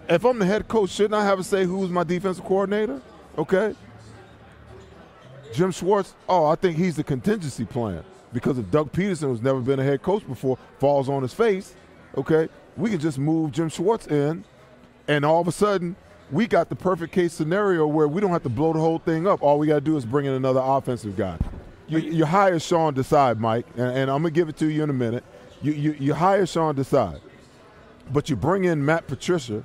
If 0.09 0.25
I'm 0.25 0.39
the 0.39 0.45
head 0.45 0.67
coach, 0.67 0.89
shouldn't 0.89 1.13
I 1.13 1.23
have 1.23 1.39
a 1.39 1.43
say 1.43 1.65
who's 1.65 1.89
my 1.89 2.03
defensive 2.03 2.43
coordinator? 2.43 3.01
Okay. 3.39 3.73
Jim 5.53 5.71
Schwartz, 5.71 6.13
oh, 6.27 6.45
I 6.45 6.55
think 6.55 6.77
he's 6.77 6.97
the 6.97 7.05
contingency 7.05 7.63
plan 7.63 8.03
because 8.33 8.57
if 8.57 8.69
Doug 8.69 8.91
Pederson, 8.91 9.29
who's 9.29 9.41
never 9.41 9.61
been 9.61 9.79
a 9.79 9.83
head 9.83 10.01
coach 10.01 10.27
before, 10.27 10.57
falls 10.77 11.07
on 11.07 11.21
his 11.21 11.33
face, 11.33 11.73
okay, 12.17 12.49
we 12.75 12.89
can 12.89 12.99
just 12.99 13.17
move 13.17 13.53
Jim 13.53 13.69
Schwartz 13.69 14.07
in, 14.07 14.43
and 15.07 15.23
all 15.23 15.39
of 15.39 15.47
a 15.47 15.53
sudden, 15.53 15.95
we 16.31 16.47
got 16.47 16.67
the 16.67 16.75
perfect 16.75 17.13
case 17.13 17.31
scenario 17.31 17.87
where 17.87 18.09
we 18.09 18.19
don't 18.19 18.31
have 18.31 18.43
to 18.43 18.49
blow 18.49 18.73
the 18.73 18.79
whole 18.79 18.99
thing 18.99 19.25
up. 19.25 19.41
All 19.41 19.57
we 19.57 19.67
got 19.67 19.75
to 19.75 19.81
do 19.81 19.95
is 19.95 20.05
bring 20.05 20.25
in 20.25 20.33
another 20.33 20.61
offensive 20.61 21.15
guy. 21.15 21.37
You, 21.87 21.99
you 21.99 22.25
hire 22.25 22.59
Sean 22.59 22.93
Desai, 22.93 23.39
Mike, 23.39 23.65
and, 23.75 23.97
and 23.97 24.11
I'm 24.11 24.21
going 24.21 24.33
to 24.33 24.39
give 24.39 24.49
it 24.49 24.57
to 24.57 24.67
you 24.67 24.83
in 24.83 24.89
a 24.89 24.93
minute. 24.93 25.23
You, 25.61 25.71
you, 25.71 25.91
you 25.93 26.13
hire 26.13 26.45
Sean 26.45 26.75
Desai, 26.75 27.21
but 28.11 28.29
you 28.29 28.35
bring 28.35 28.65
in 28.65 28.85
Matt 28.85 29.07
Patricia, 29.07 29.63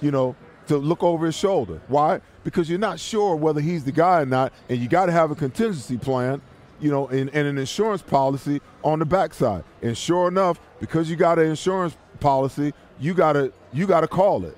you 0.00 0.10
know, 0.10 0.34
to 0.66 0.76
look 0.76 1.04
over 1.04 1.26
his 1.26 1.36
shoulder. 1.36 1.80
Why? 1.86 2.20
Because 2.46 2.70
you're 2.70 2.78
not 2.78 3.00
sure 3.00 3.34
whether 3.34 3.60
he's 3.60 3.82
the 3.82 3.90
guy 3.90 4.20
or 4.20 4.24
not, 4.24 4.52
and 4.68 4.78
you 4.78 4.88
got 4.88 5.06
to 5.06 5.12
have 5.12 5.32
a 5.32 5.34
contingency 5.34 5.98
plan, 5.98 6.40
you 6.78 6.92
know, 6.92 7.08
and, 7.08 7.28
and 7.30 7.48
an 7.48 7.58
insurance 7.58 8.02
policy 8.02 8.60
on 8.84 9.00
the 9.00 9.04
backside. 9.04 9.64
And 9.82 9.98
sure 9.98 10.28
enough, 10.28 10.60
because 10.78 11.10
you 11.10 11.16
got 11.16 11.40
an 11.40 11.46
insurance 11.46 11.96
policy, 12.20 12.72
you 13.00 13.14
gotta 13.14 13.52
you 13.72 13.84
gotta 13.88 14.06
call 14.06 14.44
it, 14.44 14.56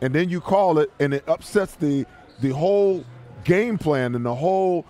and 0.00 0.14
then 0.14 0.28
you 0.28 0.40
call 0.40 0.78
it, 0.78 0.92
and 1.00 1.12
it 1.12 1.24
upsets 1.26 1.74
the 1.74 2.06
the 2.42 2.50
whole 2.50 3.04
game 3.42 3.76
plan 3.76 4.14
and 4.14 4.24
the 4.24 4.36
whole 4.36 4.86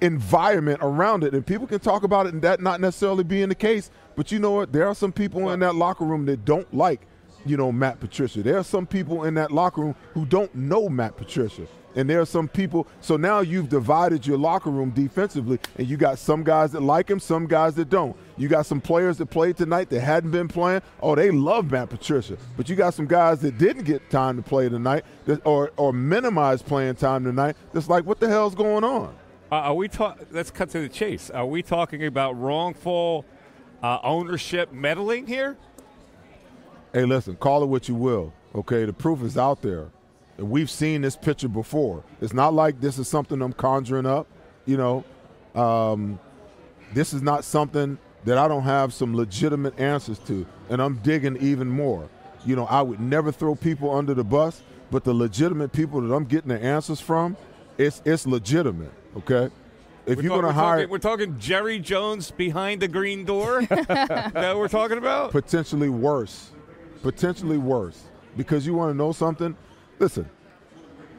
environment 0.00 0.78
around 0.80 1.22
it. 1.22 1.34
And 1.34 1.46
people 1.46 1.66
can 1.66 1.80
talk 1.80 2.02
about 2.02 2.24
it 2.24 2.32
and 2.32 2.40
that 2.40 2.62
not 2.62 2.80
necessarily 2.80 3.24
being 3.24 3.50
the 3.50 3.54
case, 3.54 3.90
but 4.16 4.32
you 4.32 4.38
know 4.38 4.52
what? 4.52 4.72
There 4.72 4.88
are 4.88 4.94
some 4.94 5.12
people 5.12 5.50
in 5.50 5.60
that 5.60 5.74
locker 5.74 6.06
room 6.06 6.24
that 6.26 6.46
don't 6.46 6.72
like 6.72 7.02
you 7.48 7.56
know, 7.56 7.72
Matt 7.72 8.00
Patricia. 8.00 8.42
There 8.42 8.58
are 8.58 8.64
some 8.64 8.86
people 8.86 9.24
in 9.24 9.34
that 9.34 9.50
locker 9.50 9.80
room 9.80 9.94
who 10.14 10.26
don't 10.26 10.54
know 10.54 10.88
Matt 10.88 11.16
Patricia. 11.16 11.66
And 11.96 12.08
there 12.08 12.20
are 12.20 12.26
some 12.26 12.46
people, 12.46 12.86
so 13.00 13.16
now 13.16 13.40
you've 13.40 13.68
divided 13.68 14.24
your 14.24 14.38
locker 14.38 14.70
room 14.70 14.90
defensively, 14.90 15.58
and 15.76 15.88
you 15.88 15.96
got 15.96 16.18
some 16.18 16.44
guys 16.44 16.70
that 16.72 16.82
like 16.82 17.10
him, 17.10 17.18
some 17.18 17.46
guys 17.46 17.74
that 17.74 17.88
don't. 17.88 18.14
You 18.36 18.46
got 18.46 18.66
some 18.66 18.80
players 18.80 19.18
that 19.18 19.26
played 19.26 19.56
tonight 19.56 19.88
that 19.90 20.00
hadn't 20.00 20.30
been 20.30 20.46
playing. 20.46 20.82
Oh, 21.00 21.14
they 21.16 21.30
love 21.30 21.72
Matt 21.72 21.88
Patricia. 21.88 22.36
But 22.56 22.68
you 22.68 22.76
got 22.76 22.94
some 22.94 23.06
guys 23.06 23.40
that 23.40 23.58
didn't 23.58 23.84
get 23.84 24.10
time 24.10 24.36
to 24.36 24.42
play 24.42 24.68
tonight 24.68 25.04
that, 25.24 25.44
or, 25.44 25.72
or 25.76 25.92
minimize 25.92 26.62
playing 26.62 26.96
time 26.96 27.24
tonight 27.24 27.56
that's 27.72 27.88
like, 27.88 28.04
what 28.04 28.20
the 28.20 28.28
hell's 28.28 28.54
going 28.54 28.84
on? 28.84 29.16
Uh, 29.50 29.54
are 29.54 29.74
we 29.74 29.88
talk? 29.88 30.20
Let's 30.30 30.50
cut 30.50 30.68
to 30.70 30.80
the 30.80 30.90
chase. 30.90 31.30
Are 31.30 31.46
we 31.46 31.62
talking 31.62 32.04
about 32.04 32.38
wrongful 32.38 33.24
uh, 33.82 33.98
ownership 34.04 34.72
meddling 34.72 35.26
here? 35.26 35.56
Hey, 36.92 37.04
listen, 37.04 37.36
call 37.36 37.62
it 37.62 37.66
what 37.66 37.88
you 37.88 37.94
will, 37.94 38.32
okay? 38.54 38.84
The 38.84 38.92
proof 38.92 39.22
is 39.22 39.36
out 39.36 39.62
there. 39.62 39.88
And 40.38 40.50
we've 40.50 40.70
seen 40.70 41.02
this 41.02 41.16
picture 41.16 41.48
before. 41.48 42.04
It's 42.20 42.32
not 42.32 42.54
like 42.54 42.80
this 42.80 42.98
is 42.98 43.08
something 43.08 43.42
I'm 43.42 43.52
conjuring 43.52 44.06
up. 44.06 44.26
You 44.66 44.76
know, 44.76 45.04
um, 45.54 46.18
this 46.94 47.12
is 47.12 47.22
not 47.22 47.44
something 47.44 47.98
that 48.24 48.38
I 48.38 48.48
don't 48.48 48.62
have 48.62 48.92
some 48.94 49.14
legitimate 49.14 49.78
answers 49.78 50.18
to, 50.20 50.46
and 50.68 50.80
I'm 50.80 50.96
digging 50.98 51.36
even 51.38 51.68
more. 51.68 52.08
You 52.44 52.56
know, 52.56 52.66
I 52.66 52.82
would 52.82 53.00
never 53.00 53.32
throw 53.32 53.54
people 53.54 53.94
under 53.94 54.14
the 54.14 54.24
bus, 54.24 54.62
but 54.90 55.04
the 55.04 55.12
legitimate 55.12 55.72
people 55.72 56.00
that 56.00 56.14
I'm 56.14 56.24
getting 56.24 56.48
the 56.48 56.62
answers 56.62 57.00
from, 57.00 57.36
it's 57.76 58.02
it's 58.04 58.26
legitimate. 58.26 58.92
Okay, 59.16 59.50
if 60.06 60.16
We're 60.16 60.22
you're 60.22 60.40
going 60.40 60.46
to 60.46 60.52
hire 60.52 60.78
talking, 60.78 60.90
we're 60.90 60.98
talking 60.98 61.38
Jerry 61.38 61.78
Jones 61.78 62.30
behind 62.30 62.80
the 62.82 62.88
green 62.88 63.24
door. 63.24 63.62
that 63.66 64.54
we're 64.56 64.68
talking 64.68 64.98
about? 64.98 65.32
potentially 65.32 65.88
worse, 65.88 66.50
potentially 67.02 67.58
worse, 67.58 68.02
because 68.36 68.66
you 68.66 68.74
want 68.74 68.90
to 68.90 68.96
know 68.96 69.12
something. 69.12 69.56
Listen, 69.98 70.28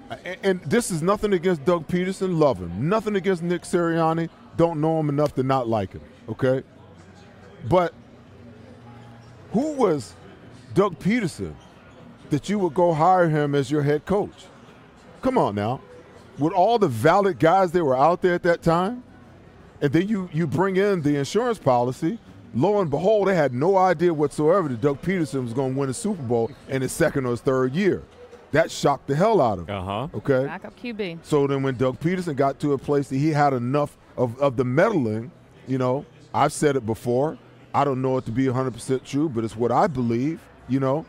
a- 0.10 0.46
and 0.46 0.62
this 0.64 0.92
is 0.92 1.02
nothing 1.02 1.34
against 1.34 1.66
Doug 1.66 1.88
Pederson. 1.88 2.38
Love 2.40 2.60
him. 2.60 2.90
Nothing 2.90 3.16
against 3.16 3.44
Nick 3.44 3.64
Sirianni. 3.64 4.30
Don't 4.58 4.82
know 4.82 5.00
him 5.00 5.10
enough 5.10 5.36
to 5.36 5.44
not 5.44 5.68
like 5.68 5.94
him. 5.94 6.02
Okay, 6.28 6.64
but 7.68 7.94
who 9.52 9.74
was 9.74 10.14
Doug 10.74 11.00
Pederson 11.00 11.54
that 12.30 12.50
you 12.50 12.60
would 12.60 12.74
go 12.74 12.94
hire 12.94 13.28
him 13.30 13.56
as 13.56 13.72
your 13.72 13.82
head 13.82 14.06
coach? 14.06 14.46
Come 15.22 15.38
on 15.38 15.56
now, 15.56 15.82
with 16.38 16.54
all 16.54 16.78
the 16.80 16.88
valid 16.88 17.40
guys 17.40 17.72
that 17.72 17.84
were 17.84 17.98
out 17.98 18.22
there 18.22 18.36
at 18.36 18.44
that 18.44 18.62
time, 18.62 19.04
and 19.82 19.92
then 19.92 20.08
you 20.08 20.30
you 20.32 20.46
bring 20.48 20.78
in 20.78 21.02
the 21.02 21.16
insurance 21.18 21.58
policy. 21.58 22.20
Lo 22.54 22.82
and 22.82 22.90
behold, 22.90 23.28
they 23.28 23.36
had 23.36 23.54
no 23.54 23.78
idea 23.78 24.14
whatsoever 24.14 24.68
that 24.70 24.82
Doug 24.82 25.02
Pederson 25.02 25.44
was 25.44 25.54
going 25.54 25.74
to 25.74 25.80
win 25.80 25.90
a 25.90 25.94
Super 25.94 26.24
Bowl 26.24 26.52
in 26.68 26.82
his 26.82 26.92
second 26.92 27.26
or 27.26 27.32
his 27.32 27.42
third 27.42 27.74
year. 27.74 28.02
That 28.52 28.72
shocked 28.72 29.08
the 29.08 29.16
hell 29.16 29.40
out 29.40 29.60
of 29.60 29.70
him. 29.70 29.76
Uh 29.76 29.84
huh. 29.84 30.08
Okay. 30.16 30.46
Backup 30.46 30.76
QB. 30.80 31.20
So 31.22 31.46
then 31.46 31.62
when 31.62 31.76
Doug 31.76 32.00
Pederson 32.00 32.36
got 32.36 32.60
to 32.62 32.74
a 32.74 32.78
place 32.78 33.08
that 33.10 33.18
he 33.18 33.30
had 33.30 33.54
enough 33.54 33.96
of, 34.18 34.40
of 34.40 34.58
the 34.58 34.66
meddling, 34.66 35.32
you 35.68 35.78
know, 35.78 36.06
I've 36.34 36.54
said 36.54 36.76
it 36.76 36.86
before. 36.86 37.38
I 37.74 37.84
don't 37.84 38.02
know 38.02 38.18
it 38.18 38.26
to 38.26 38.32
be 38.32 38.46
100% 38.46 39.04
true, 39.04 39.30
but 39.30 39.44
it's 39.44 39.56
what 39.56 39.72
I 39.72 39.86
believe, 39.86 40.42
you 40.68 40.80
know. 40.80 41.06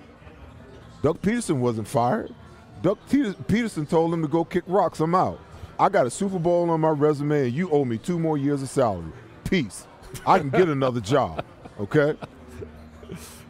Doug 1.02 1.22
Pederson 1.22 1.56
wasn't 1.60 1.88
fired. 1.88 2.34
Doug 2.82 2.98
Pederson 3.08 3.88
told 3.88 4.12
him 4.12 4.20
to 4.20 4.28
go 4.28 4.44
kick 4.44 4.64
rocks. 4.66 5.00
I'm 5.00 5.14
out. 5.14 5.40
I 5.78 5.88
got 5.88 6.06
a 6.06 6.10
Super 6.10 6.38
Bowl 6.38 6.68
on 6.68 6.80
my 6.82 6.90
resume, 6.90 7.44
and 7.46 7.52
you 7.54 7.70
owe 7.70 7.86
me 7.86 7.96
two 7.96 8.18
more 8.18 8.36
years 8.36 8.62
of 8.62 8.68
salary. 8.68 9.12
Peace. 9.44 9.86
I 10.27 10.39
can 10.39 10.51
get 10.51 10.69
another 10.69 11.01
job, 11.01 11.45
okay? 11.78 12.16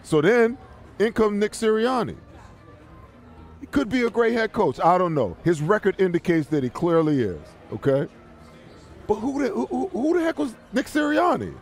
So 0.02 0.20
then, 0.20 0.58
in 0.98 1.12
come 1.12 1.38
Nick 1.38 1.52
Sirianni. 1.52 2.16
He 3.60 3.66
could 3.66 3.88
be 3.88 4.02
a 4.02 4.10
great 4.10 4.32
head 4.32 4.52
coach. 4.52 4.80
I 4.80 4.98
don't 4.98 5.14
know. 5.14 5.36
His 5.44 5.60
record 5.60 6.00
indicates 6.00 6.48
that 6.48 6.62
he 6.62 6.70
clearly 6.70 7.20
is. 7.20 7.40
Okay. 7.72 8.08
But 9.06 9.14
who 9.16 9.42
the, 9.42 9.50
who, 9.50 9.88
who 9.88 10.18
the 10.18 10.24
heck 10.24 10.38
was 10.38 10.54
Nick 10.72 10.86
Sirianni? 10.86 11.54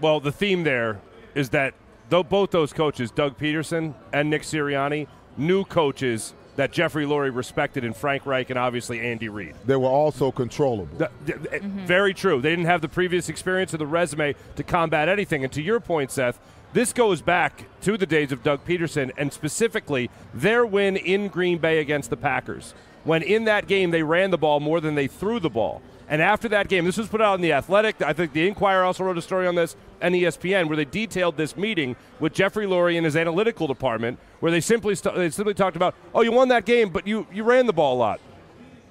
Well, 0.00 0.20
the 0.20 0.32
theme 0.32 0.64
there 0.64 1.00
is 1.34 1.50
that 1.50 1.74
though 2.08 2.22
both 2.22 2.50
those 2.50 2.72
coaches, 2.72 3.10
Doug 3.10 3.38
Pederson 3.38 3.94
and 4.12 4.28
Nick 4.28 4.42
Sirianni, 4.42 5.06
new 5.36 5.64
coaches 5.64 6.34
that 6.56 6.72
Jeffrey 6.72 7.04
Lurie 7.06 7.34
respected 7.34 7.84
in 7.84 7.94
Frank 7.94 8.26
Reich 8.26 8.50
and 8.50 8.58
obviously 8.58 9.00
Andy 9.00 9.28
Reid. 9.28 9.54
They 9.64 9.76
were 9.76 9.88
also 9.88 10.30
controllable. 10.30 10.96
Th- 10.98 11.10
th- 11.26 11.38
eh, 11.52 11.58
mm-hmm. 11.58 11.86
Very 11.86 12.14
true. 12.14 12.40
They 12.40 12.50
didn't 12.50 12.66
have 12.66 12.80
the 12.82 12.88
previous 12.88 13.28
experience 13.28 13.72
or 13.72 13.78
the 13.78 13.86
resume 13.86 14.34
to 14.56 14.62
combat 14.62 15.08
anything. 15.08 15.44
And 15.44 15.52
to 15.52 15.62
your 15.62 15.80
point, 15.80 16.10
Seth, 16.10 16.38
this 16.72 16.92
goes 16.92 17.20
back 17.20 17.66
to 17.82 17.96
the 17.96 18.06
days 18.06 18.32
of 18.32 18.42
Doug 18.42 18.64
Pederson 18.64 19.10
and 19.16 19.32
specifically 19.32 20.10
their 20.32 20.64
win 20.64 20.96
in 20.96 21.28
Green 21.28 21.58
Bay 21.58 21.78
against 21.78 22.10
the 22.10 22.16
Packers. 22.16 22.74
When 23.04 23.22
in 23.22 23.44
that 23.44 23.66
game 23.66 23.90
they 23.90 24.02
ran 24.02 24.30
the 24.30 24.38
ball 24.38 24.60
more 24.60 24.80
than 24.80 24.94
they 24.94 25.06
threw 25.06 25.40
the 25.40 25.50
ball. 25.50 25.82
And 26.08 26.20
after 26.20 26.48
that 26.50 26.68
game, 26.68 26.84
this 26.84 26.98
was 26.98 27.08
put 27.08 27.22
out 27.22 27.36
in 27.36 27.40
The 27.40 27.52
Athletic. 27.52 28.02
I 28.02 28.12
think 28.12 28.32
The 28.32 28.46
Inquirer 28.46 28.84
also 28.84 29.02
wrote 29.02 29.16
a 29.16 29.22
story 29.22 29.46
on 29.46 29.54
this, 29.54 29.76
and 30.00 30.14
ESPN, 30.14 30.68
where 30.68 30.76
they 30.76 30.84
detailed 30.84 31.38
this 31.38 31.56
meeting 31.56 31.96
with 32.20 32.34
Jeffrey 32.34 32.66
Lurie 32.66 32.96
and 32.96 33.04
his 33.06 33.16
analytical 33.16 33.66
department, 33.66 34.18
where 34.40 34.52
they 34.52 34.60
simply 34.60 34.94
st- 34.94 35.14
they 35.14 35.30
simply 35.30 35.54
talked 35.54 35.74
about, 35.74 35.94
oh, 36.14 36.20
you 36.20 36.30
won 36.30 36.48
that 36.48 36.66
game, 36.66 36.90
but 36.90 37.06
you, 37.06 37.26
you 37.32 37.44
ran 37.44 37.66
the 37.66 37.72
ball 37.72 37.96
a 37.96 37.98
lot. 37.98 38.20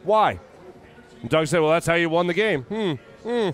Why? 0.03 0.39
And 1.21 1.29
Doug 1.29 1.45
said, 1.45 1.59
well, 1.59 1.69
that's 1.69 1.85
how 1.85 1.93
you 1.93 2.09
won 2.09 2.25
the 2.25 2.33
game. 2.33 2.63
Hmm. 2.63 2.93
Hmm. 3.21 3.49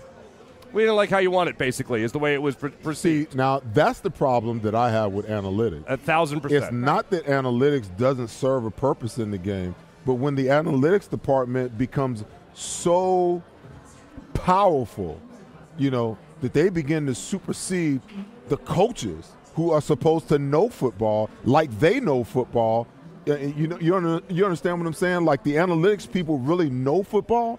We 0.72 0.82
didn't 0.82 0.96
like 0.96 1.10
how 1.10 1.18
you 1.18 1.30
won 1.30 1.48
it, 1.48 1.58
basically, 1.58 2.02
is 2.02 2.12
the 2.12 2.18
way 2.18 2.34
it 2.34 2.42
was 2.42 2.54
per- 2.54 2.70
perceived. 2.70 3.34
Now, 3.34 3.60
that's 3.72 4.00
the 4.00 4.10
problem 4.10 4.60
that 4.60 4.74
I 4.74 4.90
have 4.90 5.12
with 5.12 5.26
analytics. 5.26 5.84
A 5.88 5.96
thousand 5.96 6.40
percent. 6.40 6.64
It's 6.64 6.72
not 6.72 7.10
that 7.10 7.24
analytics 7.26 7.94
doesn't 7.96 8.28
serve 8.28 8.64
a 8.64 8.70
purpose 8.70 9.18
in 9.18 9.30
the 9.30 9.38
game, 9.38 9.74
but 10.08 10.14
when 10.14 10.34
the 10.34 10.46
analytics 10.46 11.06
department 11.06 11.76
becomes 11.76 12.24
so 12.54 13.42
powerful, 14.32 15.20
you 15.76 15.90
know, 15.90 16.16
that 16.40 16.54
they 16.54 16.70
begin 16.70 17.04
to 17.04 17.14
supersede 17.14 18.00
the 18.48 18.56
coaches 18.56 19.32
who 19.54 19.70
are 19.70 19.82
supposed 19.82 20.26
to 20.28 20.38
know 20.38 20.70
football 20.70 21.28
like 21.44 21.70
they 21.78 22.00
know 22.00 22.24
football. 22.24 22.86
uh, 23.28 23.36
You 23.36 23.66
know, 23.66 23.78
you, 23.80 23.94
under, 23.94 24.22
you 24.32 24.44
understand 24.46 24.78
what 24.78 24.86
I'm 24.86 24.94
saying? 24.94 25.26
Like 25.26 25.42
the 25.42 25.56
analytics 25.56 26.10
people 26.10 26.38
really 26.38 26.70
know 26.70 27.02
football. 27.02 27.58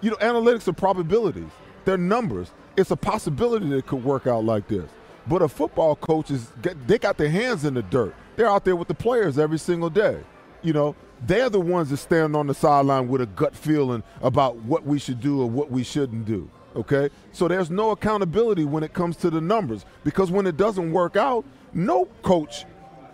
You 0.00 0.12
know, 0.12 0.16
analytics 0.16 0.66
are 0.68 0.72
probabilities. 0.72 1.50
They're 1.84 1.98
numbers. 1.98 2.50
It's 2.78 2.92
a 2.92 2.96
possibility 2.96 3.68
that 3.68 3.76
it 3.76 3.86
could 3.86 4.02
work 4.02 4.26
out 4.26 4.46
like 4.46 4.68
this. 4.68 4.88
But 5.26 5.42
a 5.42 5.48
football 5.48 5.96
coach 5.96 6.30
is 6.30 6.50
they 6.86 6.98
got 6.98 7.18
their 7.18 7.28
hands 7.28 7.66
in 7.66 7.74
the 7.74 7.82
dirt. 7.82 8.14
They're 8.36 8.48
out 8.48 8.64
there 8.64 8.74
with 8.74 8.88
the 8.88 8.94
players 8.94 9.38
every 9.38 9.58
single 9.58 9.90
day. 9.90 10.20
You 10.62 10.72
know, 10.72 10.96
they're 11.26 11.50
the 11.50 11.60
ones 11.60 11.90
that 11.90 11.98
stand 11.98 12.36
on 12.36 12.46
the 12.46 12.54
sideline 12.54 13.08
with 13.08 13.20
a 13.20 13.26
gut 13.26 13.54
feeling 13.54 14.02
about 14.20 14.56
what 14.56 14.84
we 14.84 14.98
should 14.98 15.20
do 15.20 15.42
or 15.42 15.48
what 15.48 15.70
we 15.70 15.82
shouldn't 15.82 16.24
do. 16.24 16.50
Okay? 16.76 17.08
So 17.32 17.48
there's 17.48 17.70
no 17.70 17.90
accountability 17.90 18.64
when 18.64 18.82
it 18.82 18.92
comes 18.92 19.16
to 19.18 19.30
the 19.30 19.40
numbers 19.40 19.84
because 20.02 20.30
when 20.30 20.46
it 20.46 20.56
doesn't 20.56 20.92
work 20.92 21.16
out, 21.16 21.44
no 21.72 22.06
coach 22.22 22.64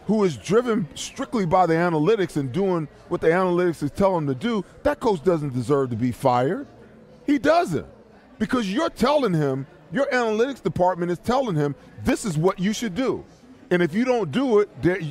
who 0.06 0.24
is 0.24 0.36
driven 0.36 0.88
strictly 0.96 1.46
by 1.46 1.66
the 1.66 1.74
analytics 1.74 2.36
and 2.36 2.50
doing 2.50 2.88
what 3.08 3.20
the 3.20 3.28
analytics 3.28 3.82
is 3.82 3.90
telling 3.92 4.22
him 4.22 4.26
to 4.26 4.34
do, 4.34 4.64
that 4.82 4.98
coach 4.98 5.22
doesn't 5.22 5.54
deserve 5.54 5.90
to 5.90 5.96
be 5.96 6.10
fired. 6.10 6.66
He 7.26 7.38
doesn't. 7.38 7.86
Because 8.38 8.72
you're 8.72 8.90
telling 8.90 9.34
him, 9.34 9.66
your 9.92 10.06
analytics 10.06 10.62
department 10.62 11.12
is 11.12 11.18
telling 11.18 11.54
him, 11.54 11.74
this 12.02 12.24
is 12.24 12.36
what 12.36 12.58
you 12.58 12.72
should 12.72 12.94
do. 12.94 13.24
And 13.70 13.82
if 13.82 13.94
you 13.94 14.04
don't 14.04 14.32
do 14.32 14.60
it, 14.60 14.68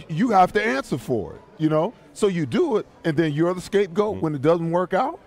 you 0.09 0.31
have 0.31 0.51
to 0.53 0.61
answer 0.61 0.97
for 0.97 1.35
it, 1.35 1.41
you 1.57 1.69
know? 1.69 1.93
So 2.19 2.27
you 2.27 2.45
do 2.45 2.75
it, 2.75 2.85
and 3.05 3.15
then 3.15 3.31
you're 3.31 3.53
the 3.53 3.61
scapegoat 3.61 4.15
mm-hmm. 4.15 4.21
when 4.21 4.35
it 4.35 4.41
doesn't 4.41 4.71
work 4.71 4.93
out. 4.93 5.21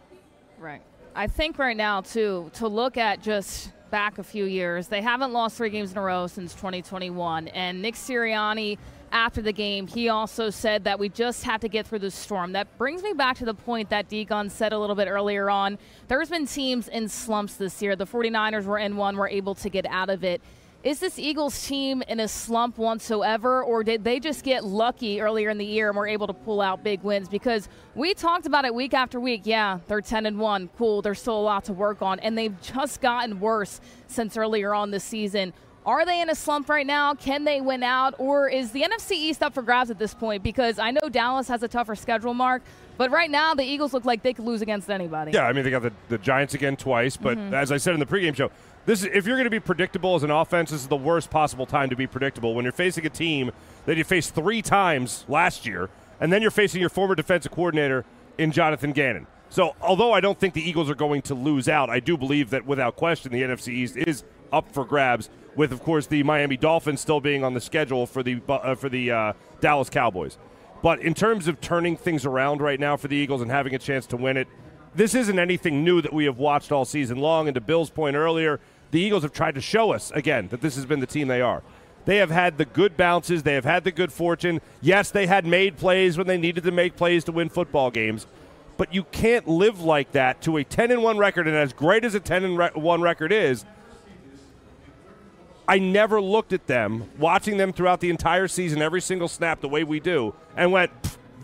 Right. 0.59 0.83
I 1.15 1.27
think 1.27 1.59
right 1.59 1.75
now, 1.75 2.03
too, 2.03 2.51
to 2.57 2.69
look 2.69 2.99
at 2.99 3.23
just 3.23 3.73
back 3.91 4.19
a 4.19 4.23
few 4.23 4.45
years, 4.45 4.89
they 4.89 5.01
haven't 5.01 5.33
lost 5.33 5.57
three 5.57 5.71
games 5.71 5.93
in 5.93 5.97
a 5.97 6.03
row 6.03 6.27
since 6.27 6.53
2021. 6.53 7.49
And 7.49 7.81
Nick 7.81 7.95
Sirianni, 7.95 8.77
after 9.11 9.41
the 9.41 9.55
game, 9.55 9.87
he 9.87 10.11
also 10.11 10.51
said 10.51 10.85
that 10.85 10.99
we 10.99 11.09
just 11.09 11.45
have 11.45 11.63
to 11.63 11.69
get 11.69 11.87
through 11.87 12.01
this 12.01 12.15
storm. 12.15 12.53
That 12.53 12.77
brings 12.77 13.03
me 13.03 13.15
back 13.15 13.39
to 13.39 13.47
the 13.47 13.55
point 13.55 13.89
that 13.89 14.11
D-Gunn 14.11 14.51
said 14.51 14.75
a 14.75 14.79
little 14.79 14.97
bit 14.97 15.09
earlier 15.09 15.49
on. 15.49 15.79
There's 16.09 16.29
been 16.29 16.45
teams 16.45 16.89
in 16.89 17.09
slumps 17.09 17.55
this 17.55 17.81
year. 17.81 17.97
The 17.97 18.07
49ers 18.07 18.67
were 18.67 18.79
in 18.79 18.99
one, 18.99 19.17
were 19.17 19.29
able 19.29 19.55
to 19.55 19.71
get 19.71 19.87
out 19.87 20.11
of 20.11 20.25
it. 20.25 20.43
Is 20.85 20.99
this 20.99 21.17
Eagles 21.17 21.65
team 21.69 22.03
in 22.09 22.19
a 22.19 22.27
slump 22.27 22.77
whatsoever, 22.77 23.63
or 23.63 23.85
did 23.85 24.03
they 24.03 24.19
just 24.19 24.43
get 24.43 24.65
lucky 24.65 25.21
earlier 25.21 25.49
in 25.49 25.57
the 25.57 25.65
year 25.65 25.89
and 25.89 25.97
were 25.97 26.09
able 26.09 26.27
to 26.27 26.33
pull 26.33 26.61
out 26.61 26.83
big 26.83 27.03
wins? 27.05 27.29
Because 27.29 27.69
we 27.95 28.15
talked 28.15 28.47
about 28.47 28.65
it 28.65 28.75
week 28.75 28.93
after 28.93 29.21
week. 29.21 29.43
Yeah, 29.45 29.79
they're 29.87 30.01
10 30.01 30.27
and 30.27 30.41
1. 30.41 30.71
Cool. 30.77 31.01
There's 31.01 31.21
still 31.21 31.39
a 31.39 31.41
lot 31.41 31.65
to 31.67 31.73
work 31.73 32.03
on, 32.03 32.19
and 32.19 32.37
they've 32.37 32.61
just 32.63 33.01
gotten 33.01 33.39
worse 33.39 33.81
since 34.09 34.37
earlier 34.37 34.75
on 34.75 34.91
this 34.91 35.05
season. 35.05 35.53
Are 35.87 36.05
they 36.05 36.21
in 36.21 36.29
a 36.31 36.35
slump 36.35 36.69
right 36.69 36.87
now? 36.87 37.15
Can 37.15 37.45
they 37.45 37.61
win 37.61 37.85
out? 37.85 38.15
Or 38.19 38.49
is 38.49 38.73
the 38.73 38.83
NFC 38.83 39.13
East 39.13 39.41
up 39.41 39.55
for 39.55 39.63
grabs 39.63 39.89
at 39.91 40.01
this 40.01 40.15
point? 40.15 40.43
Because 40.43 40.81
I 40.81 40.91
know 40.91 41.09
Dallas 41.09 41.47
has 41.47 41.63
a 41.63 41.69
tougher 41.69 41.95
schedule, 41.95 42.35
Mark, 42.35 42.63
but 42.99 43.11
right 43.13 43.31
now 43.31 43.55
the 43.55 43.65
Eagles 43.65 43.93
look 43.93 44.05
like 44.05 44.23
they 44.23 44.33
could 44.33 44.45
lose 44.45 44.63
against 44.63 44.91
anybody. 44.91 45.31
Yeah, 45.33 45.45
I 45.47 45.53
mean 45.53 45.63
they 45.65 45.71
got 45.71 45.83
the, 45.83 45.93
the 46.09 46.19
Giants 46.19 46.55
again 46.55 46.77
twice, 46.77 47.17
but 47.17 47.37
Mhm. 47.39 47.53
as 47.53 47.71
I 47.73 47.77
said 47.79 47.95
in 47.95 48.01
the 48.01 48.07
pregame 48.07 48.35
show, 48.37 48.51
this 48.85 49.03
is, 49.03 49.11
if 49.13 49.27
you're 49.27 49.37
going 49.37 49.45
to 49.45 49.51
be 49.51 49.61
predictable 49.61 50.15
as 50.15 50.23
an 50.23 50.31
offense, 50.31 50.71
this 50.71 50.81
is 50.81 50.89
the 50.89 50.97
worst 50.97 51.31
possible 51.31 51.67
time 51.67 51.91
to 51.91 51.97
be 51.97 52.07
predictable 52.07 52.55
when 52.55 52.65
you're 52.65 52.73
facing 52.73 53.07
a 53.07 53.11
team 53.11 53.53
that 53.87 53.97
you 53.97 54.05
faced 54.05 54.35
three 54.35 54.63
times 54.63 55.25
last 55.29 55.67
year, 55.67 55.89
and 56.21 56.33
then 56.33 56.43
you're 56.43 56.51
facing 56.51 56.81
your 56.81 56.91
former 56.91 57.15
defensive 57.15 57.53
coordinator 57.53 58.05
in 58.39 58.51
Jonathan 58.51 58.93
Gannon. 58.93 59.27
So, 59.51 59.77
although 59.83 60.13
I 60.13 60.21
don't 60.21 60.39
think 60.39 60.55
the 60.55 60.67
Eagles 60.67 60.89
are 60.89 60.95
going 60.95 61.23
to 61.23 61.35
lose 61.35 61.69
out, 61.69 61.91
I 61.91 62.01
do 62.01 62.17
believe 62.17 62.51
that 62.51 62.67
without 62.67 62.97
question 62.97 63.33
the 63.33 63.43
NFC 63.43 63.69
East 63.69 63.97
is 63.97 64.25
up 64.51 64.73
for 64.73 64.85
grabs. 64.85 65.29
With, 65.55 65.73
of 65.73 65.83
course, 65.83 66.07
the 66.07 66.23
Miami 66.23 66.57
Dolphins 66.57 67.03
still 67.03 67.21
being 67.21 67.45
on 67.45 67.53
the 67.53 67.61
schedule 67.61 68.07
for 68.07 68.23
the 68.23 68.41
uh, 68.49 68.75
for 68.75 68.89
the 68.89 69.11
uh, 69.11 69.33
Dallas 69.61 69.91
Cowboys. 69.91 70.39
But 70.83 71.01
in 71.01 71.13
terms 71.13 71.49
of 71.49 71.61
turning 71.61 71.99
things 71.99 72.25
around 72.25 72.63
right 72.63 72.81
now 72.81 72.97
for 72.97 73.09
the 73.09 73.17
Eagles 73.17 73.43
and 73.43 73.51
having 73.51 73.75
a 73.75 73.79
chance 73.79 74.07
to 74.07 74.17
win 74.17 74.39
it, 74.39 74.49
this 74.95 75.15
isn't 75.15 75.39
anything 75.39 75.85
new 75.85 76.01
that 76.01 76.13
we 76.13 76.25
have 76.25 76.39
watched 76.39 76.73
all 76.73 76.85
season 76.85 77.19
long. 77.19 77.47
And 77.47 77.55
to 77.55 77.61
Bill's 77.61 77.91
point 77.91 78.17
earlier, 78.17 78.59
the 78.93 79.01
Eagles 79.01 79.23
have 79.25 79.33
tried 79.33 79.57
to 79.57 79.61
show 79.61 79.93
us 79.93 80.13
again 80.13 80.49
that 80.49 80.61
this 80.61 80.77
has 80.77 80.87
been 80.87 81.01
the 81.01 81.07
team 81.07 81.27
they 81.27 81.41
are. 81.41 81.63
They 82.05 82.19
have 82.19 82.31
had 82.31 82.59
the 82.59 82.65
good 82.65 82.97
bounces. 82.97 83.43
They 83.43 83.55
have 83.55 83.65
had 83.65 83.85
the 83.85 83.91
good 83.91 84.13
fortune. 84.13 84.61
Yes, 84.81 85.11
they 85.11 85.27
had 85.27 85.47
made 85.47 85.77
plays 85.77 86.19
when 86.19 86.27
they 86.27 86.37
needed 86.37 86.65
to 86.65 86.71
make 86.71 86.97
plays 86.97 87.25
to 87.25 87.33
win 87.33 87.49
football 87.49 87.91
games. 87.91 88.27
But 88.77 88.93
you 88.93 89.05
can't 89.05 89.49
live 89.49 89.81
like 89.81 90.13
that 90.13 90.43
to 90.43 90.57
a 90.59 90.65
10 90.65 90.91
and 90.91 91.03
1 91.03 91.17
record. 91.17 91.47
And 91.47 91.57
as 91.57 91.73
great 91.73 92.05
as 92.05 92.15
a 92.15 92.21
10 92.21 92.45
and 92.45 92.59
1 92.75 93.01
record 93.01 93.33
is, 93.33 93.65
I 95.67 95.79
never 95.79 96.21
looked 96.21 96.53
at 96.53 96.67
them, 96.67 97.09
watching 97.19 97.57
them 97.57 97.73
throughout 97.73 98.01
the 98.01 98.11
entire 98.11 98.49
season, 98.49 98.83
every 98.83 99.01
single 99.01 99.29
snap, 99.29 99.61
the 99.61 99.69
way 99.69 99.85
we 99.85 100.01
do, 100.01 100.35
and 100.57 100.73
went, 100.73 100.91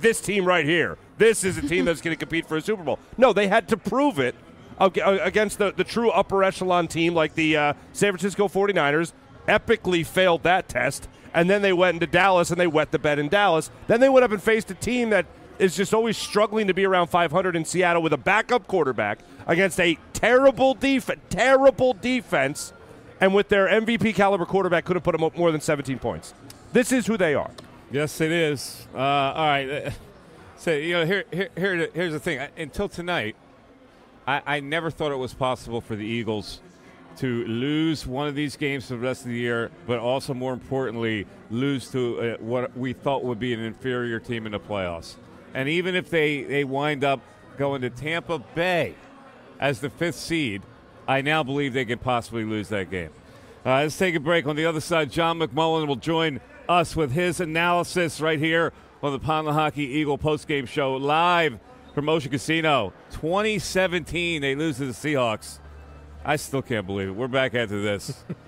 this 0.00 0.20
team 0.20 0.44
right 0.44 0.66
here, 0.66 0.98
this 1.16 1.44
is 1.44 1.56
a 1.56 1.62
team 1.62 1.84
that's 1.84 2.00
going 2.00 2.14
to 2.16 2.18
compete 2.18 2.46
for 2.46 2.56
a 2.56 2.60
Super 2.60 2.82
Bowl. 2.82 2.98
No, 3.16 3.32
they 3.32 3.48
had 3.48 3.68
to 3.68 3.76
prove 3.76 4.18
it 4.18 4.34
against 4.80 5.58
the, 5.58 5.72
the 5.72 5.84
true 5.84 6.10
upper 6.10 6.44
echelon 6.44 6.88
team 6.88 7.14
like 7.14 7.34
the 7.34 7.56
uh, 7.56 7.72
San 7.92 8.12
Francisco 8.12 8.48
49ers, 8.48 9.12
epically 9.46 10.06
failed 10.06 10.42
that 10.44 10.68
test. 10.68 11.08
And 11.34 11.48
then 11.48 11.62
they 11.62 11.72
went 11.72 11.96
into 11.96 12.06
Dallas 12.06 12.50
and 12.50 12.60
they 12.60 12.66
wet 12.66 12.90
the 12.90 12.98
bed 12.98 13.18
in 13.18 13.28
Dallas. 13.28 13.70
Then 13.86 14.00
they 14.00 14.08
went 14.08 14.24
up 14.24 14.30
and 14.30 14.42
faced 14.42 14.70
a 14.70 14.74
team 14.74 15.10
that 15.10 15.26
is 15.58 15.76
just 15.76 15.92
always 15.92 16.16
struggling 16.16 16.68
to 16.68 16.74
be 16.74 16.84
around 16.84 17.08
500 17.08 17.56
in 17.56 17.64
Seattle 17.64 18.02
with 18.02 18.12
a 18.12 18.18
backup 18.18 18.66
quarterback 18.66 19.20
against 19.46 19.80
a 19.80 19.98
terrible 20.12 20.74
defense, 20.74 21.20
terrible 21.30 21.92
defense, 21.94 22.72
and 23.20 23.34
with 23.34 23.48
their 23.48 23.66
MVP 23.66 24.14
caliber 24.14 24.46
quarterback 24.46 24.84
could 24.84 24.96
have 24.96 25.02
put 25.02 25.12
them 25.12 25.24
up 25.24 25.36
more 25.36 25.50
than 25.50 25.60
17 25.60 25.98
points. 25.98 26.34
This 26.72 26.92
is 26.92 27.06
who 27.06 27.16
they 27.16 27.34
are. 27.34 27.50
Yes, 27.90 28.20
it 28.20 28.30
is. 28.30 28.86
Uh, 28.94 28.98
all 28.98 29.46
right. 29.46 29.92
So 30.56 30.72
you 30.72 30.92
know, 30.94 31.06
here, 31.06 31.24
here, 31.30 31.50
here 31.56 31.88
here's 31.94 32.12
the 32.12 32.18
thing. 32.18 32.40
Until 32.56 32.88
tonight, 32.88 33.36
I, 34.28 34.42
I 34.44 34.60
never 34.60 34.90
thought 34.90 35.10
it 35.10 35.16
was 35.16 35.32
possible 35.32 35.80
for 35.80 35.96
the 35.96 36.04
Eagles 36.04 36.60
to 37.16 37.46
lose 37.46 38.06
one 38.06 38.28
of 38.28 38.34
these 38.34 38.56
games 38.56 38.86
for 38.86 38.92
the 38.92 39.00
rest 39.00 39.22
of 39.22 39.28
the 39.28 39.38
year, 39.38 39.70
but 39.86 39.98
also 39.98 40.34
more 40.34 40.52
importantly, 40.52 41.26
lose 41.50 41.90
to 41.92 42.20
uh, 42.20 42.36
what 42.38 42.76
we 42.76 42.92
thought 42.92 43.24
would 43.24 43.40
be 43.40 43.54
an 43.54 43.60
inferior 43.60 44.20
team 44.20 44.44
in 44.44 44.52
the 44.52 44.60
playoffs. 44.60 45.14
And 45.54 45.66
even 45.66 45.94
if 45.94 46.10
they, 46.10 46.42
they 46.42 46.64
wind 46.64 47.04
up 47.04 47.20
going 47.56 47.80
to 47.80 47.88
Tampa 47.88 48.38
Bay 48.54 48.94
as 49.58 49.80
the 49.80 49.88
fifth 49.88 50.16
seed, 50.16 50.60
I 51.08 51.22
now 51.22 51.42
believe 51.42 51.72
they 51.72 51.86
could 51.86 52.02
possibly 52.02 52.44
lose 52.44 52.68
that 52.68 52.90
game. 52.90 53.10
Uh, 53.64 53.80
let's 53.80 53.96
take 53.96 54.14
a 54.14 54.20
break. 54.20 54.46
On 54.46 54.56
the 54.56 54.66
other 54.66 54.80
side, 54.80 55.10
John 55.10 55.38
McMullen 55.38 55.86
will 55.86 55.96
join 55.96 56.40
us 56.68 56.94
with 56.94 57.12
his 57.12 57.40
analysis 57.40 58.20
right 58.20 58.38
here 58.38 58.74
on 59.02 59.12
the 59.12 59.18
Pond 59.18 59.48
Lehocky 59.48 59.78
Eagle 59.78 60.18
postgame 60.18 60.68
show 60.68 60.96
live 60.96 61.58
from 61.98 62.08
Ocean 62.08 62.30
Casino. 62.30 62.92
2017, 63.10 64.40
they 64.40 64.54
lose 64.54 64.76
to 64.76 64.86
the 64.86 64.92
Seahawks. 64.92 65.58
I 66.24 66.36
still 66.36 66.62
can't 66.62 66.86
believe 66.86 67.08
it. 67.08 67.16
We're 67.16 67.26
back 67.26 67.56
after 67.56 67.82
this. 67.82 68.22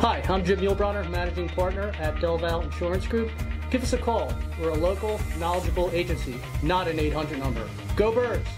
Hi, 0.00 0.22
I'm 0.30 0.42
Jim 0.42 0.60
Muehlbronner, 0.60 1.06
Managing 1.10 1.50
Partner 1.50 1.92
at 1.98 2.14
Delval 2.16 2.64
Insurance 2.64 3.06
Group. 3.06 3.30
Give 3.70 3.82
us 3.82 3.92
a 3.92 3.98
call. 3.98 4.32
We're 4.58 4.70
a 4.70 4.74
local, 4.74 5.20
knowledgeable 5.38 5.90
agency, 5.92 6.40
not 6.62 6.88
an 6.88 6.98
800 6.98 7.38
number. 7.38 7.68
Go 7.96 8.10
Birds! 8.10 8.48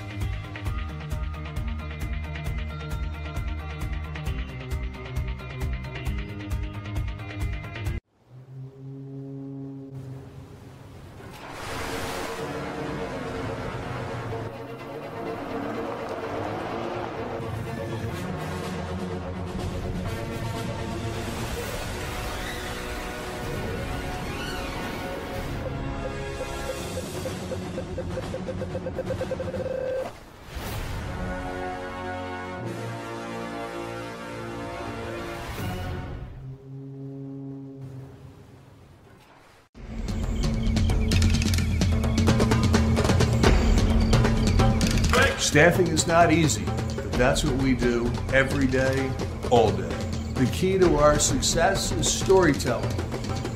Staffing 45.53 45.89
is 45.89 46.07
not 46.07 46.33
easy, 46.33 46.65
but 46.97 47.13
that's 47.13 47.45
what 47.45 47.55
we 47.63 47.75
do 47.75 48.11
every 48.33 48.67
day, 48.67 49.13
all 49.51 49.71
day. 49.71 49.95
The 50.33 50.47
key 50.51 50.79
to 50.79 50.97
our 50.97 51.19
success 51.19 51.93
is 51.93 52.11
storytelling, 52.11 52.91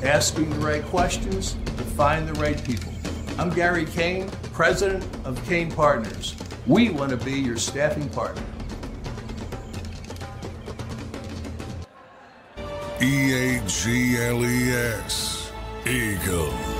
asking 0.03 0.47
the 0.51 0.59
right 0.59 0.83
questions 0.85 1.53
to 1.65 1.83
find 1.83 2.27
the 2.27 2.39
right 2.39 2.63
people. 2.63 2.93
I'm 3.39 3.49
Gary 3.49 3.85
Kane, 3.85 4.29
president 4.53 5.07
of 5.25 5.43
Kane 5.47 5.71
Partners. 5.71 6.35
We 6.67 6.91
want 6.91 7.09
to 7.09 7.17
be 7.17 7.31
your 7.31 7.57
staffing 7.57 8.09
partner. 8.09 8.45
E 13.01 13.33
A 13.33 13.61
G 13.65 14.17
L 14.17 14.45
E 14.45 14.69
S. 14.69 15.51
Eagles. 15.87 16.76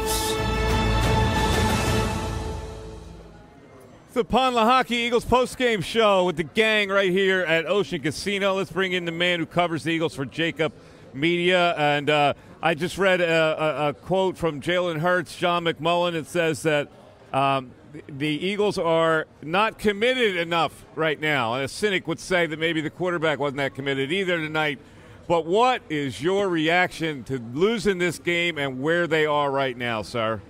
The 4.17 4.25
Pond 4.25 4.55
Lehocky 4.55 4.93
Eagles 4.93 5.25
postgame 5.25 5.83
show 5.83 6.25
with 6.25 6.37
the 6.37 6.43
gang 6.43 6.89
right 6.89 7.11
here 7.11 7.41
at 7.41 7.67
Ocean 7.67 8.01
Casino. 8.01 8.55
Let's 8.55 8.71
bring 8.71 8.93
in 8.93 9.05
the 9.05 9.11
man 9.11 9.37
who 9.37 9.45
covers 9.45 9.83
the 9.83 9.91
Eagles 9.91 10.15
for 10.15 10.25
JAKIB 10.25 10.71
Media. 11.13 11.75
And 11.77 12.09
uh, 12.09 12.33
I 12.59 12.73
just 12.73 12.97
read 12.97 13.21
a, 13.21 13.29
a, 13.29 13.89
a 13.89 13.93
quote 13.93 14.35
from 14.35 14.59
Jalen 14.59 15.01
Hurts, 15.01 15.35
John 15.35 15.65
McMullen. 15.65 16.15
It 16.15 16.25
says 16.25 16.63
that 16.63 16.89
um, 17.31 17.69
the 18.09 18.27
Eagles 18.27 18.79
are 18.79 19.27
not 19.43 19.77
committed 19.77 20.35
enough 20.35 20.83
right 20.95 21.21
now. 21.21 21.53
And 21.53 21.65
a 21.65 21.67
cynic 21.67 22.07
would 22.07 22.19
say 22.19 22.47
that 22.47 22.57
maybe 22.57 22.81
the 22.81 22.89
quarterback 22.89 23.37
wasn't 23.37 23.57
that 23.57 23.75
committed 23.75 24.11
either 24.11 24.37
tonight. 24.37 24.79
But 25.27 25.45
what 25.45 25.83
is 25.91 26.23
your 26.23 26.49
reaction 26.49 27.23
to 27.25 27.37
losing 27.53 27.99
this 27.99 28.17
game 28.17 28.57
and 28.57 28.81
where 28.81 29.05
they 29.05 29.27
are 29.27 29.51
right 29.51 29.77
now, 29.77 30.01
sir? 30.01 30.41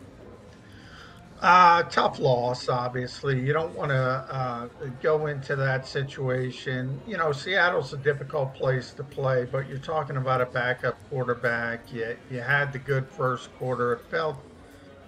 Uh, 1.40 1.84
tough 1.84 2.18
loss, 2.18 2.68
obviously. 2.68 3.40
You 3.40 3.54
don't 3.54 3.76
want 3.76 3.92
to 3.92 3.96
uh, 3.96 4.68
go 5.04 5.28
into 5.28 5.56
that 5.56 5.86
situation. 5.86 7.00
You 7.06 7.18
know, 7.18 7.32
Seattle's 7.32 7.94
a 7.94 7.98
difficult 7.98 8.56
place 8.56 8.92
to 8.94 9.04
play, 9.04 9.46
but 9.46 9.70
you're 9.70 9.78
talking 9.78 10.18
about 10.18 10.42
a 10.42 10.48
backup 10.48 10.98
quarterback. 11.10 11.94
You, 11.94 12.18
you 12.32 12.42
had 12.42 12.74
the 12.74 12.80
good 12.80 13.08
first 13.08 13.56
quarter. 13.58 13.94
It 13.94 14.02
felt 14.10 14.38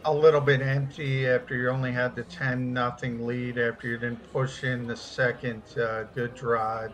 a 0.06 0.14
little 0.14 0.39
bit 0.39 0.61
empty 0.61 1.27
after 1.27 1.56
you 1.56 1.69
only 1.69 1.91
had 1.91 2.15
the 2.15 2.23
10 2.23 2.73
nothing 2.73 3.26
lead 3.26 3.57
after 3.57 3.88
you 3.88 3.97
didn't 3.97 4.31
push 4.31 4.64
in 4.64 4.85
the 4.85 4.95
second 4.95 5.64
uh, 5.77 6.03
good 6.15 6.35
drive. 6.35 6.93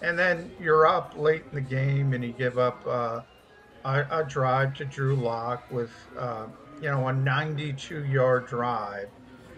And 0.00 0.18
then 0.18 0.50
you're 0.58 0.86
up 0.86 1.14
late 1.18 1.44
in 1.50 1.54
the 1.54 1.60
game 1.60 2.14
and 2.14 2.24
you 2.24 2.32
give 2.32 2.58
up 2.58 2.82
uh, 2.86 3.20
a, 3.84 4.06
a, 4.10 4.24
drive 4.24 4.74
to 4.74 4.86
Drew 4.86 5.14
Lock 5.14 5.70
with 5.70 5.90
uh, 6.18 6.46
you 6.80 6.90
know, 6.90 7.08
a 7.08 7.12
92 7.12 8.04
yard 8.04 8.46
drive 8.48 9.08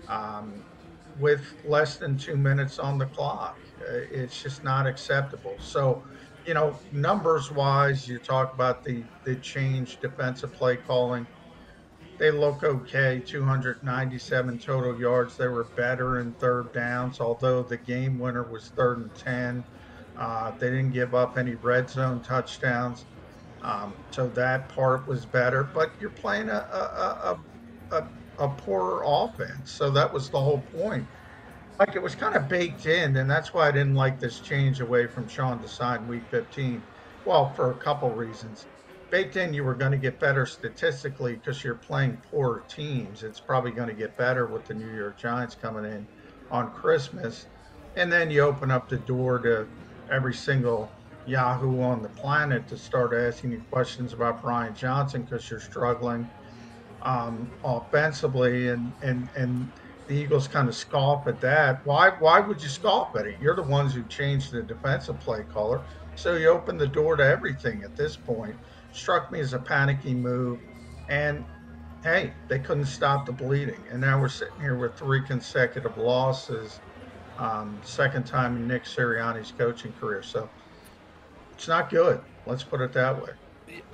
um, 0.09 0.67
with 1.15 1.55
less 1.65 1.99
than 1.99 2.19
two 2.19 2.37
minutes 2.37 2.79
on 2.79 2.99
the 2.99 3.07
clock. 3.07 3.59
Uh, 3.81 4.01
it's 4.11 4.41
just 4.41 4.65
not 4.65 4.87
acceptable. 4.87 5.59
So, 5.61 6.05
you 6.45 6.55
know, 6.55 6.83
numbers 6.91 7.51
wise, 7.51 8.07
you 8.09 8.19
talk 8.19 8.53
about 8.55 8.85
the, 8.85 9.09
the 9.25 9.37
change 9.41 10.01
defensive 10.01 10.55
play 10.55 10.77
calling. 10.79 11.29
They 12.19 12.31
look 12.31 12.63
okay, 12.63 13.21
297 13.27 14.59
total 14.59 14.99
yards. 14.99 15.37
They 15.37 15.49
were 15.49 15.73
better 15.77 16.19
in 16.19 16.35
third 16.37 16.73
downs, 16.73 17.21
although 17.21 17.63
the 17.65 17.77
game 17.79 18.19
winner 18.19 18.51
was 18.51 18.71
third 18.71 18.99
and 18.99 19.15
10. 19.15 19.67
Uh, 20.17 20.53
they 20.61 20.71
didn't 20.71 20.93
give 20.93 21.15
up 21.15 21.37
any 21.37 21.55
red 21.57 21.91
zone 21.91 22.23
touchdowns. 22.23 23.07
Um, 23.63 23.95
so 24.13 24.29
that 24.31 24.69
part 24.69 25.07
was 25.09 25.27
better, 25.27 25.71
but 25.75 25.93
you're 26.01 26.11
playing 26.11 26.49
a, 26.49 26.67
a, 26.73 27.37
a, 27.93 27.97
a, 27.97 28.09
a 28.39 28.57
poorer 28.57 29.03
offense. 29.07 29.73
So 29.73 29.91
that 29.91 30.13
was 30.13 30.31
the 30.31 30.41
whole 30.41 30.63
point. 30.63 31.09
Like 31.79 31.97
it 31.97 32.03
was 32.03 32.15
kind 32.15 32.37
of 32.37 32.49
baked 32.49 32.87
in, 32.87 33.17
and 33.17 33.31
that's 33.31 33.53
why 33.55 33.69
I 33.69 33.73
didn't 33.73 33.95
like 33.95 34.19
this 34.21 34.41
change 34.41 34.81
away 34.81 35.07
from 35.07 35.29
Sean 35.29 35.61
Desai 35.61 36.07
week 36.07 36.29
15. 36.31 36.87
Well, 37.25 37.55
for 37.55 37.73
a 37.73 37.79
couple 37.79 38.11
reasons. 38.11 38.67
Baked 39.11 39.37
in, 39.37 39.53
you 39.55 39.65
were 39.65 39.75
going 39.75 39.93
to 39.93 39.99
get 39.99 40.19
better 40.21 40.47
statistically 40.47 41.35
because 41.35 41.63
you're 41.63 41.77
playing 41.77 42.23
poor 42.31 42.65
teams. 42.71 43.23
It's 43.23 43.41
probably 43.41 43.73
going 43.73 43.89
to 43.89 43.95
get 43.95 44.17
better 44.17 44.47
with 44.51 44.65
the 44.67 44.75
New 44.75 44.89
York 44.91 45.19
Giants 45.19 45.55
coming 45.55 45.85
in 45.85 46.09
on 46.51 46.73
Christmas. 46.73 47.47
And 47.97 48.11
then 48.11 48.31
you 48.31 48.41
open 48.41 48.71
up 48.71 48.89
the 48.89 48.99
door 48.99 49.39
to 49.41 49.69
every 50.11 50.35
single 50.35 51.02
Yahoo 51.25 51.81
on 51.83 52.03
the 52.03 52.09
planet 52.11 52.69
to 52.69 52.77
start 52.77 53.15
asking 53.15 53.53
you 53.53 53.63
questions 53.73 54.13
about 54.13 54.43
Brian 54.43 54.75
Johnson 54.75 55.23
because 55.25 55.49
you're 55.51 55.61
struggling 55.61 56.31
um, 57.03 57.55
offensively, 57.65 58.69
and 58.69 58.95
and 59.03 59.31
and 59.35 59.73
the 60.07 60.17
Eagles 60.17 60.49
kind 60.49 60.69
of 60.69 60.75
scoff 60.75 61.27
at 61.27 61.41
that. 61.41 61.81
Why 61.85 62.13
why 62.19 62.41
would 62.41 62.63
you 62.63 62.69
scoff 62.69 63.11
at 63.19 63.27
it? 63.27 63.41
You're 63.41 63.57
the 63.57 63.63
ones 63.63 63.95
who 63.95 64.07
changed 64.07 64.53
the 64.53 64.63
defensive 64.63 65.21
play 65.21 65.45
caller, 65.45 65.85
so 66.15 66.37
you 66.37 66.49
open 66.49 66.77
the 66.79 66.87
door 66.87 67.17
to 67.17 67.25
everything 67.25 67.83
at 67.85 67.97
this 67.97 68.17
point. 68.17 68.57
Struck 68.91 69.31
me 69.33 69.41
as 69.41 69.53
a 69.53 69.61
panicky 69.61 70.15
move, 70.15 70.61
and 71.09 71.47
hey, 72.05 72.37
they 72.49 72.61
couldn't 72.61 72.87
stop 72.87 73.27
the 73.27 73.33
bleeding, 73.33 73.87
and 73.91 74.01
now 74.01 74.21
we're 74.21 74.29
sitting 74.29 74.61
here 74.61 74.79
with 74.79 74.99
three 74.99 75.25
consecutive 75.27 75.97
losses. 75.97 76.83
Um, 77.39 77.81
second 77.85 78.27
time 78.27 78.57
in 78.57 78.67
Nick 78.67 78.85
Sirianni's 78.85 79.53
coaching 79.53 79.95
career. 79.95 80.23
So 80.23 80.51
it's 81.63 81.69
not 81.69 81.91
good. 81.91 82.21
Let's 82.45 82.65
put 82.65 82.81
it 82.81 82.93
that 82.95 83.23
way. 83.23 83.31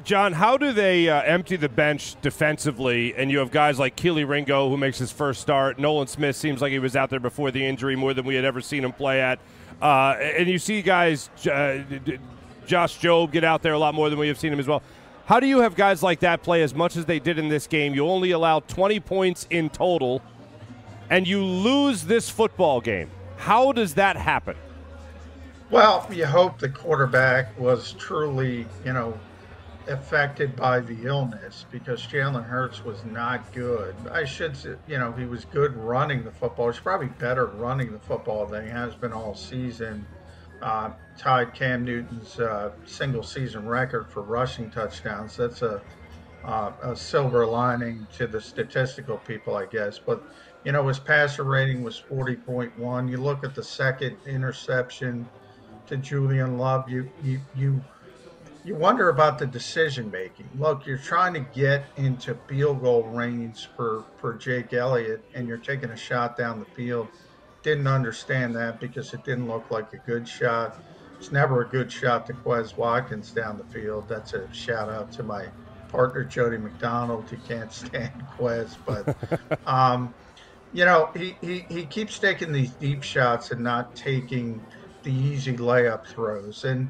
John, 0.03 0.33
how 0.33 0.57
do 0.57 0.73
they 0.73 1.11
uh, 1.11 1.21
empty 1.21 1.57
the 1.57 1.69
bench 1.69 2.19
defensively? 2.23 3.15
And 3.15 3.31
you 3.31 3.41
have 3.41 3.51
guys 3.51 3.79
like 3.79 3.95
Kelee 3.95 4.27
Ringo, 4.27 4.71
who 4.71 4.79
makes 4.79 4.97
his 4.97 5.13
first 5.13 5.43
start. 5.43 5.79
Nolan 5.79 6.07
Smith 6.07 6.35
seems 6.35 6.63
like 6.63 6.73
he 6.73 6.79
was 6.79 6.97
out 6.97 7.11
there 7.11 7.21
before 7.21 7.51
the 7.51 7.63
injury 7.63 7.95
more 7.95 8.15
than 8.15 8.25
we 8.25 8.35
had 8.37 8.47
ever 8.47 8.63
seen 8.63 8.85
him 8.85 8.93
play 8.93 9.21
at. 9.21 9.39
Uh, 9.83 10.17
and 10.19 10.49
you 10.49 10.59
see 10.59 10.81
guys, 10.81 11.29
uh, 11.45 11.83
Josh 12.67 12.99
Jobe, 13.01 13.33
get 13.33 13.45
out 13.45 13.61
there 13.61 13.75
a 13.75 13.79
lot 13.79 13.95
more 13.95 14.09
than 14.09 14.19
we 14.19 14.29
have 14.29 14.39
seen 14.39 14.51
him 14.51 14.61
as 14.61 14.67
well. 14.67 14.83
How 15.27 15.39
do 15.39 15.47
you 15.47 15.59
have 15.59 15.75
guys 15.75 16.03
like 16.03 16.21
that 16.21 16.43
play 16.43 16.63
as 16.63 16.75
much 16.75 16.97
as 16.97 17.05
they 17.05 17.19
did 17.19 17.39
in 17.39 17.51
this 17.51 17.67
game? 17.67 17.95
You 17.95 18.09
only 18.09 18.31
allow 18.31 18.61
20 18.61 18.99
points 19.01 19.47
in 19.51 19.69
total, 19.69 20.23
and 21.11 21.29
you 21.29 21.45
lose 21.45 22.05
this 22.05 22.31
football 22.31 22.81
game. 22.81 23.11
How 23.37 23.73
does 23.73 23.93
that 23.95 24.17
happen? 24.17 24.57
Well, 25.71 26.07
you 26.11 26.27
hope 26.27 26.59
the 26.59 26.71
quarterback 26.71 27.57
was 27.59 27.93
truly, 27.95 28.73
you 28.83 28.93
know, 28.93 29.23
affected 29.87 30.57
by 30.57 30.81
the 30.81 31.05
illness 31.05 31.67
because 31.71 32.07
Jalen 32.07 32.45
Hurts 32.47 32.85
was 32.85 33.05
not 33.05 33.53
good. 33.53 34.07
I 34.11 34.25
should 34.25 34.57
say, 34.57 34.77
you 34.87 34.99
know, 34.99 35.13
he 35.13 35.27
was 35.27 35.45
good 35.45 35.75
running 35.77 36.25
the 36.25 36.33
football. 36.33 36.71
He's 36.71 36.81
probably 36.81 37.09
better 37.09 37.47
running 37.47 37.93
the 37.93 38.01
football 38.01 38.47
than 38.47 38.65
he 38.65 38.71
has 38.71 38.97
been 38.97 39.13
all 39.13 39.35
season. 39.35 40.09
Uh, 40.63 40.93
tied 41.19 41.55
Cam 41.55 41.85
Newton's 41.85 42.39
uh, 42.39 42.73
single 42.85 43.23
season 43.23 43.67
record 43.67 44.11
for 44.11 44.23
rushing 44.25 44.71
touchdowns. 44.71 45.37
That's 45.37 45.63
a, 45.63 45.85
uh, 46.45 46.73
a 46.83 46.97
silver 46.97 47.47
lining 47.47 48.09
to 48.13 48.27
the 48.27 48.41
statistical 48.41 49.19
people, 49.19 49.57
I 49.57 49.67
guess. 49.67 49.99
But, 49.99 50.23
you 50.65 50.73
know, 50.73 50.89
his 50.89 50.99
passer 51.01 51.45
rating 51.45 51.83
was 51.83 52.03
40.1. 52.11 53.09
You 53.11 53.19
look 53.19 53.45
at 53.45 53.55
the 53.55 53.65
second 53.65 54.19
interception 54.27 55.31
to 55.89 55.97
Julian 55.97 56.59
Love, 56.59 56.89
you 56.89 57.11
you 57.23 57.41
you 57.55 57.81
you 58.65 58.75
wonder 58.75 59.09
about 59.09 59.39
the 59.39 59.47
decision 59.47 60.11
making. 60.11 60.49
Look, 60.59 60.87
you're 60.87 60.99
trying 60.99 61.35
to 61.35 61.41
get 61.41 61.87
into 61.97 62.35
field 62.47 62.83
goal 62.83 63.05
range 63.05 63.69
for 63.77 64.05
for 64.17 64.35
Jake 64.35 64.73
Elliott, 64.73 65.25
and 65.35 65.49
you're 65.49 65.59
taking 65.59 65.91
a 65.91 65.97
shot 65.97 66.37
down 66.37 66.61
the 66.61 66.67
field. 66.67 67.09
Didn't 67.63 67.87
understand 67.87 68.55
that 68.57 68.81
because 68.81 69.13
it 69.15 69.25
didn't 69.25 69.49
look 69.49 69.71
like 69.71 69.93
a 69.93 69.99
good 69.99 70.29
shot. 70.29 70.79
It's 71.19 71.33
never 71.33 71.63
a 71.63 71.69
good 71.69 71.91
shot 71.91 72.27
to 72.27 72.33
Quez 72.33 72.77
Watkins 72.77 73.33
down 73.33 73.59
the 73.59 73.65
field. 73.65 74.09
That's 74.09 74.35
a 74.35 74.53
shout 74.53 74.89
out 74.89 75.11
to 75.13 75.23
my 75.23 75.47
partner 75.89 76.23
Jody 76.25 76.59
McDonald. 76.59 77.29
He 77.31 77.37
can't 77.37 77.73
stand 77.73 78.13
Quez, 78.39 78.77
but 78.87 79.17
um, 79.67 80.15
you 80.73 80.85
know 80.85 81.11
he, 81.17 81.37
he 81.41 81.65
he 81.69 81.87
keeps 81.87 82.19
taking 82.19 82.53
these 82.53 82.73
deep 82.73 83.03
shots 83.03 83.51
and 83.51 83.63
not 83.63 83.97
taking 83.97 84.61
the 85.03 85.13
easy 85.13 85.57
layup 85.57 86.07
throws. 86.07 86.65
And 86.65 86.89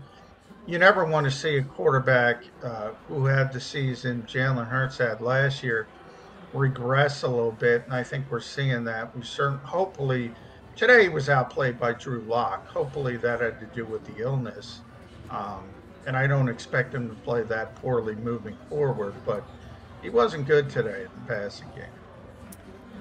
you 0.67 0.79
never 0.79 1.05
want 1.05 1.25
to 1.25 1.31
see 1.31 1.57
a 1.57 1.63
quarterback 1.63 2.45
uh, 2.63 2.91
who 3.09 3.25
had 3.27 3.53
the 3.53 3.61
season 3.61 4.25
Jalen 4.29 4.69
Hurts 4.69 4.99
had 4.99 5.21
last 5.21 5.63
year 5.63 5.87
regress 6.53 7.23
a 7.23 7.29
little 7.29 7.53
bit. 7.53 7.85
And 7.85 7.95
I 7.95 8.03
think 8.03 8.31
we're 8.31 8.41
seeing 8.41 8.85
that. 8.85 9.15
We 9.17 9.23
certainly, 9.23 9.65
hopefully, 9.65 10.33
today 10.77 11.05
he 11.05 11.09
was 11.09 11.29
outplayed 11.29 11.79
by 11.79 11.93
Drew 11.93 12.21
Lock. 12.23 12.67
Hopefully 12.69 13.17
that 13.19 13.41
had 13.41 13.61
to 13.61 13.67
do 13.67 13.85
with 13.85 14.05
the 14.05 14.23
illness. 14.23 14.81
Um, 15.31 15.65
and 16.07 16.17
I 16.17 16.27
don't 16.27 16.49
expect 16.49 16.95
him 16.95 17.09
to 17.09 17.15
play 17.17 17.43
that 17.43 17.75
poorly 17.77 18.15
moving 18.15 18.57
forward, 18.69 19.15
but 19.27 19.45
he 20.03 20.11
wasn't 20.11 20.47
good 20.47 20.71
today 20.71 21.03
in 21.03 21.11
the 21.27 21.35
passing 21.35 21.69
game. 21.75 21.98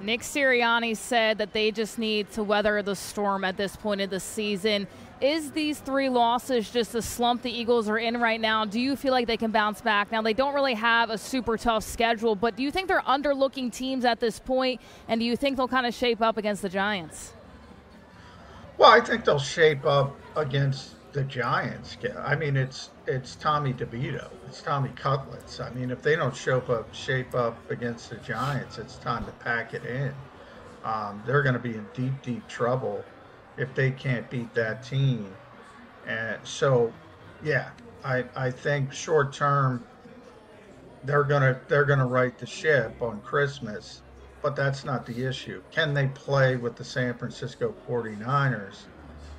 Nick 0.02 0.20
Sirianni 0.20 0.96
said 0.96 1.38
that 1.38 1.52
they 1.52 1.70
just 1.70 1.98
need 1.98 2.30
to 2.32 2.42
weather 2.42 2.82
the 2.82 2.94
storm 2.94 3.44
at 3.44 3.56
this 3.56 3.76
point 3.76 4.00
of 4.00 4.10
the 4.10 4.20
season. 4.20 4.86
Is 5.20 5.50
these 5.50 5.80
three 5.80 6.08
losses 6.08 6.70
just 6.70 6.94
a 6.94 7.02
slump 7.02 7.42
the 7.42 7.50
Eagles 7.50 7.88
are 7.88 7.98
in 7.98 8.20
right 8.20 8.40
now? 8.40 8.64
Do 8.64 8.78
you 8.78 8.94
feel 8.94 9.12
like 9.12 9.26
they 9.26 9.36
can 9.36 9.50
bounce 9.50 9.80
back? 9.80 10.12
Now, 10.12 10.22
they 10.22 10.32
don't 10.32 10.54
really 10.54 10.74
have 10.74 11.10
a 11.10 11.18
super 11.18 11.56
tough 11.56 11.82
schedule, 11.82 12.36
but 12.36 12.54
do 12.54 12.62
you 12.62 12.70
think 12.70 12.86
they're 12.86 13.00
underlooking 13.00 13.72
teams 13.72 14.04
at 14.04 14.20
this 14.20 14.38
point, 14.38 14.80
and 15.08 15.20
do 15.20 15.26
you 15.26 15.36
think 15.36 15.56
they'll 15.56 15.66
kind 15.66 15.86
of 15.86 15.94
shape 15.94 16.22
up 16.22 16.36
against 16.36 16.62
the 16.62 16.68
Giants? 16.68 17.32
Well, 18.76 18.92
I 18.92 19.00
think 19.00 19.24
they'll 19.24 19.40
shape 19.40 19.84
up 19.84 20.14
against 20.36 20.94
the 21.12 21.24
Giants. 21.24 21.96
I 22.16 22.36
mean, 22.36 22.56
it's 22.56 22.90
it's 23.08 23.36
Tommy 23.36 23.72
DeVito, 23.72 24.30
it's 24.46 24.60
Tommy 24.60 24.90
Cutlets. 24.90 25.60
I 25.60 25.70
mean, 25.70 25.90
if 25.90 26.02
they 26.02 26.14
don't 26.14 26.36
show 26.36 26.60
up, 26.60 26.94
shape 26.94 27.34
up 27.34 27.58
against 27.70 28.10
the 28.10 28.16
Giants, 28.16 28.78
it's 28.78 28.96
time 28.96 29.24
to 29.24 29.32
pack 29.32 29.72
it 29.74 29.84
in. 29.84 30.12
Um, 30.84 31.22
they're 31.26 31.42
going 31.42 31.54
to 31.54 31.60
be 31.60 31.74
in 31.74 31.86
deep, 31.94 32.22
deep 32.22 32.46
trouble 32.48 33.04
if 33.56 33.74
they 33.74 33.90
can't 33.90 34.28
beat 34.30 34.54
that 34.54 34.82
team. 34.82 35.34
And 36.06 36.38
so, 36.44 36.92
yeah, 37.42 37.70
I 38.04 38.24
I 38.36 38.50
think 38.50 38.92
short 38.92 39.32
term 39.32 39.84
they're 41.04 41.24
gonna 41.24 41.60
they're 41.68 41.84
gonna 41.84 42.06
right 42.06 42.36
the 42.38 42.46
ship 42.46 43.00
on 43.02 43.20
Christmas, 43.20 44.02
but 44.42 44.54
that's 44.56 44.84
not 44.84 45.06
the 45.06 45.26
issue. 45.26 45.62
Can 45.70 45.94
they 45.94 46.08
play 46.08 46.56
with 46.56 46.76
the 46.76 46.84
San 46.84 47.14
Francisco 47.14 47.74
49ers? 47.88 48.86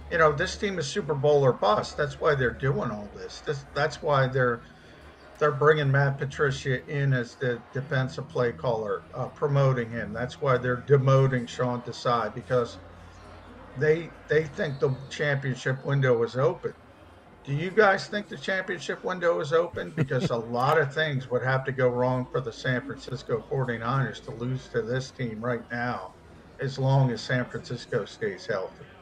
You 0.10 0.18
know, 0.18 0.34
this 0.34 0.58
team 0.58 0.80
is 0.80 0.88
Super 0.92 1.16
Bowl 1.16 1.44
or 1.44 1.54
bust. 1.54 1.98
That's 1.98 2.20
why 2.20 2.36
they're 2.36 2.58
doing 2.58 2.92
all 2.92 3.12
this. 3.16 3.42
this 3.46 3.66
that's 3.74 4.02
why 4.02 4.28
they're 4.28 4.64
they're 5.40 5.58
bringing 5.58 5.92
Matt 5.92 6.18
Patricia 6.20 6.86
in 6.88 7.14
as 7.14 7.38
the 7.38 7.64
defensive 7.74 8.30
play 8.30 8.54
caller, 8.54 9.04
uh, 9.16 9.30
promoting 9.30 9.92
him. 9.92 10.14
That's 10.14 10.42
why 10.42 10.58
they're 10.58 10.84
demoting 10.86 11.48
Sean 11.50 11.82
Desai 11.84 12.34
because 12.34 12.80
they 13.76 14.16
they 14.30 14.46
think 14.46 14.80
the 14.80 14.96
championship 15.10 15.84
window 15.86 16.22
is 16.24 16.36
open. 16.36 16.74
Do 17.46 17.54
you 17.54 17.72
guys 17.72 18.08
think 18.08 18.30
the 18.30 18.38
championship 18.38 19.04
window 19.04 19.40
is 19.42 19.54
open? 19.54 19.94
Because 19.98 20.30
a 20.30 20.38
lot 20.38 20.80
of 20.80 20.94
things 20.94 21.30
would 21.30 21.44
have 21.44 21.66
to 21.66 21.72
go 21.74 21.90
wrong 21.90 22.28
for 22.32 22.42
the 22.42 22.54
San 22.54 22.84
Francisco 22.86 23.42
49ers 23.52 24.24
to 24.26 24.32
lose 24.32 24.70
to 24.70 24.84
this 24.84 25.12
team 25.12 25.42
right 25.44 25.64
now, 25.72 26.12
as 26.60 26.80
long 26.80 27.12
as 27.12 27.26
San 27.26 27.50
Francisco 27.50 28.06
stays 28.06 28.48
healthy. 28.50 28.99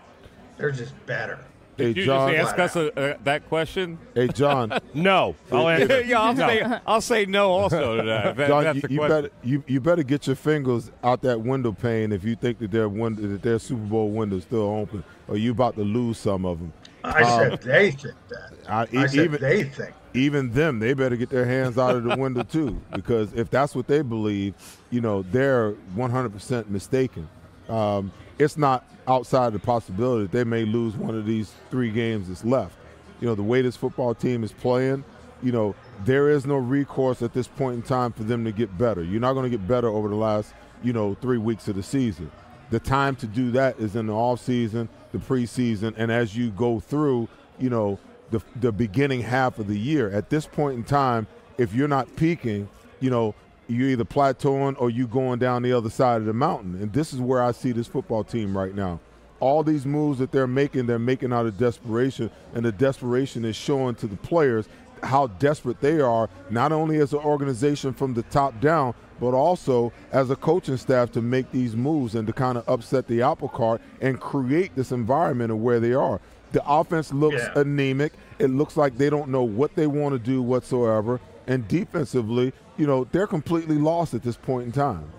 They're 0.57 0.71
just 0.71 0.93
better. 1.05 1.39
Hey, 1.77 1.93
Did 1.93 1.97
you 1.97 2.05
John. 2.05 2.33
just 2.33 2.57
ask 2.57 2.59
us 2.59 2.75
a, 2.75 2.99
uh, 3.13 3.17
that 3.23 3.47
question? 3.47 3.99
Hey, 4.15 4.29
John. 4.29 4.73
no. 4.95 5.35
I'll 5.51 5.69
answer. 5.69 6.01
yeah, 6.01 6.19
I'll, 6.19 6.33
No. 6.33 6.47
say, 6.47 6.79
I'll 6.87 7.01
say 7.01 7.25
no 7.27 7.51
also 7.51 7.97
to 7.97 8.03
that. 8.03 8.35
that- 8.35 8.47
John, 8.47 8.63
that's 8.63 8.75
you, 8.77 8.81
the 8.81 8.91
you 8.93 8.99
better 9.01 9.29
you, 9.43 9.63
you 9.67 9.79
better 9.79 10.01
get 10.01 10.25
your 10.25 10.35
fingers 10.35 10.89
out 11.03 11.21
that 11.21 11.39
window 11.41 11.71
pane 11.71 12.11
if 12.11 12.23
you 12.23 12.35
think 12.35 12.57
that 12.59 12.71
their 12.71 12.89
window 12.89 13.21
that 13.27 13.43
their 13.43 13.59
Super 13.59 13.83
Bowl 13.85 14.09
window 14.09 14.37
is 14.37 14.43
still 14.43 14.63
open, 14.63 15.03
or 15.27 15.37
you 15.37 15.51
about 15.51 15.75
to 15.75 15.83
lose 15.83 16.17
some 16.17 16.45
of 16.47 16.57
them. 16.57 16.73
I 17.03 17.23
said 17.23 17.61
they 17.61 17.91
think 17.91 18.15
that. 18.29 18.53
I, 18.67 18.81
I 19.03 19.05
said 19.05 19.25
even 19.25 19.39
they 19.41 19.63
think. 19.65 19.93
even 20.15 20.51
them, 20.53 20.79
they 20.79 20.93
better 20.93 21.15
get 21.15 21.29
their 21.29 21.45
hands 21.45 21.77
out 21.77 21.95
of 21.95 22.03
the 22.05 22.17
window 22.17 22.41
too, 22.41 22.81
because 22.91 23.31
if 23.33 23.51
that's 23.51 23.75
what 23.75 23.85
they 23.87 24.01
believe, 24.01 24.55
you 24.89 24.99
know, 24.99 25.21
they're 25.21 25.73
100% 25.95 26.69
mistaken. 26.69 27.29
Um, 27.69 28.11
it's 28.39 28.57
not 28.57 28.83
outside 29.07 29.53
the 29.53 29.59
possibility 29.59 30.23
that 30.23 30.31
they 30.31 30.43
may 30.43 30.65
lose 30.65 30.95
one 30.95 31.15
of 31.15 31.25
these 31.25 31.53
three 31.71 31.91
games 31.91 32.27
that's 32.27 32.43
left. 32.43 32.75
You 33.21 33.27
know, 33.27 33.35
the 33.35 33.43
way 33.43 33.61
this 33.61 33.75
football 33.75 34.13
team 34.13 34.43
is 34.43 34.51
playing, 34.51 35.03
you 35.41 35.51
know, 35.51 35.75
there 36.03 36.29
is 36.29 36.45
no 36.45 36.55
recourse 36.55 37.21
at 37.21 37.33
this 37.33 37.47
point 37.47 37.75
in 37.75 37.81
time 37.81 38.11
for 38.11 38.23
them 38.23 38.43
to 38.45 38.51
get 38.51 38.77
better. 38.77 39.03
You're 39.03 39.21
not 39.21 39.33
going 39.33 39.49
to 39.49 39.57
get 39.57 39.67
better 39.67 39.87
over 39.87 40.07
the 40.07 40.15
last, 40.15 40.53
you 40.83 40.93
know, 40.93 41.15
three 41.21 41.37
weeks 41.37 41.67
of 41.67 41.75
the 41.75 41.83
season. 41.83 42.31
The 42.69 42.79
time 42.79 43.15
to 43.17 43.27
do 43.27 43.51
that 43.51 43.79
is 43.79 43.95
in 43.95 44.07
the 44.07 44.13
off 44.13 44.41
season, 44.41 44.89
the 45.11 45.19
preseason, 45.19 45.93
and 45.97 46.11
as 46.11 46.35
you 46.35 46.49
go 46.51 46.79
through, 46.79 47.29
you 47.59 47.69
know, 47.69 47.97
the, 48.29 48.41
the 48.57 48.71
beginning 48.71 49.21
half 49.21 49.57
of 49.57 49.67
the 49.67 49.77
year. 49.77 50.11
At 50.11 50.29
this 50.29 50.45
point 50.45 50.77
in 50.77 50.83
time, 50.83 51.27
if 51.57 51.73
you're 51.73 51.87
not 51.87 52.13
peaking, 52.17 52.67
you 52.99 53.09
know, 53.09 53.33
you're 53.67 53.89
either 53.89 54.05
plateauing 54.05 54.75
or 54.79 54.89
you 54.89 55.07
going 55.07 55.39
down 55.39 55.61
the 55.61 55.73
other 55.73 55.89
side 55.89 56.21
of 56.21 56.25
the 56.25 56.33
mountain. 56.33 56.75
And 56.81 56.93
this 56.93 57.13
is 57.13 57.19
where 57.19 57.41
I 57.41 57.51
see 57.51 57.71
this 57.71 57.87
football 57.87 58.23
team 58.23 58.57
right 58.57 58.73
now. 58.73 58.99
All 59.39 59.61
these 59.63 59.85
moves 59.85 60.19
that 60.19 60.31
they're 60.31 60.47
making, 60.47 60.87
they're 60.87 60.97
making 60.97 61.31
out 61.31 61.45
of 61.45 61.57
desperation, 61.57 62.31
and 62.55 62.65
the 62.65 62.71
desperation 62.71 63.45
is 63.45 63.55
showing 63.55 63.93
to 63.95 64.07
the 64.07 64.15
players 64.17 64.67
how 65.03 65.27
desperate 65.27 65.79
they 65.79 66.01
are, 66.01 66.27
not 66.49 66.71
only 66.71 66.97
as 66.97 67.13
an 67.13 67.19
organization 67.19 67.93
from 67.93 68.15
the 68.15 68.23
top 68.23 68.59
down, 68.59 68.95
but 69.19 69.33
also 69.35 69.91
as 70.11 70.31
a 70.31 70.35
coaching 70.35 70.77
staff 70.77 71.11
to 71.11 71.21
make 71.21 71.51
these 71.51 71.75
moves 71.75 72.15
and 72.15 72.25
to 72.25 72.33
kind 72.33 72.57
of 72.57 72.67
upset 72.67 73.07
the 73.07 73.21
apple 73.21 73.49
cart 73.49 73.79
and 74.01 74.19
create 74.19 74.75
this 74.75 74.91
environment 74.91 75.51
of 75.51 75.59
where 75.59 75.79
they 75.79 75.93
are. 75.93 76.19
The 76.51 76.63
offense 76.67 77.13
looks 77.13 77.41
Yeah. 77.43 77.59
anemic. 77.61 78.13
It 78.39 78.49
looks 78.49 78.77
like 78.77 78.97
they 78.97 79.09
don't 79.09 79.29
know 79.29 79.43
what 79.43 79.75
they 79.75 79.85
want 79.87 80.13
to 80.13 80.19
do 80.19 80.41
whatsoever. 80.41 81.19
And 81.45 81.67
defensively, 81.67 82.53
you 82.77 82.87
know, 82.87 83.05
they're 83.11 83.27
completely 83.27 83.77
lost 83.77 84.13
at 84.13 84.23
this 84.23 84.37
point 84.37 84.65
in 84.65 84.71
time. 84.71 85.09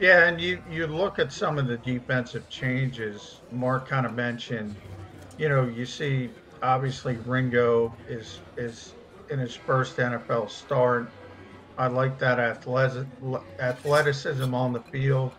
Yeah, 0.00 0.28
and 0.28 0.40
you 0.40 0.62
you 0.70 0.86
look 0.86 1.18
at 1.18 1.32
some 1.32 1.58
of 1.58 1.66
the 1.66 1.78
defensive 1.78 2.48
changes. 2.48 3.40
Marc 3.52 3.88
kind 3.88 4.04
of 4.04 4.14
mentioned, 4.14 4.74
you 5.38 5.48
know, 5.48 5.64
you 5.64 5.86
see 5.86 6.30
obviously 6.62 7.16
Ringo 7.24 7.94
is 8.08 8.40
is 8.56 8.94
in 9.30 9.38
his 9.38 9.54
first 9.54 9.96
NFL 9.96 10.50
start. 10.50 11.10
I 11.78 11.86
like 11.88 12.18
that 12.18 12.38
athleticism 12.38 14.54
on 14.54 14.72
the 14.72 14.80
field. 14.80 15.32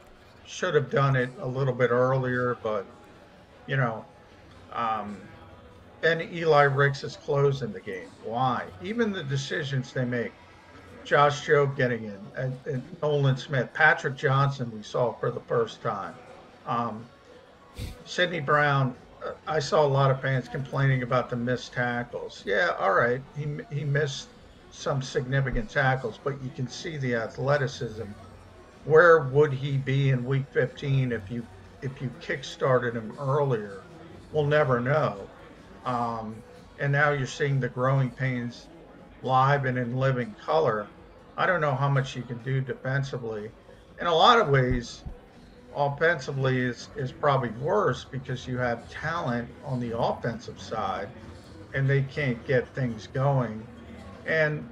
Should 0.45 0.75
have 0.75 0.89
done 0.89 1.15
it 1.15 1.29
a 1.39 1.47
little 1.47 1.73
bit 1.73 1.91
earlier, 1.91 2.57
but 2.61 2.85
you 3.67 3.77
know, 3.77 4.05
um, 4.73 5.17
and 6.03 6.21
Eli 6.21 6.63
Ricks 6.63 7.03
is 7.03 7.17
closing 7.17 7.71
the 7.71 7.79
game. 7.79 8.09
Why? 8.23 8.65
Even 8.83 9.11
the 9.11 9.23
decisions 9.23 9.91
they 9.91 10.05
make. 10.05 10.33
Josh 11.05 11.47
Jobe 11.47 11.75
getting 11.77 12.05
in, 12.05 12.19
and, 12.35 12.57
and 12.65 12.83
Nolan 13.01 13.37
Smith, 13.37 13.69
Patrick 13.73 14.15
Johnson, 14.15 14.71
we 14.71 14.81
saw 14.81 15.13
for 15.13 15.31
the 15.31 15.39
first 15.41 15.81
time. 15.81 16.15
Um, 16.65 17.05
Sydney 18.05 18.39
Brown, 18.39 18.95
uh, 19.23 19.31
I 19.47 19.59
saw 19.59 19.85
a 19.85 19.87
lot 19.87 20.09
of 20.09 20.19
fans 20.21 20.49
complaining 20.49 21.03
about 21.03 21.29
the 21.29 21.35
missed 21.35 21.73
tackles. 21.73 22.43
Yeah, 22.45 22.75
all 22.79 22.93
right, 22.93 23.21
he 23.37 23.45
he 23.71 23.83
missed 23.83 24.29
some 24.71 25.01
significant 25.01 25.69
tackles, 25.69 26.19
but 26.23 26.41
you 26.43 26.49
can 26.55 26.67
see 26.67 26.97
the 26.97 27.15
athleticism. 27.15 28.03
Where 28.83 29.19
would 29.19 29.53
he 29.53 29.77
be 29.77 30.09
in 30.09 30.25
Week 30.25 30.45
15 30.51 31.11
if 31.11 31.31
you 31.31 31.45
if 31.81 32.01
you 32.01 32.11
kick-started 32.19 32.95
him 32.95 33.15
earlier? 33.19 33.83
We'll 34.31 34.47
never 34.47 34.79
know. 34.79 35.29
Um, 35.85 36.35
and 36.79 36.91
now 36.91 37.11
you're 37.11 37.27
seeing 37.27 37.59
the 37.59 37.69
growing 37.69 38.09
pains 38.09 38.67
live 39.21 39.65
and 39.65 39.77
in 39.77 39.97
living 39.97 40.35
color. 40.43 40.87
I 41.37 41.45
don't 41.45 41.61
know 41.61 41.75
how 41.75 41.89
much 41.89 42.15
you 42.15 42.21
can 42.21 42.37
do 42.43 42.61
defensively. 42.61 43.51
In 43.99 44.07
a 44.07 44.13
lot 44.13 44.39
of 44.39 44.49
ways, 44.49 45.03
offensively 45.75 46.59
is, 46.59 46.89
is 46.95 47.11
probably 47.11 47.49
worse 47.61 48.05
because 48.05 48.47
you 48.47 48.57
have 48.57 48.89
talent 48.89 49.49
on 49.65 49.79
the 49.79 49.97
offensive 49.97 50.59
side 50.59 51.09
and 51.73 51.89
they 51.89 52.03
can't 52.03 52.45
get 52.47 52.67
things 52.73 53.07
going. 53.07 53.65
And 54.25 54.67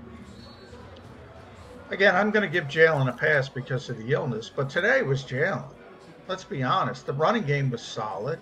again, 1.90 2.16
I'm 2.16 2.32
going 2.32 2.44
to 2.44 2.52
give 2.52 2.66
Jalen 2.66 3.10
a 3.10 3.14
pass 3.14 3.50
because 3.50 3.90
of 3.90 3.98
the 3.98 4.14
illness, 4.14 4.50
but 4.54 4.70
today 4.70 5.02
was 5.02 5.24
Jalen. 5.24 5.66
Let's 6.28 6.46
be 6.46 6.64
honest. 6.64 7.06
The 7.06 7.14
running 7.14 7.44
game 7.44 7.70
was 7.70 7.82
solid. 7.82 8.40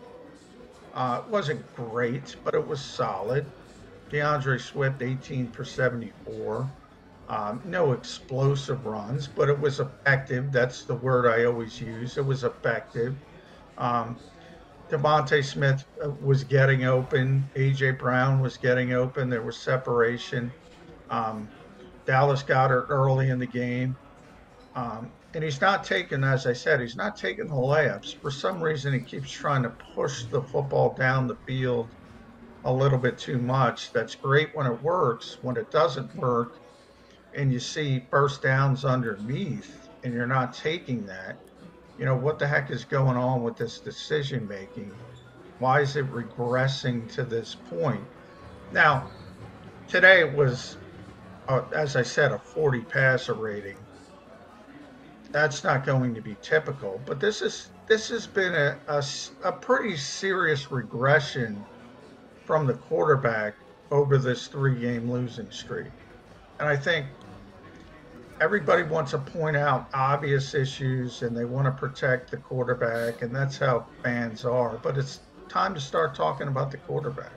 Uh, 0.93 1.23
it 1.25 1.31
wasn't 1.31 1.75
great, 1.75 2.35
but 2.43 2.53
it 2.53 2.67
was 2.67 2.79
solid. 2.79 3.45
DeAndre 4.11 4.59
Swift, 4.59 5.01
18 5.01 5.51
for 5.51 5.63
74. 5.63 6.69
Um, 7.31 7.61
no 7.65 7.93
explosive 7.93 8.85
runs, 8.85 9.29
but 9.29 9.49
it 9.49 9.57
was 9.59 9.79
effective. 9.79 10.51
That's 10.51 10.85
the 10.85 10.97
word 10.97 11.27
I 11.27 11.45
always 11.45 11.79
use. 11.79 12.17
It 12.17 12.25
was 12.25 12.43
effective. 12.43 13.15
Um, 13.77 14.21
DeVonta 14.91 15.43
Smith 15.43 15.83
uh, 16.05 16.11
was 16.11 16.43
getting 16.43 16.85
open. 16.85 17.49
A.J. 17.55 17.91
Brown 17.93 18.41
was 18.41 18.57
getting 18.57 18.93
open. 18.93 19.29
There 19.29 19.43
was 19.45 19.63
separation. 19.63 20.53
Um, 21.09 21.51
Dallas 22.05 22.43
Goedert 22.43 22.87
early 22.89 23.29
in 23.29 23.39
the 23.39 23.47
game. 23.47 23.97
Um, 24.75 25.13
and 25.33 25.43
he's 25.43 25.61
not 25.61 25.83
taking, 25.85 26.23
as 26.23 26.45
I 26.47 26.53
said, 26.53 26.81
he's 26.81 26.97
not 26.97 27.17
taking 27.17 27.47
the 27.47 27.55
layups. 27.55 28.17
For 28.21 28.31
some 28.31 28.61
reason, 28.61 28.93
he 28.93 29.03
keeps 29.03 29.31
trying 29.31 29.63
to 29.63 29.75
push 29.95 30.29
the 30.31 30.43
football 30.43 30.95
down 30.95 31.27
the 31.27 31.37
field 31.47 31.91
a 32.65 32.73
little 32.73 32.99
bit 32.99 33.17
too 33.19 33.39
much. 33.39 33.91
That's 33.93 34.15
great 34.15 34.49
when 34.53 34.67
it 34.67 34.81
works. 34.81 35.37
When 35.41 35.57
it 35.57 35.71
doesn't 35.71 36.15
work, 36.15 36.60
and 37.35 37.51
you 37.51 37.59
see 37.59 38.05
first 38.09 38.41
downs 38.41 38.85
underneath, 38.85 39.89
and 40.03 40.13
you're 40.13 40.27
not 40.27 40.53
taking 40.53 41.05
that, 41.05 41.37
you 41.97 42.05
know, 42.05 42.15
what 42.15 42.39
the 42.39 42.47
heck 42.47 42.71
is 42.71 42.83
going 42.83 43.17
on 43.17 43.43
with 43.43 43.57
this 43.57 43.79
decision 43.79 44.47
making? 44.47 44.91
Why 45.59 45.81
is 45.81 45.95
it 45.95 46.11
regressing 46.11 47.11
to 47.13 47.23
this 47.23 47.55
point? 47.69 48.03
Now, 48.71 49.09
today 49.87 50.21
it 50.21 50.33
was, 50.33 50.77
uh, 51.47 51.61
as 51.73 51.95
I 51.95 52.01
said, 52.01 52.31
a 52.31 52.39
40 52.39 52.81
passer 52.81 53.33
rating. 53.33 53.77
That's 55.31 55.63
not 55.63 55.85
going 55.85 56.15
to 56.15 56.21
be 56.21 56.35
typical, 56.41 56.99
but 57.05 57.19
this 57.19 57.41
is 57.41 57.69
this 57.87 58.09
has 58.09 58.27
been 58.27 58.53
a 58.53 59.03
a 59.43 59.51
pretty 59.51 59.95
serious 59.95 60.71
regression 60.71 61.63
from 62.45 62.67
the 62.67 62.73
quarterback 62.73 63.53
over 63.91 64.17
this 64.17 64.47
three 64.47 64.79
game 64.79 65.09
losing 65.09 65.49
streak. 65.51 65.91
And 66.59 66.67
I 66.67 66.75
think 66.75 67.05
everybody 68.41 68.81
wants 68.81 69.11
to 69.11 69.19
point 69.19 69.55
out 69.55 69.87
obvious 69.93 70.55
issues 70.55 71.21
and 71.21 71.37
they 71.37 71.45
want 71.45 71.65
to 71.65 71.71
protect 71.71 72.31
the 72.31 72.37
quarterback, 72.37 73.21
and 73.21 73.33
that's 73.33 73.57
how 73.57 73.85
fans 74.03 74.43
are. 74.43 74.79
But 74.81 74.97
it's 74.97 75.19
time 75.47 75.73
to 75.75 75.79
start 75.79 76.15
talking 76.15 76.47
about 76.47 76.71
the 76.71 76.77
quarterback. 76.77 77.31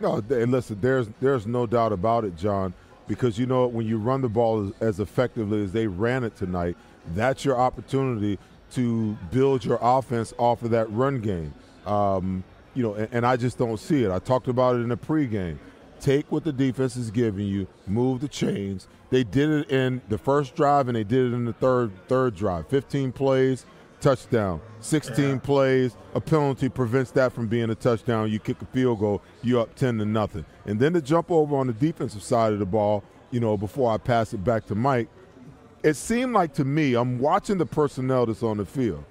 No, 0.00 0.16
and 0.28 0.50
listen, 0.50 0.78
there's 0.80 1.08
there's 1.20 1.46
no 1.46 1.66
doubt 1.66 1.92
about 1.92 2.24
it, 2.24 2.36
John, 2.36 2.74
because 3.06 3.38
you 3.38 3.46
know 3.46 3.66
when 3.66 3.86
you 3.86 3.98
run 3.98 4.20
the 4.20 4.28
ball 4.28 4.72
as, 4.80 5.00
effectively 5.00 5.62
as 5.62 5.72
they 5.72 5.86
ran 5.86 6.24
it 6.24 6.36
tonight, 6.36 6.76
that's 7.14 7.44
your 7.44 7.58
opportunity 7.58 8.38
to 8.72 9.16
build 9.30 9.64
your 9.64 9.78
offense 9.80 10.34
off 10.38 10.62
of 10.62 10.70
that 10.70 10.90
run 10.90 11.20
game. 11.20 11.54
Um, 11.86 12.44
you 12.74 12.82
know, 12.82 12.94
and, 12.94 13.08
and 13.12 13.26
I 13.26 13.36
just 13.36 13.58
don't 13.58 13.78
see 13.78 14.04
it. 14.04 14.10
I 14.10 14.18
talked 14.18 14.48
about 14.48 14.76
it 14.76 14.80
in 14.80 14.88
the 14.88 14.96
pregame. 14.96 15.58
take 16.00 16.30
what 16.30 16.44
the 16.44 16.52
defense 16.52 16.96
is 16.96 17.10
giving 17.10 17.46
you, 17.46 17.66
move 17.86 18.20
the 18.20 18.28
chains. 18.28 18.88
They 19.10 19.24
did 19.24 19.50
it 19.50 19.70
in 19.70 20.02
the 20.08 20.18
first 20.18 20.54
drive 20.54 20.88
and 20.88 20.96
they 20.96 21.04
did 21.04 21.32
it 21.32 21.34
in 21.34 21.44
the 21.44 21.52
third 21.52 21.92
third 22.08 22.34
drive. 22.34 22.68
15 22.68 23.12
plays, 23.12 23.64
touchdown. 24.00 24.60
16 24.80 25.24
yeah. 25.24 25.38
plays, 25.38 25.96
a 26.14 26.20
penalty 26.20 26.68
prevents 26.68 27.10
that 27.12 27.32
from 27.32 27.48
being 27.48 27.70
a 27.70 27.74
touchdown. 27.74 28.30
You 28.30 28.38
kick 28.38 28.60
a 28.62 28.66
field 28.66 29.00
goal, 29.00 29.22
you're 29.42 29.62
up 29.62 29.74
10 29.74 29.98
to 29.98 30.04
nothing. 30.04 30.44
And 30.66 30.78
then 30.78 30.92
to 30.92 31.00
jump 31.00 31.30
over 31.30 31.56
on 31.56 31.66
the 31.66 31.72
defensive 31.72 32.22
side 32.22 32.52
of 32.52 32.58
the 32.58 32.66
ball, 32.66 33.02
you 33.30 33.40
know, 33.40 33.56
before 33.56 33.90
I 33.90 33.98
pass 33.98 34.32
it 34.34 34.44
back 34.44 34.66
to 34.66 34.74
Mike, 34.74 35.08
it 35.82 35.94
seemed 35.94 36.32
like 36.32 36.54
to 36.54 36.64
me, 36.64 36.94
I'm 36.94 37.18
watching 37.18 37.58
the 37.58 37.66
personnel 37.66 38.26
that's 38.26 38.42
on 38.42 38.58
the 38.58 38.64
field. 38.64 39.04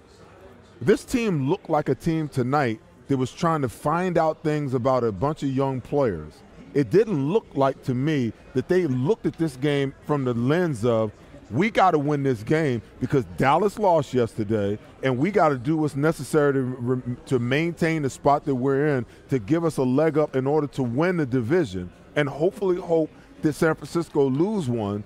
This 0.81 1.03
team 1.03 1.49
looked 1.49 1.69
like 1.69 1.89
a 1.89 1.95
team 1.95 2.27
tonight 2.27 2.79
that 3.07 3.17
was 3.17 3.31
trying 3.31 3.61
to 3.61 3.69
find 3.69 4.17
out 4.17 4.43
things 4.43 4.73
about 4.73 5.03
a 5.03 5.11
bunch 5.11 5.43
of 5.43 5.49
young 5.49 5.81
players. 5.81 6.33
It 6.73 6.89
didn't 6.89 7.31
look 7.31 7.47
like 7.53 7.81
to 7.83 7.93
me 7.93 8.33
that 8.53 8.67
they 8.67 8.87
looked 8.87 9.25
at 9.25 9.37
this 9.37 9.55
game 9.57 9.93
from 10.05 10.25
the 10.25 10.33
lens 10.33 10.85
of 10.85 11.11
we 11.49 11.69
got 11.69 11.91
to 11.91 11.99
win 11.99 12.23
this 12.23 12.43
game 12.43 12.81
because 12.99 13.23
Dallas 13.37 13.79
lost 13.79 14.13
yesterday, 14.13 14.77
and 15.01 15.17
we 15.17 15.31
got 15.31 15.49
to 15.49 15.57
do 15.57 15.77
what's 15.77 15.95
necessary 15.95 16.53
to, 16.53 17.17
to 17.27 17.39
maintain 17.39 18.01
the 18.01 18.09
spot 18.09 18.43
that 18.45 18.55
we're 18.55 18.97
in 18.97 19.05
to 19.29 19.39
give 19.39 19.63
us 19.63 19.77
a 19.77 19.83
leg 19.83 20.17
up 20.17 20.35
in 20.35 20.45
order 20.45 20.67
to 20.67 20.83
win 20.83 21.17
the 21.17 21.25
division 21.25 21.89
and 22.15 22.27
hopefully 22.27 22.77
hope 22.77 23.09
that 23.41 23.53
San 23.53 23.75
Francisco 23.75 24.29
lose 24.29 24.67
one. 24.67 25.03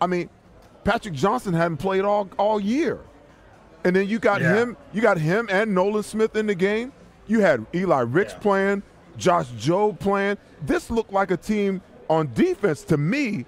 I 0.00 0.06
mean, 0.06 0.30
Patrick 0.84 1.14
Johnson 1.14 1.52
hadn't 1.52 1.76
played 1.78 2.04
all, 2.04 2.28
all 2.38 2.60
year. 2.60 3.00
And 3.84 3.94
then 3.94 4.08
you 4.08 4.18
got 4.18 4.40
yeah. 4.40 4.54
him, 4.54 4.76
you 4.92 5.02
got 5.02 5.18
him 5.18 5.48
and 5.50 5.74
Nolan 5.74 6.02
Smith 6.02 6.36
in 6.36 6.46
the 6.46 6.54
game. 6.54 6.92
You 7.26 7.40
had 7.40 7.66
Eli 7.74 8.00
Ricks 8.00 8.32
yeah. 8.32 8.38
playing, 8.38 8.82
Josh 9.16 9.46
Jobe 9.48 9.98
playing. 9.98 10.38
This 10.62 10.90
looked 10.90 11.12
like 11.12 11.30
a 11.30 11.36
team 11.36 11.80
on 12.08 12.32
defense 12.34 12.82
to 12.84 12.96
me. 12.96 13.46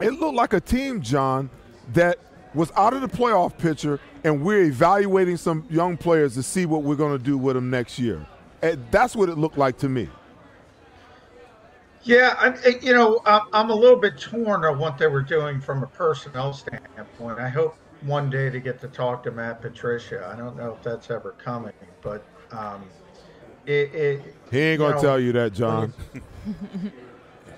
It 0.00 0.10
looked 0.12 0.34
like 0.34 0.52
a 0.52 0.60
team, 0.60 1.00
John, 1.00 1.50
that 1.92 2.18
was 2.54 2.72
out 2.76 2.94
of 2.94 3.00
the 3.00 3.08
playoff 3.08 3.56
picture, 3.56 4.00
and 4.24 4.42
we're 4.42 4.64
evaluating 4.64 5.36
some 5.36 5.64
young 5.70 5.96
players 5.96 6.34
to 6.34 6.42
see 6.42 6.66
what 6.66 6.82
we're 6.82 6.96
going 6.96 7.16
to 7.16 7.22
do 7.22 7.36
with 7.38 7.54
them 7.54 7.70
next 7.70 7.98
year. 7.98 8.26
And 8.62 8.84
that's 8.90 9.14
what 9.14 9.28
it 9.28 9.36
looked 9.36 9.58
like 9.58 9.78
to 9.78 9.88
me. 9.88 10.08
Yeah, 12.02 12.34
I, 12.38 12.68
you 12.82 12.94
know, 12.94 13.20
I'm 13.26 13.70
a 13.70 13.74
little 13.74 13.98
bit 13.98 14.16
torn 14.18 14.64
on 14.64 14.78
what 14.78 14.96
they 14.96 15.08
were 15.08 15.22
doing 15.22 15.60
from 15.60 15.82
a 15.82 15.86
personnel 15.86 16.52
standpoint. 16.52 17.40
I 17.40 17.48
hope 17.48 17.76
one 18.02 18.30
day 18.30 18.48
to 18.48 18.60
get 18.60 18.80
to 18.82 18.88
talk 18.88 19.24
to 19.24 19.32
Matt 19.32 19.60
Patricia. 19.60 20.30
I 20.32 20.36
don't 20.36 20.56
know 20.56 20.72
if 20.72 20.82
that's 20.82 21.10
ever 21.10 21.32
coming, 21.32 21.72
but 22.02 22.24
um, 22.52 22.84
it, 23.66 23.94
it, 23.94 24.34
he 24.50 24.60
ain't 24.60 24.78
gonna 24.78 24.94
know, 24.96 25.02
tell 25.02 25.20
you 25.20 25.32
that, 25.32 25.52
John. 25.52 25.92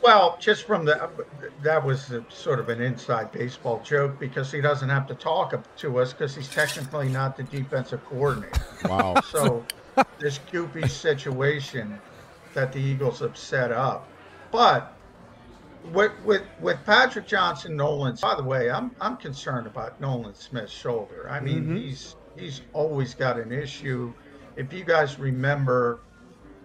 well, 0.02 0.39
just 0.40 0.66
from 0.66 0.85
the 0.85 1.10
that 1.62 1.85
was 1.85 2.10
a, 2.10 2.24
sort 2.30 2.60
of 2.60 2.68
an 2.68 2.80
inside 2.80 3.30
baseball 3.32 3.82
joke 3.85 4.18
because 4.18 4.51
he 4.51 4.60
doesn't 4.60 4.89
have 4.89 5.06
to 5.09 5.14
talk 5.14 5.55
to 5.76 5.98
us 5.98 6.12
because 6.12 6.35
he's 6.35 6.48
technically 6.48 7.09
not 7.09 7.36
the 7.36 7.43
defensive 7.44 8.05
coordinator. 8.05 8.60
Wow. 8.89 9.20
So 9.24 9.64
this 10.18 10.39
goopy 10.52 10.89
situation 10.89 11.98
that 12.55 12.72
the 12.72 12.78
Eagles 12.78 13.20
have 13.20 13.36
set 13.36 13.72
up, 13.72 14.09
but 14.51 14.97
with 15.93 16.12
with 16.24 16.43
with 16.60 16.78
Patrick 16.85 17.26
Johnson, 17.26 17.76
Nolan. 17.76 18.16
By 18.20 18.35
the 18.35 18.43
way, 18.43 18.70
I'm 18.70 18.90
I'm 19.01 19.16
concerned 19.16 19.66
about 19.66 20.01
Nolan 20.01 20.35
Smith's 20.35 20.72
shoulder. 20.72 21.28
I 21.30 21.40
mean, 21.40 21.64
mm-hmm. 21.64 21.76
he's 21.76 22.16
he's 22.36 22.62
always 22.72 23.14
got 23.14 23.39
an 23.39 23.52
issue. 23.52 24.12
If 24.59 24.72
you 24.72 24.85
guys 24.85 25.18
remember, 25.18 26.01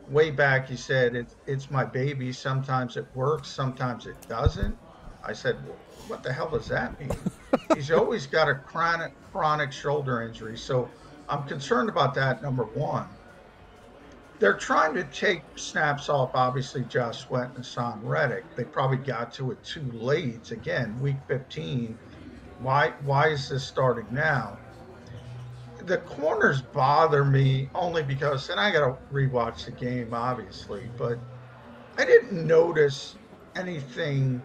way 0.10 0.32
back, 0.32 0.68
he 0.68 0.76
said 0.76 1.16
it's 1.16 1.36
it's 1.46 1.72
my 1.72 1.86
baby. 1.86 2.34
Sometimes 2.34 2.98
it 2.98 3.06
works, 3.14 3.48
sometimes 3.48 4.08
it 4.08 4.18
doesn't. 4.28 4.76
I 5.24 5.32
said, 5.32 5.56
well, 5.66 5.78
what 6.08 6.24
the 6.24 6.34
hell 6.34 6.50
does 6.50 6.68
that 6.68 7.00
mean? 7.00 7.12
he's 7.76 7.92
always 7.92 8.28
got 8.28 8.50
a 8.50 8.56
chronic 8.56 9.14
chronic 9.32 9.72
shoulder 9.72 10.24
injury, 10.24 10.58
so 10.58 10.90
I'm 11.30 11.44
concerned 11.44 11.88
about 11.88 12.14
that. 12.16 12.42
Number 12.42 12.64
one 12.64 13.08
they're 14.40 14.54
trying 14.54 14.94
to 14.94 15.06
take 15.06 15.42
snaps 15.56 16.10
off, 16.10 16.32
obviously, 16.34 16.84
Josh 16.90 17.20
Sweat 17.20 17.52
and 17.56 17.64
Haason 17.64 18.00
Reddick. 18.04 18.44
They 18.58 18.66
probably 18.66 18.98
got 18.98 19.32
to 19.36 19.52
it 19.52 19.64
too 19.64 19.90
late. 19.94 20.52
Again, 20.52 21.00
week 21.00 21.16
15. 21.30 21.98
Why, 22.60 22.92
why 23.06 23.30
is 23.30 23.48
this 23.48 23.64
starting 23.64 24.08
now? 24.12 24.58
The 25.86 25.98
corners 25.98 26.62
bother 26.62 27.26
me 27.26 27.70
only 27.76 28.04
because, 28.04 28.50
and 28.50 28.60
I 28.60 28.72
got 28.72 28.80
to 28.80 28.98
rewatch 29.14 29.66
the 29.66 29.72
game, 29.72 30.14
obviously, 30.14 30.90
but 30.98 31.20
I 31.98 32.06
didn't 32.06 32.48
notice 32.48 33.16
anything 33.56 34.42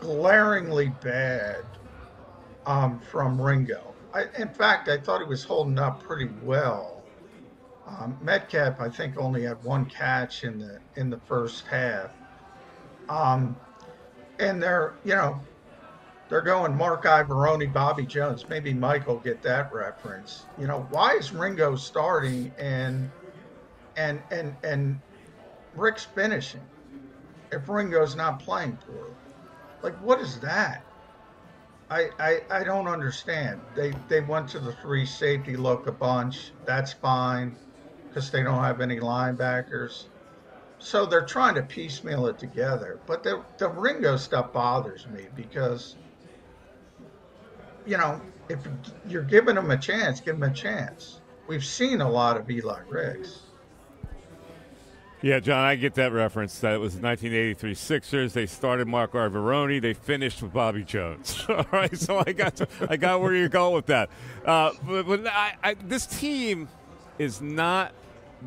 glaringly 0.00 0.88
bad 1.02 1.64
um, 2.66 2.98
from 2.98 3.40
Ringo. 3.40 3.94
I, 4.12 4.24
in 4.38 4.48
fact, 4.48 4.88
I 4.88 4.98
thought 4.98 5.20
he 5.20 5.26
was 5.26 5.44
holding 5.44 5.78
up 5.78 6.02
pretty 6.02 6.28
well 6.42 6.96
um, 7.86 8.18
Metcalf, 8.20 8.80
I 8.80 8.88
think, 8.88 9.16
only 9.16 9.44
had 9.44 9.62
one 9.62 9.86
catch 9.86 10.44
in 10.44 10.58
the 10.58 10.80
in 10.96 11.08
the 11.08 11.18
first 11.18 11.66
half. 11.66 12.10
Um, 13.08 13.56
and 14.40 14.60
they're, 14.60 14.94
you 15.04 15.14
know, 15.14 15.40
they're 16.28 16.42
going 16.42 16.76
Marc 16.76 17.04
Iavaroni, 17.04 17.72
Bobby 17.72 18.06
Jones. 18.06 18.44
Maybe 18.48 18.74
Mike 18.74 19.06
will 19.06 19.20
get 19.20 19.42
that 19.42 19.72
reference. 19.72 20.44
You 20.58 20.66
know, 20.66 20.86
why 20.90 21.12
is 21.14 21.32
Ringo 21.32 21.76
starting 21.76 22.52
and 22.58 23.10
and 23.96 24.22
and 24.30 24.56
and 24.64 25.00
Ricks 25.74 26.04
finishing 26.04 26.66
if 27.52 27.68
Ringo's 27.68 28.16
not 28.16 28.40
playing 28.40 28.78
for? 28.84 29.16
Like, 29.82 30.00
what 30.00 30.20
is 30.20 30.40
that? 30.40 30.84
I, 31.88 32.10
I, 32.18 32.40
I 32.50 32.64
don't 32.64 32.88
understand. 32.88 33.60
They 33.76 33.92
they 34.08 34.20
went 34.20 34.48
to 34.50 34.58
the 34.58 34.72
three 34.72 35.06
safety 35.06 35.56
look 35.56 35.86
a 35.86 35.92
bunch. 35.92 36.52
That's 36.66 36.92
fine 36.92 37.56
because 38.08 38.30
they 38.30 38.42
don't 38.42 38.64
have 38.64 38.80
any 38.80 38.98
linebackers. 38.98 40.06
So 40.78 41.06
they're 41.06 41.24
trying 41.24 41.54
to 41.54 41.62
piecemeal 41.62 42.26
it 42.26 42.38
together. 42.38 43.00
But 43.06 43.22
the, 43.22 43.44
the 43.58 43.68
Ringo 43.68 44.16
stuff 44.16 44.52
bothers 44.52 45.06
me 45.06 45.28
because, 45.34 45.96
you 47.86 47.96
know, 47.96 48.20
if 48.48 48.58
you're 49.08 49.22
giving 49.22 49.54
them 49.54 49.70
a 49.70 49.78
chance, 49.78 50.20
give 50.20 50.38
them 50.38 50.50
a 50.50 50.54
chance. 50.54 51.20
We've 51.46 51.64
seen 51.64 52.00
a 52.00 52.10
lot 52.10 52.36
of 52.36 52.50
Eli 52.50 52.80
Ricks. 52.88 53.40
Yeah, 55.22 55.40
John, 55.40 55.64
I 55.64 55.76
get 55.76 55.94
that 55.94 56.12
reference. 56.12 56.58
That 56.60 56.78
was 56.78 56.94
1983 56.94 57.74
Sixers. 57.74 58.32
They 58.34 58.46
started 58.46 58.86
Marc 58.86 59.12
Iavaroni. 59.12 59.80
They 59.80 59.94
finished 59.94 60.42
with 60.42 60.52
Bobby 60.52 60.84
Jones. 60.84 61.44
All 61.48 61.66
right, 61.72 61.96
so 61.96 62.22
I 62.24 62.32
got 62.32 62.56
to, 62.56 62.68
I 62.88 62.96
got 62.96 63.20
where 63.20 63.34
you're 63.34 63.48
going 63.48 63.74
with 63.74 63.86
that. 63.86 64.10
Uh, 64.44 64.72
but, 64.86 65.06
but 65.06 65.26
I, 65.26 65.54
I, 65.62 65.74
this 65.74 66.06
team 66.06 66.68
is 67.18 67.40
not 67.40 67.92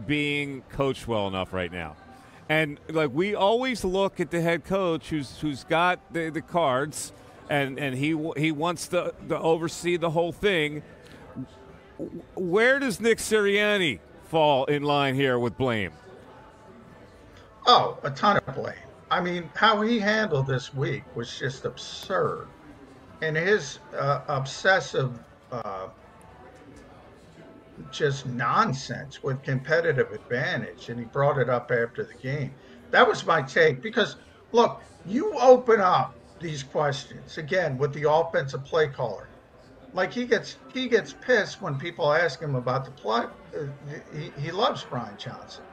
being 0.06 0.62
coached 0.70 1.08
well 1.08 1.28
enough 1.28 1.54
right 1.54 1.72
now. 1.72 1.96
And 2.48 2.80
like 2.90 3.12
we 3.14 3.36
always 3.36 3.84
look 3.84 4.20
at 4.20 4.32
the 4.32 4.42
head 4.42 4.66
coach 4.66 5.10
who's 5.10 5.38
who's 5.40 5.64
got 5.64 6.00
the, 6.14 6.30
the 6.30 6.42
cards 6.42 7.14
and, 7.50 7.80
and 7.80 7.96
he 7.96 8.18
he 8.38 8.52
wants 8.52 8.88
to, 8.90 9.14
to 9.28 9.40
oversee 9.40 9.98
the 9.98 10.12
whole 10.12 10.32
thing. 10.32 10.84
Where 12.36 12.80
does 12.80 13.02
Nick 13.02 13.18
Sirianni 13.18 14.00
fall 14.26 14.66
in 14.66 14.84
line 14.84 15.16
here 15.16 15.38
with 15.38 15.58
blame? 15.58 15.92
Oh, 17.66 17.98
a 18.04 18.12
ton 18.12 18.38
of 18.38 18.56
blame. 18.56 18.76
I 19.12 19.20
mean, 19.22 19.50
how 19.56 19.82
he 19.82 20.00
handled 20.00 20.48
this 20.48 20.74
week 20.74 21.04
was 21.16 21.38
just 21.38 21.66
absurd. 21.66 22.48
And 23.22 23.36
his 23.36 23.80
uh, 23.98 24.22
obsessive 24.28 25.20
uh, 25.52 25.90
just 27.92 28.26
nonsense 28.28 29.22
with 29.22 29.42
competitive 29.44 30.12
advantage. 30.12 30.90
And 30.90 31.00
he 31.00 31.06
brought 31.06 31.38
it 31.38 31.50
up 31.50 31.72
after 31.72 32.04
the 32.06 32.14
game. 32.14 32.54
That 32.92 33.08
was 33.08 33.26
my 33.26 33.42
take 33.42 33.82
because, 33.82 34.16
look, 34.52 34.82
you 35.06 35.34
open 35.40 35.82
up 35.82 36.16
these 36.40 36.64
questions 36.64 37.38
again 37.38 37.78
with 37.78 37.94
the 37.94 38.10
offensive 38.10 38.64
play 38.66 38.88
caller. 38.88 39.28
Like 39.94 40.14
he 40.14 40.26
gets 40.26 40.58
he 40.74 40.88
gets 40.88 41.14
pissed 41.14 41.62
when 41.62 41.78
people 41.78 42.14
ask 42.14 42.40
him 42.40 42.56
about 42.56 42.86
the 42.86 42.92
play. 42.92 43.26
Uh, 43.56 43.66
he, 44.14 44.32
he 44.42 44.52
loves 44.52 44.84
Brian 44.84 45.18
Johnson. 45.18 45.64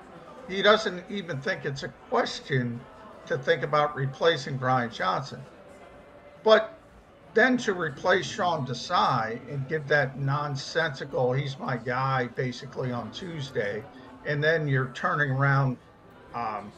He 0.49 0.63
doesn't 0.63 1.05
even 1.11 1.41
think 1.41 1.65
it's 1.65 1.83
a 1.83 1.89
question 2.09 2.81
to 3.27 3.37
think 3.37 3.63
about 3.63 3.95
replacing 3.97 4.57
Brian 4.57 4.91
Johnson. 4.91 5.41
But 6.45 6.79
then 7.35 7.59
to 7.59 7.75
replace 7.75 8.25
Sean 8.25 8.67
Desai 8.67 9.41
and 9.53 9.69
give 9.69 9.87
that 9.89 10.19
nonsensical, 10.19 11.33
he's 11.33 11.59
my 11.59 11.77
guy, 11.77 12.29
basically 12.29 12.93
on 12.93 13.11
Tuesday, 13.11 13.83
and 14.25 14.43
then 14.43 14.67
you're 14.69 14.93
turning 14.95 15.31
around 15.33 15.77
um, 16.35 16.73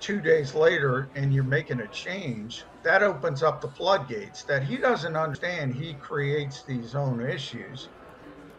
two 0.00 0.20
days 0.20 0.54
later 0.54 1.10
and 1.14 1.32
you're 1.32 1.44
making 1.44 1.80
a 1.80 1.88
change, 1.88 2.66
that 2.84 3.02
opens 3.02 3.42
up 3.42 3.60
the 3.60 3.70
floodgates 3.70 4.44
that 4.46 4.64
he 4.64 4.76
doesn't 4.78 5.16
understand. 5.16 5.74
He 5.74 5.96
creates 5.98 6.64
these 6.66 6.94
own 6.94 7.20
issues, 7.28 7.90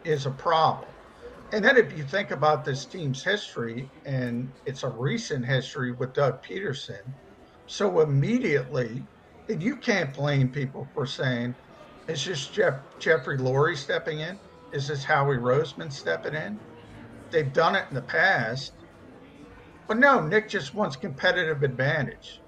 is 0.04 0.26
a 0.26 0.30
problem. 0.32 0.94
and 1.52 1.64
then 1.64 1.76
if 1.78 1.92
you 1.96 2.04
think 2.04 2.30
about 2.30 2.64
this 2.64 2.86
team's 2.86 3.24
history, 3.24 3.92
and 4.04 4.52
it's 4.66 4.82
a 4.84 4.90
recent 4.90 5.46
history 5.46 5.92
with 5.92 6.14
Doug 6.14 6.42
Pederson, 6.48 7.14
so 7.66 8.00
immediately, 8.00 9.08
and 9.48 9.62
you 9.62 9.76
can't 9.78 10.14
blame 10.14 10.50
people 10.52 10.90
for 10.94 11.06
saying, 11.06 11.56
is 12.08 12.24
this 12.24 12.48
Jeff, 12.48 12.74
Jeffrey 13.00 13.38
Lurie 13.38 13.76
stepping 13.76 14.20
in? 14.20 14.40
Is 14.72 14.88
this 14.88 15.04
Howie 15.04 15.38
Roseman 15.38 15.92
stepping 15.92 16.34
in? 16.34 16.60
They've 17.32 17.52
done 17.52 17.76
it 17.76 17.86
in 17.90 17.96
the 17.96 18.02
past. 18.02 18.79
But 19.90 19.98
no, 19.98 20.20
Nick 20.20 20.48
just 20.48 20.72
wants 20.72 20.94
competitive 20.94 21.64
advantage. 21.64 22.38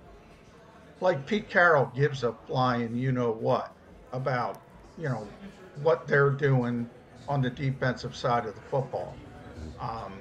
Like 1.01 1.27
Pete 1.27 1.51
Carroll 1.51 1.90
gives 1.93 2.23
a 2.23 2.36
flying 2.47 2.94
you 2.94 3.10
know 3.10 3.32
what 3.32 3.74
about, 4.12 4.62
you 4.97 5.09
know, 5.09 5.27
what 5.82 6.06
they're 6.06 6.31
doing 6.31 6.89
on 7.27 7.43
the 7.43 7.51
defensive 7.51 8.14
side 8.14 8.47
of 8.47 8.55
the 8.55 8.60
football. 8.60 9.16
Um, 9.81 10.12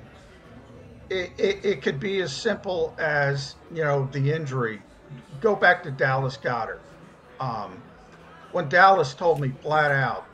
it, 1.11 1.29
it, 1.37 1.63
it 1.63 1.81
could 1.83 1.99
be 1.99 2.21
as 2.21 2.35
simple 2.35 2.95
as, 2.97 3.53
you 3.71 3.83
know, 3.83 4.09
the 4.11 4.31
injury. 4.33 4.81
Go 5.41 5.55
back 5.55 5.83
to 5.83 5.91
Dallas 5.91 6.37
Goedert. 6.37 6.81
Um, 7.39 7.83
when 8.51 8.67
Dallas 8.67 9.13
told 9.13 9.39
me 9.39 9.53
flat 9.61 9.91
out, 9.91 10.25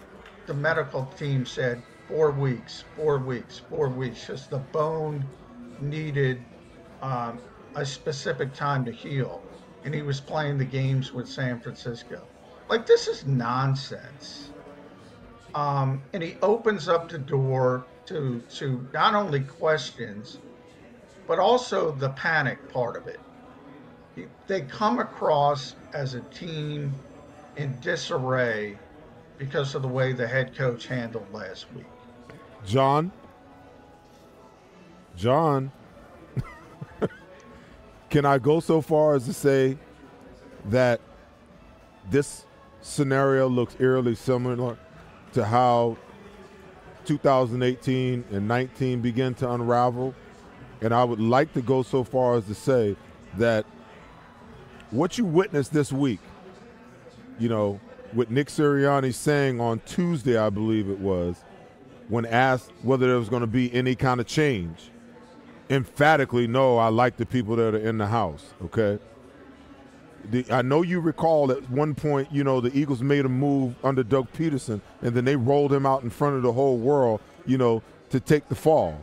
the 0.45 0.53
medical 0.53 1.03
team 1.17 1.45
said 1.45 1.83
four 2.07 2.31
weeks, 2.31 2.85
four 2.95 3.17
weeks, 3.17 3.59
four 3.69 3.89
weeks, 3.89 4.25
just 4.25 4.49
the 4.51 4.59
bone 4.59 5.25
needed 5.81 6.39
um, 7.01 7.39
a 7.75 7.85
specific 7.85 8.53
time 8.53 8.85
to 8.85 8.91
heal. 8.91 9.41
And 9.83 9.93
he 9.93 10.01
was 10.01 10.19
playing 10.19 10.57
the 10.57 10.65
games 10.65 11.13
with 11.13 11.27
San 11.27 11.59
Francisco. 11.59 12.27
Like, 12.69 12.85
this 12.85 13.07
is 13.07 13.25
nonsense. 13.25 14.49
Um, 15.55 16.01
and 16.13 16.21
he 16.21 16.35
opens 16.41 16.89
up 16.89 17.09
the 17.09 17.17
door 17.17 17.85
to, 18.07 18.41
to 18.55 18.85
not 18.93 19.15
only 19.15 19.41
questions, 19.41 20.39
but 21.27 21.39
also 21.39 21.91
the 21.91 22.09
panic 22.09 22.71
part 22.71 22.97
of 22.97 23.07
it. 23.07 23.19
They 24.47 24.61
come 24.61 24.99
across 24.99 25.75
as 25.93 26.15
a 26.15 26.21
team 26.21 26.93
in 27.55 27.77
disarray 27.81 28.77
because 29.37 29.75
of 29.75 29.81
the 29.81 29.87
way 29.87 30.13
the 30.13 30.27
head 30.27 30.55
coach 30.55 30.87
handled 30.87 31.31
last 31.31 31.67
week. 31.73 31.85
John. 32.65 33.11
John. 35.15 35.71
Can 38.09 38.25
I 38.25 38.37
go 38.37 38.59
so 38.59 38.81
far 38.81 39.15
as 39.15 39.25
to 39.25 39.33
say 39.33 39.77
that 40.65 41.01
this 42.09 42.45
scenario 42.81 43.47
looks 43.47 43.75
eerily 43.79 44.15
similar 44.15 44.77
to 45.33 45.45
how 45.45 45.97
2018 47.05 48.23
and 48.31 48.47
19 48.47 49.01
began 49.01 49.33
to 49.35 49.51
unravel? 49.51 50.15
And 50.81 50.93
I 50.93 51.03
would 51.03 51.19
like 51.19 51.53
to 51.53 51.61
go 51.61 51.83
so 51.83 52.03
far 52.03 52.35
as 52.35 52.45
to 52.45 52.55
say 52.55 52.95
that 53.37 53.65
what 54.91 55.17
you 55.17 55.25
witnessed 55.25 55.73
this 55.73 55.91
week, 55.91 56.19
you 57.39 57.49
know, 57.49 57.79
with 58.13 58.29
Nick 58.29 58.47
Sirianni 58.47 59.13
saying 59.13 59.59
on 59.59 59.81
Tuesday, 59.85 60.37
I 60.37 60.49
believe 60.49 60.89
it 60.89 60.99
was, 60.99 61.43
when 62.07 62.25
asked 62.25 62.71
whether 62.83 63.07
there 63.07 63.17
was 63.17 63.27
going 63.27 63.41
to 63.41 63.47
be 63.47 63.73
any 63.73 63.95
kind 63.95 64.21
of 64.21 64.27
change, 64.27 64.91
emphatically, 65.69 66.47
no, 66.47 66.77
I 66.77 66.89
like 66.89 67.17
the 67.17 67.25
people 67.25 67.55
that 67.57 67.73
are 67.73 67.77
in 67.77 67.97
the 67.97 68.07
house, 68.07 68.53
okay? 68.65 68.99
The, 70.29 70.45
I 70.51 70.61
know 70.61 70.81
you 70.81 70.99
recall 70.99 71.51
at 71.51 71.69
one 71.69 71.95
point, 71.95 72.31
you 72.31 72.43
know, 72.43 72.59
the 72.59 72.77
Eagles 72.77 73.01
made 73.01 73.25
a 73.25 73.29
move 73.29 73.75
under 73.83 74.03
Doug 74.03 74.31
Pederson, 74.33 74.81
and 75.01 75.15
then 75.15 75.25
they 75.25 75.35
rolled 75.35 75.71
him 75.71 75.85
out 75.85 76.03
in 76.03 76.09
front 76.09 76.35
of 76.35 76.41
the 76.41 76.51
whole 76.51 76.77
world, 76.77 77.21
you 77.45 77.57
know, 77.57 77.81
to 78.09 78.19
take 78.19 78.47
the 78.49 78.55
fall. 78.55 79.01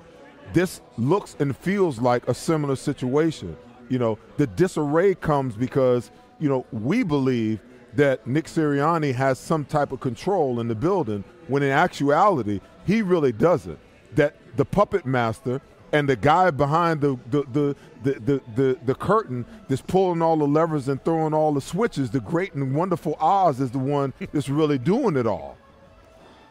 This 0.52 0.80
looks 0.96 1.36
and 1.38 1.56
feels 1.56 1.98
like 1.98 2.26
a 2.28 2.34
similar 2.34 2.76
situation. 2.76 3.56
You 3.88 3.98
know, 3.98 4.18
the 4.36 4.46
disarray 4.46 5.14
comes 5.14 5.56
because, 5.56 6.10
you 6.38 6.48
know, 6.48 6.66
we 6.72 7.02
believe 7.02 7.60
that 7.94 8.26
Nick 8.26 8.46
Sirianni 8.46 9.14
has 9.14 9.38
some 9.38 9.64
type 9.64 9.92
of 9.92 10.00
control 10.00 10.60
in 10.60 10.68
the 10.68 10.74
building 10.74 11.24
when 11.48 11.62
in 11.62 11.70
actuality, 11.70 12.60
he 12.86 13.02
really 13.02 13.32
doesn't. 13.32 13.78
That 14.14 14.36
the 14.56 14.64
puppet 14.64 15.06
master 15.06 15.60
and 15.94 16.08
the 16.08 16.16
guy 16.16 16.50
behind 16.50 17.00
the 17.00 17.16
the 17.30 17.44
the 17.52 17.76
the, 18.02 18.12
the, 18.20 18.42
the, 18.54 18.78
the 18.84 18.94
curtain 18.94 19.46
that's 19.68 19.80
pulling 19.80 20.20
all 20.20 20.36
the 20.36 20.46
levers 20.46 20.88
and 20.88 21.02
throwing 21.04 21.32
all 21.32 21.54
the 21.54 21.60
switches, 21.60 22.10
the 22.10 22.20
great 22.20 22.52
and 22.52 22.74
wonderful 22.74 23.16
Oz 23.18 23.60
is 23.60 23.70
the 23.70 23.78
one 23.78 24.12
that's 24.32 24.50
really 24.50 24.76
doing 24.76 25.16
it 25.16 25.26
all. 25.26 25.56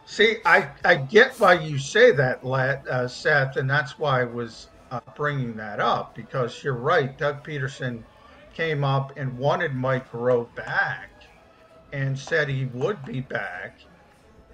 See, 0.06 0.38
I, 0.46 0.70
I 0.84 0.96
get 0.96 1.40
why 1.40 1.54
you 1.54 1.78
say 1.78 2.12
that, 2.12 2.44
uh, 2.44 3.08
Seth, 3.08 3.58
and 3.58 3.70
that's 3.70 4.00
why 4.00 4.22
I 4.22 4.24
was 4.24 4.68
uh, 4.92 5.00
bringing 5.16 5.56
that 5.58 5.80
up 5.80 6.16
because 6.16 6.64
you're 6.64 6.74
right. 6.74 7.16
Doug 7.18 7.46
Pederson 7.46 8.02
came 8.54 8.84
up 8.84 9.14
and 9.16 9.38
wanted 9.38 9.76
Mike 9.76 10.12
Groh 10.12 10.54
back 10.56 11.12
and 11.92 12.18
said 12.18 12.50
he 12.50 12.66
would 12.66 13.04
be 13.06 13.22
back. 13.22 13.80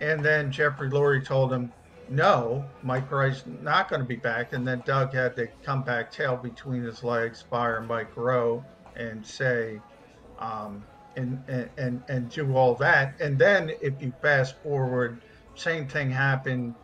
And 0.02 0.24
then 0.24 0.52
Jeffrey 0.52 0.90
Lurie 0.90 1.24
told 1.26 1.54
him, 1.54 1.72
no, 2.10 2.66
Mike 2.84 3.10
Groh's 3.10 3.44
not 3.62 3.90
going 3.90 4.02
to 4.02 4.08
be 4.08 4.16
back. 4.16 4.54
And 4.54 4.68
then 4.68 4.82
Doug 4.86 5.14
had 5.14 5.36
to 5.36 5.48
come 5.64 5.84
back, 5.84 6.12
tail 6.12 6.36
between 6.36 6.84
his 6.84 7.04
legs, 7.04 7.44
fire 7.50 7.82
Mike 7.82 8.14
Groh, 8.14 8.64
and 8.96 9.26
say, 9.26 9.80
um, 10.40 10.84
and, 11.16 11.44
and, 11.78 12.02
and 12.08 12.30
do 12.30 12.56
all 12.56 12.76
that. 12.76 13.20
And 13.20 13.38
then 13.38 13.72
if 13.82 14.02
you 14.02 14.14
fast 14.22 14.56
forward, 14.64 15.22
same 15.56 15.88
thing 15.88 16.10
happened 16.10 16.76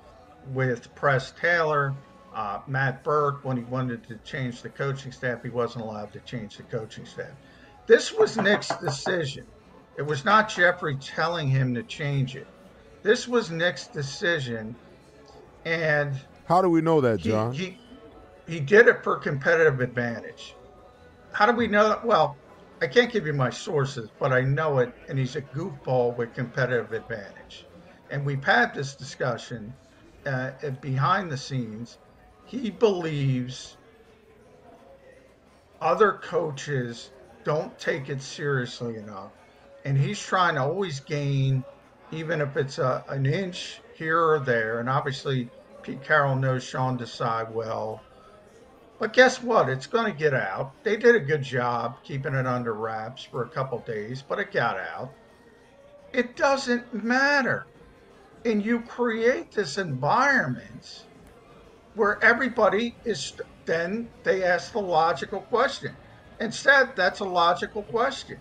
with 0.54 0.94
Press 0.96 1.34
Taylor. 1.40 1.94
Uh, 2.34 2.60
Matt 2.68 3.04
Burke, 3.04 3.46
when 3.46 3.56
he 3.56 3.64
wanted 3.64 4.06
to 4.08 4.18
change 4.18 4.62
the 4.62 4.70
coaching 4.70 5.12
staff, 5.12 5.42
he 5.42 5.50
wasn't 5.50 5.86
allowed 5.86 6.12
to 6.14 6.20
change 6.22 6.58
the 6.58 6.64
coaching 6.64 7.06
staff. 7.06 7.32
This 7.88 8.12
was 8.12 8.36
Nick's 8.36 8.76
decision. 8.78 9.46
It 9.98 10.02
was 10.02 10.26
not 10.26 10.50
Jeffrey 10.50 10.98
telling 10.98 11.48
him 11.48 11.74
to 11.76 11.84
change 11.84 12.36
it. 12.36 12.48
This 13.04 13.28
was 13.28 13.52
Nick's 13.52 13.88
decision 13.88 14.76
and 15.66 16.16
how 16.46 16.62
do 16.62 16.70
we 16.70 16.82
know 16.82 17.02
that, 17.02 17.20
John? 17.20 17.54
He, 17.54 17.78
he, 18.48 18.54
he 18.54 18.60
did 18.60 18.88
it 18.88 19.04
for 19.04 19.18
competitive 19.18 19.80
advantage. 19.82 20.56
How 21.34 21.46
do 21.48 21.54
we 21.54 21.68
know 21.68 21.90
that? 21.90 22.06
Well, 22.06 22.38
I 22.82 22.88
can't 22.88 23.12
give 23.12 23.26
you 23.26 23.34
my 23.34 23.50
sources, 23.50 24.10
but 24.20 24.32
I 24.32 24.42
know 24.42 24.80
it, 24.80 24.94
and 25.10 25.18
he's 25.18 25.36
a 25.36 25.42
goofball 25.42 26.16
with 26.18 26.34
competitive 26.34 26.92
advantage. 26.94 27.66
And 28.12 28.26
we've 28.26 28.44
had 28.44 28.76
this 28.76 28.96
discussion 28.96 29.74
uh, 30.26 30.52
behind 30.82 31.32
the 31.32 31.38
scenes. 31.38 31.98
He 32.46 32.70
believes 32.70 33.76
other 35.82 36.20
coaches 36.24 37.10
don't 37.44 37.78
take 37.80 38.10
it 38.10 38.22
seriously 38.22 38.98
enough, 38.98 39.32
and 39.84 39.98
he's 39.98 40.20
trying 40.20 40.56
to 40.56 40.62
always 40.62 41.00
gain, 41.00 41.64
even 42.12 42.42
if 42.42 42.56
it's 42.56 42.78
a, 42.78 43.04
an 43.10 43.26
inch 43.26 43.82
here 43.96 44.22
or 44.22 44.40
there. 44.40 44.80
And 44.80 44.90
obviously, 44.90 45.50
Pete 45.82 46.04
Carroll 46.04 46.36
knows 46.36 46.64
Sean 46.64 46.98
Desai 46.98 47.50
well. 47.52 48.02
But 49.00 49.14
guess 49.14 49.42
what? 49.42 49.70
It's 49.70 49.88
going 49.88 50.12
to 50.12 50.18
get 50.18 50.34
out. 50.34 50.72
They 50.84 50.96
did 50.96 51.16
a 51.16 51.20
good 51.20 51.44
job 51.44 51.98
keeping 52.04 52.34
it 52.34 52.48
under 52.48 52.74
wraps 52.74 53.24
for 53.24 53.44
a 53.44 53.50
couple 53.50 53.80
days, 53.80 54.24
but 54.28 54.40
it 54.40 54.52
got 54.52 54.78
out. 54.78 55.12
It 56.14 56.36
doesn't 56.36 56.94
matter. 56.94 57.66
And 58.46 58.64
you 58.64 58.82
create 58.82 59.52
this 59.52 59.78
environment 59.78 61.06
where 61.96 62.24
everybody 62.24 62.96
is, 63.04 63.34
then 63.66 64.08
they 64.24 64.44
ask 64.44 64.72
the 64.72 64.80
logical 64.80 65.42
question. 65.42 65.96
Instead, 66.40 66.96
that's 66.96 67.20
a 67.20 67.26
logical 67.26 67.84
question. 67.84 68.40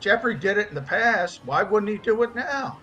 Jeffrey 0.00 0.34
did 0.34 0.58
it 0.58 0.68
in 0.68 0.74
the 0.74 0.82
past. 0.82 1.40
Why 1.44 1.62
wouldn't 1.62 1.90
he 1.90 1.98
do 1.98 2.22
it 2.22 2.34
now? 2.34 2.78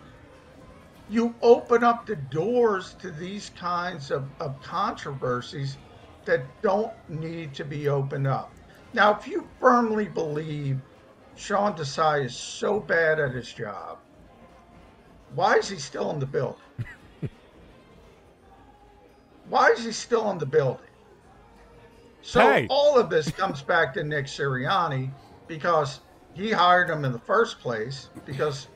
You 1.09 1.35
open 1.41 1.83
up 1.83 2.05
the 2.05 2.15
doors 2.15 2.95
to 2.99 3.11
these 3.11 3.49
kinds 3.49 4.11
of, 4.11 4.25
of 4.39 4.61
controversies 4.61 5.77
that 6.25 6.41
don't 6.61 6.93
need 7.09 7.53
to 7.53 7.63
be 7.63 7.87
opened 7.87 8.27
up. 8.27 8.51
Now, 8.93 9.15
if 9.17 9.27
you 9.27 9.47
firmly 9.59 10.07
believe 10.07 10.79
Sean 11.35 11.75
Desai 11.75 12.25
is 12.25 12.35
so 12.35 12.79
bad 12.79 13.19
at 13.19 13.33
his 13.33 13.51
job, 13.51 13.99
why 15.35 15.55
is 15.57 15.69
he 15.69 15.77
still 15.77 16.11
in 16.11 16.19
the 16.19 16.25
building? 16.25 16.57
why 19.49 19.69
is 19.69 19.83
he 19.83 19.91
still 19.91 20.31
in 20.31 20.37
the 20.37 20.45
building? 20.45 20.85
So 22.21 22.39
hey. 22.39 22.65
all 22.69 22.97
of 22.97 23.09
this 23.09 23.29
comes 23.29 23.61
back 23.61 23.93
to 23.93 24.03
Nick 24.03 24.25
Sirianni 24.25 25.11
because 25.47 25.99
he 26.33 26.51
hired 26.51 26.89
him 26.89 27.05
in 27.05 27.11
the 27.11 27.19
first 27.19 27.59
place 27.59 28.09
because 28.25 28.67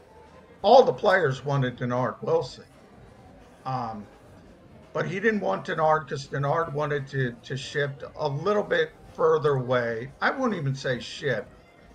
all 0.62 0.84
the 0.84 0.94
players 0.94 1.44
wanted 1.46 1.78
Dennard 1.78 2.22
Wilson. 2.22 2.66
Um, 3.66 4.06
but 4.94 5.06
he 5.06 5.20
didn't 5.20 5.42
want 5.42 5.66
Dennard 5.66 6.06
because 6.06 6.28
Dennard 6.28 6.74
wanted 6.74 7.08
to, 7.08 7.34
to 7.44 7.56
shift 7.56 8.04
a 8.18 8.28
little 8.28 8.64
bit 8.64 8.92
further 9.14 9.56
away. 9.56 10.12
I 10.22 10.32
wouldn't 10.32 10.60
even 10.60 10.76
say 10.76 11.00
shift. 11.00 11.48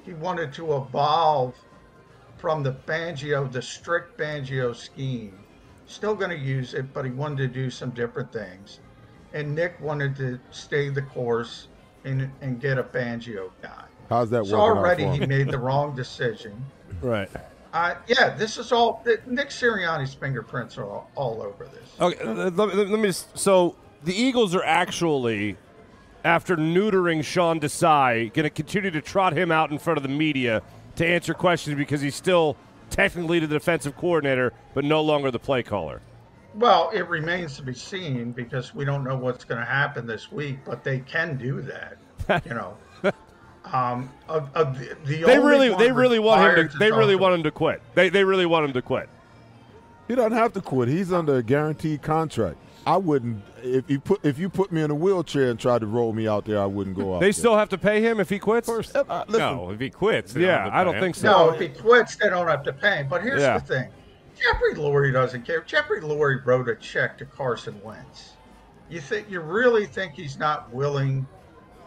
He 0.04 0.12
wanted 0.12 0.52
to 0.54 0.76
evolve 0.76 1.54
from 2.38 2.62
the 2.62 2.72
Fangio, 2.86 3.50
the 3.50 3.62
strict 3.62 4.18
Fangio 4.18 4.74
scheme, 4.74 5.38
still 5.86 6.14
going 6.14 6.30
to 6.30 6.38
use 6.38 6.74
it, 6.74 6.92
but 6.92 7.04
he 7.04 7.10
wanted 7.10 7.38
to 7.38 7.48
do 7.48 7.70
some 7.70 7.90
different 7.90 8.32
things. 8.32 8.80
And 9.32 9.54
Nick 9.54 9.80
wanted 9.80 10.14
to 10.16 10.38
stay 10.50 10.90
the 10.90 11.02
course 11.02 11.68
and, 12.04 12.30
and 12.42 12.60
get 12.60 12.78
a 12.78 12.84
Fangio 12.84 13.50
guy. 13.62 13.84
How's 14.08 14.30
that 14.30 14.46
So 14.46 14.58
working 14.58 14.70
out 14.70 14.78
already 14.78 15.04
for 15.04 15.12
he 15.14 15.26
made 15.26 15.48
the 15.50 15.58
wrong 15.66 15.96
decision. 15.96 16.64
Right. 17.00 17.30
Uh, 17.74 17.96
yeah, 18.06 18.30
this 18.30 18.56
is 18.56 18.70
all 18.70 19.04
Nick 19.26 19.48
Sirianni's 19.48 20.14
fingerprints 20.14 20.78
are 20.78 20.88
all, 20.88 21.10
all 21.16 21.42
over 21.42 21.64
this. 21.64 21.90
Okay, 22.00 22.24
let, 22.24 22.54
me- 22.54 22.84
let 22.84 23.00
me 23.00 23.08
just. 23.08 23.36
So 23.36 23.74
the 24.04 24.14
Eagles 24.14 24.54
are 24.54 24.62
actually, 24.62 25.56
after 26.24 26.56
neutering 26.56 27.24
Sean 27.24 27.58
Desai, 27.58 28.32
going 28.32 28.44
to 28.44 28.50
continue 28.50 28.92
to 28.92 29.00
trot 29.02 29.36
him 29.36 29.50
out 29.50 29.72
in 29.72 29.78
front 29.80 29.96
of 29.96 30.04
the 30.04 30.08
media 30.08 30.62
to 30.94 31.04
answer 31.04 31.34
questions 31.34 31.76
because 31.76 32.00
he's 32.00 32.14
still 32.14 32.56
technically 32.90 33.40
the 33.40 33.48
defensive 33.48 33.96
coordinator, 33.96 34.52
but 34.72 34.84
no 34.84 35.02
longer 35.02 35.32
the 35.32 35.40
play 35.40 35.64
caller. 35.64 36.00
Well, 36.54 36.90
it 36.94 37.08
remains 37.08 37.56
to 37.56 37.62
be 37.62 37.74
seen 37.74 38.30
because 38.30 38.72
we 38.72 38.84
don't 38.84 39.02
know 39.02 39.16
what's 39.16 39.44
going 39.44 39.58
to 39.58 39.66
happen 39.66 40.06
this 40.06 40.30
week, 40.30 40.58
but 40.64 40.84
they 40.84 41.00
can 41.00 41.36
do 41.36 41.60
that. 41.62 41.96
You 42.46 42.54
know, 42.54 42.76
um, 43.72 44.10
of, 44.28 44.48
of 44.54 44.78
the, 44.78 44.96
the 45.04 45.22
They 45.22 45.38
only 45.38 45.38
really, 45.50 45.74
they 45.74 45.90
really 45.92 46.18
want 46.18 46.40
him 46.40 46.46
required 46.48 46.70
to. 46.72 46.78
They 46.78 46.90
really 46.92 47.14
about- 47.14 47.22
want 47.22 47.34
him 47.36 47.42
to 47.44 47.50
quit. 47.50 47.82
They, 47.94 48.08
they 48.08 48.24
really 48.24 48.46
want 48.46 48.66
him 48.66 48.72
to 48.74 48.82
quit. 48.82 49.08
He 50.08 50.14
doesn't 50.14 50.32
have 50.32 50.52
to 50.52 50.60
quit. 50.60 50.88
He's 50.88 51.12
under 51.12 51.36
a 51.36 51.42
guaranteed 51.42 52.02
contract. 52.02 52.58
I 52.86 52.98
wouldn't 52.98 53.42
if 53.62 53.88
you 53.88 53.98
put 53.98 54.22
if 54.22 54.38
you 54.38 54.50
put 54.50 54.70
me 54.70 54.82
in 54.82 54.90
a 54.90 54.94
wheelchair 54.94 55.48
and 55.48 55.58
tried 55.58 55.78
to 55.80 55.86
roll 55.86 56.12
me 56.12 56.28
out 56.28 56.44
there. 56.44 56.60
I 56.60 56.66
wouldn't 56.66 56.94
go 56.94 57.14
out. 57.14 57.20
They 57.20 57.26
there. 57.28 57.32
still 57.32 57.56
have 57.56 57.70
to 57.70 57.78
pay 57.78 58.02
him 58.02 58.20
if 58.20 58.28
he 58.28 58.38
quits. 58.38 58.68
Uh, 58.68 59.24
listen, 59.26 59.38
no, 59.38 59.70
if 59.70 59.80
he 59.80 59.88
quits, 59.88 60.36
Yeah, 60.36 60.64
don't 60.64 60.72
I 60.74 60.84
don't 60.84 60.94
pay 60.94 61.00
think 61.00 61.14
so. 61.16 61.30
No, 61.30 61.50
if 61.54 61.60
he 61.60 61.68
quits, 61.70 62.16
they 62.16 62.28
don't 62.28 62.46
have 62.46 62.62
to 62.64 62.74
pay 62.74 62.96
him. 62.98 63.08
But 63.08 63.22
here's 63.22 63.40
Yeah. 63.40 63.56
the 63.56 63.64
thing: 63.64 63.88
Jeffrey 64.36 64.74
Lurie 64.74 65.14
doesn't 65.14 65.46
care. 65.46 65.62
Jeffrey 65.62 66.02
Lurie 66.02 66.44
wrote 66.44 66.68
a 66.68 66.74
check 66.76 67.16
to 67.18 67.24
Carson 67.24 67.80
Wentz. 67.82 68.32
You 68.90 69.00
think 69.00 69.30
you 69.30 69.40
really 69.40 69.86
think 69.86 70.12
he's 70.12 70.36
not 70.38 70.70
willing 70.70 71.26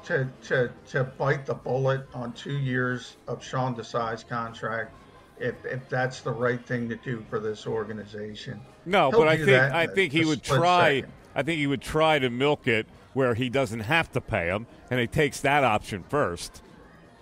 to 0.07 0.27
to 0.43 0.71
to 0.87 1.03
bite 1.03 1.45
the 1.45 1.53
bullet 1.53 2.01
on 2.13 2.33
two 2.33 2.57
years 2.57 3.17
of 3.27 3.43
Sean 3.43 3.75
Desai's 3.75 4.23
contract? 4.23 4.93
If, 5.39 5.53
if 5.65 5.87
that's 5.87 6.21
the 6.21 6.31
right 6.31 6.59
thing 6.65 6.89
to 6.89 6.95
do 6.95 7.23
for 7.29 7.39
this 7.39 7.67
organization, 7.67 8.59
No, 8.87 9.11
He'll 9.11 9.19
but 9.19 9.27
I 9.27 9.37
think 9.37 9.49
I 9.73 9.85
think 9.85 10.11
he 10.11 10.25
would 10.25 10.41
try. 10.41 11.01
second. 11.01 11.13
I 11.35 11.43
think 11.43 11.59
he 11.59 11.67
would 11.67 11.81
try 11.83 12.17
to 12.17 12.31
milk 12.31 12.67
it 12.67 12.87
where 13.13 13.35
he 13.35 13.47
doesn't 13.49 13.81
have 13.81 14.11
to 14.13 14.21
pay 14.21 14.47
him, 14.47 14.65
and 14.89 14.99
he 14.99 15.05
takes 15.05 15.39
that 15.41 15.63
option 15.63 16.03
first. 16.09 16.63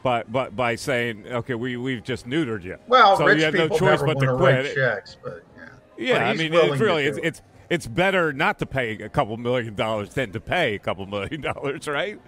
But 0.01 0.31
but 0.31 0.55
by 0.55 0.75
saying, 0.75 1.27
okay, 1.27 1.55
we 1.55 1.75
we've 1.75 2.03
just 2.03 2.25
neutered 2.27 2.63
you. 2.63 2.77
Well, 2.87 3.17
so 3.17 3.25
rich 3.25 3.39
you 3.39 3.43
have 3.45 3.53
no 3.53 3.63
people 3.63 3.79
choice 3.79 4.01
never 4.01 4.05
but 4.13 4.19
to 4.21 4.37
quit. 4.37 4.75
checks, 4.75 5.17
but 5.21 5.43
yeah. 5.57 5.65
Yeah, 5.97 6.13
But 6.13 6.21
I 6.23 6.33
mean, 6.35 6.53
it's 6.53 6.79
really 6.79 7.05
it's, 7.05 7.19
it's 7.21 7.41
it's 7.69 7.87
better 7.87 8.31
not 8.31 8.59
to 8.59 8.65
pay 8.65 8.91
a 8.93 9.09
couple 9.09 9.35
million 9.37 9.75
dollars 9.75 10.09
than 10.13 10.31
to 10.31 10.39
pay 10.39 10.75
a 10.75 10.79
couple 10.79 11.05
million 11.05 11.41
dollars, 11.41 11.85
right? 11.89 12.19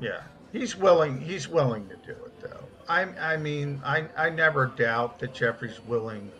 Yeah, 0.00 0.20
he's 0.52 0.76
willing. 0.76 1.20
He's 1.20 1.48
willing 1.48 1.88
to 1.88 1.96
do 1.96 2.12
it, 2.12 2.40
though. 2.40 2.64
I, 2.88 3.02
I 3.02 3.36
mean, 3.36 3.80
I, 3.84 4.06
I 4.16 4.30
never 4.30 4.66
doubt 4.66 5.18
that 5.18 5.34
Jeffrey's 5.34 5.80
willing 5.86 6.30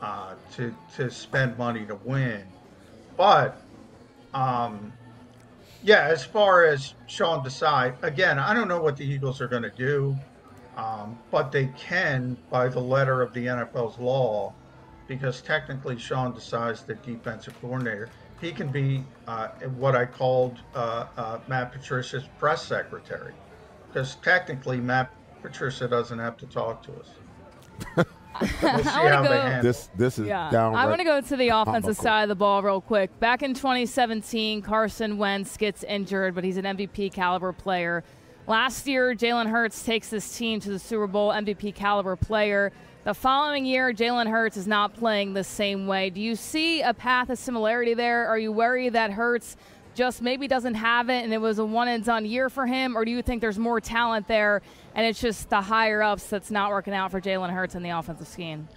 uh, 0.00 0.34
to 0.52 0.74
to 0.96 1.10
spend 1.10 1.58
money 1.58 1.84
to 1.86 1.96
win, 1.96 2.44
but, 3.16 3.60
um, 4.32 4.92
yeah, 5.82 6.06
as 6.08 6.24
far 6.24 6.64
as 6.64 6.94
Sean 7.06 7.44
Desai, 7.44 8.00
again, 8.02 8.38
I 8.38 8.54
don't 8.54 8.68
know 8.68 8.80
what 8.80 8.96
the 8.96 9.04
Eagles 9.04 9.40
are 9.40 9.48
going 9.48 9.62
to 9.62 9.70
do, 9.70 10.16
um, 10.76 11.18
but 11.30 11.52
they 11.52 11.66
can 11.76 12.36
by 12.50 12.68
the 12.68 12.80
letter 12.80 13.20
of 13.22 13.32
the 13.34 13.46
NFL's 13.46 13.98
law, 13.98 14.54
because 15.06 15.42
technically 15.42 15.98
Sean 15.98 16.32
Desai 16.32 16.72
is 16.72 16.82
the 16.82 16.94
defensive 16.94 17.58
coordinator. 17.60 18.10
He 18.40 18.52
can 18.52 18.68
be 18.68 19.04
uh, 19.26 19.48
what 19.76 19.94
I 19.94 20.06
called 20.06 20.58
uh, 20.74 21.06
uh, 21.16 21.38
Matt 21.48 21.72
Patricia's 21.72 22.24
press 22.38 22.64
secretary, 22.64 23.34
because 23.88 24.14
technically 24.16 24.78
Matt 24.78 25.10
Patricia 25.42 25.86
doesn't 25.88 26.18
have 26.18 26.36
to 26.38 26.46
talk 26.46 26.82
to 26.84 26.92
us. 27.96 28.06
We'll 28.62 28.88
I 28.88 29.12
wanna 29.12 29.28
go- 29.28 29.60
This 29.60 29.90
this 29.96 30.18
is 30.18 30.28
Yeah. 30.28 30.50
downright 30.50 30.84
I 30.84 30.86
want 30.86 31.00
to 31.00 31.04
go 31.04 31.20
to 31.20 31.36
the 31.36 31.48
offensive 31.48 31.82
comical. 31.96 32.02
side 32.02 32.22
of 32.22 32.28
the 32.30 32.36
ball 32.36 32.62
real 32.62 32.80
quick. 32.80 33.18
Back 33.18 33.42
in 33.42 33.52
2017, 33.54 34.62
Carson 34.62 35.18
Wentz 35.18 35.56
gets 35.56 35.82
injured, 35.82 36.34
but 36.36 36.44
he's 36.44 36.56
an 36.56 36.64
MVP 36.64 37.12
caliber 37.12 37.52
player. 37.52 38.04
Last 38.46 38.86
year, 38.86 39.14
Jalen 39.16 39.50
Hurts 39.50 39.84
takes 39.84 40.08
this 40.08 40.38
team 40.38 40.60
to 40.60 40.70
the 40.70 40.78
Super 40.78 41.08
Bowl, 41.08 41.30
MVP 41.32 41.74
caliber 41.74 42.14
player. 42.16 42.72
The 43.02 43.14
following 43.14 43.64
year, 43.64 43.94
Jalen 43.94 44.28
Hurts 44.28 44.58
is 44.58 44.66
not 44.66 44.92
playing 44.92 45.32
the 45.32 45.42
same 45.42 45.86
way. 45.86 46.10
Do 46.10 46.20
you 46.20 46.36
see 46.36 46.82
a 46.82 46.92
path 46.92 47.30
of 47.30 47.38
similarity 47.38 47.94
there? 47.94 48.28
Are 48.28 48.38
you 48.38 48.52
worried 48.52 48.92
that 48.92 49.10
Hurts 49.10 49.56
just 49.94 50.20
maybe 50.20 50.46
doesn't 50.46 50.74
have 50.74 51.08
it 51.08 51.24
and 51.24 51.32
it 51.32 51.40
was 51.40 51.58
a 51.58 51.64
one 51.64 51.88
and 51.88 52.04
done 52.04 52.26
year 52.26 52.50
for 52.50 52.66
him? 52.66 52.98
Or 52.98 53.06
do 53.06 53.10
you 53.10 53.22
think 53.22 53.40
there's 53.40 53.58
more 53.58 53.80
talent 53.80 54.28
there 54.28 54.60
and 54.94 55.06
it's 55.06 55.18
just 55.18 55.48
the 55.48 55.62
higher 55.62 56.02
ups 56.02 56.26
that's 56.26 56.50
not 56.50 56.70
working 56.70 56.92
out 56.92 57.10
for 57.10 57.22
Jalen 57.22 57.50
Hurts 57.50 57.74
in 57.74 57.82
the 57.82 57.88
offensive 57.88 58.28
scheme? 58.28 58.68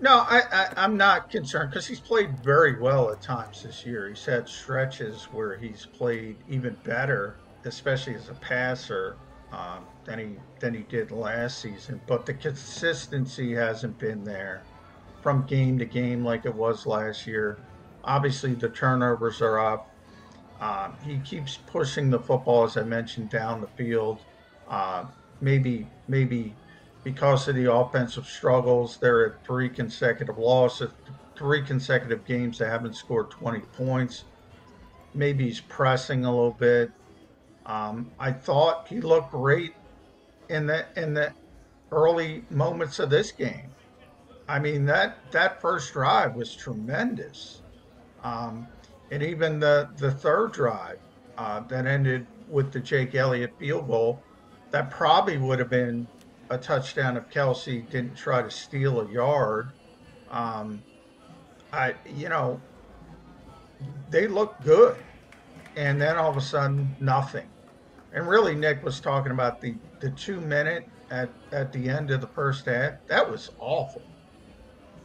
No, 0.00 0.26
I, 0.28 0.42
I, 0.50 0.72
I'm 0.76 0.96
not 0.96 1.30
concerned 1.30 1.70
because 1.70 1.86
he's 1.86 2.00
played 2.00 2.42
very 2.42 2.80
well 2.80 3.12
at 3.12 3.22
times 3.22 3.62
this 3.62 3.86
year. 3.86 4.08
He's 4.08 4.24
had 4.24 4.48
stretches 4.48 5.26
where 5.26 5.56
he's 5.56 5.86
played 5.86 6.38
even 6.48 6.76
better, 6.82 7.36
especially 7.64 8.16
as 8.16 8.28
a 8.28 8.34
passer, 8.34 9.16
um, 9.52 9.84
than 10.04 10.18
he 10.18 10.36
than 10.60 10.74
he 10.74 10.82
did 10.82 11.10
last 11.10 11.60
season. 11.60 12.00
But 12.06 12.26
the 12.26 12.34
consistency 12.34 13.54
hasn't 13.54 13.98
been 13.98 14.24
there 14.24 14.62
from 15.22 15.46
game 15.46 15.78
to 15.78 15.84
game 15.84 16.24
like 16.24 16.44
it 16.44 16.54
was 16.54 16.86
last 16.86 17.26
year. 17.26 17.58
Obviously, 18.04 18.54
the 18.54 18.68
turnovers 18.68 19.40
are 19.40 19.58
up. 19.58 19.90
Um, 20.60 20.96
he 21.04 21.18
keeps 21.18 21.56
pushing 21.56 22.10
the 22.10 22.18
football, 22.18 22.64
as 22.64 22.76
I 22.76 22.82
mentioned, 22.82 23.30
down 23.30 23.60
the 23.60 23.68
field. 23.68 24.20
Uh, 24.68 25.06
maybe 25.40 25.86
maybe 26.08 26.54
because 27.04 27.48
of 27.48 27.56
the 27.56 27.72
offensive 27.72 28.26
struggles, 28.26 28.96
they're 28.98 29.26
at 29.26 29.44
three 29.44 29.68
consecutive 29.68 30.38
losses, 30.38 30.90
three 31.36 31.62
consecutive 31.62 32.24
games 32.24 32.58
they 32.58 32.66
haven't 32.66 32.94
scored 32.94 33.30
20 33.30 33.60
points. 33.76 34.24
Maybe 35.14 35.44
he's 35.44 35.60
pressing 35.60 36.24
a 36.24 36.30
little 36.30 36.52
bit. 36.52 36.92
Um, 37.66 38.10
I 38.18 38.32
thought 38.32 38.86
he 38.88 39.00
looked 39.00 39.30
great 39.32 39.74
in 40.48 40.66
the 40.66 40.86
in 40.96 41.14
the 41.14 41.32
early 41.90 42.44
moments 42.50 42.98
of 42.98 43.10
this 43.10 43.32
game. 43.32 43.70
I 44.48 44.58
mean 44.58 44.84
that 44.86 45.18
that 45.32 45.60
first 45.60 45.92
drive 45.92 46.34
was 46.34 46.54
tremendous, 46.54 47.62
um, 48.22 48.66
and 49.10 49.22
even 49.22 49.60
the 49.60 49.88
the 49.96 50.10
third 50.10 50.52
drive 50.52 50.98
uh, 51.38 51.60
that 51.60 51.86
ended 51.86 52.26
with 52.48 52.72
the 52.72 52.80
Jake 52.80 53.14
Elliott 53.14 53.58
field 53.58 53.86
goal, 53.86 54.22
that 54.70 54.90
probably 54.90 55.38
would 55.38 55.58
have 55.58 55.70
been 55.70 56.06
a 56.50 56.58
touchdown 56.58 57.16
if 57.16 57.28
Kelce 57.30 57.88
didn't 57.88 58.14
try 58.14 58.42
to 58.42 58.50
steal 58.50 59.00
a 59.00 59.10
yard. 59.10 59.70
Um, 60.30 60.82
I 61.72 61.94
you 62.14 62.28
know 62.28 62.60
they 64.10 64.28
looked 64.28 64.64
good, 64.64 64.96
and 65.76 66.00
then 66.00 66.16
all 66.16 66.30
of 66.30 66.36
a 66.36 66.40
sudden 66.40 66.94
nothing. 67.00 67.48
And 68.12 68.28
really, 68.28 68.54
Nick 68.54 68.84
was 68.84 69.00
talking 69.00 69.32
about 69.32 69.60
the 69.60 69.74
the 70.02 70.10
two 70.10 70.40
minute 70.40 70.84
at 71.10 71.30
at 71.52 71.72
the 71.72 71.88
end 71.88 72.10
of 72.10 72.20
the 72.20 72.28
first 72.28 72.66
half. 72.66 72.94
That 73.08 73.30
was 73.30 73.48
awful. 73.58 74.02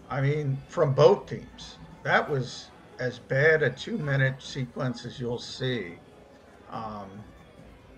I 0.09 0.21
mean, 0.21 0.63
from 0.67 0.95
both 0.95 1.27
teams, 1.27 1.79
that 2.03 2.29
was 2.29 2.71
as 2.99 3.19
bad 3.19 3.63
a 3.63 3.69
two 3.69 3.97
minute 3.99 4.41
sequence 4.41 5.05
as 5.05 5.19
you'll 5.19 5.39
see. 5.39 5.99
Um, 6.69 7.25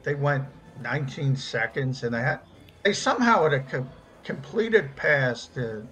they 0.03 0.15
went 0.15 0.45
19 0.77 1.35
seconds, 1.37 2.03
and 2.03 2.13
they 2.13 2.21
had 2.21 2.39
they 2.83 2.93
somehow 2.93 3.43
had 3.43 3.53
a 3.53 3.63
co- 3.63 3.91
completed 4.25 4.95
pass 4.97 5.49
to 5.49 5.87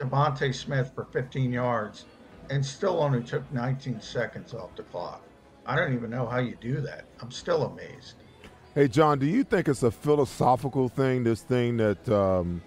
DeVonta 0.00 0.54
Smith 0.54 0.92
for 0.94 1.06
15 1.12 1.52
yards, 1.52 2.06
and 2.50 2.66
still 2.66 3.00
only 3.02 3.22
took 3.22 3.50
19 3.52 4.00
seconds 4.00 4.54
off 4.54 4.74
the 4.76 4.82
clock. 4.84 5.22
I 5.66 5.76
don't 5.76 5.94
even 5.94 6.10
know 6.10 6.26
how 6.28 6.38
you 6.38 6.56
do 6.60 6.80
that. 6.82 7.04
I'm 7.20 7.30
still 7.30 7.64
amazed. 7.64 8.21
Hey, 8.74 8.88
John, 8.88 9.18
do 9.18 9.26
you 9.26 9.44
think 9.44 9.68
it's 9.68 9.82
a 9.82 9.90
philosophical 9.90 10.88
thing, 10.88 11.24
this 11.24 11.42
thing 11.42 11.76
that 11.76 12.08
um, 12.08 12.62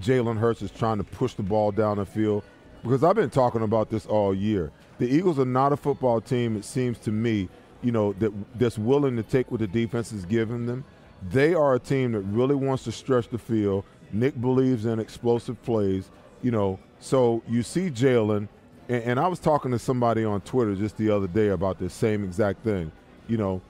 Jalen 0.00 0.38
Hurts 0.38 0.62
is 0.62 0.70
trying 0.70 0.98
to 0.98 1.04
push 1.04 1.34
the 1.34 1.42
ball 1.42 1.72
down 1.72 1.96
the 1.96 2.06
field? 2.06 2.44
Because 2.84 3.02
I've 3.02 3.16
been 3.16 3.28
talking 3.28 3.62
about 3.62 3.90
this 3.90 4.06
all 4.06 4.32
year. 4.32 4.70
The 4.98 5.08
Eagles 5.08 5.36
are 5.40 5.44
not 5.44 5.72
a 5.72 5.76
football 5.76 6.20
team, 6.20 6.56
it 6.56 6.64
seems 6.64 6.96
to 7.00 7.10
me, 7.10 7.48
you 7.82 7.90
know, 7.90 8.12
that 8.20 8.32
that's 8.56 8.78
willing 8.78 9.16
to 9.16 9.24
take 9.24 9.50
what 9.50 9.58
the 9.58 9.66
defense 9.66 10.12
is 10.12 10.24
giving 10.24 10.64
them. 10.64 10.84
They 11.28 11.54
are 11.54 11.74
a 11.74 11.80
team 11.80 12.12
that 12.12 12.20
really 12.20 12.54
wants 12.54 12.84
to 12.84 12.92
stretch 12.92 13.28
the 13.28 13.38
field. 13.38 13.82
Nick 14.12 14.40
believes 14.40 14.86
in 14.86 15.00
explosive 15.00 15.60
plays, 15.64 16.08
you 16.40 16.52
know. 16.52 16.78
So 17.00 17.42
you 17.48 17.64
see 17.64 17.90
Jalen, 17.90 18.46
and, 18.88 19.02
and 19.02 19.18
I 19.18 19.26
was 19.26 19.40
talking 19.40 19.72
to 19.72 19.80
somebody 19.80 20.24
on 20.24 20.40
Twitter 20.42 20.76
just 20.76 20.96
the 20.96 21.10
other 21.10 21.26
day 21.26 21.48
about 21.48 21.80
this 21.80 21.94
same 21.94 22.22
exact 22.22 22.62
thing. 22.62 22.92
You 23.26 23.38
know, 23.38 23.60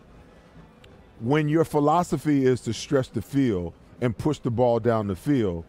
when 1.20 1.48
your 1.48 1.64
philosophy 1.64 2.46
is 2.46 2.60
to 2.62 2.72
stretch 2.72 3.10
the 3.10 3.22
field 3.22 3.74
and 4.00 4.16
push 4.16 4.38
the 4.38 4.50
ball 4.50 4.78
down 4.78 5.08
the 5.08 5.16
field, 5.16 5.64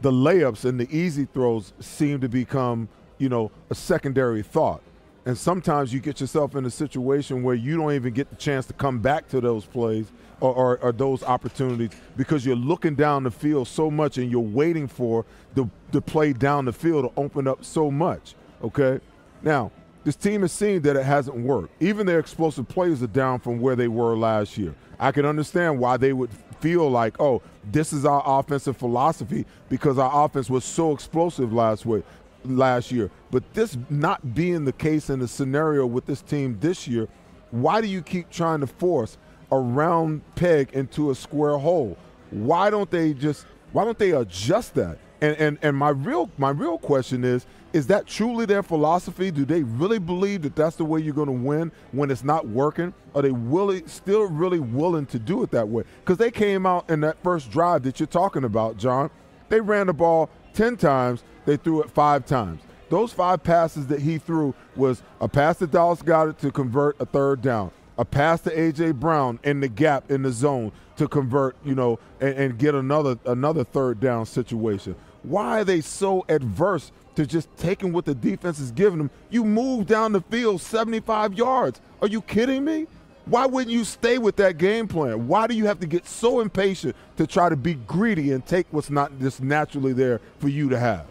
the 0.00 0.10
layups 0.10 0.64
and 0.64 0.78
the 0.78 0.88
easy 0.96 1.24
throws 1.24 1.72
seem 1.80 2.20
to 2.20 2.28
become 2.28 2.88
you 3.18 3.28
know, 3.28 3.50
a 3.70 3.74
secondary 3.74 4.42
thought. 4.42 4.80
And 5.26 5.36
sometimes 5.36 5.92
you 5.92 6.00
get 6.00 6.20
yourself 6.20 6.54
in 6.56 6.64
a 6.64 6.70
situation 6.70 7.42
where 7.42 7.54
you 7.54 7.76
don't 7.76 7.92
even 7.92 8.14
get 8.14 8.30
the 8.30 8.36
chance 8.36 8.64
to 8.66 8.72
come 8.72 9.00
back 9.00 9.28
to 9.28 9.40
those 9.40 9.66
plays 9.66 10.10
or, 10.40 10.54
or, 10.54 10.78
or 10.78 10.92
those 10.92 11.22
opportunities 11.22 11.90
because 12.16 12.46
you're 12.46 12.56
looking 12.56 12.94
down 12.94 13.24
the 13.24 13.30
field 13.30 13.68
so 13.68 13.90
much 13.90 14.16
and 14.16 14.30
you're 14.30 14.40
waiting 14.40 14.88
for 14.88 15.26
the, 15.54 15.68
the 15.90 16.00
play 16.00 16.32
down 16.32 16.64
the 16.64 16.72
field 16.72 17.04
to 17.04 17.20
open 17.20 17.46
up 17.46 17.62
so 17.62 17.90
much. 17.90 18.36
Okay? 18.62 19.00
Now, 19.42 19.70
this 20.08 20.16
team 20.16 20.40
has 20.40 20.52
seen 20.52 20.80
that 20.80 20.96
it 20.96 21.04
hasn't 21.04 21.36
worked. 21.36 21.70
Even 21.82 22.06
their 22.06 22.18
explosive 22.18 22.66
plays 22.66 23.02
are 23.02 23.08
down 23.08 23.38
from 23.40 23.60
where 23.60 23.76
they 23.76 23.88
were 23.88 24.16
last 24.16 24.56
year. 24.56 24.74
I 24.98 25.12
can 25.12 25.26
understand 25.26 25.78
why 25.78 25.98
they 25.98 26.14
would 26.14 26.30
feel 26.60 26.90
like, 26.90 27.20
oh, 27.20 27.42
this 27.70 27.92
is 27.92 28.06
our 28.06 28.22
offensive 28.24 28.78
philosophy 28.78 29.44
because 29.68 29.98
our 29.98 30.24
offense 30.24 30.48
was 30.48 30.64
so 30.64 30.92
explosive 30.92 31.52
last 31.52 31.84
week 31.84 32.04
last 32.42 32.90
year. 32.90 33.10
But 33.30 33.52
this 33.52 33.76
not 33.90 34.34
being 34.34 34.64
the 34.64 34.72
case 34.72 35.10
in 35.10 35.18
the 35.18 35.28
scenario 35.28 35.84
with 35.84 36.06
this 36.06 36.22
team 36.22 36.56
this 36.58 36.88
year, 36.88 37.06
why 37.50 37.82
do 37.82 37.86
you 37.86 38.00
keep 38.00 38.30
trying 38.30 38.60
to 38.60 38.66
force 38.66 39.18
a 39.52 39.58
round 39.58 40.22
peg 40.36 40.70
into 40.72 41.10
a 41.10 41.14
square 41.14 41.58
hole? 41.58 41.98
Why 42.30 42.70
don't 42.70 42.90
they 42.90 43.12
just 43.12 43.44
why 43.72 43.84
don't 43.84 43.98
they 43.98 44.12
adjust 44.12 44.74
that? 44.76 44.96
And 45.20 45.36
and 45.36 45.58
and 45.60 45.76
my 45.76 45.90
real 45.90 46.30
my 46.38 46.48
real 46.48 46.78
question 46.78 47.24
is 47.24 47.44
is 47.72 47.86
that 47.88 48.06
truly 48.06 48.46
their 48.46 48.62
philosophy? 48.62 49.30
Do 49.30 49.44
they 49.44 49.62
really 49.62 49.98
believe 49.98 50.42
that 50.42 50.56
that's 50.56 50.76
the 50.76 50.84
way 50.84 51.00
you're 51.00 51.14
going 51.14 51.26
to 51.26 51.32
win 51.32 51.72
when 51.92 52.10
it's 52.10 52.24
not 52.24 52.46
working? 52.48 52.94
Are 53.14 53.22
they 53.22 53.30
really 53.30 53.82
still 53.86 54.26
really 54.28 54.60
willing 54.60 55.06
to 55.06 55.18
do 55.18 55.42
it 55.42 55.50
that 55.50 55.68
way? 55.68 55.84
Because 56.00 56.18
they 56.18 56.30
came 56.30 56.66
out 56.66 56.88
in 56.88 57.00
that 57.00 57.22
first 57.22 57.50
drive 57.50 57.82
that 57.82 58.00
you're 58.00 58.06
talking 58.06 58.44
about, 58.44 58.76
John. 58.76 59.10
They 59.48 59.60
ran 59.60 59.86
the 59.86 59.92
ball 59.92 60.30
ten 60.54 60.76
times 60.76 61.22
they 61.46 61.56
threw 61.56 61.82
it 61.82 61.90
five 61.90 62.26
times. 62.26 62.62
Those 62.90 63.12
five 63.12 63.42
passes 63.42 63.86
that 63.88 64.00
he 64.00 64.18
threw 64.18 64.54
was 64.76 65.02
a 65.20 65.28
pass 65.28 65.58
to 65.58 65.66
Dallas 65.66 66.02
Goedert 66.02 66.38
to 66.38 66.50
convert 66.50 67.00
a 67.00 67.06
third 67.06 67.42
down, 67.42 67.70
a 67.98 68.04
pass 68.04 68.40
to 68.42 68.50
AJ 68.50 68.94
Brown 68.94 69.38
in 69.44 69.60
the 69.60 69.68
gap 69.68 70.10
in 70.10 70.22
the 70.22 70.32
zone 70.32 70.72
to 70.96 71.06
convert, 71.06 71.56
you 71.64 71.74
know, 71.74 71.98
and, 72.20 72.34
and 72.34 72.58
get 72.58 72.74
another 72.74 73.18
another 73.26 73.64
third 73.64 74.00
down 74.00 74.26
situation. 74.26 74.94
Why 75.22 75.60
are 75.60 75.64
they 75.64 75.80
so 75.80 76.24
adverse 76.28 76.92
to 77.18 77.26
just 77.26 77.48
taking 77.56 77.92
what 77.92 78.04
the 78.04 78.14
defense 78.14 78.60
is 78.60 78.70
giving 78.70 78.98
them? 78.98 79.10
You 79.28 79.44
move 79.44 79.86
down 79.88 80.12
the 80.12 80.20
field 80.20 80.60
75 80.60 81.34
yards. 81.34 81.80
Are 82.00 82.06
you 82.06 82.22
kidding 82.22 82.64
me? 82.64 82.86
Why 83.24 83.44
wouldn't 83.44 83.72
you 83.72 83.82
stay 83.82 84.18
with 84.18 84.36
that 84.36 84.56
game 84.56 84.86
plan? 84.86 85.26
Why 85.26 85.48
do 85.48 85.54
you 85.56 85.66
have 85.66 85.80
to 85.80 85.86
get 85.88 86.06
so 86.06 86.38
impatient 86.38 86.94
to 87.16 87.26
try 87.26 87.48
to 87.48 87.56
be 87.56 87.74
greedy 87.74 88.30
and 88.30 88.46
take 88.46 88.68
what's 88.70 88.88
not 88.88 89.18
just 89.18 89.42
naturally 89.42 89.92
there 89.92 90.20
for 90.38 90.48
you 90.48 90.68
to 90.68 90.78
have? 90.78 91.06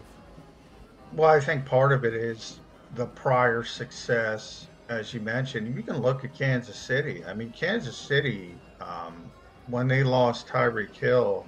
Well, 1.12 1.28
I 1.28 1.40
think 1.40 1.66
part 1.66 1.92
of 1.92 2.06
it 2.06 2.14
is 2.14 2.58
the 2.94 3.04
prior 3.04 3.62
success, 3.62 4.66
as 4.88 5.12
you 5.12 5.20
mentioned. 5.20 5.76
You 5.76 5.82
can 5.82 5.98
look 5.98 6.24
at 6.24 6.34
Kansas 6.34 6.76
City. 6.76 7.22
I 7.26 7.34
mean, 7.34 7.52
Kansas 7.52 7.98
City, 7.98 8.54
um, 8.80 9.30
when 9.66 9.88
they 9.88 10.02
lost 10.02 10.48
Tyreek 10.48 10.96
Hill, 10.96 11.44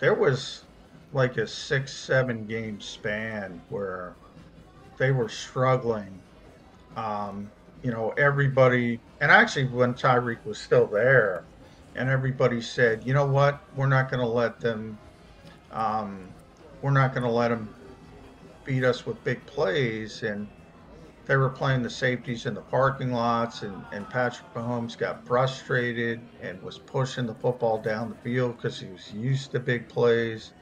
there 0.00 0.14
was 0.14 0.64
like 1.12 1.36
a 1.36 1.46
six, 1.46 1.92
seven 1.92 2.46
game 2.46 2.80
span 2.80 3.60
where 3.68 4.16
they 4.98 5.12
were 5.12 5.28
struggling. 5.28 6.20
Um, 6.96 7.50
you 7.82 7.90
know, 7.90 8.10
everybody, 8.16 9.00
and 9.20 9.30
actually, 9.30 9.66
when 9.66 9.94
Tyreek 9.94 10.44
was 10.44 10.58
still 10.58 10.86
there, 10.86 11.44
and 11.94 12.08
everybody 12.08 12.60
said, 12.60 13.06
you 13.06 13.14
know 13.14 13.26
what, 13.26 13.60
we're 13.76 13.86
not 13.86 14.10
going 14.10 14.20
to 14.20 14.26
let 14.28 14.60
them, 14.60 14.98
um, 15.70 16.28
we're 16.82 16.90
not 16.90 17.12
going 17.12 17.22
to 17.22 17.30
let 17.30 17.48
them 17.48 17.74
beat 18.64 18.84
us 18.84 19.06
with 19.06 19.22
big 19.24 19.44
plays, 19.46 20.22
and 20.22 20.48
they 21.26 21.36
were 21.36 21.50
playing 21.50 21.82
the 21.82 21.90
safeties 21.90 22.46
in 22.46 22.54
the 22.54 22.60
parking 22.62 23.12
lots, 23.12 23.62
and, 23.62 23.84
and 23.92 24.08
Patrick 24.08 24.52
Mahomes 24.54 24.96
got 24.96 25.26
frustrated 25.26 26.20
and 26.40 26.60
was 26.62 26.78
pushing 26.78 27.26
the 27.26 27.34
football 27.34 27.80
down 27.80 28.08
the 28.08 28.16
field 28.16 28.56
because 28.56 28.80
he 28.80 28.88
was 28.88 29.12
used 29.12 29.52
to 29.52 29.60
big 29.60 29.88
plays. 29.88 30.52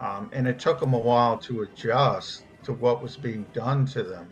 Um, 0.00 0.30
and 0.32 0.48
it 0.48 0.58
took 0.58 0.80
them 0.80 0.94
a 0.94 0.98
while 0.98 1.36
to 1.38 1.62
adjust 1.62 2.44
to 2.64 2.72
what 2.72 3.02
was 3.02 3.16
being 3.16 3.44
done 3.52 3.84
to 3.86 4.02
them. 4.02 4.28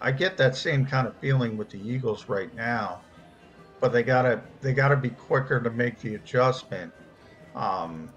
I 0.00 0.12
get 0.12 0.36
that 0.36 0.56
same 0.56 0.84
kind 0.86 1.06
of 1.06 1.16
feeling 1.16 1.56
with 1.56 1.70
the 1.70 1.78
Eagles 1.78 2.28
right 2.28 2.52
now, 2.54 3.00
but 3.80 3.92
they 3.92 4.02
gotta 4.02 4.42
they 4.60 4.72
gotta 4.72 4.96
be 4.96 5.10
quicker 5.10 5.60
to 5.60 5.70
make 5.70 5.98
the 6.00 6.14
adjustment. 6.14 6.92
Um, 7.54 8.10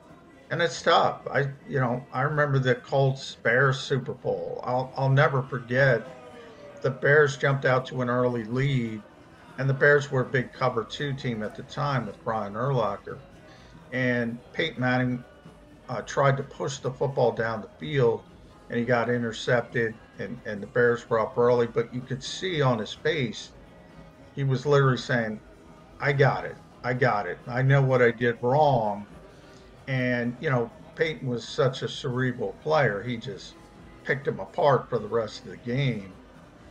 and 0.49 0.61
it's 0.61 0.81
tough. 0.81 1.21
I 1.31 1.47
you 1.67 1.79
know 1.79 2.05
I 2.11 2.21
remember 2.21 2.59
the 2.59 2.75
Colts 2.75 3.35
Bears 3.41 3.79
Super 3.79 4.13
Bowl. 4.13 4.61
I'll 4.63 4.91
I'll 4.95 5.09
never 5.09 5.41
forget. 5.41 6.05
The 6.81 6.91
Bears 6.91 7.37
jumped 7.37 7.65
out 7.65 7.85
to 7.87 8.01
an 8.01 8.09
early 8.09 8.43
lead, 8.43 9.01
and 9.59 9.69
the 9.69 9.73
Bears 9.73 10.11
were 10.11 10.21
a 10.21 10.25
big 10.25 10.51
cover 10.51 10.83
two 10.83 11.13
team 11.13 11.43
at 11.43 11.55
the 11.55 11.63
time 11.63 12.07
with 12.07 12.23
Brian 12.23 12.53
Urlacher, 12.53 13.19
and 13.91 14.39
Peyton 14.53 14.81
Manning 14.81 15.23
uh, 15.89 16.01
tried 16.01 16.37
to 16.37 16.43
push 16.43 16.79
the 16.79 16.91
football 16.91 17.31
down 17.31 17.61
the 17.61 17.69
field, 17.79 18.23
and 18.69 18.79
he 18.79 18.85
got 18.85 19.09
intercepted, 19.09 19.93
and 20.19 20.37
and 20.45 20.61
the 20.61 20.67
Bears 20.67 21.09
were 21.09 21.19
up 21.19 21.37
early, 21.37 21.67
but 21.67 21.93
you 21.93 22.01
could 22.01 22.23
see 22.23 22.61
on 22.61 22.79
his 22.79 22.93
face, 22.93 23.51
he 24.35 24.43
was 24.43 24.65
literally 24.65 24.97
saying, 24.97 25.39
"I 25.99 26.13
got 26.13 26.45
it, 26.45 26.55
I 26.83 26.93
got 26.93 27.27
it, 27.27 27.37
I 27.47 27.61
know 27.61 27.81
what 27.81 28.01
I 28.01 28.11
did 28.11 28.37
wrong." 28.41 29.05
And, 29.87 30.37
you 30.39 30.49
know, 30.49 30.71
Peyton 30.95 31.27
was 31.27 31.43
such 31.43 31.81
a 31.81 31.87
cerebral 31.89 32.53
player. 32.63 33.01
He 33.01 33.17
just 33.17 33.55
picked 34.03 34.27
him 34.27 34.39
apart 34.39 34.89
for 34.89 34.99
the 34.99 35.07
rest 35.07 35.43
of 35.45 35.51
the 35.51 35.57
game, 35.57 36.13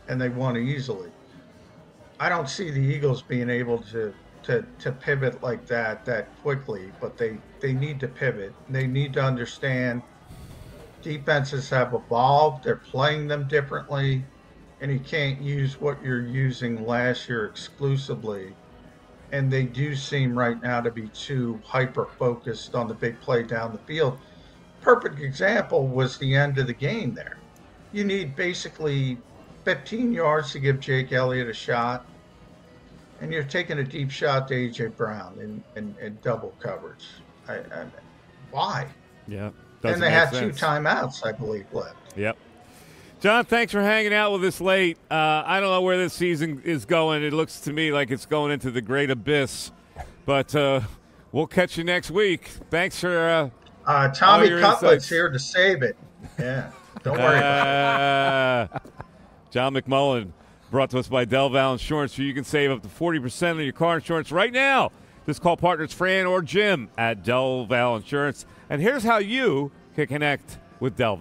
and 0.07 0.19
they 0.19 0.29
won 0.29 0.57
easily. 0.57 1.11
I 2.19 2.29
don't 2.29 2.49
see 2.49 2.71
the 2.71 2.79
Eagles 2.79 3.21
being 3.23 3.49
able 3.49 3.79
to, 3.91 4.13
to, 4.43 4.65
to 4.79 4.91
pivot 4.91 5.43
like 5.43 5.67
that 5.67 6.05
that 6.05 6.35
quickly, 6.41 6.91
but 6.99 7.17
they, 7.17 7.37
they 7.61 7.73
need 7.73 7.99
to 7.99 8.07
pivot. 8.07 8.53
They 8.69 8.87
need 8.87 9.13
to 9.13 9.23
understand 9.23 10.03
defenses 11.01 11.69
have 11.69 11.93
evolved, 11.93 12.63
they're 12.63 12.77
playing 12.77 13.27
them 13.27 13.47
differently, 13.47 14.25
and 14.79 14.91
you 14.91 14.99
can't 14.99 15.41
use 15.41 15.79
what 15.79 16.03
you're 16.03 16.27
using 16.27 16.85
last 16.85 17.29
year 17.29 17.45
exclusively 17.45 18.55
and 19.31 19.51
they 19.51 19.63
do 19.63 19.95
seem 19.95 20.37
right 20.37 20.61
now 20.61 20.81
to 20.81 20.91
be 20.91 21.07
too 21.09 21.61
hyper 21.65 22.07
focused 22.19 22.75
on 22.75 22.87
the 22.87 22.93
big 22.93 23.19
play 23.21 23.43
down 23.43 23.71
the 23.73 23.79
field. 23.79 24.19
Perfect 24.81 25.19
example 25.19 25.87
was 25.87 26.17
the 26.17 26.35
end 26.35 26.57
of 26.57 26.67
the 26.67 26.73
game 26.73 27.13
there. 27.13 27.43
You 27.91 28.03
need 28.03 28.35
basically 28.35 29.23
15 29.65 30.11
yards 30.11 30.51
to 30.51 30.59
give 30.59 30.79
Jake 30.79 31.11
Elliott 31.11 31.49
a 31.49 31.53
shot, 31.53 32.10
and 33.21 33.31
you're 33.31 33.43
taking 33.43 33.79
a 33.79 33.83
deep 33.83 34.11
shot 34.11 34.47
to 34.49 34.53
AJ 34.53 34.97
Brown 34.97 35.37
in, 35.39 35.63
in, 35.75 35.95
in 36.01 36.17
double 36.23 36.53
coverage. 36.59 37.05
I, 37.47 37.57
I, 37.57 37.85
why? 38.49 38.87
Yeah. 39.27 39.51
And 39.83 40.01
they 40.01 40.11
had 40.11 40.31
sense. 40.31 40.59
two 40.59 40.65
timeouts, 40.65 41.25
I 41.25 41.31
believe, 41.31 41.65
left. 41.71 41.95
Yep. 42.15 42.37
John, 43.19 43.45
thanks 43.45 43.71
for 43.71 43.81
hanging 43.81 44.13
out 44.13 44.31
with 44.31 44.43
us 44.43 44.59
late. 44.59 44.97
Uh, 45.09 45.43
I 45.45 45.59
don't 45.59 45.69
know 45.69 45.81
where 45.81 45.97
this 45.97 46.13
season 46.13 46.61
is 46.65 46.85
going. 46.85 47.23
It 47.23 47.33
looks 47.33 47.59
to 47.61 47.73
me 47.73 47.91
like 47.91 48.09
it's 48.09 48.25
going 48.25 48.51
into 48.51 48.71
the 48.71 48.81
great 48.81 49.11
abyss. 49.11 49.71
But 50.25 50.53
uh, 50.55 50.81
we'll 51.31 51.47
catch 51.47 51.77
you 51.77 51.83
next 51.83 52.09
week. 52.09 52.47
Thanks 52.69 52.99
for. 52.99 53.29
Uh, 53.29 53.49
uh 53.85 54.09
Tommy 54.09 54.49
Cutlet's 54.49 55.07
here 55.07 55.29
to 55.29 55.39
save 55.39 55.83
it. 55.83 55.95
Yeah. 56.39 56.71
Don't 57.03 57.17
worry 57.17 57.37
about 57.37 58.69
it. 58.71 58.75
Uh, 58.75 58.79
John 59.51 59.73
McMullen, 59.73 60.31
brought 60.71 60.89
to 60.91 60.99
us 60.99 61.09
by 61.09 61.25
Del 61.25 61.49
Val 61.49 61.73
Insurance, 61.73 62.15
so 62.15 62.21
you 62.21 62.33
can 62.33 62.45
save 62.45 62.71
up 62.71 62.81
to 62.81 62.87
40% 62.87 63.51
on 63.51 63.63
your 63.63 63.73
car 63.73 63.97
insurance 63.97 64.31
right 64.31 64.53
now. 64.53 64.91
Just 65.25 65.41
call 65.41 65.57
partners 65.57 65.93
Fran 65.93 66.25
or 66.25 66.41
Jim 66.41 66.89
at 66.97 67.23
Del 67.23 67.65
Val 67.65 67.97
Insurance. 67.97 68.45
And 68.69 68.81
here's 68.81 69.03
how 69.03 69.17
you 69.17 69.71
can 69.95 70.07
connect 70.07 70.57
with 70.79 70.95
Del 70.95 71.17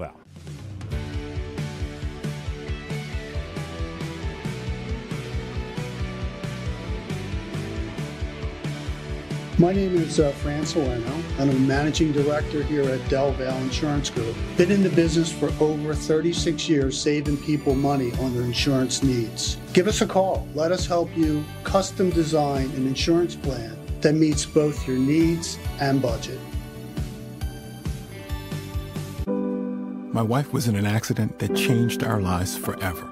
My 9.60 9.74
name 9.74 9.94
is 9.94 10.18
uh, 10.18 10.30
Fran 10.30 10.64
and 10.74 11.14
I'm 11.38 11.50
a 11.50 11.52
managing 11.52 12.12
director 12.12 12.62
here 12.62 12.88
at 12.88 13.06
Del 13.10 13.32
Val 13.32 13.58
Insurance 13.58 14.08
Group. 14.08 14.34
Been 14.56 14.70
in 14.70 14.82
the 14.82 14.88
business 14.88 15.30
for 15.30 15.52
over 15.62 15.92
36 15.92 16.66
years, 16.66 16.98
saving 16.98 17.36
people 17.36 17.74
money 17.74 18.10
on 18.20 18.32
their 18.32 18.44
insurance 18.44 19.02
needs. 19.02 19.58
Give 19.74 19.86
us 19.86 20.00
a 20.00 20.06
call. 20.06 20.48
Let 20.54 20.72
us 20.72 20.86
help 20.86 21.14
you 21.14 21.44
custom 21.62 22.08
design 22.08 22.70
an 22.70 22.86
insurance 22.86 23.36
plan 23.36 23.76
that 24.00 24.14
meets 24.14 24.46
both 24.46 24.88
your 24.88 24.96
needs 24.96 25.58
and 25.78 26.00
budget. 26.00 26.40
My 29.26 30.22
wife 30.22 30.54
was 30.54 30.68
in 30.68 30.74
an 30.74 30.86
accident 30.86 31.38
that 31.38 31.54
changed 31.54 32.02
our 32.02 32.22
lives 32.22 32.56
forever. 32.56 33.06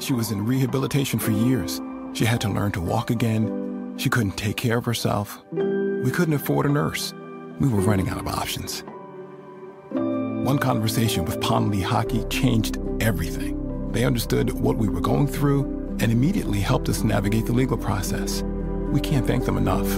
She 0.00 0.12
was 0.12 0.30
in 0.32 0.44
rehabilitation 0.44 1.18
for 1.18 1.30
years. 1.30 1.80
She 2.12 2.26
had 2.26 2.42
to 2.42 2.50
learn 2.50 2.72
to 2.72 2.82
walk 2.82 3.08
again 3.08 3.61
she 3.96 4.08
couldn't 4.08 4.36
take 4.36 4.56
care 4.56 4.78
of 4.78 4.84
herself. 4.84 5.42
We 5.52 6.10
couldn't 6.10 6.34
afford 6.34 6.66
a 6.66 6.68
nurse. 6.68 7.12
We 7.60 7.68
were 7.68 7.80
running 7.80 8.08
out 8.08 8.18
of 8.18 8.26
options. 8.26 8.84
One 9.90 10.58
conversation 10.58 11.24
with 11.24 11.40
Pond 11.40 11.72
Lehocky 11.72 12.28
changed 12.30 12.78
everything. 13.00 13.90
They 13.92 14.04
understood 14.04 14.50
what 14.52 14.76
we 14.76 14.88
were 14.88 15.00
going 15.00 15.26
through 15.26 15.96
and 16.00 16.10
immediately 16.10 16.60
helped 16.60 16.88
us 16.88 17.04
navigate 17.04 17.46
the 17.46 17.52
legal 17.52 17.76
process. 17.76 18.42
We 18.90 19.00
can't 19.00 19.26
thank 19.26 19.44
them 19.44 19.56
enough. 19.56 19.88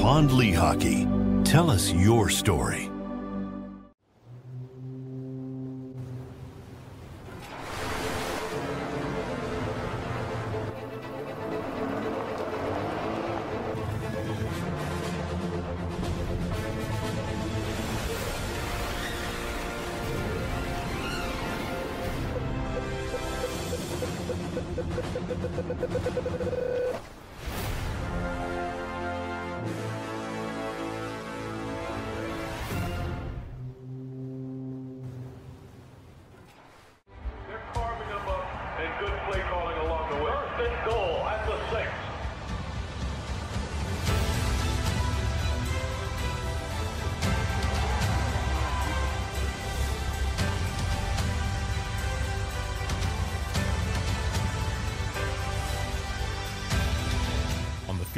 Pond 0.00 0.30
Lehocky, 0.30 1.16
Tell 1.46 1.70
us 1.70 1.92
your 1.92 2.28
story. 2.28 2.90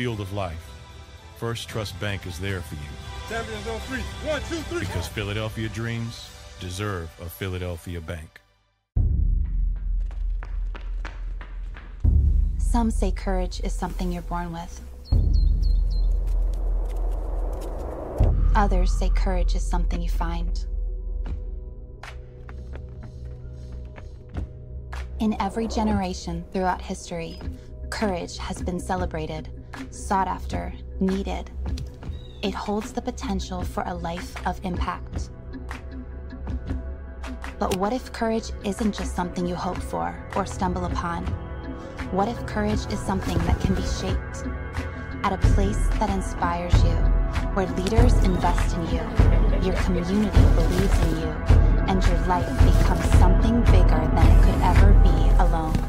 Field 0.09 0.21
of 0.21 0.33
life, 0.33 0.71
First 1.37 1.69
Trust 1.69 2.01
Bank 2.01 2.27
is 2.27 2.39
there 2.39 2.63
for 2.63 2.77
you 2.77 2.81
Champions 3.29 3.69
on 3.69 3.79
three. 3.81 4.01
One, 4.27 4.41
two, 4.49 4.57
three. 4.71 4.81
because 4.81 5.07
Philadelphia 5.07 5.69
dreams 5.69 6.31
deserve 6.61 7.11
a 7.21 7.29
Philadelphia 7.29 8.01
bank. 8.01 8.41
Some 12.57 12.91
say 12.91 13.11
courage 13.11 13.61
is 13.63 13.75
something 13.75 14.11
you're 14.11 14.23
born 14.23 14.51
with. 14.51 14.81
Others 18.55 18.91
say 18.91 19.11
courage 19.11 19.55
is 19.55 19.63
something 19.63 20.01
you 20.01 20.09
find. 20.09 20.65
In 25.21 25.37
every 25.39 25.69
generation 25.69 26.47
throughout 26.55 26.81
history, 26.81 27.39
courage 27.91 28.39
has 28.39 28.63
been 28.63 28.81
celebrated, 28.81 29.51
sought 29.91 30.29
after, 30.29 30.73
needed. 31.01 31.51
It 32.43 32.55
holds 32.55 32.93
the 32.93 33.03
potential 33.03 33.63
for 33.63 33.83
a 33.87 33.95
life 33.95 34.35
of 34.47 34.61
impact. 34.65 35.31
But 37.59 37.77
what 37.77 37.93
if 37.93 38.13
courage 38.13 38.53
isn't 38.65 38.95
just 38.95 39.17
something 39.17 39.45
you 39.45 39.57
hope 39.57 39.79
for 39.79 40.17
or 40.37 40.47
stumble 40.47 40.85
upon? 40.85 41.27
What 42.13 42.29
if 42.29 42.47
courage 42.47 42.87
is 42.93 43.01
something 43.01 43.37
that 43.39 43.61
can 43.61 43.75
be 43.75 43.83
shaped? 43.83 44.45
At 45.25 45.33
a 45.33 45.39
place 45.55 45.89
that 45.99 46.09
inspires 46.11 46.73
you, 46.85 46.95
where 47.55 47.67
leaders 47.67 48.15
invest 48.25 48.77
in 48.77 48.83
you, 48.87 49.03
your 49.67 49.75
community 49.83 50.41
believes 50.55 51.01
in 51.01 51.21
you, 51.21 51.33
and 51.89 52.05
your 52.07 52.19
life 52.27 52.49
becomes 52.65 53.05
something 53.19 53.61
bigger 53.65 54.09
than 54.15 54.27
it 54.27 54.45
could 54.45 54.63
ever 54.63 54.93
be 55.03 55.43
alone. 55.43 55.88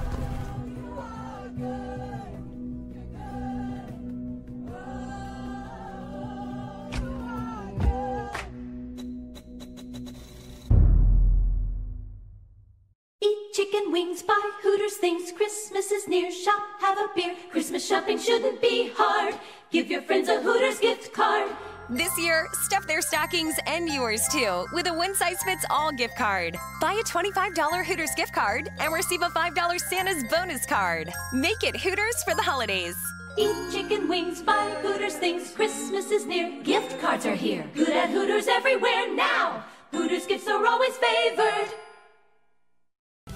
Buy 14.29 14.51
Hooters 14.61 14.97
things. 14.97 15.31
Christmas 15.31 15.91
is 15.91 16.07
near. 16.07 16.31
Shop, 16.31 16.63
have 16.79 16.99
a 16.99 17.07
beer. 17.15 17.35
Christmas 17.51 17.85
shopping 17.85 18.19
shouldn't 18.19 18.61
be 18.61 18.91
hard. 18.95 19.33
Give 19.71 19.89
your 19.89 20.03
friends 20.03 20.29
a 20.29 20.39
Hooters 20.39 20.79
gift 20.79 21.11
card. 21.13 21.49
This 21.89 22.15
year, 22.19 22.47
stuff 22.53 22.85
their 22.85 23.01
stockings 23.01 23.55
and 23.65 23.89
yours 23.89 24.21
too 24.31 24.67
with 24.71 24.85
a 24.85 24.93
one 24.93 25.15
size 25.15 25.41
fits 25.43 25.65
all 25.71 25.91
gift 25.91 26.15
card. 26.15 26.55
Buy 26.79 26.93
a 26.93 27.03
$25 27.03 27.83
Hooters 27.83 28.11
gift 28.15 28.31
card 28.31 28.69
and 28.79 28.93
receive 28.93 29.23
a 29.23 29.29
$5 29.29 29.79
Santa's 29.79 30.23
bonus 30.29 30.63
card. 30.67 31.11
Make 31.33 31.63
it 31.63 31.75
Hooters 31.75 32.23
for 32.23 32.35
the 32.35 32.43
holidays. 32.43 32.95
Eat 33.35 33.57
chicken 33.71 34.07
wings, 34.07 34.43
buy 34.43 34.69
Hooters 34.83 35.15
things. 35.15 35.51
Christmas 35.51 36.11
is 36.11 36.27
near. 36.27 36.61
Gift 36.61 37.01
cards 37.01 37.25
are 37.25 37.35
here. 37.47 37.65
Good 37.73 37.89
at 37.89 38.11
Hooters 38.11 38.47
everywhere 38.47 39.11
now. 39.15 39.65
Hooters 39.91 40.27
gifts 40.27 40.47
are 40.47 40.63
always 40.67 40.95
favored. 40.97 41.73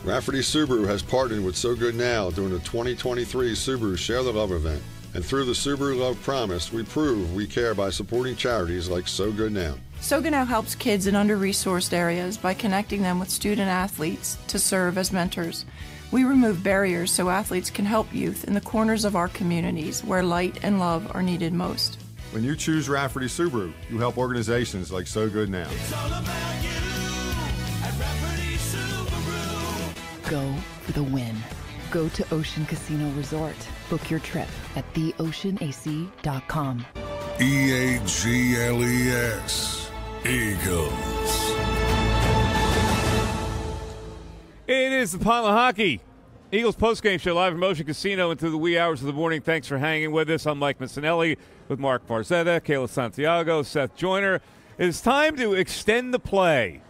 Rafferty 0.03 0.39
Subaru 0.39 0.85
has 0.85 1.01
partnered 1.01 1.43
with 1.45 1.55
So 1.55 1.75
Good 1.75 1.95
Now 1.95 2.29
during 2.29 2.51
the 2.51 2.59
2023 2.59 3.53
Subaru 3.53 3.97
Share 3.97 4.21
the 4.21 4.33
Love 4.33 4.51
event. 4.51 4.81
And 5.13 5.23
through 5.23 5.45
the 5.45 5.53
Subaru 5.53 5.97
Love 5.97 6.21
Promise, 6.23 6.73
we 6.73 6.83
prove 6.83 7.33
we 7.33 7.47
care 7.47 7.73
by 7.73 7.89
supporting 7.89 8.35
charities 8.35 8.89
like 8.89 9.07
So 9.07 9.31
Good 9.31 9.53
Now. 9.53 9.75
So 10.01 10.21
Good 10.21 10.31
Now 10.31 10.43
helps 10.43 10.75
kids 10.75 11.07
in 11.07 11.15
under 11.15 11.37
resourced 11.37 11.93
areas 11.93 12.37
by 12.37 12.53
connecting 12.53 13.01
them 13.01 13.19
with 13.19 13.29
student 13.29 13.69
athletes 13.69 14.37
to 14.47 14.59
serve 14.59 14.97
as 14.97 15.13
mentors. 15.13 15.65
We 16.11 16.25
remove 16.25 16.63
barriers 16.63 17.11
so 17.11 17.29
athletes 17.29 17.69
can 17.69 17.85
help 17.85 18.13
youth 18.13 18.43
in 18.43 18.53
the 18.53 18.61
corners 18.61 19.05
of 19.05 19.15
our 19.15 19.29
communities 19.29 20.03
where 20.03 20.21
light 20.21 20.59
and 20.63 20.79
love 20.79 21.09
are 21.15 21.23
needed 21.23 21.53
most. 21.53 21.97
When 22.31 22.43
you 22.43 22.55
choose 22.55 22.89
Rafferty 22.89 23.27
Subaru, 23.27 23.71
you 23.89 23.99
help 23.99 24.17
organizations 24.17 24.91
like 24.91 25.07
So 25.07 25.29
Good 25.29 25.49
Now. 25.49 25.69
Go 30.33 30.51
for 30.81 30.93
the 30.93 31.03
win. 31.03 31.35
Go 31.91 32.09
to 32.09 32.33
Ocean 32.33 32.65
Casino 32.65 33.07
Resort. 33.11 33.55
Book 33.87 34.09
your 34.09 34.19
trip 34.19 34.47
at 34.75 34.83
theoceanac.com. 34.95 36.85
E 37.39 37.71
A 37.71 37.99
G 38.03 38.55
L 38.55 38.83
E 38.83 39.09
S. 39.11 39.91
Eagles. 40.25 41.51
It 44.65 44.91
is 44.91 45.11
the 45.11 45.19
Pond 45.19 45.45
Lehocky. 45.45 45.99
Eagles 46.51 46.77
postgame 46.77 47.19
show 47.19 47.35
live 47.35 47.53
from 47.53 47.61
Ocean 47.61 47.85
Casino 47.85 48.31
into 48.31 48.49
the 48.49 48.57
wee 48.57 48.75
hours 48.75 49.01
of 49.01 49.05
the 49.05 49.13
morning. 49.13 49.39
Thanks 49.39 49.67
for 49.67 49.77
hanging 49.77 50.11
with 50.11 50.31
us. 50.31 50.47
I'm 50.47 50.57
Mike 50.57 50.79
Missanelli 50.79 51.37
with 51.67 51.77
Marc 51.77 52.07
Farzetta, 52.07 52.59
Kayla 52.59 52.89
Santiago, 52.89 53.61
Seth 53.61 53.95
Joyner. 53.95 54.41
It's 54.79 54.99
time 54.99 55.35
to 55.35 55.53
extend 55.53 56.11
the 56.11 56.17
play 56.17 56.81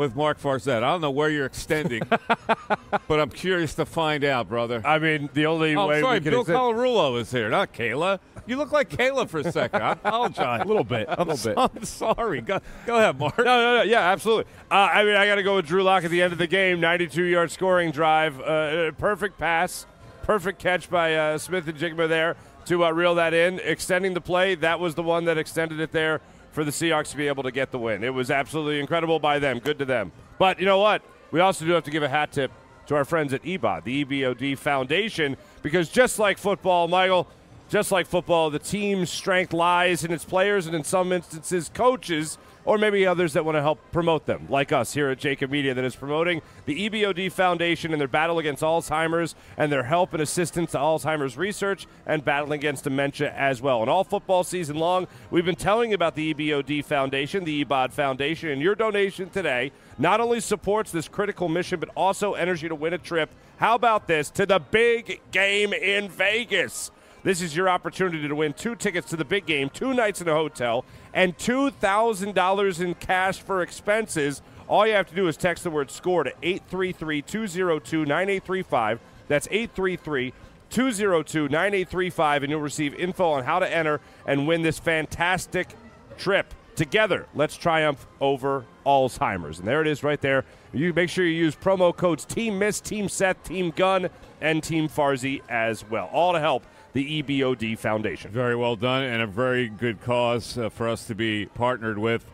with 0.00 0.16
Marc 0.16 0.40
Farzetta. 0.40 0.78
I 0.78 0.92
don't 0.92 1.02
know 1.02 1.10
where 1.10 1.28
you're 1.28 1.44
extending, 1.44 2.02
but 2.08 3.20
I'm 3.20 3.28
curious 3.28 3.74
to 3.74 3.84
find 3.84 4.24
out, 4.24 4.48
brother. 4.48 4.80
I 4.82 4.98
mean, 4.98 5.28
the 5.34 5.44
only 5.44 5.76
oh, 5.76 5.86
way 5.86 6.00
sorry, 6.00 6.18
we 6.18 6.24
can 6.24 6.30
Bill 6.30 6.40
extend- 6.40 6.58
Colarulo 6.58 7.20
is 7.20 7.30
here, 7.30 7.50
not 7.50 7.74
Kayla. 7.74 8.18
You 8.46 8.56
look 8.56 8.72
like 8.72 8.88
Kayla 8.88 9.28
for 9.28 9.40
a 9.40 9.52
second. 9.52 9.82
I 9.82 9.92
apologize. 9.92 10.62
A 10.64 10.64
little 10.64 10.84
bit, 10.84 11.06
a 11.06 11.20
I'm 11.20 11.28
little 11.28 11.54
bit. 11.54 11.58
I'm 11.76 11.84
sorry. 11.84 12.40
Go, 12.40 12.60
go 12.86 12.96
ahead, 12.96 13.18
Mark. 13.18 13.36
No, 13.36 13.44
no, 13.44 13.76
no. 13.76 13.82
Yeah, 13.82 14.10
absolutely. 14.10 14.50
Uh, 14.70 14.74
I 14.74 15.04
mean, 15.04 15.16
I 15.16 15.26
got 15.26 15.34
to 15.34 15.42
go 15.42 15.56
with 15.56 15.66
Drew 15.66 15.82
Lock 15.82 16.04
at 16.04 16.10
the 16.10 16.22
end 16.22 16.32
of 16.32 16.38
the 16.38 16.46
game. 16.46 16.80
92 16.80 17.22
yard 17.24 17.50
scoring 17.50 17.90
drive. 17.90 18.40
Uh, 18.40 18.92
perfect 18.92 19.38
pass. 19.38 19.86
Perfect 20.22 20.58
catch 20.58 20.88
by 20.88 21.14
uh, 21.14 21.38
Smith-Njigba 21.38 22.08
there 22.08 22.36
to 22.66 22.84
uh, 22.86 22.90
reel 22.90 23.16
that 23.16 23.34
in. 23.34 23.60
Extending 23.60 24.14
the 24.14 24.20
play. 24.20 24.54
That 24.54 24.80
was 24.80 24.94
the 24.94 25.02
one 25.02 25.26
that 25.26 25.36
extended 25.36 25.78
it 25.78 25.92
there 25.92 26.22
for 26.52 26.64
the 26.64 26.70
Seahawks 26.70 27.10
to 27.10 27.16
be 27.16 27.28
able 27.28 27.42
to 27.42 27.50
get 27.50 27.70
the 27.70 27.78
win. 27.78 28.02
It 28.02 28.14
was 28.14 28.30
absolutely 28.30 28.80
incredible 28.80 29.18
by 29.18 29.38
them. 29.38 29.58
Good 29.58 29.78
to 29.78 29.84
them. 29.84 30.12
But 30.38 30.58
you 30.58 30.66
know 30.66 30.78
what? 30.78 31.02
We 31.30 31.40
also 31.40 31.64
do 31.64 31.72
have 31.72 31.84
to 31.84 31.90
give 31.90 32.02
a 32.02 32.08
hat 32.08 32.32
tip 32.32 32.50
to 32.86 32.96
our 32.96 33.04
friends 33.04 33.32
at 33.32 33.42
EBOD, 33.42 33.84
the 33.84 34.04
EBOD 34.04 34.58
Foundation, 34.58 35.36
because 35.62 35.88
just 35.88 36.18
like 36.18 36.38
football, 36.38 36.88
Michael, 36.88 37.28
just 37.68 37.92
like 37.92 38.06
football, 38.06 38.50
the 38.50 38.58
team's 38.58 39.10
strength 39.10 39.52
lies 39.52 40.02
in 40.02 40.10
its 40.10 40.24
players 40.24 40.66
and 40.66 40.74
in 40.74 40.82
some 40.82 41.12
instances 41.12 41.70
coaches 41.72 42.36
or 42.70 42.78
maybe 42.78 43.04
others 43.04 43.32
that 43.32 43.44
want 43.44 43.56
to 43.56 43.62
help 43.62 43.80
promote 43.90 44.26
them, 44.26 44.46
like 44.48 44.70
us 44.70 44.94
here 44.94 45.10
at 45.10 45.18
JAKIB 45.18 45.50
Media 45.50 45.74
that 45.74 45.82
is 45.82 45.96
promoting 45.96 46.40
the 46.66 46.88
EBOD 46.88 47.32
Foundation 47.32 47.90
and 47.90 48.00
their 48.00 48.06
battle 48.06 48.38
against 48.38 48.62
Alzheimer's 48.62 49.34
and 49.56 49.72
their 49.72 49.82
help 49.82 50.12
and 50.12 50.22
assistance 50.22 50.70
to 50.70 50.78
Alzheimer's 50.78 51.36
research 51.36 51.88
and 52.06 52.24
battling 52.24 52.60
against 52.60 52.84
dementia 52.84 53.34
as 53.36 53.60
well. 53.60 53.80
And 53.80 53.90
all 53.90 54.04
football 54.04 54.44
season 54.44 54.76
long, 54.76 55.08
we've 55.32 55.44
been 55.44 55.56
telling 55.56 55.94
about 55.94 56.14
the 56.14 56.32
EBOD 56.32 56.84
Foundation, 56.84 57.42
the 57.42 57.64
EBOD 57.64 57.90
Foundation, 57.90 58.50
and 58.50 58.62
your 58.62 58.76
donation 58.76 59.30
today 59.30 59.72
not 59.98 60.20
only 60.20 60.38
supports 60.38 60.92
this 60.92 61.08
critical 61.08 61.48
mission, 61.48 61.80
but 61.80 61.88
also 61.96 62.34
enters 62.34 62.62
you 62.62 62.68
to 62.68 62.76
win 62.76 62.92
a 62.94 62.98
trip. 62.98 63.30
How 63.56 63.74
about 63.74 64.06
this? 64.06 64.30
To 64.30 64.46
the 64.46 64.60
big 64.60 65.20
game 65.32 65.72
in 65.72 66.08
Vegas. 66.08 66.92
This 67.22 67.42
is 67.42 67.54
your 67.54 67.68
opportunity 67.68 68.26
to 68.26 68.34
win 68.34 68.54
two 68.54 68.74
tickets 68.74 69.10
to 69.10 69.16
the 69.16 69.26
big 69.26 69.44
game, 69.44 69.68
two 69.68 69.92
nights 69.92 70.22
in 70.22 70.28
a 70.28 70.32
hotel, 70.32 70.86
and 71.12 71.36
$2,000 71.36 72.80
in 72.80 72.94
cash 72.94 73.40
for 73.40 73.62
expenses, 73.62 74.42
All 74.68 74.86
you 74.86 74.92
have 74.94 75.08
to 75.08 75.14
do 75.16 75.26
is 75.26 75.36
text 75.36 75.64
the 75.64 75.70
word 75.70 75.90
SCORE 75.90 76.24
to 76.24 76.32
833 76.42 77.22
202 77.22 78.04
9835. 78.04 79.00
That's 79.26 79.48
833 79.50 80.32
202 80.70 81.48
9835, 81.48 82.42
and 82.44 82.50
you'll 82.50 82.60
receive 82.60 82.94
info 82.94 83.30
on 83.30 83.42
how 83.42 83.58
to 83.58 83.68
enter 83.68 84.00
and 84.26 84.46
win 84.46 84.62
this 84.62 84.78
fantastic 84.78 85.70
trip. 86.16 86.54
Together, 86.76 87.26
let's 87.34 87.56
triumph 87.56 88.06
over 88.20 88.64
Alzheimer's. 88.86 89.58
And 89.58 89.66
there 89.66 89.80
it 89.80 89.88
is 89.88 90.04
right 90.04 90.20
there. 90.20 90.44
You 90.72 90.94
make 90.94 91.10
sure 91.10 91.24
you 91.24 91.32
use 91.32 91.56
promo 91.56 91.94
codes 91.94 92.24
Team 92.24 92.58
Miss, 92.60 92.80
Team 92.80 93.08
Seth, 93.08 93.42
Team 93.42 93.72
Gunn, 93.74 94.08
and 94.40 94.62
Team 94.62 94.88
Farzy 94.88 95.42
as 95.48 95.84
well. 95.90 96.08
All 96.12 96.32
to 96.32 96.38
help 96.40 96.64
the 96.92 97.22
EBOD 97.22 97.78
Foundation. 97.78 98.30
Very 98.30 98.56
well 98.56 98.76
done, 98.76 99.02
and 99.02 99.22
a 99.22 99.26
very 99.26 99.68
good 99.68 100.00
cause 100.02 100.58
uh, 100.58 100.68
for 100.68 100.88
us 100.88 101.06
to 101.06 101.14
be 101.14 101.46
partnered 101.46 101.98
with. 101.98 102.24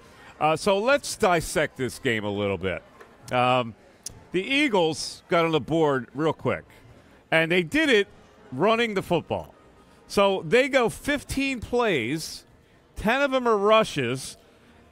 Uh, 0.40 0.56
so 0.56 0.78
let's 0.78 1.16
dissect 1.16 1.76
this 1.76 1.98
game 1.98 2.24
a 2.24 2.30
little 2.30 2.58
bit. 2.58 2.82
Um, 3.32 3.74
the 4.32 4.42
Eagles 4.42 5.22
got 5.28 5.44
on 5.44 5.52
the 5.52 5.60
board 5.60 6.08
real 6.14 6.32
quick, 6.32 6.64
and 7.30 7.50
they 7.50 7.62
did 7.62 7.88
it 7.88 8.08
running 8.52 8.94
the 8.94 9.02
football. 9.02 9.54
So 10.08 10.42
they 10.46 10.68
go 10.68 10.88
15 10.88 11.60
plays, 11.60 12.44
10 12.96 13.22
of 13.22 13.30
them 13.30 13.48
are 13.48 13.56
rushes. 13.56 14.36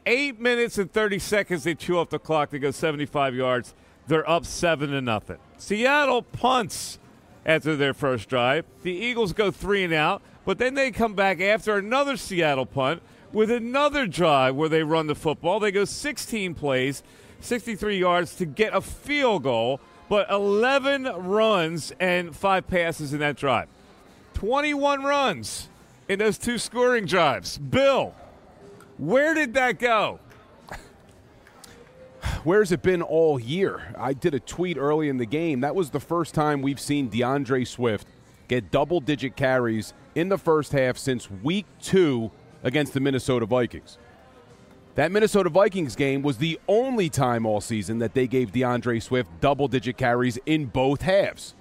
Eight 0.07 0.39
minutes 0.39 0.77
and 0.77 0.93
30 0.93 1.19
seconds, 1.19 1.65
they 1.65 1.75
chew 1.75 1.99
off 1.99 2.11
the 2.11 2.19
clock. 2.19 2.51
They 2.51 2.59
go 2.59 2.71
75 2.71 3.35
yards. 3.35 3.75
They're 4.07 4.29
up 4.29 4.45
7 4.45 4.91
to 4.91 5.01
nothing. 5.01 5.39
Seattle 5.57 6.21
punts 6.21 6.99
after 7.47 7.77
their 7.77 7.95
first 7.95 8.29
drive. 8.29 8.65
The 8.83 8.93
Eagles 8.93 9.33
go 9.33 9.51
three 9.51 9.85
and 9.85 9.93
out, 9.93 10.23
but 10.45 10.59
then 10.59 10.75
they 10.75 10.91
come 10.91 11.15
back 11.15 11.41
after 11.41 11.77
another 11.77 12.17
Seattle 12.17 12.67
punt 12.67 13.03
with 13.33 13.51
another 13.51 14.07
drive 14.07 14.55
where 14.55 14.69
they 14.69 14.83
run 14.83 15.07
the 15.07 15.15
football. 15.15 15.61
They 15.61 15.73
go 15.73 15.85
16 15.85 16.55
plays, 16.55 17.03
63 17.41 17.99
yards 17.99 18.35
to 18.37 18.47
get 18.47 18.75
a 18.75 18.81
field 18.81 19.43
goal, 19.43 19.81
but 20.09 20.31
11 20.31 21.05
runs 21.05 21.93
and 21.99 22.35
five 22.35 22.69
passes 22.69 23.13
in 23.13 23.21
that 23.21 23.37
drive. 23.37 23.69
21 24.35 25.03
runs 25.03 25.69
in 26.09 26.19
those 26.19 26.39
two 26.39 26.59
scoring 26.59 27.07
drives. 27.07 27.59
Bill, 27.59 28.15
where 28.99 29.35
did 29.35 29.55
that 29.55 29.79
go? 29.79 30.21
Where's 32.45 32.73
it 32.73 32.83
been 32.83 33.03
all 33.03 33.41
year? 33.41 33.95
I 33.99 34.13
did 34.13 34.35
a 34.35 34.41
tweet 34.41 34.77
early 34.77 35.09
in 35.09 35.17
the 35.17 35.27
game. 35.27 35.61
That 35.61 35.75
was 35.75 35.91
the 35.91 36.01
first 36.01 36.35
time 36.35 36.63
we've 36.63 36.81
seen 36.81 37.11
DeAndre 37.11 37.67
Swift 37.67 38.07
get 38.49 38.71
double 38.71 39.01
digit 39.01 39.37
carries 39.37 39.95
in 40.15 40.29
the 40.29 40.39
first 40.39 40.73
half 40.73 40.99
since 40.99 41.31
week 41.31 41.67
two 41.81 42.31
against 42.63 42.93
the 42.95 43.01
Minnesota 43.01 43.47
Vikings. 43.47 43.99
That 44.95 45.11
Minnesota 45.11 45.49
Vikings 45.49 45.97
game 45.97 46.23
was 46.23 46.39
the 46.39 46.61
only 46.69 47.09
time 47.09 47.47
all 47.47 47.61
season 47.61 47.99
that 47.99 48.15
they 48.15 48.27
gave 48.27 48.53
DeAndre 48.53 49.03
Swift 49.03 49.31
double 49.41 49.67
digit 49.67 49.97
carries 49.97 50.39
in 50.47 50.67
both 50.67 51.03
halves. 51.03 51.55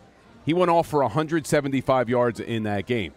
He 0.45 0.53
went 0.53 0.69
off 0.69 0.87
for 0.87 1.01
175 1.01 2.09
yards 2.09 2.39
in 2.39 2.63
that 2.63 2.85
game. 2.85 3.13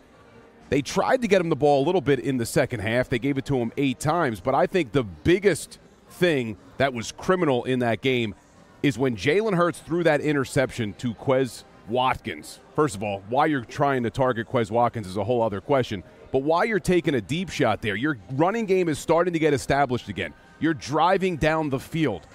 They 0.68 0.82
tried 0.82 1.23
to 1.23 1.28
get 1.28 1.40
him 1.40 1.48
the 1.48 1.56
ball 1.56 1.85
a 1.85 1.86
little 1.86 2.01
bit 2.01 2.18
in 2.18 2.39
the 2.39 2.47
second 2.47 2.81
half. 2.81 3.09
They 3.09 3.18
gave 3.18 3.39
it 3.39 3.44
to 3.47 3.56
him 3.56 3.73
eight 3.77 4.01
times, 4.01 4.40
but 4.40 4.55
I 4.55 4.66
think 4.66 4.93
the 4.93 5.05
biggest 5.05 5.78
thing 6.09 6.56
that 6.78 6.93
was 6.93 7.12
criminal 7.12 7.65
in 7.65 7.81
that 7.81 8.01
game 8.01 8.35
is 8.82 8.98
when 8.98 9.16
Jalen 9.16 9.55
Hurts 9.55 9.78
threw 9.78 10.05
that 10.05 10.20
interception 10.20 10.93
to 10.94 11.15
Quez 11.15 11.65
Watkins. 11.89 12.61
First 12.74 12.94
of 12.94 13.03
all, 13.03 13.23
why 13.28 13.47
you're 13.47 13.65
trying 13.65 14.03
to 14.03 14.11
target 14.11 14.48
Quez 14.48 14.70
Watkins 14.70 15.07
is 15.07 15.16
a 15.16 15.24
whole 15.24 15.43
other 15.43 15.61
question. 15.61 16.03
But 16.32 16.43
why 16.43 16.65
you're 16.65 16.81
taking 16.81 17.15
a 17.15 17.20
deep 17.20 17.51
shot 17.51 17.81
there, 17.82 17.97
your 17.97 18.19
running 18.32 18.66
game 18.66 18.89
is 18.89 18.98
starting 18.98 19.32
to 19.32 19.39
get 19.39 19.55
established 19.55 20.09
again. 20.09 20.35
You're 20.59 20.74
driving 20.74 21.36
down 21.36 21.70
the 21.70 21.78
field. 21.78 22.27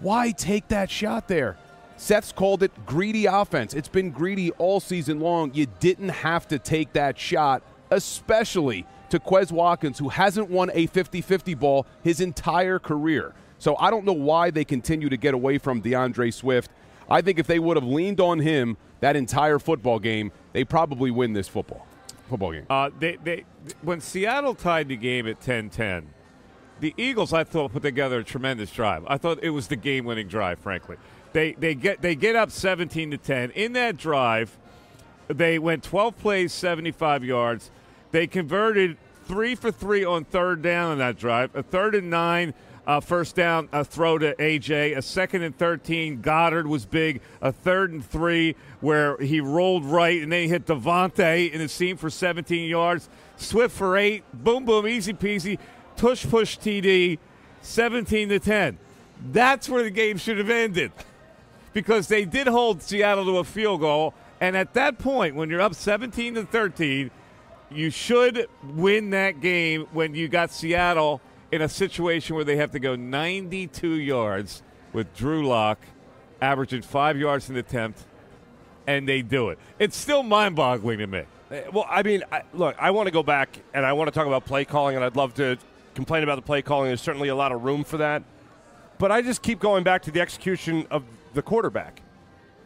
Why 0.00 0.32
take 0.32 0.68
that 0.68 0.90
shot 0.90 1.28
there? 1.28 1.56
Seth's 1.96 2.32
called 2.32 2.62
it 2.62 2.72
greedy 2.86 3.26
offense. 3.26 3.74
It's 3.74 3.88
been 3.88 4.10
greedy 4.10 4.50
all 4.52 4.80
season 4.80 5.20
long. 5.20 5.52
You 5.52 5.66
didn't 5.80 6.08
have 6.08 6.48
to 6.48 6.58
take 6.58 6.94
that 6.94 7.18
shot, 7.18 7.62
especially 7.90 8.86
to 9.10 9.18
Quez 9.18 9.52
Watkins, 9.52 9.98
who 9.98 10.08
hasn't 10.08 10.48
won 10.48 10.70
a 10.72 10.86
50 10.86 11.20
50 11.20 11.54
ball 11.54 11.86
his 12.02 12.20
entire 12.20 12.78
career. 12.78 13.34
So 13.60 13.76
I 13.76 13.90
don't 13.90 14.04
know 14.04 14.14
why 14.14 14.50
they 14.50 14.64
continue 14.64 15.08
to 15.10 15.16
get 15.16 15.34
away 15.34 15.58
from 15.58 15.80
D'Andre 15.80 16.30
Swift. 16.30 16.70
I 17.08 17.20
think 17.20 17.38
if 17.38 17.46
they 17.46 17.58
would 17.58 17.76
have 17.76 17.84
leaned 17.84 18.20
on 18.20 18.40
him 18.40 18.76
that 19.00 19.16
entire 19.16 19.58
football 19.58 19.98
game, 19.98 20.32
they 20.52 20.64
probably 20.64 21.10
win 21.10 21.34
this 21.34 21.46
football 21.46 21.86
football 22.28 22.52
game. 22.52 22.64
Uh, 22.70 22.90
they, 22.98 23.16
they, 23.16 23.44
when 23.82 24.00
Seattle 24.00 24.54
tied 24.54 24.88
the 24.88 24.96
game 24.96 25.26
at 25.26 25.40
10-10, 25.40 26.04
the 26.78 26.94
Eagles, 26.96 27.32
I 27.32 27.44
thought, 27.44 27.72
put 27.72 27.82
together 27.82 28.20
a 28.20 28.24
tremendous 28.24 28.70
drive. 28.70 29.04
I 29.06 29.18
thought 29.18 29.42
it 29.42 29.50
was 29.50 29.66
the 29.68 29.76
game-winning 29.76 30.28
drive. 30.28 30.58
Frankly, 30.60 30.96
they 31.34 31.52
they 31.52 31.74
get 31.74 32.00
they 32.00 32.14
get 32.14 32.36
up 32.36 32.50
17 32.50 33.10
to 33.10 33.18
10 33.18 33.50
in 33.50 33.74
that 33.74 33.98
drive. 33.98 34.56
They 35.28 35.58
went 35.58 35.82
12 35.82 36.18
plays, 36.18 36.52
75 36.54 37.22
yards. 37.22 37.70
They 38.12 38.26
converted 38.26 38.96
three 39.24 39.54
for 39.54 39.70
three 39.70 40.04
on 40.04 40.24
third 40.24 40.62
down 40.62 40.92
in 40.92 40.98
that 40.98 41.18
drive. 41.18 41.54
A 41.54 41.62
third 41.62 41.94
and 41.94 42.08
nine. 42.08 42.54
Uh, 42.86 42.98
first 42.98 43.36
down, 43.36 43.68
a 43.72 43.84
throw 43.84 44.18
to 44.18 44.34
AJ. 44.34 44.96
A 44.96 45.02
second 45.02 45.42
and 45.42 45.56
13, 45.56 46.22
Goedert 46.22 46.66
was 46.66 46.86
big. 46.86 47.20
A 47.40 47.52
third 47.52 47.92
and 47.92 48.04
three 48.04 48.56
where 48.80 49.16
he 49.18 49.40
rolled 49.40 49.84
right 49.84 50.22
and 50.22 50.32
then 50.32 50.42
he 50.42 50.48
hit 50.48 50.66
DeVonta 50.66 51.50
in 51.50 51.58
the 51.58 51.68
seam 51.68 51.96
for 51.96 52.10
17 52.10 52.68
yards. 52.68 53.08
Swift 53.36 53.76
for 53.76 53.96
eight. 53.96 54.24
Boom, 54.32 54.64
boom, 54.64 54.88
easy 54.88 55.12
peasy. 55.12 55.58
Tush 55.96 56.26
push 56.26 56.58
TD, 56.58 57.18
17 57.62 58.28
to 58.30 58.38
10. 58.38 58.78
That's 59.32 59.68
where 59.68 59.82
the 59.82 59.90
game 59.90 60.16
should 60.16 60.38
have 60.38 60.50
ended 60.50 60.92
because 61.72 62.08
they 62.08 62.24
did 62.24 62.46
hold 62.46 62.82
Seattle 62.82 63.24
to 63.26 63.38
a 63.38 63.44
field 63.44 63.80
goal. 63.80 64.14
And 64.40 64.56
at 64.56 64.72
that 64.74 64.98
point, 64.98 65.34
when 65.34 65.50
you're 65.50 65.60
up 65.60 65.74
17 65.74 66.34
to 66.34 66.44
13, 66.44 67.10
you 67.70 67.90
should 67.90 68.46
win 68.64 69.10
that 69.10 69.40
game 69.40 69.86
when 69.92 70.14
you 70.14 70.28
got 70.28 70.50
Seattle 70.50 71.20
in 71.52 71.62
a 71.62 71.68
situation 71.68 72.36
where 72.36 72.44
they 72.44 72.56
have 72.56 72.70
to 72.72 72.78
go 72.78 72.96
92 72.96 73.88
yards 73.94 74.62
with 74.92 75.14
Drew 75.14 75.46
Lock 75.46 75.78
averaging 76.40 76.82
five 76.82 77.18
yards 77.18 77.48
an 77.48 77.56
attempt, 77.56 78.00
and 78.86 79.08
they 79.08 79.22
do 79.22 79.50
it. 79.50 79.58
It's 79.78 79.96
still 79.96 80.22
mind 80.22 80.56
boggling 80.56 80.98
to 80.98 81.06
me. 81.06 81.22
Uh, 81.50 81.60
Well, 81.72 81.86
I 81.88 82.02
mean, 82.02 82.22
I, 82.32 82.42
look, 82.52 82.76
I 82.78 82.90
want 82.92 83.06
to 83.06 83.12
go 83.12 83.22
back 83.22 83.58
and 83.74 83.84
I 83.84 83.92
want 83.92 84.08
to 84.08 84.12
talk 84.12 84.26
about 84.26 84.44
play 84.44 84.64
calling, 84.64 84.96
and 84.96 85.04
I'd 85.04 85.16
love 85.16 85.34
to 85.34 85.58
complain 85.94 86.22
about 86.22 86.36
the 86.36 86.42
play 86.42 86.62
calling. 86.62 86.88
There's 86.88 87.00
certainly 87.00 87.28
a 87.28 87.34
lot 87.34 87.52
of 87.52 87.62
room 87.62 87.84
for 87.84 87.98
that. 87.98 88.22
But 88.98 89.10
I 89.10 89.22
just 89.22 89.42
keep 89.42 89.58
going 89.60 89.82
back 89.82 90.02
to 90.02 90.10
the 90.10 90.20
execution 90.20 90.86
of 90.90 91.04
the 91.34 91.42
quarterback. 91.42 92.02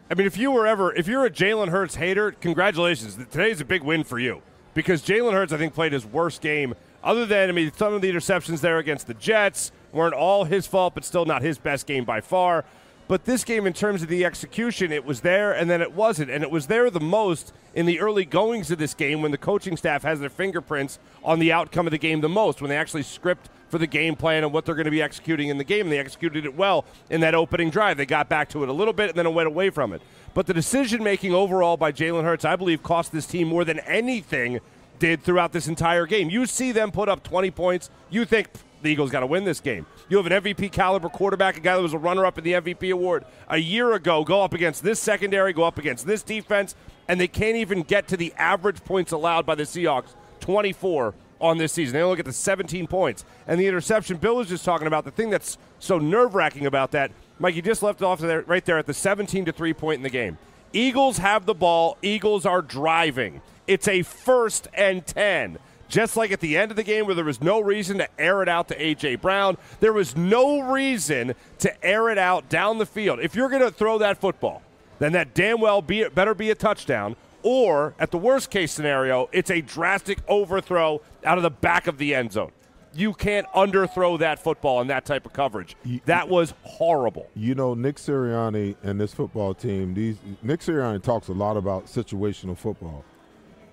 I 0.09 0.13
mean, 0.13 0.27
if 0.27 0.37
you 0.37 0.51
were 0.51 0.67
ever, 0.67 0.93
if 0.93 1.07
you're 1.07 1.25
a 1.25 1.31
Jalen 1.31 1.69
Hurts 1.69 1.95
hater, 1.95 2.31
congratulations. 2.31 3.15
Today's 3.15 3.61
a 3.61 3.65
big 3.65 3.81
win 3.81 4.03
for 4.03 4.19
you 4.19 4.41
because 4.73 5.01
Jalen 5.01 5.33
Hurts, 5.33 5.51
I 5.51 5.57
think, 5.57 5.73
played 5.73 5.93
his 5.93 6.05
worst 6.05 6.41
game. 6.41 6.75
Other 7.05 7.27
than, 7.27 7.49
I 7.49 7.51
mean, 7.51 7.71
some 7.71 7.93
of 7.93 8.01
the 8.01 8.11
interceptions 8.11 8.61
there 8.61 8.79
against 8.79 9.05
the 9.05 9.13
Jets 9.13 9.71
weren't 9.93 10.15
all 10.15 10.43
his 10.43 10.65
fault, 10.65 10.95
but 10.95 11.05
still 11.05 11.23
not 11.23 11.43
his 11.43 11.59
best 11.59 11.85
game 11.85 12.03
by 12.03 12.19
far. 12.19 12.65
But 13.07 13.25
this 13.25 13.43
game, 13.43 13.67
in 13.67 13.73
terms 13.73 14.01
of 14.01 14.09
the 14.09 14.25
execution, 14.25 14.91
it 14.91 15.05
was 15.05 15.21
there 15.21 15.51
and 15.51 15.69
then 15.69 15.79
it 15.83 15.93
wasn't. 15.93 16.31
And 16.31 16.43
it 16.43 16.49
was 16.49 16.65
there 16.65 16.89
the 16.89 16.99
most 16.99 17.53
in 17.75 17.85
the 17.85 17.99
early 17.99 18.25
goings 18.25 18.71
of 18.71 18.79
this 18.79 18.95
game 18.95 19.21
when 19.21 19.29
the 19.29 19.37
coaching 19.37 19.77
staff 19.77 20.01
has 20.01 20.19
their 20.19 20.31
fingerprints 20.31 20.97
on 21.23 21.37
the 21.37 21.51
outcome 21.51 21.85
of 21.85 21.91
the 21.91 21.99
game 21.99 22.21
the 22.21 22.29
most, 22.29 22.59
when 22.59 22.69
they 22.69 22.77
actually 22.77 23.03
script 23.03 23.49
for 23.69 23.77
the 23.77 23.85
game 23.85 24.15
plan 24.15 24.43
and 24.43 24.51
what 24.51 24.65
they're 24.65 24.73
going 24.73 24.85
to 24.85 24.91
be 24.91 25.03
executing 25.03 25.49
in 25.49 25.59
the 25.59 25.63
game. 25.63 25.81
And 25.81 25.91
they 25.91 25.99
executed 25.99 26.45
it 26.45 26.55
well 26.55 26.85
in 27.11 27.21
that 27.21 27.35
opening 27.35 27.69
drive. 27.69 27.97
They 27.97 28.07
got 28.07 28.27
back 28.27 28.49
to 28.49 28.63
it 28.63 28.69
a 28.69 28.73
little 28.73 28.93
bit 28.93 29.09
and 29.09 29.19
then 29.19 29.27
it 29.27 29.33
went 29.33 29.47
away 29.47 29.69
from 29.69 29.93
it. 29.93 30.01
But 30.33 30.47
the 30.47 30.55
decision 30.55 31.03
making 31.03 31.35
overall 31.35 31.77
by 31.77 31.91
Jalen 31.91 32.23
Hurts, 32.23 32.45
I 32.45 32.55
believe, 32.55 32.81
cost 32.81 33.11
this 33.11 33.27
team 33.27 33.47
more 33.47 33.63
than 33.63 33.79
anything 33.81 34.59
did 34.99 35.23
throughout 35.23 35.51
this 35.51 35.67
entire 35.67 36.05
game. 36.05 36.29
You 36.29 36.45
see 36.45 36.71
them 36.71 36.91
put 36.91 37.09
up 37.09 37.23
20 37.23 37.51
points, 37.51 37.89
you 38.09 38.25
think 38.25 38.47
the 38.81 38.91
Eagles 38.91 39.11
got 39.11 39.21
to 39.21 39.27
win 39.27 39.43
this 39.43 39.59
game. 39.59 39.85
You 40.09 40.17
have 40.17 40.25
an 40.27 40.43
MVP 40.43 40.71
caliber 40.71 41.09
quarterback, 41.09 41.57
a 41.57 41.59
guy 41.59 41.75
that 41.75 41.81
was 41.81 41.93
a 41.93 41.97
runner 41.97 42.25
up 42.25 42.37
in 42.37 42.43
the 42.43 42.53
MVP 42.53 42.91
award 42.91 43.25
a 43.49 43.57
year 43.57 43.93
ago, 43.93 44.23
go 44.23 44.41
up 44.41 44.53
against 44.53 44.83
this 44.83 44.99
secondary, 44.99 45.53
go 45.53 45.63
up 45.63 45.77
against 45.77 46.05
this 46.05 46.23
defense, 46.23 46.75
and 47.07 47.19
they 47.19 47.27
can't 47.27 47.57
even 47.57 47.81
get 47.81 48.07
to 48.09 48.17
the 48.17 48.33
average 48.37 48.83
points 48.83 49.11
allowed 49.11 49.45
by 49.45 49.55
the 49.55 49.63
Seahawks 49.63 50.13
24 50.39 51.15
on 51.41 51.57
this 51.57 51.73
season. 51.73 51.93
They 51.93 52.01
only 52.01 52.17
get 52.17 52.25
to 52.25 52.33
17 52.33 52.87
points. 52.87 53.25
And 53.47 53.59
the 53.59 53.67
interception 53.67 54.17
Bill 54.17 54.37
was 54.37 54.49
just 54.49 54.63
talking 54.63 54.87
about, 54.87 55.03
the 55.03 55.11
thing 55.11 55.29
that's 55.29 55.57
so 55.79 55.97
nerve 55.97 56.35
wracking 56.35 56.65
about 56.65 56.91
that, 56.91 57.11
Mike, 57.39 57.55
you 57.55 57.61
just 57.61 57.83
left 57.83 58.01
off 58.01 58.19
there, 58.19 58.43
right 58.43 58.63
there 58.63 58.77
at 58.77 58.85
the 58.85 58.93
17 58.93 59.45
to 59.45 59.51
3 59.51 59.73
point 59.73 59.97
in 59.97 60.03
the 60.03 60.09
game. 60.09 60.37
Eagles 60.73 61.17
have 61.17 61.45
the 61.45 61.53
ball, 61.53 61.97
Eagles 62.01 62.45
are 62.45 62.61
driving. 62.61 63.41
It's 63.67 63.87
a 63.87 64.01
first 64.03 64.67
and 64.73 65.05
10. 65.05 65.57
Just 65.87 66.17
like 66.17 66.31
at 66.31 66.39
the 66.39 66.57
end 66.57 66.71
of 66.71 66.77
the 66.77 66.83
game 66.83 67.05
where 67.05 67.13
there 67.13 67.23
was 67.23 67.41
no 67.41 67.59
reason 67.59 67.99
to 67.99 68.07
air 68.19 68.41
it 68.41 68.49
out 68.49 68.67
to 68.69 68.83
A.J. 68.83 69.17
Brown, 69.17 69.55
there 69.79 69.93
was 69.93 70.15
no 70.15 70.61
reason 70.61 71.35
to 71.59 71.85
air 71.85 72.09
it 72.09 72.17
out 72.17 72.49
down 72.49 72.79
the 72.79 72.87
field. 72.87 73.19
If 73.19 73.35
you're 73.35 73.49
going 73.49 73.61
to 73.61 73.69
throw 73.71 73.99
that 73.99 74.17
football, 74.19 74.63
then 74.97 75.11
that 75.11 75.35
damn 75.35 75.61
well 75.61 75.83
be, 75.83 76.07
better 76.09 76.33
be 76.33 76.49
a 76.49 76.55
touchdown. 76.55 77.15
Or, 77.43 77.93
at 77.99 78.09
the 78.09 78.17
worst 78.17 78.49
case 78.49 78.71
scenario, 78.71 79.29
it's 79.31 79.51
a 79.51 79.61
drastic 79.61 80.17
overthrow 80.27 81.01
out 81.23 81.37
of 81.37 81.43
the 81.43 81.51
back 81.51 81.85
of 81.85 81.99
the 81.99 82.15
end 82.15 82.31
zone. 82.31 82.51
you 82.95 83.13
can't 83.13 83.45
underthrow 83.53 84.17
that 84.19 84.39
football 84.39 84.81
in 84.81 84.87
that 84.87 85.05
type 85.05 85.25
of 85.25 85.33
coverage. 85.33 85.75
That 86.05 86.29
was 86.29 86.53
horrible. 86.63 87.27
You 87.35 87.53
know, 87.53 87.73
Nick 87.73 87.97
Sirianni 87.97 88.75
and 88.83 88.99
this 88.99 89.13
football 89.13 89.53
team, 89.53 89.93
these 89.93 90.17
Nick 90.41 90.61
Sirianni 90.61 91.03
talks 91.03 91.27
a 91.27 91.33
lot 91.33 91.57
about 91.57 91.85
situational 91.87 92.57
football. 92.57 93.03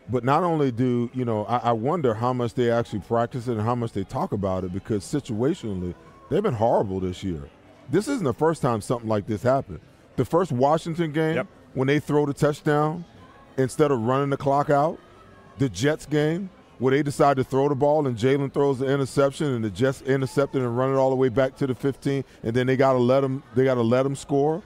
But 0.09 0.25
not 0.25 0.43
only 0.43 0.73
do, 0.73 1.11
you 1.15 1.25
know, 1.25 1.45
I, 1.45 1.59
I 1.59 1.73
wonder 1.73 2.15
how 2.15 2.33
much 2.33 2.55
they 2.55 2.71
actually 2.71 3.01
practice 3.01 3.49
it 3.49 3.53
and 3.53 3.63
how 3.63 3.75
much 3.75 3.93
they 3.93 4.05
talk 4.05 4.33
about 4.33 4.65
it 4.65 4.73
because 4.73 5.05
situationally, 5.05 5.95
they've 6.29 6.43
been 6.43 6.55
horrible 6.55 7.01
this 7.01 7.23
year. 7.23 7.49
This 7.91 8.09
isn't 8.09 8.25
the 8.25 8.35
first 8.35 8.63
time 8.63 8.81
something 8.81 9.09
like 9.09 9.27
this 9.27 9.43
happened. 9.43 9.81
The 10.17 10.25
first 10.25 10.53
Washington 10.53 11.13
game, 11.13 11.35
when 11.75 11.89
they 11.89 12.01
throw 12.01 12.27
the 12.27 12.35
touchdown 12.35 13.05
instead 13.57 13.91
of 13.91 14.01
running 14.01 14.31
the 14.31 14.37
clock 14.37 14.71
out, 14.71 14.99
the 15.59 15.69
Jets 15.69 16.07
game, 16.07 16.51
where 16.79 16.91
they 16.91 17.03
decide 17.03 17.37
to 17.37 17.45
throw 17.45 17.69
the 17.69 17.75
ball 17.75 18.07
and 18.07 18.17
Jalen 18.17 18.53
throws 18.53 18.81
the 18.81 18.87
interception 18.87 19.55
and 19.55 19.65
the 19.65 19.71
Jets 19.71 20.03
intercept 20.03 20.55
it 20.57 20.63
and 20.63 20.77
run 20.77 20.93
it 20.93 20.97
all 20.97 21.11
the 21.11 21.17
way 21.17 21.29
back 21.29 21.57
to 21.57 21.67
the 21.67 21.75
15, 21.75 22.25
and 22.43 22.55
then 22.57 22.67
they 22.67 22.77
got 22.77 22.95
to 22.95 22.99
let 22.99 23.21
them 23.21 23.43
they 23.55 23.65
got 23.65 23.75
to 23.75 23.83
let 23.83 24.03
them 24.03 24.17
score. 24.17 24.63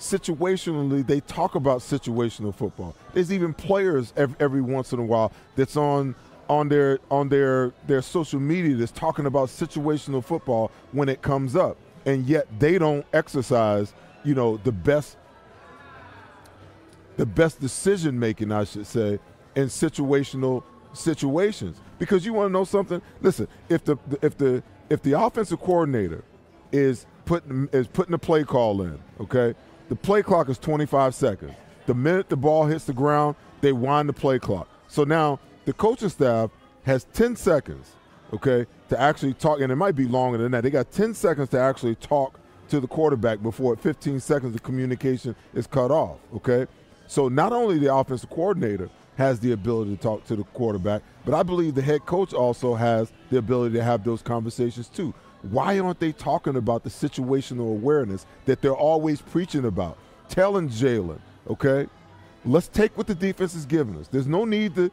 Situationally, 0.00 1.06
they 1.06 1.20
talk 1.20 1.54
about 1.54 1.80
situational 1.80 2.54
football. 2.54 2.96
There's 3.12 3.30
even 3.30 3.52
players 3.52 4.14
every, 4.16 4.34
every 4.40 4.62
once 4.62 4.94
in 4.94 4.98
a 4.98 5.04
while 5.04 5.30
that's 5.56 5.76
on 5.76 6.14
on 6.48 6.68
their 6.68 6.98
on 7.10 7.28
their 7.28 7.72
their 7.86 8.00
social 8.00 8.40
media 8.40 8.74
that's 8.76 8.92
talking 8.92 9.26
about 9.26 9.48
situational 9.48 10.24
football 10.24 10.70
when 10.92 11.10
it 11.10 11.20
comes 11.20 11.54
up, 11.54 11.76
and 12.06 12.26
yet 12.26 12.48
they 12.58 12.78
don't 12.78 13.04
exercise, 13.12 13.92
you 14.24 14.34
know, 14.34 14.56
the 14.64 14.72
best 14.72 15.18
the 17.18 17.26
best 17.26 17.60
decision 17.60 18.18
making, 18.18 18.50
I 18.50 18.64
should 18.64 18.86
say, 18.86 19.18
in 19.54 19.66
situational 19.66 20.62
situations. 20.94 21.78
Because 21.98 22.24
you 22.24 22.32
want 22.32 22.48
to 22.48 22.52
know 22.54 22.64
something? 22.64 23.02
Listen, 23.20 23.46
if 23.68 23.84
the 23.84 23.98
if 24.22 24.38
the 24.38 24.62
if 24.88 25.02
the 25.02 25.20
offensive 25.20 25.60
coordinator 25.60 26.24
is 26.72 27.04
putting 27.26 27.68
is 27.74 27.86
putting 27.86 28.12
the 28.12 28.18
play 28.18 28.44
call 28.44 28.80
in, 28.80 28.98
okay, 29.20 29.54
the 29.90 29.96
play 29.96 30.22
clock 30.22 30.48
is 30.48 30.56
25 30.56 31.16
seconds. 31.16 31.52
The 31.86 31.94
minute 31.94 32.28
the 32.28 32.36
ball 32.36 32.64
hits 32.64 32.84
the 32.84 32.92
ground, 32.92 33.34
they 33.60 33.72
wind 33.72 34.08
the 34.08 34.12
play 34.12 34.38
clock. 34.38 34.68
So 34.86 35.02
now 35.02 35.40
the 35.64 35.72
coaching 35.72 36.08
staff 36.08 36.50
has 36.84 37.04
10 37.12 37.34
seconds, 37.34 37.96
okay, 38.32 38.66
to 38.88 39.00
actually 39.00 39.34
talk, 39.34 39.60
and 39.60 39.72
it 39.72 39.74
might 39.74 39.96
be 39.96 40.06
longer 40.06 40.38
than 40.38 40.52
that. 40.52 40.62
They 40.62 40.70
got 40.70 40.92
10 40.92 41.12
seconds 41.14 41.48
to 41.50 41.58
actually 41.58 41.96
talk 41.96 42.38
to 42.68 42.78
the 42.78 42.86
quarterback 42.86 43.42
before 43.42 43.74
15 43.74 44.20
seconds 44.20 44.52
the 44.52 44.60
communication 44.60 45.34
is 45.54 45.66
cut 45.66 45.90
off, 45.90 46.18
okay? 46.36 46.68
So 47.08 47.26
not 47.26 47.52
only 47.52 47.80
the 47.80 47.92
offensive 47.92 48.30
coordinator 48.30 48.88
has 49.16 49.40
the 49.40 49.50
ability 49.50 49.96
to 49.96 50.00
talk 50.00 50.24
to 50.26 50.36
the 50.36 50.44
quarterback, 50.44 51.02
but 51.24 51.34
I 51.34 51.42
believe 51.42 51.74
the 51.74 51.82
head 51.82 52.06
coach 52.06 52.32
also 52.32 52.76
has 52.76 53.12
the 53.30 53.38
ability 53.38 53.74
to 53.74 53.82
have 53.82 54.04
those 54.04 54.22
conversations 54.22 54.88
too. 54.88 55.12
Why 55.42 55.78
aren't 55.78 56.00
they 56.00 56.12
talking 56.12 56.56
about 56.56 56.84
the 56.84 56.90
situational 56.90 57.70
awareness 57.70 58.26
that 58.46 58.60
they're 58.60 58.72
always 58.74 59.20
preaching 59.22 59.64
about? 59.64 59.96
Telling 60.28 60.68
Jalen, 60.68 61.18
okay, 61.48 61.86
let's 62.44 62.68
take 62.68 62.96
what 62.96 63.06
the 63.06 63.14
defense 63.14 63.54
is 63.54 63.64
giving 63.66 63.96
us. 63.98 64.08
There's 64.08 64.26
no 64.26 64.44
need 64.44 64.74
to 64.76 64.90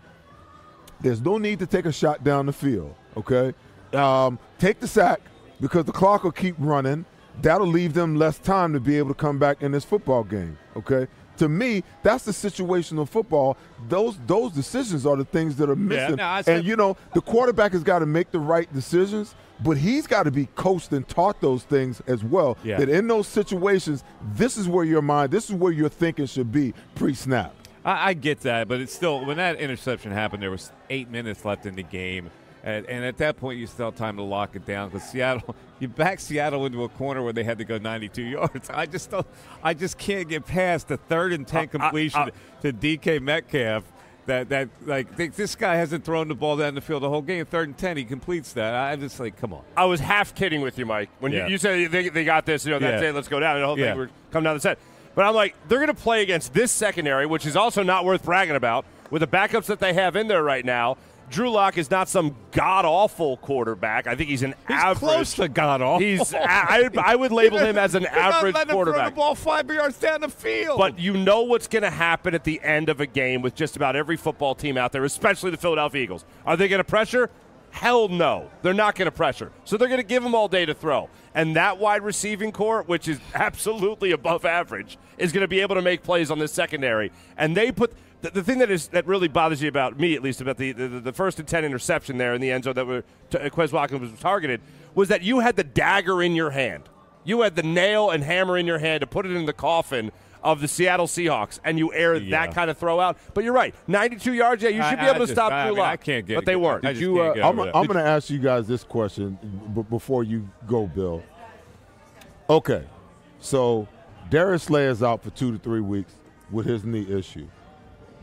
there's 0.99 1.22
no 1.22 1.38
need 1.38 1.60
to 1.60 1.68
take 1.68 1.86
a 1.86 1.91
shot 1.91 2.24
down 2.24 2.48
the 2.48 2.53
field, 2.53 2.95
okay? 3.15 3.53
Um, 3.94 4.40
take 4.57 4.80
the 4.80 4.88
sack 4.88 5.22
because 5.61 5.86
the 5.86 5.91
clock 5.91 6.24
will 6.24 6.32
keep 6.32 6.56
running. 6.57 7.06
That'll 7.41 7.68
leave 7.68 7.94
them 7.94 8.15
less 8.15 8.40
time 8.40 8.74
to 8.74 8.80
be 8.80 8.98
able 8.98 9.10
to 9.10 9.14
come 9.14 9.38
back 9.38 9.61
in 9.61 9.72
this 9.72 9.86
football 9.86 10.24
game, 10.24 10.57
okay? 10.76 11.07
To 11.38 11.48
me, 11.48 11.84
that's 12.02 12.26
the 12.26 12.32
situational 12.32 13.07
football. 13.07 13.57
Those 13.90 14.18
those 14.26 14.53
decisions 14.53 15.06
are 15.06 15.15
the 15.15 15.26
things 15.26 15.56
that 15.57 15.69
are 15.69 15.76
missing. 15.76 16.15
no, 16.15 16.41
said- 16.41 16.57
and 16.57 16.65
you 16.65 16.76
know, 16.76 16.98
the 17.14 17.22
quarterback 17.22 17.74
has 17.74 17.84
got 17.84 17.99
to 17.99 18.07
make 18.07 18.32
the 18.32 18.40
right 18.40 18.72
decisions, 18.74 19.36
but 19.63 19.77
he's 19.77 20.07
got 20.07 20.23
to 20.23 20.31
be 20.31 20.47
coached 20.55 20.91
and 20.91 21.07
taught 21.07 21.41
those 21.41 21.63
things 21.63 22.01
as 22.07 22.23
well. 22.23 22.57
Yeah. 22.63 22.77
That 22.77 22.89
in 22.89 23.07
those 23.07 23.27
situations, 23.27 24.03
this 24.34 24.57
is 24.57 24.67
where 24.67 24.85
your 24.85 25.01
mind, 25.01 25.31
this 25.31 25.49
is 25.49 25.55
where 25.55 25.71
your 25.71 25.89
thinking 25.89 26.25
should 26.25 26.51
be 26.51 26.73
pre-snap. 26.95 27.53
I, 27.84 28.09
I 28.09 28.13
get 28.13 28.41
that, 28.41 28.67
but 28.67 28.81
it's 28.81 28.93
still 28.93 29.25
when 29.25 29.38
that 29.38 29.57
interception 29.57 30.11
happened, 30.11 30.43
there 30.43 30.51
was 30.51 30.71
eight 30.89 31.09
minutes 31.09 31.45
left 31.45 31.65
in 31.65 31.75
the 31.75 31.84
game, 31.84 32.29
and, 32.63 32.85
and 32.88 33.05
at 33.05 33.17
that 33.17 33.38
point, 33.38 33.59
you 33.59 33.65
still 33.65 33.85
have 33.85 33.95
time 33.95 34.17
to 34.17 34.23
lock 34.23 34.55
it 34.55 34.65
down 34.65 34.89
because 34.89 35.07
Seattle, 35.07 35.55
you 35.79 35.88
back 35.88 36.19
Seattle 36.19 36.65
into 36.65 36.84
a 36.84 36.89
corner 36.89 37.23
where 37.23 37.31
they 37.31 37.43
had 37.43 37.57
to 37.59 37.65
go 37.65 37.77
92 37.77 38.21
yards. 38.23 38.69
I 38.69 38.85
just 38.85 39.09
don't, 39.09 39.25
I 39.63 39.73
just 39.73 39.97
can't 39.97 40.27
get 40.27 40.45
past 40.45 40.89
the 40.89 40.97
third 40.97 41.31
and 41.34 41.47
ten 41.47 41.69
completion 41.69 42.29
to 42.61 42.73
DK 42.73 43.21
Metcalf. 43.21 43.84
That 44.28 44.49
that 44.49 44.70
like 44.86 45.16
th- 45.18 45.32
this 45.32 45.56
guy 45.56 45.76
hasn't 45.76 46.04
thrown 46.06 46.28
the 46.28 46.36
ball 46.36 46.58
down 46.58 46.76
the 46.76 46.82
field 46.82 47.02
the 47.04 47.10
whole 47.10 47.22
game. 47.22 47.45
Third 47.45 47.70
and 47.70 47.78
ten, 47.78 47.98
he 47.98 48.04
completes 48.04 48.54
that. 48.54 48.74
I'm 48.76 48.99
just 48.99 49.20
like, 49.20 49.38
come 49.38 49.54
on. 49.54 49.64
I 49.76 49.86
was 49.86 49.99
half 49.99 50.36
kidding 50.36 50.62
with 50.62 50.78
you, 50.78 50.86
Mike. 50.86 51.10
When 51.20 51.32
Yeah. 51.32 51.45
you, 51.48 51.54
you 51.54 51.58
said 51.58 51.91
they, 51.91 52.10
they 52.10 52.24
got 52.26 52.45
this, 52.45 52.66
you 52.66 52.72
know, 52.72 52.80
that's 52.80 53.02
Yeah. 53.02 53.10
it, 53.10 53.16
let's 53.16 53.28
go 53.30 53.40
down. 53.40 53.56
And 53.56 53.64
the 53.64 53.68
whole 53.68 53.80
Yeah. 53.80 53.91
thing, 53.91 53.98
we're 53.98 54.10
coming 54.32 54.44
down 54.44 54.56
the 54.56 54.62
set. 54.62 54.80
But 55.16 55.26
I'm 55.26 55.34
like, 55.34 55.56
they're 55.68 55.80
going 55.80 55.88
to 55.88 55.94
play 55.99 56.22
against 56.22 56.54
this 56.54 56.72
secondary, 56.72 57.26
which 57.26 57.45
is 57.45 57.56
also 57.56 57.82
not 57.84 58.06
worth 58.06 58.24
bragging 58.24 58.56
about, 58.56 58.86
with 59.10 59.22
the 59.22 59.28
backups 59.28 59.66
that 59.66 59.80
they 59.80 59.94
have 59.94 60.16
in 60.16 60.28
there 60.28 60.44
right 60.44 60.64
now. 60.64 60.98
Drew 61.30 61.49
Lock 61.52 61.78
is 61.78 61.91
not 61.91 62.08
some 62.08 62.36
god 62.52 62.86
awful 62.86 63.38
quarterback. 63.38 64.08
I 64.08 64.16
think 64.16 64.30
he's 64.30 64.44
an 64.44 64.56
average. 64.70 64.98
close 64.99 65.34
to 65.36 65.48
god 65.49 65.82
awful. 65.82 66.06
He's. 66.06 66.34
a- 66.34 66.41
I, 66.41 66.90
I 66.98 67.16
would 67.16 67.32
label 67.41 67.58
him 67.60 67.78
as 67.78 67.95
an 67.95 68.04
You're 68.04 68.12
not 68.14 68.34
average 68.36 68.56
him 68.56 68.66
throw 68.68 68.74
quarterback. 68.76 69.10
the 69.14 69.16
ball 69.16 69.36
five 69.36 69.70
yards 69.70 69.98
down 69.99 70.22
the 70.22 70.30
field. 70.30 70.78
But 70.78 70.99
you 70.99 71.14
know 71.14 71.41
what's 71.44 71.68
going 71.68 71.84
to 71.84 71.90
happen 71.90 72.34
at 72.34 72.44
the 72.45 72.62
end 72.64 72.88
of 72.90 73.02
a 73.02 73.06
game 73.06 73.41
with 73.41 73.56
just 73.56 73.76
about 73.76 73.95
every 73.95 74.16
football 74.16 74.56
team 74.56 74.78
out 74.78 74.91
there, 74.94 75.04
especially 75.04 75.52
the 75.52 75.58
Philadelphia 75.58 76.02
Eagles. 76.02 76.24
Are 76.45 76.56
they 76.56 76.68
going 76.68 76.80
to 76.80 76.84
pressure? 76.86 77.30
Hell 77.72 78.08
no. 78.08 78.49
They're 78.62 78.74
not 78.74 78.95
going 78.95 79.08
to 79.08 79.12
pressure. 79.12 79.52
So 79.66 79.76
they're 79.78 79.90
going 79.90 79.99
to 79.99 80.08
give 80.08 80.24
them 80.24 80.34
all 80.34 80.48
day 80.48 80.66
to 80.66 80.74
throw. 80.74 81.10
And 81.36 81.56
that 81.58 81.78
wide 81.78 82.02
receiving 82.02 82.52
core, 82.54 82.84
which 82.84 83.08
is 83.08 83.20
absolutely 83.36 84.12
above 84.12 84.45
average, 84.45 84.98
is 85.18 85.32
going 85.34 85.41
to 85.41 85.48
be 85.48 85.60
able 85.60 85.76
to 85.76 85.82
make 85.82 86.02
plays 86.02 86.32
on 86.32 86.40
this 86.40 86.54
secondary. 86.54 87.12
And 87.36 87.56
they 87.56 87.72
put 87.72 87.91
the, 88.22 88.31
the 88.31 88.44
thing 88.44 88.60
that 88.60 88.72
is 88.72 88.88
that 88.89 89.06
really 89.06 89.27
bothers 89.27 89.61
you 89.61 89.69
about 89.69 89.99
me, 89.99 90.15
at 90.15 90.23
least 90.23 90.41
about 90.41 90.57
the, 90.57 90.72
the, 90.72 90.88
the 90.88 91.14
first 91.14 91.39
and 91.39 91.48
10 91.48 91.64
interception 91.65 92.18
there 92.18 92.34
in 92.34 92.41
the 92.41 92.52
end 92.52 92.64
zone 92.64 92.73
that 92.76 92.88
were 92.88 93.03
t- 93.30 93.38
Quez 93.38 93.72
Watkins 93.72 94.02
was 94.11 94.19
targeted, 94.19 94.61
was 94.95 95.10
that 95.10 95.22
you 95.22 95.39
had 95.39 95.56
the 95.56 95.64
dagger 95.64 96.22
in 96.23 96.35
your 96.35 96.49
hand. 96.52 96.84
You 97.23 97.41
had 97.41 97.56
the 97.56 97.64
nail 97.64 98.10
and 98.10 98.23
hammer 98.23 98.57
in 98.57 98.65
your 98.65 98.80
hand 98.80 99.02
to 99.02 99.07
put 99.07 99.26
it 99.26 99.34
in 99.34 99.45
the 99.45 99.53
coffin 99.53 100.11
of 100.44 100.61
the 100.61 100.68
Seattle 100.68 101.07
Seahawks, 101.07 101.60
and 101.64 101.77
you 101.77 101.94
air 101.94 102.15
Yeah. 102.15 102.45
that 102.45 102.56
kind 102.56 102.69
of 102.72 102.77
throw 102.77 102.99
out. 102.99 103.18
But 103.34 103.44
you're 103.44 103.53
right, 103.53 103.76
92 103.88 104.34
yards. 104.34 104.64
Yeah, 104.64 104.69
you 104.69 104.81
I- 104.81 104.89
should 104.89 104.99
be 104.99 105.06
I 105.06 105.10
able 105.10 105.19
to 105.19 105.26
just- 105.26 105.34
stop 105.34 105.52
I 105.52 105.65
Drew 105.68 105.76
mean, 105.76 105.85
I 105.85 105.98
can't 105.98 106.26
get 106.26 106.35
but 106.35 106.45
they 106.45 106.56
weren't. 106.56 106.84
Did 106.84 106.98
you? 106.98 107.19
Uh, 107.22 107.34
I'm, 107.44 107.60
I'm 107.60 107.85
going 107.85 107.98
to 107.98 108.03
ask 108.03 108.30
you 108.30 108.39
guys 108.39 108.68
this 108.68 108.84
question 108.84 109.38
b- 109.76 109.84
before 109.89 110.23
you 110.23 110.48
go, 110.68 110.88
Bill. 110.88 111.22
Okay, 112.49 112.84
so 113.39 113.88
Darius 114.30 114.64
Slay 114.64 114.85
is 114.85 115.03
out 115.03 115.22
for 115.23 115.31
two 115.31 115.52
to 115.52 115.57
three 115.60 115.81
weeks 115.81 116.14
with 116.49 116.65
his 116.65 116.85
knee 116.85 117.06
issue. 117.10 117.48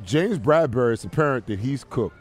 James 0.05 0.39
Bradberry, 0.39 0.93
it's 0.93 1.05
apparent 1.05 1.47
that 1.47 1.61
he's 1.61 1.85
cooked. 1.85 2.17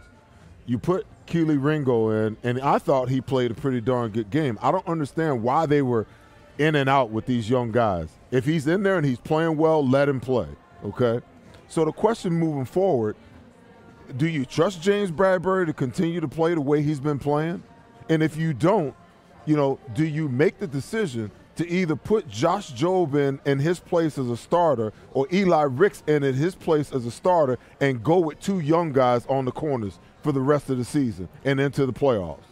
You 0.66 0.78
put 0.78 1.06
Kelee 1.28 1.62
Ringo 1.62 2.10
in, 2.10 2.38
and 2.44 2.60
I 2.62 2.80
thought 2.80 3.10
he 3.10 3.22
played 3.22 3.52
a 3.52 3.54
pretty 3.54 3.82
darn 3.82 4.12
good 4.12 4.30
game. 4.30 4.58
I 4.62 4.72
don't 4.72 4.88
understand 4.88 5.44
why 5.44 5.66
they 5.66 5.82
were 5.82 6.08
in 6.58 6.76
and 6.76 6.90
out 6.90 7.10
with 7.10 7.26
these 7.26 7.50
young 7.50 7.72
guys. 7.72 8.10
If 8.32 8.46
he's 8.46 8.68
in 8.68 8.84
there 8.84 8.98
and 8.98 9.06
he's 9.06 9.20
playing 9.20 9.58
well, 9.58 9.86
let 9.86 10.08
him 10.08 10.20
play. 10.20 10.48
Okay. 10.86 11.22
So 11.68 11.86
the 11.86 11.92
question 11.92 12.34
moving 12.34 12.66
forward 12.66 13.16
do 14.18 14.28
you 14.28 14.46
trust 14.46 14.82
James 14.82 15.12
Bradberry 15.12 15.66
to 15.66 15.74
continue 15.74 16.20
to 16.20 16.28
play 16.28 16.54
the 16.54 16.62
way 16.62 16.82
he's 16.82 17.00
been 17.00 17.20
playing? 17.20 17.64
And 18.10 18.22
if 18.22 18.36
you 18.36 18.54
don't, 18.54 18.94
you 19.46 19.56
know, 19.56 19.80
do 19.94 20.06
you 20.06 20.28
make 20.28 20.60
the 20.60 20.68
decision 20.68 21.32
to 21.56 21.68
either 21.68 21.96
put 21.96 22.28
Josh 22.28 22.74
Jobe 22.74 23.16
in 23.16 23.40
in 23.46 23.60
his 23.60 23.80
place 23.80 24.18
as 24.18 24.30
a 24.30 24.38
starter 24.38 24.92
or 25.12 25.28
Eli 25.32 25.64
Ricks 25.64 26.04
in 26.08 26.24
his 26.24 26.56
place 26.56 26.92
as 26.92 27.06
a 27.06 27.12
starter 27.12 27.60
and 27.80 28.04
go 28.04 28.20
with 28.20 28.40
two 28.40 28.60
young 28.60 28.92
guys 28.92 29.26
on 29.28 29.46
the 29.46 29.52
corners 29.52 30.00
for 30.22 30.32
the 30.32 30.42
rest 30.42 30.70
of 30.70 30.78
the 30.78 30.86
season 30.86 31.30
and 31.46 31.60
into 31.60 31.86
the 31.86 31.94
playoffs? 31.94 32.44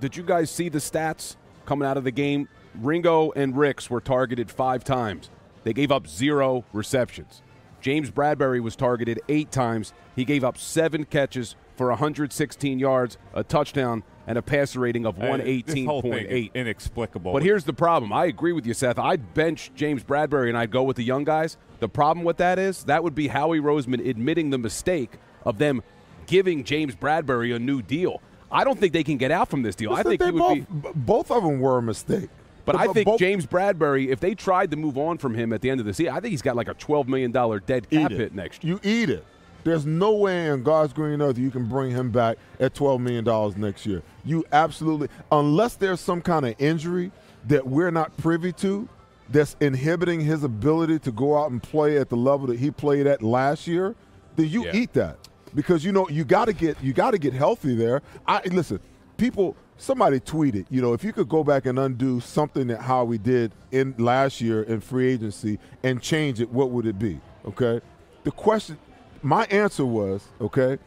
Did 0.00 0.16
you 0.16 0.22
guys 0.22 0.50
see 0.50 0.68
the 0.68 0.78
stats 0.78 1.36
coming 1.66 1.86
out 1.86 1.96
of 1.96 2.04
the 2.04 2.10
game? 2.10 2.48
Ringo 2.80 3.32
and 3.32 3.56
Ricks 3.56 3.90
were 3.90 4.00
targeted 4.00 4.50
five 4.50 4.82
times. 4.82 5.30
They 5.64 5.72
gave 5.72 5.92
up 5.92 6.06
zero 6.06 6.64
receptions. 6.72 7.42
James 7.80 8.10
Bradberry 8.10 8.60
was 8.60 8.76
targeted 8.76 9.20
eight 9.28 9.50
times. 9.50 9.92
He 10.16 10.24
gave 10.24 10.44
up 10.44 10.56
seven 10.56 11.04
catches 11.04 11.56
for 11.76 11.88
116 11.88 12.78
yards, 12.78 13.18
a 13.34 13.42
touchdown, 13.42 14.04
and 14.26 14.38
a 14.38 14.42
passer 14.42 14.80
rating 14.80 15.04
of 15.06 15.18
Uh, 15.18 15.36
this 15.38 15.84
whole 15.84 16.02
thing 16.02 16.12
is 16.12 16.48
118.8. 16.48 16.50
inexplicable. 16.54 17.32
But 17.32 17.42
here's 17.42 17.64
the 17.64 17.72
problem. 17.72 18.12
I 18.12 18.26
agree 18.26 18.52
with 18.52 18.66
you, 18.66 18.74
Seth. 18.74 18.98
I'd 18.98 19.34
bench 19.34 19.70
James 19.74 20.04
Bradberry 20.04 20.48
and 20.48 20.56
I'd 20.56 20.70
go 20.70 20.82
with 20.82 20.96
the 20.96 21.04
young 21.04 21.24
guys. 21.24 21.56
The 21.80 21.88
problem 21.88 22.24
with 22.24 22.36
that 22.36 22.58
is 22.58 22.84
that 22.84 23.02
would 23.02 23.14
be 23.14 23.28
Howie 23.28 23.60
Roseman 23.60 24.06
admitting 24.08 24.50
the 24.50 24.58
mistake 24.58 25.12
of 25.44 25.58
them 25.58 25.82
giving 26.26 26.62
James 26.64 26.94
Bradberry 26.94 27.54
a 27.54 27.58
new 27.58 27.82
deal. 27.82 28.20
I 28.50 28.64
don't 28.64 28.78
think 28.78 28.92
they 28.92 29.02
can 29.02 29.16
get 29.16 29.30
out 29.30 29.48
from 29.48 29.62
this 29.62 29.74
deal. 29.74 29.92
I 29.92 30.02
think 30.02 30.20
they 30.20 30.26
he 30.26 30.30
would 30.32 30.38
both, 30.40 30.54
be. 30.84 30.90
both 30.94 31.30
of 31.30 31.42
them 31.42 31.58
were 31.58 31.78
a 31.78 31.82
mistake. 31.82 32.28
But 32.64 32.76
I 32.76 32.86
think 32.92 33.06
both- 33.06 33.18
James 33.18 33.44
Bradberry, 33.44 34.08
if 34.08 34.20
they 34.20 34.34
tried 34.36 34.70
to 34.70 34.76
move 34.76 34.96
on 34.96 35.18
from 35.18 35.34
him 35.34 35.52
at 35.52 35.62
the 35.62 35.70
end 35.70 35.80
of 35.80 35.86
the 35.86 35.92
season, 35.92 36.12
I 36.14 36.20
think 36.20 36.30
he's 36.30 36.42
got 36.42 36.54
like 36.54 36.68
a 36.68 36.74
$12 36.74 37.08
million 37.08 37.32
dead 37.66 37.90
cap 37.90 38.12
hit 38.12 38.34
next 38.34 38.62
year. 38.62 38.74
You 38.74 38.80
eat 38.88 39.10
it. 39.10 39.24
There's 39.64 39.86
no 39.86 40.12
way 40.14 40.48
in 40.48 40.62
God's 40.62 40.92
green 40.92 41.22
earth 41.22 41.38
you 41.38 41.50
can 41.50 41.66
bring 41.66 41.90
him 41.90 42.10
back 42.10 42.38
at 42.58 42.74
$12 42.74 43.00
million 43.00 43.60
next 43.60 43.86
year. 43.86 44.02
You 44.24 44.44
absolutely, 44.52 45.08
unless 45.30 45.76
there's 45.76 46.00
some 46.00 46.20
kind 46.20 46.44
of 46.46 46.54
injury 46.58 47.12
that 47.46 47.66
we're 47.66 47.90
not 47.90 48.16
privy 48.16 48.52
to 48.54 48.88
that's 49.28 49.56
inhibiting 49.60 50.20
his 50.20 50.42
ability 50.44 50.98
to 51.00 51.12
go 51.12 51.38
out 51.38 51.50
and 51.50 51.62
play 51.62 51.96
at 51.98 52.08
the 52.08 52.16
level 52.16 52.46
that 52.48 52.58
he 52.58 52.70
played 52.70 53.06
at 53.06 53.22
last 53.22 53.66
year, 53.66 53.94
then 54.36 54.48
you 54.48 54.64
Yeah. 54.64 54.72
eat 54.76 54.92
that 54.94 55.16
because 55.54 55.84
you 55.84 55.92
know 55.92 56.08
you 56.08 56.24
got 56.24 56.46
to 56.46 56.52
get 56.52 56.82
you 56.82 56.92
got 56.92 57.12
to 57.12 57.18
get 57.18 57.32
healthy 57.32 57.74
there. 57.74 58.02
I 58.26 58.42
listen, 58.50 58.80
people. 59.16 59.56
Somebody 59.78 60.20
tweeted, 60.20 60.66
you 60.70 60.80
know, 60.80 60.92
if 60.92 61.02
you 61.02 61.12
could 61.12 61.28
go 61.28 61.42
back 61.42 61.66
and 61.66 61.76
undo 61.76 62.20
something 62.20 62.68
that 62.68 62.82
Howie 62.82 63.18
did 63.18 63.50
in 63.72 63.96
last 63.98 64.40
year 64.40 64.62
in 64.62 64.80
free 64.80 65.08
agency 65.10 65.58
and 65.82 66.00
change 66.00 66.40
it, 66.40 66.48
what 66.50 66.70
would 66.70 66.86
it 66.86 67.00
be? 67.00 67.20
Okay, 67.46 67.80
the 68.22 68.30
question, 68.30 68.78
my 69.22 69.44
answer 69.44 69.84
was, 69.84 70.22
okay, 70.40 70.78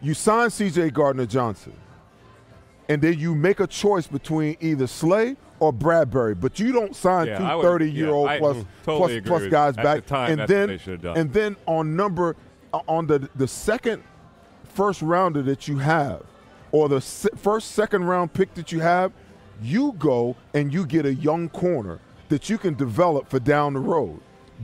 you 0.00 0.14
sign 0.14 0.50
C.J. 0.50 0.90
Gardner 0.90 1.26
Johnson, 1.26 1.72
and 2.88 3.00
then 3.00 3.18
you 3.18 3.34
make 3.34 3.60
a 3.60 3.66
choice 3.66 4.06
between 4.06 4.56
either 4.60 4.86
Slay 4.86 5.36
or 5.60 5.72
Bradberry, 5.72 6.38
but 6.38 6.58
you 6.58 6.72
don't 6.72 6.94
sign 6.94 7.26
Yeah, 7.28 7.38
two 7.38 7.44
I 7.44 7.54
would- 7.54 7.62
30 7.62 7.90
year 7.90 8.10
old 8.10 8.28
yeah, 8.28 8.38
plus 8.38 8.64
totally 8.84 9.20
plus- 9.20 9.40
plus 9.42 9.50
guys 9.50 9.76
back, 9.76 10.02
the 10.02 10.08
time, 10.08 10.38
and 10.38 10.48
then 10.48 10.68
they 10.68 10.78
should 10.78 10.92
have 10.94 11.02
done. 11.02 11.16
and 11.16 11.32
then 11.32 11.56
on 11.66 11.96
number 11.96 12.36
uh, 12.72 12.80
on 12.88 13.06
the 13.06 13.28
the 13.36 13.46
second 13.48 14.02
first 14.64 15.00
rounder 15.00 15.40
that 15.42 15.68
you 15.68 15.78
have, 15.78 16.22
or 16.72 16.88
the 16.88 17.00
se- 17.00 17.28
first 17.36 17.70
second 17.70 18.04
round 18.04 18.32
pick 18.32 18.52
that 18.54 18.72
you 18.72 18.80
have, 18.80 19.12
you 19.62 19.92
go 19.98 20.34
and 20.54 20.74
you 20.74 20.84
get 20.84 21.06
a 21.06 21.14
young 21.14 21.48
corner 21.48 22.00
that 22.28 22.50
you 22.50 22.58
can 22.58 22.74
develop 22.74 23.28
for 23.30 23.38
down 23.38 23.72
the 23.74 23.78
road. 23.80 24.20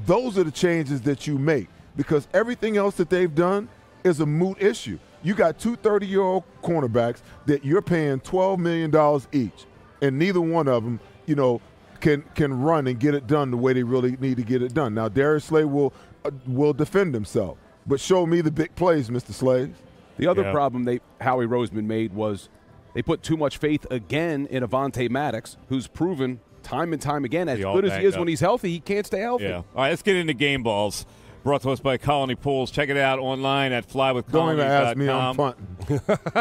Those 0.06 0.36
are 0.36 0.44
the 0.44 0.50
changes 0.50 1.00
that 1.02 1.26
you 1.28 1.38
make 1.38 1.68
because 1.96 2.28
everything 2.34 2.76
else 2.76 2.96
that 2.96 3.10
they've 3.10 3.34
done 3.34 3.68
is 4.04 4.20
a 4.20 4.26
moot 4.26 4.60
issue. 4.62 4.98
You 5.22 5.34
got 5.34 5.58
two 5.58 5.76
30 5.76 6.06
year 6.06 6.22
old 6.22 6.44
cornerbacks 6.62 7.18
that 7.46 7.64
you're 7.64 7.82
paying 7.82 8.20
$12 8.20 8.58
million 8.58 9.20
each, 9.32 9.66
and 10.00 10.18
neither 10.18 10.40
one 10.40 10.66
of 10.68 10.82
them, 10.84 10.98
you 11.26 11.34
know, 11.34 11.60
can 12.00 12.22
can 12.34 12.62
run 12.62 12.86
and 12.86 12.98
get 12.98 13.14
it 13.14 13.26
done 13.26 13.50
the 13.50 13.58
way 13.58 13.74
they 13.74 13.82
really 13.82 14.16
need 14.16 14.38
to 14.38 14.42
get 14.42 14.62
it 14.62 14.72
done. 14.72 14.94
Now, 14.94 15.08
Darius 15.08 15.44
Slay 15.44 15.64
will 15.66 15.92
uh, 16.24 16.30
will 16.46 16.72
defend 16.72 17.12
himself, 17.12 17.58
but 17.86 18.00
show 18.00 18.24
me 18.24 18.40
the 18.40 18.50
big 18.50 18.74
plays, 18.74 19.10
Mr. 19.10 19.32
Slays. 19.32 19.74
The 20.16 20.26
other 20.26 20.42
Yeah. 20.42 20.52
problem 20.52 20.84
they 20.84 21.00
Howie 21.20 21.46
Roseman 21.46 21.84
made 21.84 22.14
was 22.14 22.48
they 22.94 23.02
put 23.02 23.22
too 23.22 23.36
much 23.36 23.58
faith 23.58 23.86
again 23.90 24.46
in 24.50 24.62
Avonte 24.62 25.10
Maddox, 25.10 25.58
who's 25.68 25.86
proven 25.86 26.40
time 26.62 26.94
and 26.94 27.00
time 27.02 27.24
again, 27.26 27.48
as 27.50 27.58
good 27.58 27.84
as 27.84 27.98
he 27.98 28.06
is 28.06 28.14
up. 28.14 28.20
when 28.20 28.28
he's 28.28 28.40
healthy, 28.40 28.70
he 28.70 28.80
can't 28.80 29.04
stay 29.06 29.20
healthy. 29.20 29.44
Yeah. 29.44 29.56
All 29.56 29.64
right, 29.76 29.90
let's 29.90 30.02
get 30.02 30.16
into 30.16 30.32
game 30.32 30.62
balls. 30.62 31.04
Brought 31.42 31.62
to 31.62 31.70
us 31.70 31.80
by 31.80 31.96
Colony 31.96 32.34
Pools. 32.34 32.70
Check 32.70 32.90
it 32.90 32.98
out 32.98 33.18
online 33.18 33.72
at 33.72 33.88
flywithcolony.com. 33.88 34.32
Don't 34.32 34.52
even 34.52 34.66
ask 34.66 34.96
me, 34.96 35.08
I'm 35.08 35.36
punting. 35.36 35.66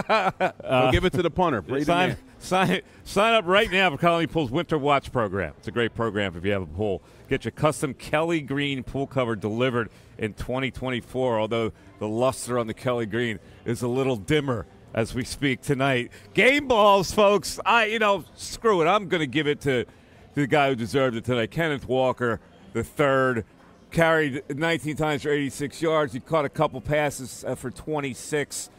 Uh, 0.10 0.52
well, 0.64 0.92
give 0.92 1.06
it 1.06 1.14
to 1.14 1.22
the 1.22 1.32
punter. 1.32 1.64
Sign, 1.84 2.18
sign, 2.38 2.82
sign 3.04 3.34
up 3.34 3.46
right 3.48 3.72
now 3.72 3.90
for 3.90 3.98
Colony 3.98 4.28
Pool's 4.28 4.52
Winter 4.52 4.78
Watch 4.78 5.12
program. 5.12 5.54
It's 5.58 5.68
a 5.68 5.72
great 5.72 5.96
program 5.96 6.36
if 6.36 6.46
you 6.46 6.52
have 6.52 6.62
a 6.62 6.68
pool. 6.68 7.02
Get 7.30 7.46
your 7.46 7.52
custom 7.52 7.94
Kelly 7.94 8.42
Green 8.42 8.84
pool 8.84 9.08
cover 9.08 9.36
delivered 9.36 9.90
in 10.18 10.34
2024, 10.34 11.40
although 11.40 11.72
the 12.00 12.08
luster 12.08 12.60
on 12.60 12.68
the 12.68 12.74
Kelly 12.74 13.06
Green 13.06 13.40
is 13.66 13.82
a 13.82 13.88
little 13.88 14.16
dimmer 14.16 14.66
as 14.94 15.16
we 15.16 15.24
speak 15.24 15.62
tonight. 15.62 16.12
Game 16.34 16.68
balls, 16.68 17.12
folks. 17.12 17.60
I, 17.66 17.86
you 17.86 18.00
know, 18.00 18.26
screw 18.36 18.82
it. 18.82 18.86
I'm 18.86 19.08
going 19.08 19.22
to 19.22 19.28
give 19.28 19.48
it 19.48 19.62
to, 19.62 19.86
to 19.86 19.90
the 20.36 20.48
guy 20.48 20.70
who 20.70 20.76
deserved 20.76 21.16
it 21.16 21.26
tonight, 21.26 21.52
Kenneth 21.52 21.88
Walker, 21.88 22.40
the 22.74 22.84
third. 22.84 23.46
Carried 23.92 24.44
19 24.56 24.96
times 24.96 25.24
for 25.24 25.30
86 25.30 25.82
yards. 25.82 26.14
He 26.14 26.20
caught 26.20 26.46
a 26.46 26.50
couple 26.50 26.80
passes 26.80 27.44
uh, 27.48 27.56
for 27.56 27.72
26 27.72 28.70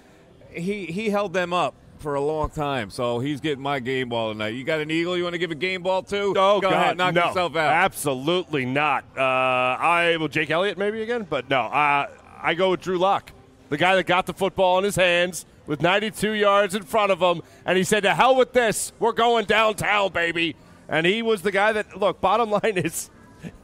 he 0.52 0.86
he 0.86 1.10
held 1.10 1.32
them 1.32 1.52
up 1.52 1.74
for 1.98 2.14
a 2.14 2.20
long 2.20 2.48
time, 2.48 2.88
so 2.88 3.18
he's 3.18 3.40
getting 3.40 3.62
my 3.62 3.78
game 3.78 4.08
ball 4.08 4.32
tonight. 4.32 4.54
You 4.54 4.64
got 4.64 4.80
an 4.80 4.90
eagle 4.90 5.16
you 5.16 5.22
want 5.22 5.34
to 5.34 5.38
give 5.38 5.50
a 5.50 5.56
game 5.56 5.82
ball 5.82 6.02
to? 6.04 6.16
Oh 6.30 6.32
Go 6.32 6.60
God, 6.60 6.72
ahead, 6.72 6.96
knock 6.96 7.14
no, 7.14 7.26
yourself 7.26 7.56
out. 7.56 7.72
Absolutely 7.72 8.64
not. 8.64 9.04
Uh, 9.16 9.20
I 9.20 10.16
will 10.18 10.28
Jake 10.28 10.50
Elliott 10.50 10.78
maybe 10.78 11.02
again, 11.02 11.26
but 11.28 11.50
no. 11.50 11.60
Uh, 11.60 12.08
I 12.42 12.54
go 12.54 12.70
with 12.70 12.80
Drew 12.80 12.98
Lock, 12.98 13.32
the 13.68 13.76
guy 13.76 13.96
that 13.96 14.06
got 14.06 14.26
the 14.26 14.32
football 14.32 14.78
in 14.78 14.84
his 14.84 14.96
hands 14.96 15.44
with 15.66 15.82
92 15.82 16.32
yards 16.32 16.74
in 16.74 16.82
front 16.82 17.12
of 17.12 17.20
him, 17.20 17.42
and 17.64 17.76
he 17.76 17.84
said, 17.84 18.02
"To 18.04 18.14
hell 18.14 18.34
with 18.34 18.52
this. 18.52 18.92
We're 18.98 19.12
going 19.12 19.44
downtown, 19.44 20.12
baby." 20.12 20.56
And 20.88 21.06
he 21.06 21.22
was 21.22 21.42
the 21.42 21.52
guy 21.52 21.72
that 21.72 21.98
look. 21.98 22.20
Bottom 22.20 22.50
line 22.62 22.76
is, 22.78 23.10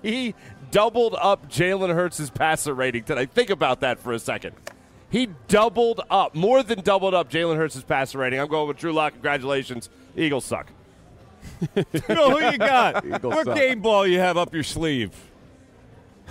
he 0.03 0.35
doubled 0.77 1.17
up 1.19 1.49
Jalen 1.49 1.95
Hurts' 1.95 2.29
passer 2.29 2.75
rating 2.75 3.03
tonight. 3.03 3.31
Think 3.31 3.49
about 3.49 3.81
that 3.81 3.99
for 3.99 4.13
a 4.13 4.19
second. 4.19 4.55
He 5.09 5.31
doubled 5.49 6.03
up, 6.11 6.35
more 6.35 6.63
than 6.63 6.83
doubled 6.83 7.15
up 7.15 7.31
Jalen 7.31 7.57
Hurts' 7.57 7.81
passer 7.83 8.19
rating. 8.19 8.39
I'm 8.39 8.49
going 8.49 8.69
with 8.69 8.77
Drew 8.77 8.93
Lock. 8.93 9.15
Congratulations. 9.15 9.89
Eagles 10.15 10.45
suck. 10.45 10.71
you 11.77 11.85
know 12.11 12.39
who 12.39 12.51
you 12.51 12.59
got? 12.59 13.07
Eagles 13.07 13.23
what 13.23 13.47
suck. 13.47 13.57
game 13.57 13.81
ball 13.81 14.07
you 14.07 14.19
have 14.19 14.37
up 14.37 14.53
your 14.53 14.63
sleeve? 14.63 15.26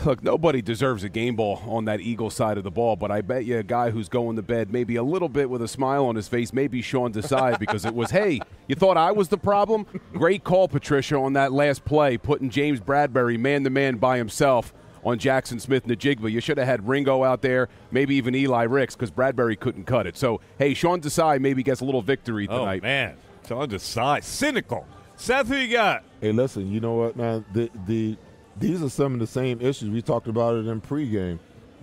Look, 0.04 0.24
nobody 0.24 0.62
deserves 0.62 1.04
a 1.04 1.10
game 1.10 1.36
ball 1.36 1.62
on 1.68 1.86
that 1.86 2.02
Eagle 2.02 2.30
side 2.30 2.58
of 2.58 2.64
the 2.64 2.72
ball, 2.72 2.96
but 2.96 3.12
I 3.12 3.22
bet 3.22 3.46
you 3.46 3.58
a 3.58 3.64
guy 3.64 3.90
who's 3.90 4.10
going 4.10 4.36
to 4.36 4.42
bed 4.42 4.72
maybe 4.72 4.98
a 4.98 5.04
little 5.04 5.30
bit 5.30 5.50
with 5.50 5.62
a 5.62 5.68
smile 5.68 6.06
on 6.06 6.16
his 6.16 6.28
face, 6.28 6.54
maybe 6.54 6.82
Sean 6.82 7.14
Desai, 7.14 7.58
because 7.58 7.86
it 7.86 7.96
was, 7.96 8.12
hey, 8.12 8.42
you 8.68 8.76
thought 8.76 8.98
I 8.98 9.12
was 9.14 9.30
the 9.30 9.38
problem? 9.38 9.88
Great 10.14 10.44
call, 10.44 10.68
Patricia, 10.68 11.18
on 11.18 11.34
that 11.34 11.54
last 11.54 11.86
play, 11.86 12.18
putting 12.18 12.50
James 12.50 12.80
Bradberry 12.80 13.40
man 13.40 13.64
to 13.64 13.70
man 13.70 13.96
by 13.96 14.18
himself 14.18 14.74
on 15.04 15.18
Jaxon 15.18 15.62
Smith-Njigba. 15.62 16.30
You 16.32 16.42
should 16.42 16.58
have 16.58 16.68
had 16.68 16.88
Ringo 16.88 17.24
out 17.24 17.42
there, 17.42 17.70
maybe 17.90 18.16
even 18.16 18.36
Eli 18.36 18.64
Ricks, 18.64 18.96
because 18.96 19.12
Bradbury 19.12 19.56
couldn't 19.56 19.86
cut 19.86 20.08
it. 20.08 20.18
So, 20.18 20.42
hey, 20.60 20.74
Sean 20.74 21.00
Desai 21.00 21.40
maybe 21.40 21.64
gets 21.64 21.82
a 21.82 21.86
little 21.86 22.02
victory 22.02 22.48
oh, 22.50 22.60
tonight. 22.60 22.82
Oh 22.84 22.88
man, 22.88 23.16
Sean 23.48 23.70
Desai, 23.70 24.24
cynical. 24.24 24.86
Seth, 25.16 25.48
who 25.48 25.56
you 25.56 25.72
got? 25.72 26.04
Hey, 26.20 26.34
listen, 26.34 26.70
you 26.70 26.82
know 26.82 26.96
what, 26.96 27.16
man? 27.16 27.46
The 27.54 27.72
the 27.86 28.18
these 28.57 28.82
are 28.82 28.90
some 28.90 29.14
of 29.14 29.19
the 29.19 29.27
same 29.27 29.61
issues 29.61 29.90
we 29.90 30.02
talked 30.02 30.27
about 30.27 30.56
it 30.56 30.68
in 30.68 30.82
pregame 30.82 31.40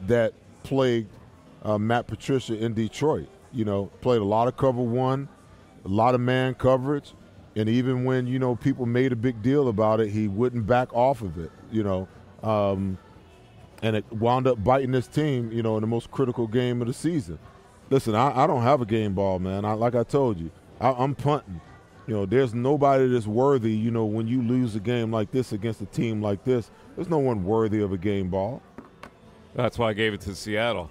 that 0.06 0.32
plagued 0.62 1.10
uh, 1.62 1.78
Matt 1.78 2.06
Patricia 2.06 2.56
in 2.56 2.74
Detroit. 2.74 3.28
You 3.52 3.64
know, 3.64 3.86
played 4.00 4.20
a 4.20 4.24
lot 4.24 4.48
of 4.48 4.56
cover 4.56 4.80
one, 4.80 5.28
a 5.84 5.88
lot 5.88 6.14
of 6.14 6.20
man 6.20 6.54
coverage, 6.54 7.12
and 7.54 7.68
even 7.68 8.04
when 8.04 8.26
you 8.26 8.38
know 8.38 8.56
people 8.56 8.86
made 8.86 9.12
a 9.12 9.16
big 9.16 9.42
deal 9.42 9.68
about 9.68 10.00
it, 10.00 10.08
he 10.08 10.28
wouldn't 10.28 10.66
back 10.66 10.92
off 10.94 11.20
of 11.20 11.38
it. 11.38 11.50
You 11.70 11.82
know, 11.82 12.08
um, 12.42 12.96
and 13.82 13.96
it 13.96 14.10
wound 14.10 14.46
up 14.46 14.64
biting 14.64 14.92
this 14.92 15.06
team. 15.06 15.52
You 15.52 15.62
know, 15.62 15.76
in 15.76 15.82
the 15.82 15.86
most 15.86 16.10
critical 16.10 16.46
game 16.46 16.80
of 16.80 16.88
the 16.88 16.94
season. 16.94 17.38
Listen, 17.90 18.14
I, 18.14 18.44
I 18.44 18.46
don't 18.46 18.62
have 18.62 18.80
a 18.80 18.86
game 18.86 19.12
ball, 19.12 19.38
man. 19.38 19.66
I, 19.66 19.72
like 19.72 19.94
I 19.94 20.02
told 20.02 20.40
you, 20.40 20.50
I, 20.80 20.92
I'm 20.92 21.14
punting. 21.14 21.60
You 22.06 22.14
know, 22.14 22.26
there's 22.26 22.52
nobody 22.54 23.06
that's 23.08 23.26
worthy. 23.26 23.72
You 23.72 23.90
know, 23.90 24.04
when 24.04 24.26
you 24.26 24.42
lose 24.42 24.74
a 24.74 24.80
game 24.80 25.12
like 25.12 25.30
this 25.30 25.52
against 25.52 25.80
a 25.80 25.86
team 25.86 26.20
like 26.20 26.42
this, 26.44 26.70
there's 26.96 27.08
no 27.08 27.18
one 27.18 27.44
worthy 27.44 27.80
of 27.82 27.92
a 27.92 27.98
game 27.98 28.28
ball. 28.28 28.60
That's 29.54 29.78
why 29.78 29.90
I 29.90 29.92
gave 29.92 30.12
it 30.14 30.20
to 30.22 30.34
Seattle. 30.34 30.90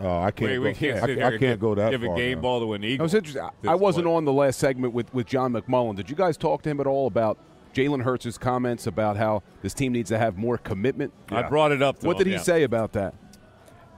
Uh, 0.00 0.20
I 0.20 0.30
can't. 0.32 0.50
We, 0.50 0.56
go, 0.56 0.62
we 0.62 0.74
can't 0.74 0.98
I, 0.98 1.02
I 1.04 1.06
can't 1.30 1.38
give, 1.40 1.60
go 1.60 1.74
that 1.76 1.90
give 1.92 2.02
far. 2.02 2.14
a 2.14 2.16
game 2.18 2.38
now. 2.38 2.42
ball 2.42 2.60
to 2.60 2.72
an 2.72 2.80
That 2.80 2.86
eagle. 2.88 3.04
was 3.04 3.14
interesting. 3.14 3.48
This 3.60 3.70
I 3.70 3.74
wasn't 3.76 4.06
point. 4.06 4.16
on 4.16 4.24
the 4.24 4.32
last 4.32 4.58
segment 4.58 4.92
with, 4.92 5.12
with 5.14 5.26
John 5.28 5.52
McMullen. 5.52 5.94
Did 5.94 6.10
you 6.10 6.16
guys 6.16 6.36
talk 6.36 6.62
to 6.62 6.70
him 6.70 6.80
at 6.80 6.86
all 6.88 7.06
about 7.06 7.38
Jalen 7.72 8.02
Hurts' 8.02 8.36
comments 8.38 8.88
about 8.88 9.16
how 9.16 9.44
this 9.62 9.72
team 9.72 9.92
needs 9.92 10.08
to 10.10 10.18
have 10.18 10.36
more 10.36 10.58
commitment? 10.58 11.12
I 11.30 11.42
brought 11.42 11.70
it 11.70 11.80
up. 11.80 12.00
To 12.00 12.06
What 12.08 12.14
him, 12.16 12.18
did 12.18 12.26
he 12.28 12.32
yeah. 12.34 12.40
say 12.40 12.62
about 12.64 12.92
that? 12.94 13.14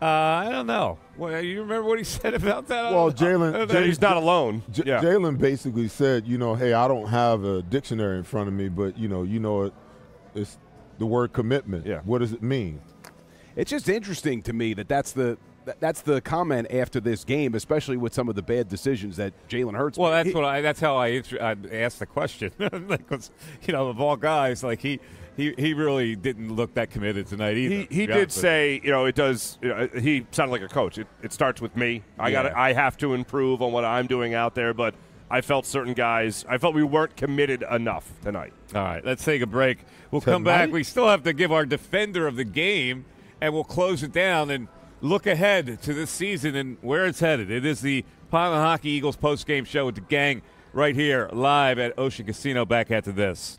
Uh, 0.04 0.46
I 0.46 0.50
don't 0.50 0.66
know. 0.66 0.98
Well, 1.16 1.40
you 1.40 1.62
remember 1.62 1.88
what 1.88 1.96
he 1.98 2.04
said 2.18 2.34
about 2.34 2.68
that? 2.68 2.92
Well, 2.92 3.10
don't 3.10 3.40
know. 3.40 3.46
I 3.48 3.64
Jalen. 3.64 3.68
Jalen- 3.68 3.86
He's 3.86 4.00
not 4.02 4.18
alone. 4.18 4.62
J- 4.70 4.82
yeah. 4.84 5.00
Jalen 5.00 5.38
basically 5.38 5.88
said, 5.88 6.26
you 6.26 6.36
know, 6.36 6.54
hey, 6.54 6.74
I 6.74 6.86
don't 6.88 7.06
have 7.08 7.44
a 7.44 7.62
dictionary 7.62 8.18
in 8.18 8.24
front 8.24 8.48
of 8.48 8.54
me, 8.54 8.68
but 8.68 8.98
you 8.98 9.08
know, 9.08 9.22
you 9.22 9.40
know, 9.40 9.62
it, 9.62 9.72
it's 10.34 10.58
the 10.98 11.06
word 11.06 11.32
commitment. 11.32 11.86
Yeah. 11.86 12.00
What 12.04 12.18
does 12.18 12.32
it 12.34 12.42
mean? 12.42 12.82
It's 13.56 13.70
just 13.70 13.88
interesting 13.88 14.42
to 14.42 14.52
me 14.52 14.74
that 14.74 14.88
that's 14.88 15.12
the 15.12 15.38
that's 15.80 16.02
the 16.02 16.20
comment 16.20 16.66
after 16.70 17.00
this 17.00 17.24
game, 17.24 17.54
especially 17.54 17.96
with 17.96 18.12
some 18.12 18.28
of 18.28 18.34
the 18.34 18.42
bad 18.42 18.68
decisions 18.68 19.16
that 19.16 19.32
Jalen 19.48 19.74
Hurts. 19.74 19.96
Well, 19.96 20.10
made. 20.10 20.26
that's 20.26 20.34
what 20.34 20.44
I. 20.44 20.60
That's 20.60 20.80
how 20.80 20.96
I, 20.96 21.12
intro- 21.12 21.38
I 21.40 21.56
asked 21.74 22.00
the 22.00 22.06
question. 22.06 22.52
because 22.58 23.30
you 23.66 23.72
know, 23.72 23.88
of 23.88 23.98
all 24.02 24.16
guys, 24.16 24.62
like 24.62 24.82
he, 24.82 25.00
he, 25.36 25.54
he 25.58 25.74
really 25.74 26.16
didn't 26.16 26.54
look 26.54 26.74
that 26.74 26.90
committed 26.90 27.26
tonight 27.26 27.56
either. 27.56 27.74
He, 27.74 27.86
he 27.90 28.06
did 28.06 28.16
honest 28.16 28.36
say, 28.38 28.80
you 28.82 28.90
know, 28.90 29.04
it 29.04 29.14
does. 29.14 29.58
You 29.60 29.68
know, 29.68 29.88
he 30.00 30.26
sounded 30.30 30.52
like 30.52 30.62
a 30.62 30.68
coach. 30.68 30.98
It, 30.98 31.06
it 31.22 31.32
starts 31.32 31.60
with 31.60 31.76
me. 31.76 32.02
I 32.18 32.30
got. 32.30 32.46
Yeah. 32.46 32.60
I 32.60 32.72
have 32.72 32.96
to 32.98 33.14
improve 33.14 33.62
on 33.62 33.72
what 33.72 33.84
I'm 33.84 34.06
doing 34.06 34.34
out 34.34 34.54
there. 34.54 34.74
But 34.74 34.94
I 35.30 35.40
felt 35.40 35.66
certain 35.66 35.94
guys. 35.94 36.44
I 36.48 36.58
felt 36.58 36.74
we 36.74 36.84
weren't 36.84 37.16
committed 37.16 37.64
enough 37.70 38.10
tonight. 38.22 38.52
All 38.74 38.82
right, 38.82 39.04
let's 39.04 39.24
take 39.24 39.42
a 39.42 39.46
break. 39.46 39.78
We'll 40.10 40.20
come 40.20 40.44
back. 40.44 40.70
We 40.70 40.84
still 40.84 41.08
have 41.08 41.24
to 41.24 41.32
give 41.32 41.50
our 41.50 41.66
defender 41.66 42.26
of 42.26 42.36
the 42.36 42.44
game, 42.44 43.04
and 43.40 43.52
we'll 43.52 43.64
close 43.64 44.02
it 44.02 44.12
down 44.12 44.50
and 44.50 44.68
look 45.00 45.26
ahead 45.26 45.82
to 45.82 45.92
this 45.92 46.10
season 46.10 46.54
and 46.54 46.76
where 46.80 47.06
it's 47.06 47.20
headed. 47.20 47.50
It 47.50 47.64
is 47.64 47.80
the 47.80 48.04
Pond 48.30 48.54
Lehocky 48.54 48.86
Eagles 48.86 49.16
post 49.16 49.46
game 49.46 49.64
show 49.64 49.86
with 49.86 49.96
the 49.96 50.00
gang 50.02 50.42
right 50.72 50.94
here 50.94 51.28
live 51.32 51.78
at 51.78 51.98
Ocean 51.98 52.26
Casino. 52.26 52.64
Back 52.64 52.90
after 52.90 53.12
this. 53.12 53.58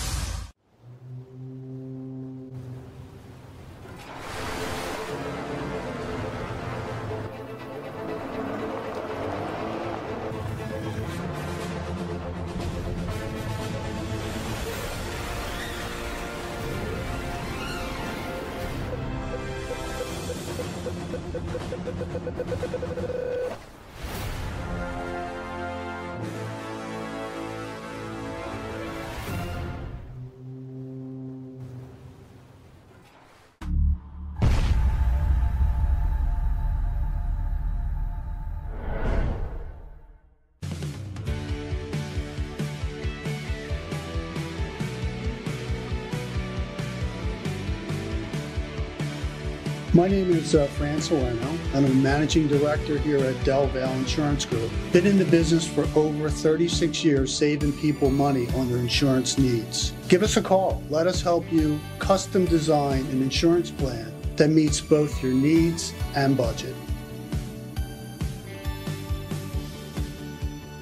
My 50.01 50.07
name 50.07 50.31
is 50.31 50.55
uh, 50.55 50.65
Fran 50.65 50.97
Soleno. 50.97 51.75
I'm 51.75 51.85
a 51.85 51.89
managing 51.89 52.47
director 52.47 52.97
here 52.97 53.19
at 53.19 53.45
Del 53.45 53.67
Val 53.67 53.93
Insurance 53.93 54.45
Group. 54.45 54.71
Been 54.91 55.05
in 55.05 55.19
the 55.19 55.25
business 55.25 55.67
for 55.67 55.87
over 55.95 56.27
36 56.27 57.05
years, 57.05 57.31
saving 57.31 57.73
people 57.73 58.09
money 58.09 58.47
on 58.55 58.67
their 58.67 58.79
insurance 58.79 59.37
needs. 59.37 59.93
Give 60.07 60.23
us 60.23 60.37
a 60.37 60.41
call. 60.41 60.81
Let 60.89 61.05
us 61.05 61.21
help 61.21 61.45
you 61.51 61.79
custom 61.99 62.45
design 62.45 63.05
an 63.11 63.21
insurance 63.21 63.69
plan 63.69 64.11
that 64.37 64.47
meets 64.47 64.81
both 64.81 65.21
your 65.21 65.33
needs 65.33 65.93
and 66.15 66.35
budget. 66.35 66.73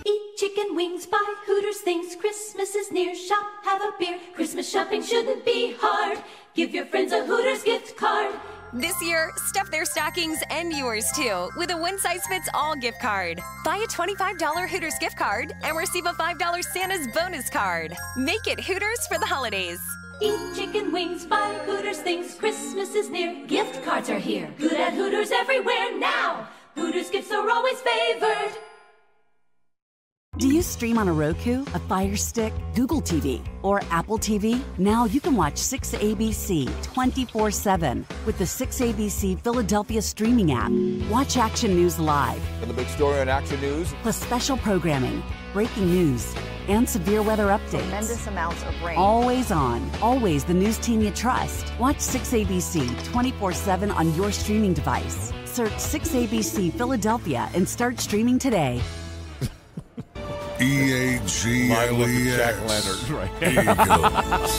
Eat 0.06 0.38
chicken 0.38 0.78
wings, 0.78 1.06
buy 1.06 1.36
Hooters 1.46 1.82
things. 1.82 2.16
Christmas 2.16 2.74
is 2.74 2.90
near. 2.90 3.14
Shop, 3.14 3.46
have 3.64 3.82
a 3.82 3.91
beer. 4.00 4.18
Christmas 4.34 4.72
shopping 4.72 5.04
shouldn't 5.04 5.44
be 5.44 5.76
hard. 5.78 6.20
Give 6.54 6.74
your 6.74 6.86
friends 6.86 7.12
a 7.12 7.26
Hooters 7.26 7.64
gift 7.64 7.98
card. 7.98 8.34
This 8.72 9.02
year, 9.02 9.32
stuff 9.36 9.72
their 9.72 9.84
stockings 9.84 10.38
and 10.52 10.72
yours 10.72 11.10
too 11.16 11.50
with 11.58 11.72
a 11.72 11.78
one 11.78 11.98
size 11.98 12.22
fits 12.28 12.48
all 12.54 12.76
gift 12.76 13.00
card. 13.02 13.41
Buy 13.66 13.78
a 13.78 13.88
$25 13.88 14.70
Hooters 14.70 14.94
gift 15.00 15.18
card 15.18 15.54
and 15.64 15.76
receive 15.76 16.06
a 16.06 16.14
$5 16.14 16.64
Santa's 16.66 17.08
bonus 17.08 17.50
card. 17.50 17.98
Make 18.16 18.46
it 18.46 18.60
Hooters 18.60 19.08
for 19.08 19.18
the 19.18 19.26
holidays. 19.26 19.80
Eat 20.22 20.40
chicken 20.56 20.91
wings, 20.91 21.26
buy 21.26 21.52
Hooters 21.66 22.02
things. 22.02 22.36
Christmas 22.36 22.94
is 22.94 23.10
near. 23.10 23.44
Gift 23.48 23.84
cards 23.84 24.08
are 24.08 24.20
here. 24.20 24.54
Good 24.60 24.74
at 24.74 24.94
Hooters 24.94 25.32
everywhere 25.32 25.98
now. 25.98 26.48
Hooters 26.76 27.10
gifts 27.10 27.32
are 27.32 27.50
always 27.50 27.82
favored. 27.82 28.52
Do 30.39 30.47
you 30.47 30.61
stream 30.61 30.97
on 30.97 31.10
a 31.10 31.11
Roku, 31.11 31.64
a 31.73 31.80
Fire 31.80 32.15
Stick, 32.15 32.53
Google 32.73 33.01
TV, 33.01 33.45
or 33.61 33.81
Apple 33.91 34.18
TV? 34.18 34.64
Now 34.77 35.03
you 35.03 35.19
can 35.19 35.35
watch 35.35 35.56
6ABC 35.56 36.81
24 36.81 37.51
7 37.51 38.07
with 38.26 38.38
the 38.38 38.45
6ABC 38.45 39.41
Philadelphia 39.41 40.01
streaming 40.01 40.53
app. 40.53 40.72
Watch 41.11 41.35
Action 41.35 41.76
News 41.76 41.99
live, 41.99 42.41
And 42.61 42.69
the 42.69 42.73
big 42.73 42.88
story 42.88 43.19
on 43.19 43.27
Action 43.27 43.60
News 43.60 43.93
plus 44.01 44.15
special 44.15 44.56
programming, 44.56 45.22
breaking 45.51 45.88
news, 45.88 46.34
and 46.69 46.88
severe 46.88 47.22
weather 47.22 47.47
updates. 47.47 47.81
Tremendous 47.81 48.27
amounts 48.27 48.64
of 48.64 48.81
rain. 48.81 48.97
Always 48.97 49.51
on, 49.51 49.91
always 50.01 50.45
the 50.45 50.53
news 50.53 50.77
team 50.77 51.01
you 51.01 51.11
trust. 51.11 51.73
Watch 51.77 51.97
6ABC 51.97 53.03
24 53.11 53.51
7 53.51 53.91
on 53.91 54.15
your 54.15 54.31
streaming 54.31 54.73
device. 54.73 55.34
Search 55.43 55.73
6ABC 55.73 56.72
Philadelphia 56.75 57.49
and 57.53 57.67
start 57.67 57.99
streaming 57.99 58.40
today. 58.40 58.82
E 60.62 60.92
A 60.94 61.20
G 61.26 61.72
L 61.72 62.08
E 62.08 62.32
at 62.32 62.38
Jack 62.38 62.56
S. 62.56 63.10
Leonard 63.10 63.32
right 63.32 64.50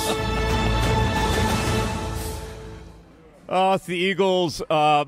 Oh, 3.52 3.72
it's 3.74 3.84
the 3.84 3.96
Eagles 3.96 4.62
uh, 4.70 5.04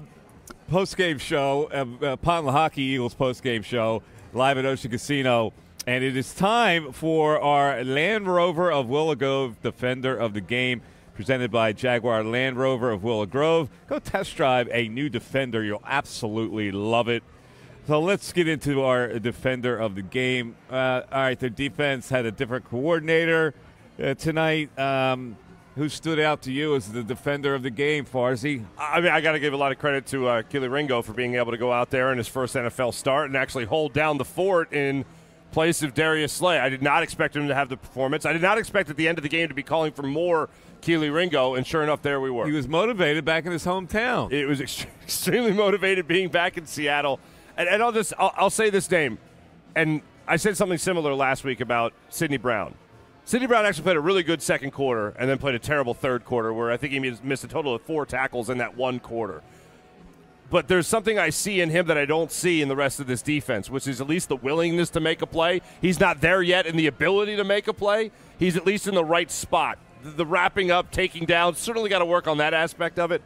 post-game 0.69 1.19
show, 1.19 1.69
uh, 1.73 2.05
uh, 2.05 2.17
Pond 2.17 2.49
Hockey 2.49 2.83
Eagles 2.83 3.15
post-game 3.15 3.62
show, 3.62 4.03
live 4.33 4.59
at 4.59 4.65
Ocean 4.65 4.91
Casino. 4.91 5.53
And 5.87 6.03
it 6.03 6.17
is 6.17 6.35
time 6.35 6.93
for 6.93 7.41
our 7.41 7.85
Land 7.85 8.27
Rover 8.27 8.73
of 8.73 8.89
Willow 8.89 9.15
Grove 9.15 9.61
Defender 9.62 10.17
of 10.17 10.35
the 10.35 10.41
Game, 10.41 10.83
presented 11.15 11.53
by 11.53 11.73
Jaguar 11.73 12.25
Land 12.25 12.57
Rover 12.57 12.91
of 12.91 13.05
Willow 13.05 13.27
Grove. 13.27 13.71
Go 13.87 13.99
test 14.01 14.37
drive 14.37 14.69
a 14.73 14.89
new 14.89 15.09
Defender. 15.09 15.62
You'll 15.62 15.83
absolutely 15.87 16.73
love 16.73 17.09
it. 17.09 17.23
So 17.86 18.01
let's 18.01 18.33
get 18.33 18.47
into 18.47 18.83
our 18.83 19.19
Defender 19.19 19.77
of 19.77 19.97
the 19.97 20.02
Game. 20.02 20.55
Uh, 20.70 21.02
all 21.11 21.20
right, 21.20 21.39
the 21.39 21.51
defense 21.51 22.09
had 22.09 22.27
a 22.27 22.31
different 22.31 22.65
coordinator 22.65 23.55
uh, 24.01 24.15
tonight. 24.15 24.77
Um, 24.78 25.36
who 25.75 25.89
stood 25.89 26.20
out 26.20 26.43
to 26.43 26.52
you 26.52 26.77
as 26.77 26.93
the 26.93 27.02
defender 27.02 27.55
of 27.55 27.62
the 27.62 27.70
game, 27.70 28.05
Farzy? 28.05 28.62
I 28.78 29.01
mean, 29.01 29.11
I 29.11 29.23
got 29.23 29.33
to 29.33 29.41
give 29.41 29.55
a 29.55 29.57
lot 29.57 29.73
of 29.73 29.78
credit 29.78 30.07
to 30.09 30.28
uh, 30.28 30.43
Kelee 30.43 30.70
Ringo 30.70 31.01
for 31.01 31.15
being 31.15 31.36
able 31.36 31.51
to 31.51 31.57
go 31.57 31.73
out 31.73 31.89
there 31.91 32.12
in 32.12 32.19
his 32.19 32.28
first 32.28 32.55
NFL 32.55 32.93
start 32.93 33.28
and 33.28 33.36
actually 33.36 33.65
hold 33.65 33.94
down 33.94 34.19
the 34.19 34.25
fort 34.25 34.73
in 34.73 35.07
place 35.51 35.83
of 35.83 35.94
Darius 35.94 36.33
Slay. 36.33 36.59
I 36.59 36.69
did 36.69 36.83
not 36.83 37.02
expect 37.02 37.35
him 37.35 37.49
to 37.49 37.55
have 37.55 37.70
the 37.70 37.78
performance. 37.78 38.27
I 38.27 38.35
did 38.35 38.43
not 38.43 38.59
expect 38.59 38.91
at 38.91 38.97
the 38.97 39.09
end 39.09 39.19
of 39.19 39.23
the 39.23 39.31
game 39.31 39.49
to 39.49 39.55
be 39.55 39.62
calling 39.62 39.93
for 39.93 40.02
more 40.02 40.51
Kelee 40.83 41.12
Ringo, 41.12 41.55
and 41.55 41.67
sure 41.67 41.83
enough, 41.83 42.02
there 42.02 42.20
we 42.20 42.31
were. 42.31 42.47
He 42.47 42.52
was 42.52 42.69
motivated 42.69 43.25
back 43.25 43.47
in 43.47 43.52
his 43.52 43.65
hometown. 43.65 44.31
It 44.31 44.47
was 44.47 44.61
ext- 44.61 44.86
extremely 45.02 45.52
motivated 45.52 46.07
being 46.07 46.28
back 46.28 46.59
in 46.59 46.67
Seattle. 46.67 47.19
And, 47.56 47.68
and 47.68 47.82
I'll 47.82 47.92
just 47.92 48.12
I'll, 48.18 48.32
I'll 48.36 48.50
say 48.50 48.70
this 48.70 48.90
name, 48.90 49.18
and 49.74 50.02
I 50.26 50.36
said 50.36 50.56
something 50.56 50.78
similar 50.78 51.14
last 51.14 51.44
week 51.44 51.60
about 51.60 51.92
Sydney 52.08 52.36
Brown. 52.36 52.74
Sydney 53.24 53.47
Brown 53.47 53.64
actually 53.64 53.84
played 53.84 53.97
a 53.97 54.00
really 54.00 54.22
good 54.22 54.42
second 54.42 54.72
quarter 54.72 55.10
and 55.18 55.31
then 55.31 55.39
played 55.39 55.55
a 55.55 55.58
terrible 55.58 55.94
third 55.94 56.24
quarter 56.24 56.52
where 56.52 56.70
I 56.72 56.76
think 56.76 56.92
he 56.92 56.98
missed 57.22 57.44
a 57.44 57.48
total 57.48 57.74
of 57.74 57.82
four 57.82 58.05
tackles 58.05 58.50
in 58.50 58.58
that 58.58 58.76
one 58.76 58.98
quarter. 58.98 59.42
But 60.50 60.68
there's 60.68 60.86
something 60.86 61.18
I 61.18 61.31
see 61.31 61.60
in 61.60 61.70
him 61.70 61.86
that 61.86 61.97
I 61.97 62.05
don't 62.05 62.31
see 62.31 62.60
in 62.60 62.68
the 62.68 62.76
rest 62.76 63.00
of 63.00 63.06
this 63.06 63.22
defense, 63.22 63.70
which 63.70 63.86
is 63.86 64.00
at 64.00 64.08
least 64.08 64.28
the 64.28 64.36
willingness 64.36 64.90
to 64.90 65.00
make 65.00 65.22
a 65.22 65.26
play. 65.26 65.62
He's 65.81 65.98
not 65.98 66.20
there 66.20 66.42
yet 66.42 66.66
in 66.66 66.76
the 66.76 66.89
ability 66.89 67.36
to 67.36 67.44
make 67.44 67.68
a 67.68 67.72
play. 67.72 68.10
He's 68.39 68.56
at 68.56 68.66
least 68.66 68.86
in 68.86 68.94
the 68.94 69.05
right 69.05 69.31
spot. 69.31 69.78
The, 70.02 70.10
the 70.10 70.26
wrapping 70.26 70.70
up, 70.70 70.90
taking 70.90 71.24
down, 71.24 71.55
certainly 71.55 71.89
got 71.89 72.00
to 72.00 72.05
work 72.05 72.26
on 72.26 72.39
that 72.39 72.52
aspect 72.52 72.98
of 72.98 73.12
it. 73.12 73.22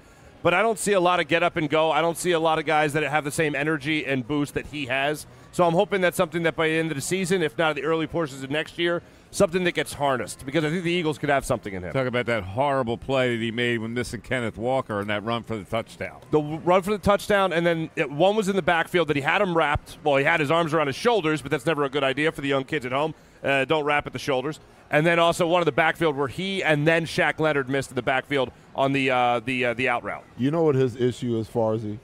But 0.46 0.54
I 0.54 0.62
don't 0.62 0.78
see 0.78 0.92
a 0.92 1.00
lot 1.00 1.18
of 1.18 1.26
get 1.26 1.42
up 1.42 1.56
and 1.56 1.68
go. 1.68 1.90
I 1.90 2.00
don't 2.00 2.16
see 2.16 2.30
a 2.30 2.38
lot 2.38 2.60
of 2.60 2.66
guys 2.66 2.92
that 2.92 3.02
have 3.02 3.24
the 3.24 3.32
same 3.32 3.56
energy 3.56 4.06
and 4.06 4.24
boost 4.24 4.54
that 4.54 4.66
he 4.66 4.86
has. 4.86 5.26
So 5.50 5.64
I'm 5.64 5.72
hoping 5.72 6.00
that's 6.02 6.16
something 6.16 6.44
that 6.44 6.54
by 6.54 6.68
the 6.68 6.74
end 6.74 6.92
of 6.92 6.94
the 6.94 7.00
season, 7.00 7.42
if 7.42 7.58
not 7.58 7.74
the 7.74 7.82
early 7.82 8.06
portions 8.06 8.44
of 8.44 8.50
next 8.52 8.78
year, 8.78 9.02
something 9.36 9.64
that 9.64 9.72
gets 9.72 9.92
harnessed 9.92 10.44
because 10.46 10.64
I 10.64 10.70
think 10.70 10.82
the 10.82 10.90
Eagles 10.90 11.18
could 11.18 11.28
have 11.28 11.44
something 11.44 11.72
in 11.72 11.82
him. 11.82 11.92
Talk 11.92 12.06
about 12.06 12.26
that 12.26 12.42
horrible 12.42 12.96
play 12.96 13.36
that 13.36 13.42
he 13.42 13.50
made 13.50 13.78
when 13.78 13.94
missing 13.94 14.20
Kenneth 14.20 14.56
Walker 14.56 15.00
and 15.00 15.10
that 15.10 15.22
run 15.24 15.42
for 15.42 15.56
the 15.56 15.64
touchdown. 15.64 16.20
The 16.30 16.40
run 16.40 16.82
for 16.82 16.90
the 16.90 16.98
touchdown, 16.98 17.52
and 17.52 17.66
then 17.66 17.90
it, 17.96 18.10
one 18.10 18.34
was 18.34 18.48
in 18.48 18.56
the 18.56 18.62
backfield 18.62 19.08
that 19.08 19.16
he 19.16 19.22
had 19.22 19.42
him 19.42 19.56
wrapped. 19.56 19.98
Well, 20.02 20.16
he 20.16 20.24
had 20.24 20.40
his 20.40 20.50
arms 20.50 20.72
around 20.72 20.86
his 20.86 20.96
shoulders, 20.96 21.42
but 21.42 21.50
that's 21.50 21.66
never 21.66 21.84
a 21.84 21.90
good 21.90 22.04
idea 22.04 22.32
for 22.32 22.40
the 22.40 22.48
young 22.48 22.64
kids 22.64 22.86
at 22.86 22.92
home. 22.92 23.14
Uh, 23.44 23.64
don't 23.64 23.84
wrap 23.84 24.06
at 24.06 24.12
the 24.12 24.18
shoulders. 24.18 24.58
And 24.90 25.06
then 25.06 25.18
also 25.18 25.46
one 25.46 25.60
of 25.60 25.66
the 25.66 25.72
backfield 25.72 26.16
where 26.16 26.28
he 26.28 26.62
and 26.62 26.86
then 26.86 27.06
Shaq 27.06 27.40
Leonard 27.40 27.68
missed 27.68 27.90
in 27.90 27.96
the 27.96 28.02
backfield 28.02 28.52
on 28.74 28.92
the 28.92 29.10
uh, 29.10 29.40
the 29.40 29.66
uh, 29.66 29.74
the 29.74 29.88
out 29.88 30.04
route. 30.04 30.24
You 30.38 30.50
know 30.50 30.62
what 30.62 30.76
his 30.76 30.96
issue 30.96 31.36
is, 31.38 31.48
Farzy? 31.48 31.98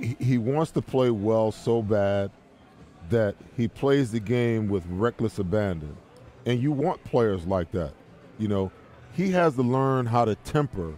he, 0.00 0.16
he 0.18 0.38
wants 0.38 0.70
to 0.72 0.82
play 0.82 1.10
well 1.10 1.52
so 1.52 1.82
bad 1.82 2.30
that 3.12 3.36
he 3.56 3.68
plays 3.68 4.10
the 4.10 4.20
game 4.20 4.68
with 4.68 4.84
reckless 4.88 5.38
abandon. 5.38 5.96
And 6.44 6.60
you 6.60 6.72
want 6.72 7.02
players 7.04 7.46
like 7.46 7.70
that. 7.72 7.92
You 8.38 8.48
know, 8.48 8.72
he 9.12 9.30
has 9.30 9.54
to 9.54 9.62
learn 9.62 10.06
how 10.06 10.24
to 10.24 10.34
temper 10.34 10.94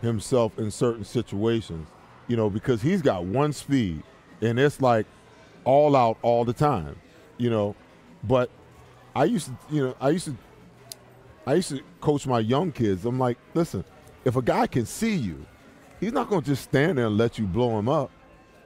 himself 0.00 0.58
in 0.58 0.70
certain 0.70 1.04
situations, 1.04 1.86
you 2.26 2.36
know, 2.36 2.48
because 2.48 2.80
he's 2.80 3.02
got 3.02 3.24
one 3.24 3.52
speed 3.52 4.02
and 4.40 4.58
it's 4.58 4.80
like 4.80 5.06
all 5.64 5.94
out 5.94 6.16
all 6.22 6.44
the 6.44 6.52
time, 6.52 6.96
you 7.36 7.50
know. 7.50 7.76
But 8.24 8.50
I 9.14 9.24
used 9.24 9.46
to, 9.46 9.56
you 9.70 9.82
know, 9.82 9.96
I 10.00 10.10
used 10.10 10.26
to 10.26 10.36
I 11.46 11.54
used 11.54 11.70
to 11.70 11.80
coach 12.00 12.26
my 12.26 12.40
young 12.40 12.72
kids. 12.72 13.04
I'm 13.04 13.18
like, 13.18 13.38
listen, 13.54 13.84
if 14.24 14.36
a 14.36 14.42
guy 14.42 14.66
can 14.66 14.86
see 14.86 15.14
you, 15.14 15.44
he's 15.98 16.12
not 16.12 16.28
going 16.28 16.42
to 16.42 16.46
just 16.46 16.62
stand 16.62 16.98
there 16.98 17.06
and 17.06 17.18
let 17.18 17.38
you 17.38 17.46
blow 17.46 17.78
him 17.78 17.88
up. 17.88 18.10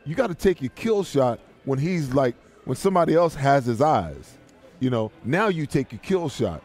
You 0.04 0.14
got 0.14 0.26
to 0.26 0.34
take 0.34 0.60
your 0.60 0.70
kill 0.70 1.02
shot 1.02 1.40
when 1.64 1.78
he's 1.78 2.12
like 2.12 2.36
when 2.64 2.76
somebody 2.76 3.14
else 3.14 3.34
has 3.34 3.66
his 3.66 3.80
eyes. 3.80 4.38
You 4.80 4.90
know, 4.90 5.12
now 5.24 5.48
you 5.48 5.66
take 5.66 5.92
your 5.92 6.00
kill 6.00 6.28
shot. 6.28 6.62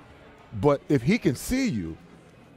But 0.59 0.81
if 0.89 1.01
he 1.01 1.17
can 1.17 1.35
see 1.35 1.67
you, 1.67 1.97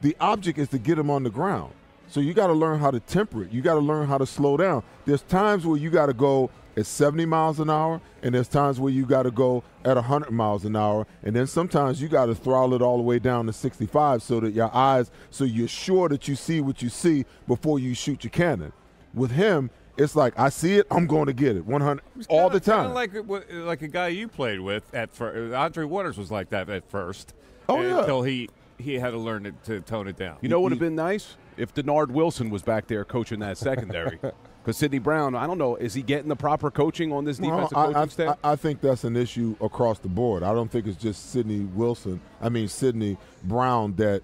the 0.01 0.15
object 0.19 0.57
is 0.57 0.69
to 0.69 0.79
get 0.79 0.97
him 0.97 1.09
on 1.09 1.23
the 1.23 1.29
ground. 1.29 1.73
So 2.07 2.19
you 2.19 2.33
got 2.33 2.47
to 2.47 2.53
learn 2.53 2.79
how 2.79 2.91
to 2.91 2.99
temper 2.99 3.43
it. 3.43 3.51
You 3.51 3.61
got 3.61 3.75
to 3.75 3.79
learn 3.79 4.07
how 4.07 4.17
to 4.17 4.25
slow 4.25 4.57
down. 4.57 4.83
There's 5.05 5.21
times 5.21 5.65
where 5.65 5.77
you 5.77 5.89
got 5.89 6.07
to 6.07 6.13
go 6.13 6.49
at 6.75 6.85
70 6.85 7.25
miles 7.25 7.59
an 7.59 7.69
hour, 7.69 8.01
and 8.21 8.33
there's 8.33 8.47
times 8.47 8.79
where 8.79 8.91
you 8.91 9.05
got 9.05 9.23
to 9.23 9.31
go 9.31 9.63
at 9.85 9.95
100 9.95 10.31
miles 10.31 10.65
an 10.65 10.75
hour, 10.75 11.05
and 11.23 11.35
then 11.35 11.47
sometimes 11.47 12.01
you 12.01 12.07
got 12.07 12.25
to 12.25 12.35
throttle 12.35 12.73
it 12.73 12.81
all 12.81 12.97
the 12.97 13.03
way 13.03 13.19
down 13.19 13.45
to 13.45 13.53
65 13.53 14.23
so 14.23 14.39
that 14.39 14.53
your 14.53 14.73
eyes, 14.75 15.11
so 15.29 15.43
you're 15.43 15.67
sure 15.67 16.09
that 16.09 16.27
you 16.27 16.35
see 16.35 16.61
what 16.61 16.81
you 16.81 16.89
see 16.89 17.25
before 17.47 17.79
you 17.79 17.93
shoot 17.93 18.23
your 18.23 18.31
cannon. 18.31 18.73
With 19.13 19.31
him, 19.31 19.69
it's 19.97 20.15
like 20.15 20.37
I 20.39 20.49
see 20.49 20.75
it, 20.75 20.87
I'm 20.91 21.05
going 21.07 21.27
to 21.27 21.33
get 21.33 21.55
it 21.55 21.65
100 21.65 22.01
all 22.29 22.49
the 22.49 22.59
Kinda 22.59 22.83
time. 22.83 22.93
like 22.93 23.11
like 23.51 23.81
a 23.81 23.87
guy 23.87 24.07
you 24.09 24.27
played 24.27 24.59
with 24.59 24.83
at 24.93 25.11
first. 25.13 25.53
Andre 25.53 25.85
Waters 25.85 26.17
was 26.17 26.31
like 26.31 26.49
that 26.49 26.69
at 26.69 26.89
first. 26.89 27.33
Oh, 27.69 27.81
yeah. 27.81 27.99
until 27.99 28.23
he 28.23 28.49
he 28.77 28.95
had 28.95 29.11
to 29.11 29.17
learn 29.17 29.43
to, 29.43 29.51
to 29.65 29.81
tone 29.81 30.07
it 30.07 30.17
down. 30.17 30.37
You 30.41 30.49
know 30.49 30.59
what 30.59 30.63
would 30.63 30.71
have 30.73 30.79
been 30.79 30.95
nice 30.95 31.35
if 31.57 31.73
Dennard 31.73 32.09
Wilson 32.09 32.49
was 32.49 32.61
back 32.63 32.87
there 32.87 33.05
coaching 33.05 33.39
that 33.39 33.57
secondary. 33.57 34.19
Because 34.63 34.77
Sydney 34.77 34.99
Brown, 34.99 35.35
I 35.35 35.45
don't 35.45 35.57
know, 35.57 35.75
is 35.75 35.93
he 35.93 36.01
getting 36.01 36.29
the 36.29 36.37
proper 36.37 36.71
coaching 36.71 37.11
on 37.11 37.25
this 37.25 37.37
Well, 37.37 37.49
defensive 37.67 37.77
I, 37.77 37.83
coaching 37.87 37.97
I- 37.97 38.05
staff? 38.07 38.37
I- 38.45 38.51
I 38.53 38.55
think 38.55 38.79
that's 38.79 39.03
an 39.03 39.17
issue 39.17 39.57
across 39.59 39.99
the 39.99 40.07
board. 40.07 40.41
I 40.41 40.53
don't 40.53 40.71
think 40.71 40.87
it's 40.87 40.95
just 40.95 41.31
Sidney 41.31 41.65
Wilson. 41.65 42.21
I 42.41 42.47
mean 42.47 42.69
Sydney 42.69 43.17
Brown 43.43 43.93
that 43.97 44.23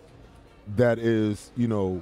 that 0.77 0.97
is 0.97 1.51
you 1.57 1.67
know 1.67 2.01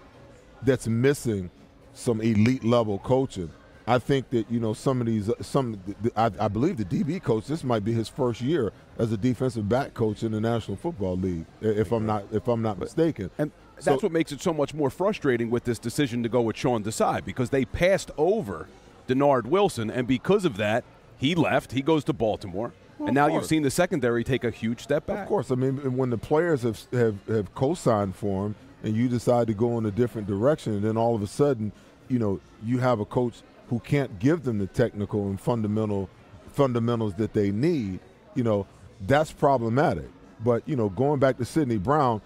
that's 0.61 0.87
missing 0.87 1.49
some 1.97 2.21
elite 2.21 2.63
level 2.63 2.99
coaching. 2.99 3.51
I 3.89 3.99
think 3.99 4.29
that 4.31 4.51
you 4.51 4.59
know 4.59 4.73
some 4.73 4.99
of 4.99 5.07
these 5.07 5.29
some 5.41 5.81
I, 6.15 6.29
I 6.39 6.47
believe 6.49 6.75
the 6.75 6.83
DB 6.83 7.23
coach 7.23 7.47
this 7.47 7.63
might 7.63 7.85
be 7.85 7.93
his 7.93 8.09
first 8.09 8.41
year 8.41 8.73
as 8.97 9.13
a 9.13 9.17
defensive 9.17 9.69
back 9.69 9.93
coach 9.93 10.23
in 10.23 10.33
the 10.33 10.41
National 10.41 10.75
Football 10.75 11.15
League 11.15 11.45
if 11.61 11.93
I'm 11.93 12.05
not 12.05 12.25
if 12.31 12.49
I'm 12.49 12.61
not 12.61 12.79
mistaken. 12.79 13.29
And 13.37 13.51
that's 13.81 14.03
what 14.03 14.11
makes 14.11 14.31
it 14.31 14.41
so 14.41 14.53
much 14.53 14.73
more 14.73 14.89
frustrating 14.89 15.49
with 15.49 15.63
this 15.63 15.79
decision 15.79 16.21
to 16.23 16.29
go 16.29 16.41
with 16.41 16.57
Sean 16.57 16.83
Desai 16.83 17.23
because 17.23 17.49
they 17.49 17.63
passed 17.63 18.11
over 18.17 18.67
Dennard 19.07 19.45
Wilson, 19.45 19.89
and 19.89 20.05
because 20.05 20.43
of 20.43 20.57
that, 20.57 20.83
he 21.17 21.33
left. 21.33 21.71
He 21.71 21.81
goes 21.81 22.03
to 22.05 22.13
Baltimore, 22.13 22.73
Well, 22.97 23.07
and 23.07 23.15
now 23.15 23.27
you've 23.27 23.45
seen 23.45 23.63
the 23.63 23.71
secondary 23.71 24.23
take 24.25 24.43
a 24.43 24.51
huge 24.51 24.81
step 24.81 25.05
back. 25.05 25.19
Of 25.19 25.27
course, 25.27 25.49
I 25.49 25.55
mean 25.55 25.95
when 25.95 26.09
the 26.09 26.17
players 26.17 26.63
have 26.63 26.81
have, 26.91 27.15
have 27.27 27.55
co-signed 27.55 28.15
for 28.15 28.47
him, 28.47 28.55
and 28.83 28.95
you 28.95 29.07
decide 29.07 29.47
to 29.47 29.53
go 29.53 29.77
in 29.77 29.85
a 29.85 29.91
different 29.91 30.27
direction, 30.27 30.73
and 30.73 30.83
then 30.83 30.97
all 30.97 31.15
of 31.15 31.21
a 31.21 31.27
sudden, 31.27 31.71
you 32.09 32.19
know, 32.19 32.39
you 32.63 32.79
have 32.79 32.99
a 32.99 33.05
coach 33.05 33.41
who 33.69 33.79
can't 33.79 34.19
give 34.19 34.43
them 34.43 34.59
the 34.59 34.67
technical 34.67 35.27
and 35.27 35.39
fundamental 35.39 36.09
fundamentals 36.53 37.13
that 37.15 37.33
they 37.33 37.51
need. 37.51 37.99
You 38.35 38.43
know, 38.43 38.67
that's 39.05 39.31
problematic. 39.31 40.09
But 40.43 40.67
you 40.67 40.75
know, 40.75 40.89
going 40.89 41.19
back 41.19 41.37
to 41.37 41.45
Sydney 41.45 41.77
Brown, 41.77 42.21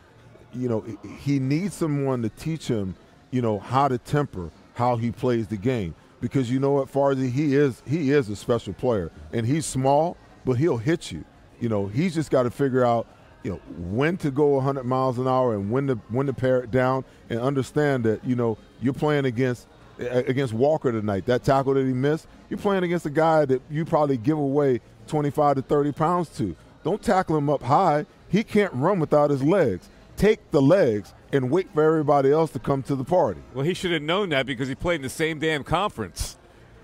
you 0.54 0.68
know, 0.68 0.86
he 1.20 1.40
needs 1.40 1.76
someone 1.76 2.22
to 2.22 2.30
teach 2.30 2.68
him, 2.68 2.96
you 3.32 3.42
know, 3.42 3.60
how 3.60 3.88
to 3.88 3.98
temper 3.98 4.52
how 4.74 4.96
he 4.96 5.12
plays 5.12 5.48
the 5.48 5.58
game. 5.58 5.96
Because 6.20 6.52
you 6.52 6.60
know 6.60 6.72
what, 6.72 6.92
Farzy, 6.92 7.32
he 7.32 7.56
is 7.56 7.82
he 7.86 8.12
is 8.12 8.30
a 8.30 8.36
special 8.36 8.74
player, 8.74 9.12
and 9.34 9.46
he's 9.46 9.66
small, 9.66 10.18
but 10.46 10.54
he'll 10.54 10.78
hit 10.78 11.12
you. 11.12 11.26
You 11.60 11.70
know, 11.70 11.88
he's 11.88 12.14
just 12.14 12.30
got 12.30 12.44
to 12.44 12.52
figure 12.52 12.86
out, 12.86 13.08
you 13.44 13.52
know, 13.52 13.60
when 13.78 14.18
to 14.18 14.30
go 14.30 14.48
100 14.50 14.84
miles 14.84 15.18
an 15.18 15.28
hour 15.28 15.56
and 15.56 15.72
when 15.72 15.88
to 15.88 15.96
when 16.10 16.28
to 16.28 16.34
pare 16.34 16.60
it 16.60 16.70
down, 16.70 17.06
and 17.30 17.40
understand 17.40 18.04
that 18.04 18.24
you 18.24 18.36
know 18.36 18.58
you're 18.82 18.94
playing 18.94 19.26
against 19.26 19.68
against 20.02 20.54
Walker 20.54 20.92
tonight. 20.92 21.26
That 21.26 21.44
tackle 21.44 21.74
that 21.76 21.86
he 21.86 21.94
missed, 21.94 22.28
you're 22.50 22.60
playing 22.60 22.84
against 22.84 23.06
a 23.06 23.10
guy 23.10 23.46
that 23.46 23.62
you 23.70 23.86
probably 23.86 24.18
give 24.18 24.38
away 24.38 24.82
25 25.08 25.56
to 25.58 25.62
30 25.62 25.92
pounds 25.92 26.30
to. 26.38 26.56
Don't 26.84 27.02
tackle 27.02 27.38
him 27.38 27.50
up 27.50 27.62
high. 27.64 28.06
He 28.30 28.44
can't 28.44 28.74
run 28.74 29.00
without 29.00 29.30
his 29.30 29.44
legs. 29.44 29.90
Take 30.18 30.52
the 30.52 30.62
legs 30.62 31.14
and 31.34 31.50
wait 31.50 31.70
for 31.74 31.84
everybody 31.84 32.32
else 32.32 32.52
to 32.52 32.60
come 32.60 32.84
to 32.84 32.96
the 32.96 33.04
party. 33.04 33.42
Well, 33.54 33.66
he 33.66 33.74
should 33.74 33.92
have 33.92 34.02
known 34.02 34.30
that 34.30 34.46
because 34.46 34.68
he 34.68 34.76
played 34.76 34.96
in 34.96 35.02
the 35.02 35.10
same 35.10 35.40
damn 35.40 35.64
conference 35.64 36.38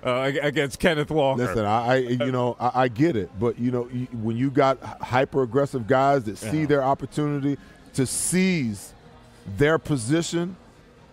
uh, 0.03 0.31
against 0.41 0.79
Kenneth 0.79 1.09
Walker. 1.11 1.45
Listen, 1.45 1.65
I, 1.65 1.85
I 1.87 1.95
you 1.97 2.31
know 2.31 2.55
I, 2.59 2.83
I 2.83 2.87
get 2.87 3.15
it, 3.15 3.29
but 3.39 3.59
you 3.59 3.71
know 3.71 3.83
when 4.21 4.37
you 4.37 4.49
got 4.51 4.81
hyper 5.01 5.43
aggressive 5.43 5.87
guys 5.87 6.23
that 6.25 6.37
see 6.37 6.61
Yeah. 6.61 6.65
their 6.67 6.83
opportunity 6.83 7.57
to 7.93 8.05
seize 8.05 8.93
their 9.57 9.77
position, 9.79 10.55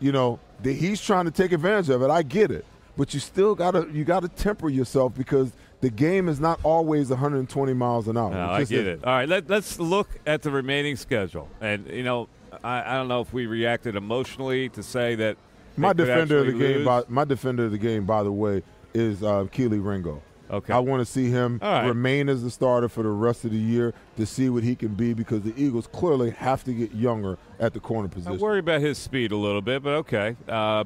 you 0.01 0.13
know 0.13 0.39
he's 0.63 1.01
trying 1.01 1.25
to 1.25 1.31
take 1.31 1.53
advantage 1.53 1.89
of 1.91 2.03
it. 2.03 2.11
I 2.11 2.23
get 2.23 2.51
it, 2.51 2.65
but 2.97 3.15
you 3.15 3.21
still 3.21 3.55
gotta 3.55 3.89
you 3.93 4.05
gotta 4.05 4.29
temper 4.29 4.69
yourself 4.69 5.15
because 5.15 5.53
the 5.85 5.91
game 5.91 6.31
is 6.31 6.41
not 6.41 6.59
always 6.63 7.11
120 7.11 7.75
miles 7.75 8.09
an 8.09 8.17
hour. 8.17 8.31
No, 8.31 8.41
I 8.41 8.61
get 8.61 8.73
isn't. 8.73 8.87
it. 8.87 9.05
All 9.05 9.13
right, 9.13 9.29
let, 9.29 9.51
let's 9.51 9.79
look 9.79 10.09
at 10.25 10.41
the 10.41 10.51
remaining 10.51 10.97
schedule. 10.97 11.47
And, 11.61 11.87
you 11.89 12.03
know, 12.03 12.29
I, 12.63 12.95
I 12.95 12.95
don't 12.95 13.07
know 13.07 13.21
if 13.21 13.35
we 13.35 13.45
reacted 13.45 13.95
emotionally 13.95 14.71
to 14.71 14.83
say 14.83 15.15
that. 15.17 15.37
My 15.77 15.93
defender 15.93 16.39
of 16.39 16.47
the 16.47 16.53
actually 16.53 16.75
game, 16.75 16.85
by, 16.87 17.03
my 17.09 17.25
defender 17.25 17.67
of 17.67 17.71
the 17.71 17.77
game, 17.77 18.07
by 18.07 18.23
the 18.23 18.33
way, 18.33 18.63
is 18.95 19.23
uh, 19.23 19.45
Kelee 19.53 19.85
Ringo. 19.85 20.23
Okay. 20.51 20.73
I 20.73 20.79
want 20.79 21.01
to 21.01 21.11
see 21.11 21.31
him 21.31 21.59
right. 21.63 21.87
remain 21.87 22.29
as 22.29 22.43
the 22.43 22.51
starter 22.51 22.89
for 22.89 23.03
the 23.03 23.09
rest 23.09 23.45
of 23.45 23.51
the 23.51 23.59
year 23.59 23.95
to 24.17 24.27
see 24.27 24.49
what 24.49 24.63
he 24.63 24.75
can 24.75 24.95
be 24.95 25.15
because 25.15 25.43
the 25.43 25.55
Eagles 25.57 25.87
clearly 25.87 26.31
have 26.31 26.65
to 26.65 26.73
get 26.73 26.93
younger 26.93 27.39
at 27.59 27.73
the 27.73 27.81
corner 27.81 28.09
position. 28.09 28.33
I 28.33 28.37
worry 28.37 28.59
about 28.59 28.81
his 28.81 28.99
speed 28.99 29.33
a 29.33 29.37
little 29.37 29.63
bit, 29.63 29.83
but 29.83 29.95
okay. 29.95 30.37
Uh, 30.47 30.85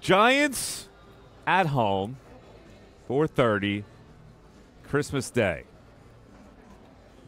Giants 0.00 0.88
at 1.46 1.66
home, 1.66 2.16
4:30, 3.08 3.84
Christmas 4.82 5.30
Day. 5.30 5.64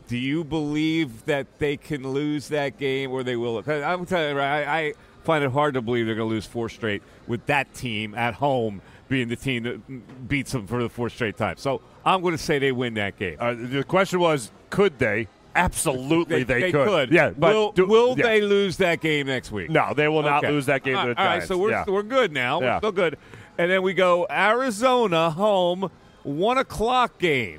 Do 0.08 0.18
you 0.18 0.42
believe 0.42 1.24
that 1.26 1.46
they 1.60 1.76
can 1.76 2.02
lose 2.12 2.48
that 2.48 2.78
game, 2.78 3.12
or 3.12 3.22
they 3.22 3.36
will? 3.36 3.58
I'm 3.58 4.06
telling 4.06 4.34
you, 4.34 4.42
I, 4.42 4.78
I 4.78 4.94
find 5.22 5.44
it 5.44 5.52
hard 5.52 5.74
to 5.74 5.82
believe 5.82 6.06
they're 6.06 6.16
going 6.16 6.28
to 6.28 6.34
lose 6.34 6.46
four 6.46 6.68
straight 6.68 7.02
with 7.26 7.46
that 7.46 7.72
team 7.74 8.14
at 8.14 8.34
home 8.34 8.82
being 9.10 9.28
the 9.28 9.36
team 9.36 9.64
that 9.64 10.28
beats 10.28 10.52
them 10.52 10.66
for 10.66 10.82
the 10.82 10.88
fourth 10.88 11.12
straight 11.12 11.36
time. 11.36 11.56
So 11.58 11.82
I'm 12.06 12.22
going 12.22 12.32
to 12.32 12.42
say 12.42 12.58
they 12.60 12.72
win 12.72 12.94
that 12.94 13.18
game. 13.18 13.36
Uh, 13.38 13.54
the 13.58 13.84
question 13.84 14.20
was, 14.20 14.50
could 14.70 14.98
they? 14.98 15.26
Absolutely, 15.54 16.44
they, 16.44 16.60
they 16.60 16.72
could. 16.72 16.86
could. 16.86 17.10
Yeah, 17.10 17.30
but 17.30 17.52
will 17.52 17.72
do- 17.72 17.86
will 17.86 18.16
yeah. 18.16 18.24
they 18.24 18.40
lose 18.40 18.76
that 18.76 19.00
game 19.00 19.26
next 19.26 19.50
week? 19.50 19.68
No, 19.68 19.92
they 19.94 20.06
will 20.06 20.22
not 20.22 20.44
Okay. 20.44 20.52
lose 20.52 20.66
that 20.66 20.84
game 20.84 20.94
All 20.96 21.06
to 21.06 21.14
the 21.14 21.20
all 21.20 21.26
right, 21.26 21.42
so 21.42 21.58
we're 21.58 21.70
Yeah. 21.72 21.84
we're 21.88 22.04
good 22.04 22.32
now. 22.32 22.60
Yeah. 22.60 22.74
We're 22.74 22.78
still 22.78 22.92
good. 22.92 23.18
And 23.58 23.68
then 23.68 23.82
we 23.82 23.92
go 23.92 24.28
Arizona 24.30 25.30
home, 25.30 25.90
one 26.22 26.56
o'clock 26.56 27.18
game. 27.18 27.58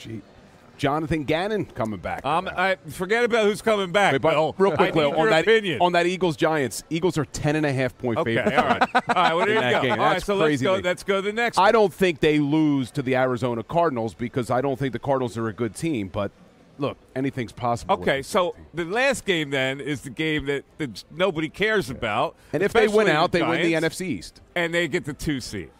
Gee, 0.00 0.20
Jonathan 0.78 1.24
Gannon 1.24 1.66
coming 1.66 2.00
back. 2.00 2.24
Um, 2.24 2.48
I 2.56 2.76
forget 2.88 3.24
about 3.24 3.44
who's 3.44 3.60
coming 3.60 3.92
back. 3.92 4.12
Wait, 4.12 4.22
but 4.22 4.34
real 4.58 4.72
quickly 4.76 5.04
on 5.04 5.28
that 5.30 5.42
opinion. 5.42 5.80
on 5.82 5.92
that 5.92 6.06
Eagles 6.06 6.36
Giants. 6.36 6.82
Eagles 6.88 7.18
are 7.18 7.24
ten 7.26 7.56
and 7.56 7.66
a 7.66 7.72
half 7.72 7.96
point 7.98 8.18
Okay, 8.18 8.36
favorites. 8.36 8.56
all 8.58 8.64
right, 8.68 8.82
all 8.94 9.14
right. 9.14 9.34
Well, 9.34 9.46
there 9.46 9.54
you 9.56 9.60
go. 9.76 9.82
game. 9.82 9.90
All 9.92 9.98
right, 9.98 10.12
That's 10.14 10.24
so 10.24 10.36
let's 10.36 10.62
go. 10.62 10.76
Let's 10.76 11.02
go 11.02 11.16
to 11.16 11.22
the 11.22 11.32
next. 11.32 11.58
I 11.58 11.72
don't 11.72 11.92
think 11.92 12.20
they 12.20 12.38
lose 12.38 12.90
to 12.92 13.02
the 13.02 13.16
Arizona 13.16 13.62
Cardinals 13.62 14.14
because 14.14 14.50
I 14.50 14.60
don't 14.60 14.78
think 14.78 14.92
the 14.92 14.98
Cardinals 14.98 15.36
are 15.36 15.48
a 15.48 15.52
good 15.52 15.74
team. 15.74 16.08
But 16.08 16.30
look, 16.78 16.96
anything's 17.16 17.52
possible. 17.52 17.94
Okay, 17.96 18.22
so 18.22 18.54
the 18.72 18.84
last 18.84 19.24
game 19.24 19.50
then 19.50 19.80
is 19.80 20.02
the 20.02 20.10
game 20.10 20.46
that, 20.46 20.64
that 20.78 21.02
nobody 21.10 21.48
cares 21.48 21.90
about. 21.90 22.36
And 22.52 22.62
if 22.62 22.72
they 22.72 22.86
win 22.88 23.08
out, 23.08 23.32
the 23.32 23.38
they 23.40 23.44
win 23.44 23.62
the 23.62 23.72
NFC 23.74 24.02
East. 24.06 24.40
and 24.54 24.72
they 24.72 24.86
get 24.86 25.04
the 25.04 25.12
two 25.12 25.40
seed. 25.40 25.70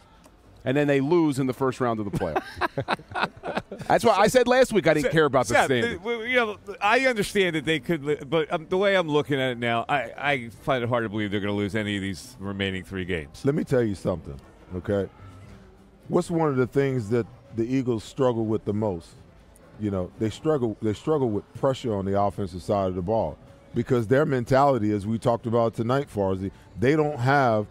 And 0.69 0.77
then 0.77 0.87
they 0.87 1.01
lose 1.01 1.39
in 1.39 1.47
the 1.47 1.55
first 1.55 1.81
round 1.81 1.99
of 1.99 2.13
the 2.13 2.19
playoffs. 2.19 3.63
That's 3.89 4.05
why 4.05 4.17
I 4.19 4.27
said 4.29 4.47
last 4.47 4.71
week 4.71 4.87
I 4.87 4.93
didn't 4.93 5.13
care 5.13 5.25
about 5.25 5.49
the 5.49 5.55
Seth, 5.55 5.65
standings. 5.65 6.05
you 6.05 6.37
know, 6.37 6.59
I 6.79 7.07
understand 7.07 7.57
that 7.57 7.65
they 7.65 7.81
could, 7.81 8.29
but 8.29 8.53
um, 8.53 8.67
the 8.69 8.77
way 8.77 8.95
I'm 8.95 9.09
looking 9.09 9.41
at 9.41 9.53
it 9.53 9.59
now, 9.59 9.87
I, 9.89 10.13
I 10.19 10.49
find 10.51 10.85
it 10.85 10.91
hard 10.91 11.05
to 11.05 11.09
believe 11.09 11.31
they're 11.31 11.41
going 11.41 11.55
to 11.55 11.57
lose 11.57 11.75
any 11.75 11.97
of 11.97 12.03
these 12.03 12.37
remaining 12.39 12.85
three 12.85 13.07
games. 13.07 13.47
Let 13.47 13.55
me 13.55 13.65
tell 13.65 13.83
you 13.83 13.95
something, 13.95 14.39
okay? 14.77 15.09
What's 16.09 16.31
one 16.31 16.51
of 16.51 16.57
the 16.57 16.67
things 16.67 17.09
that 17.09 17.27
the 17.57 17.65
Eagles 17.65 18.05
struggle 18.05 18.45
with 18.45 18.67
the 18.67 18.75
most? 18.75 19.09
You 19.81 19.91
know, 19.91 20.13
they 20.19 20.29
struggle 20.29 20.77
they 20.83 20.93
struggle 20.93 21.31
with 21.31 21.51
pressure 21.55 21.97
on 21.97 22.05
the 22.05 22.21
offensive 22.21 22.63
side 22.63 22.89
of 22.89 22.95
the 22.95 23.01
ball 23.01 23.39
because 23.75 24.07
their 24.07 24.27
mentality, 24.27 24.93
as 24.93 25.07
we 25.07 25.19
talked 25.19 25.47
about 25.47 25.73
tonight, 25.73 26.09
Farzy, 26.15 26.51
they 26.79 26.95
don't 26.95 27.19
have 27.21 27.69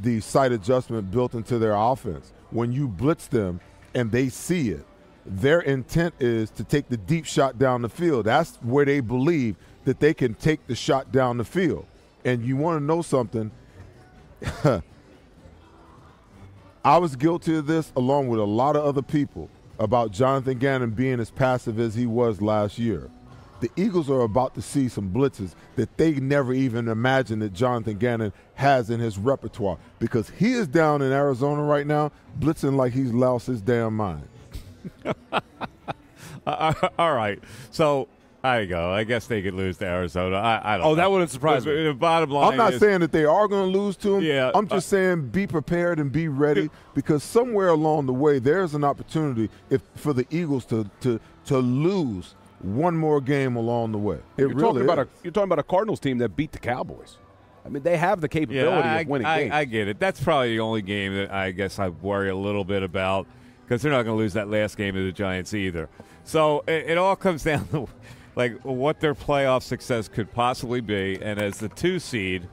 the 0.00 0.20
sight 0.20 0.52
adjustment 0.52 1.10
built 1.10 1.34
into 1.34 1.58
their 1.58 1.74
offense. 1.74 2.32
When 2.50 2.72
you 2.72 2.88
blitz 2.88 3.26
them 3.26 3.60
and 3.94 4.10
they 4.10 4.28
see 4.28 4.70
it, 4.70 4.84
their 5.26 5.60
intent 5.60 6.14
is 6.20 6.50
to 6.50 6.64
take 6.64 6.88
the 6.88 6.96
deep 6.96 7.26
shot 7.26 7.58
down 7.58 7.82
the 7.82 7.88
field. 7.88 8.24
That's 8.24 8.56
where 8.62 8.84
they 8.84 9.00
believe 9.00 9.56
that 9.84 10.00
they 10.00 10.14
can 10.14 10.34
take 10.34 10.66
the 10.66 10.74
shot 10.74 11.12
down 11.12 11.36
the 11.36 11.44
field. 11.44 11.86
And 12.24 12.44
you 12.44 12.56
want 12.56 12.80
to 12.80 12.84
know 12.84 13.02
something? 13.02 13.50
I 16.84 16.98
was 16.98 17.16
guilty 17.16 17.56
of 17.56 17.66
this 17.66 17.92
along 17.96 18.28
with 18.28 18.40
a 18.40 18.44
lot 18.44 18.76
of 18.76 18.84
other 18.84 19.02
people 19.02 19.50
about 19.78 20.10
Jonathan 20.12 20.58
Gannon 20.58 20.90
being 20.90 21.20
as 21.20 21.30
passive 21.30 21.78
as 21.78 21.94
he 21.94 22.06
was 22.06 22.40
last 22.40 22.78
year. 22.78 23.10
The 23.60 23.70
Eagles 23.76 24.08
are 24.08 24.20
about 24.20 24.54
to 24.54 24.62
see 24.62 24.88
some 24.88 25.10
blitzes 25.10 25.54
that 25.76 25.96
they 25.96 26.14
never 26.14 26.52
even 26.52 26.88
imagined 26.88 27.42
that 27.42 27.52
Jonathan 27.52 27.98
Gannon 27.98 28.32
has 28.54 28.90
in 28.90 29.00
his 29.00 29.18
repertoire 29.18 29.78
because 29.98 30.30
he 30.30 30.52
is 30.52 30.68
down 30.68 31.02
in 31.02 31.12
Arizona 31.12 31.62
right 31.62 31.86
now 31.86 32.12
blitzing 32.38 32.76
like 32.76 32.92
he's 32.92 33.12
lost 33.12 33.46
his 33.46 33.60
damn 33.60 33.96
mind. 33.96 34.28
Uh, 36.46 36.72
all 36.98 37.12
right. 37.12 37.38
So 37.70 38.08
I 38.42 38.64
go. 38.64 38.90
I 38.90 39.04
guess 39.04 39.26
they 39.26 39.42
could 39.42 39.54
lose 39.54 39.78
to 39.78 39.86
Arizona. 39.86 40.36
I, 40.36 40.74
I 40.74 40.76
don't. 40.76 40.86
Oh, 40.86 40.90
know. 40.90 40.94
that 40.96 41.10
wouldn't 41.10 41.30
surprise 41.30 41.64
But 41.64 41.74
me. 41.74 41.84
The 41.84 41.94
bottom 41.94 42.30
line. 42.30 42.52
I'm 42.52 42.56
not 42.56 42.74
is, 42.74 42.80
saying 42.80 43.00
that 43.00 43.12
they 43.12 43.24
are 43.24 43.48
going 43.48 43.70
to 43.70 43.78
lose 43.78 43.96
to 43.98 44.16
him. 44.16 44.24
Yeah, 44.24 44.50
I'm 44.54 44.68
just 44.68 44.88
saying 44.88 45.28
be 45.28 45.46
prepared 45.46 45.98
and 45.98 46.10
be 46.10 46.28
ready 46.28 46.70
because 46.94 47.22
somewhere 47.22 47.68
along 47.68 48.06
the 48.06 48.14
way 48.14 48.38
there's 48.38 48.74
an 48.74 48.84
opportunity 48.84 49.50
if 49.70 49.82
for 49.94 50.12
the 50.12 50.26
Eagles 50.30 50.64
to 50.66 50.88
to 51.00 51.20
to 51.46 51.58
lose 51.58 52.34
one 52.60 52.96
more 52.96 53.20
game 53.20 53.56
along 53.56 53.92
the 53.92 53.98
way. 53.98 54.16
It 54.36 54.40
you're 54.40 54.48
really 54.48 54.60
talking 54.72 54.82
about 54.82 54.98
a 54.98 55.08
you're 55.22 55.32
talking 55.32 55.48
about 55.48 55.58
a 55.58 55.64
Cardinals 55.64 56.00
team 56.00 56.18
that 56.18 56.30
beat 56.30 56.52
the 56.52 56.58
Cowboys. 56.58 57.18
I 57.64 57.68
mean, 57.70 57.82
they 57.82 57.96
have 57.98 58.20
the 58.20 58.28
Yeah, 58.28 58.40
capability 58.40 58.88
I, 58.88 59.00
of 59.00 59.08
winning 59.08 59.26
I, 59.26 59.38
games. 59.42 59.52
I 59.54 59.64
get 59.66 59.88
it. 59.88 59.98
That's 60.00 60.22
probably 60.22 60.54
the 60.54 60.60
only 60.60 60.82
game 60.82 61.14
that 61.14 61.30
I 61.30 61.50
guess 61.50 61.78
I 61.78 61.88
worry 61.88 62.30
a 62.30 62.36
little 62.36 62.64
bit 62.64 62.82
about 62.82 63.26
because 63.64 63.82
they're 63.82 63.92
not 63.92 64.04
going 64.04 64.16
to 64.16 64.22
lose 64.22 64.32
that 64.32 64.48
last 64.48 64.76
game 64.78 64.94
to 64.94 65.04
the 65.04 65.12
Giants 65.12 65.52
either. 65.52 65.88
So 66.24 66.64
it, 66.66 66.90
it 66.90 66.98
all 66.98 67.16
comes 67.16 67.44
down 67.44 67.68
to 67.68 67.86
like 68.36 68.58
what 68.62 69.00
their 69.00 69.14
playoff 69.14 69.62
success 69.62 70.08
could 70.08 70.32
possibly 70.32 70.80
be, 70.80 71.18
and 71.20 71.40
as 71.40 71.58
the 71.58 71.68
two 71.68 71.98
seed, 71.98 72.48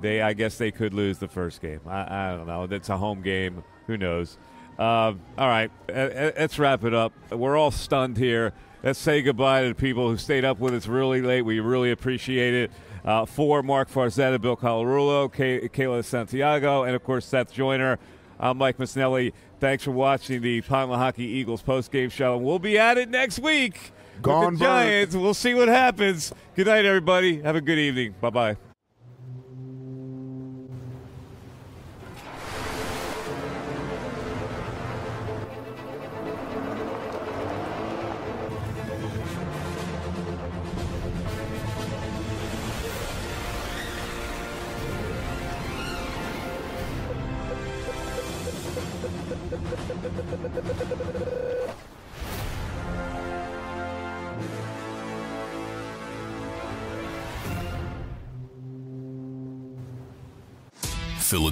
they 0.00 0.22
I 0.22 0.32
guess 0.32 0.56
they 0.58 0.70
could 0.70 0.94
lose 0.94 1.18
the 1.18 1.28
first 1.28 1.60
game. 1.60 1.80
I, 1.86 2.30
I 2.30 2.36
don't 2.36 2.46
know. 2.46 2.64
It's 2.64 2.88
a 2.88 2.96
home 2.96 3.20
game. 3.20 3.62
Who 3.86 3.96
knows? 3.96 4.38
Um, 4.78 5.20
all 5.36 5.48
right, 5.48 5.72
uh, 5.88 5.92
uh, 5.92 6.30
let's 6.38 6.56
wrap 6.58 6.84
it 6.84 6.94
up. 6.94 7.12
We're 7.32 7.56
all 7.56 7.72
stunned 7.72 8.16
here. 8.16 8.52
Let's 8.82 8.98
say 8.98 9.22
goodbye 9.22 9.62
to 9.62 9.68
the 9.70 9.74
people 9.74 10.08
who 10.08 10.16
stayed 10.16 10.44
up 10.44 10.60
with 10.60 10.72
us 10.74 10.86
really 10.86 11.20
late. 11.20 11.42
We 11.42 11.60
really 11.60 11.90
appreciate 11.90 12.54
it. 12.54 12.70
Uh, 13.04 13.24
for 13.24 13.62
Marc 13.62 13.90
Farzetta, 13.90 14.40
Bill 14.40 14.56
Colarulo, 14.56 15.32
Kay- 15.32 15.68
Kayla 15.68 16.04
Santiago, 16.04 16.82
and 16.82 16.94
of 16.94 17.02
course 17.02 17.24
Seth 17.24 17.52
Joyner. 17.52 17.98
I'm 18.38 18.58
Mike 18.58 18.76
Missanelli. 18.78 19.32
Thanks 19.60 19.84
for 19.84 19.90
watching 19.92 20.42
the 20.42 20.60
Pine 20.60 20.88
Hockey 20.88 21.24
Eagles 21.24 21.62
postgame 21.62 22.10
show. 22.10 22.36
And 22.36 22.44
we'll 22.44 22.58
be 22.58 22.78
at 22.78 22.98
it 22.98 23.08
next 23.08 23.38
week 23.40 23.92
Gone 24.22 24.52
with 24.52 24.58
the 24.60 24.64
bird. 24.64 24.68
Giants. 24.68 25.14
We'll 25.16 25.34
see 25.34 25.54
what 25.54 25.68
happens. 25.68 26.32
Good 26.54 26.66
night, 26.66 26.84
everybody. 26.84 27.40
Have 27.42 27.56
a 27.56 27.60
good 27.60 27.78
evening. 27.78 28.14
Bye 28.20 28.30
bye. 28.30 28.67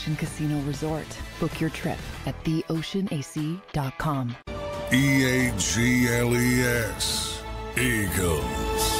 Ocean 0.00 0.16
Casino 0.16 0.58
Resort. 0.62 1.06
Book 1.38 1.60
your 1.60 1.68
trip 1.68 1.98
at 2.24 2.34
theoceanac.com. 2.44 4.34
E 4.92 5.24
A 5.24 5.52
G 5.58 6.08
L 6.08 6.34
E 6.34 6.62
S. 6.62 7.42
Eagles. 7.76 8.99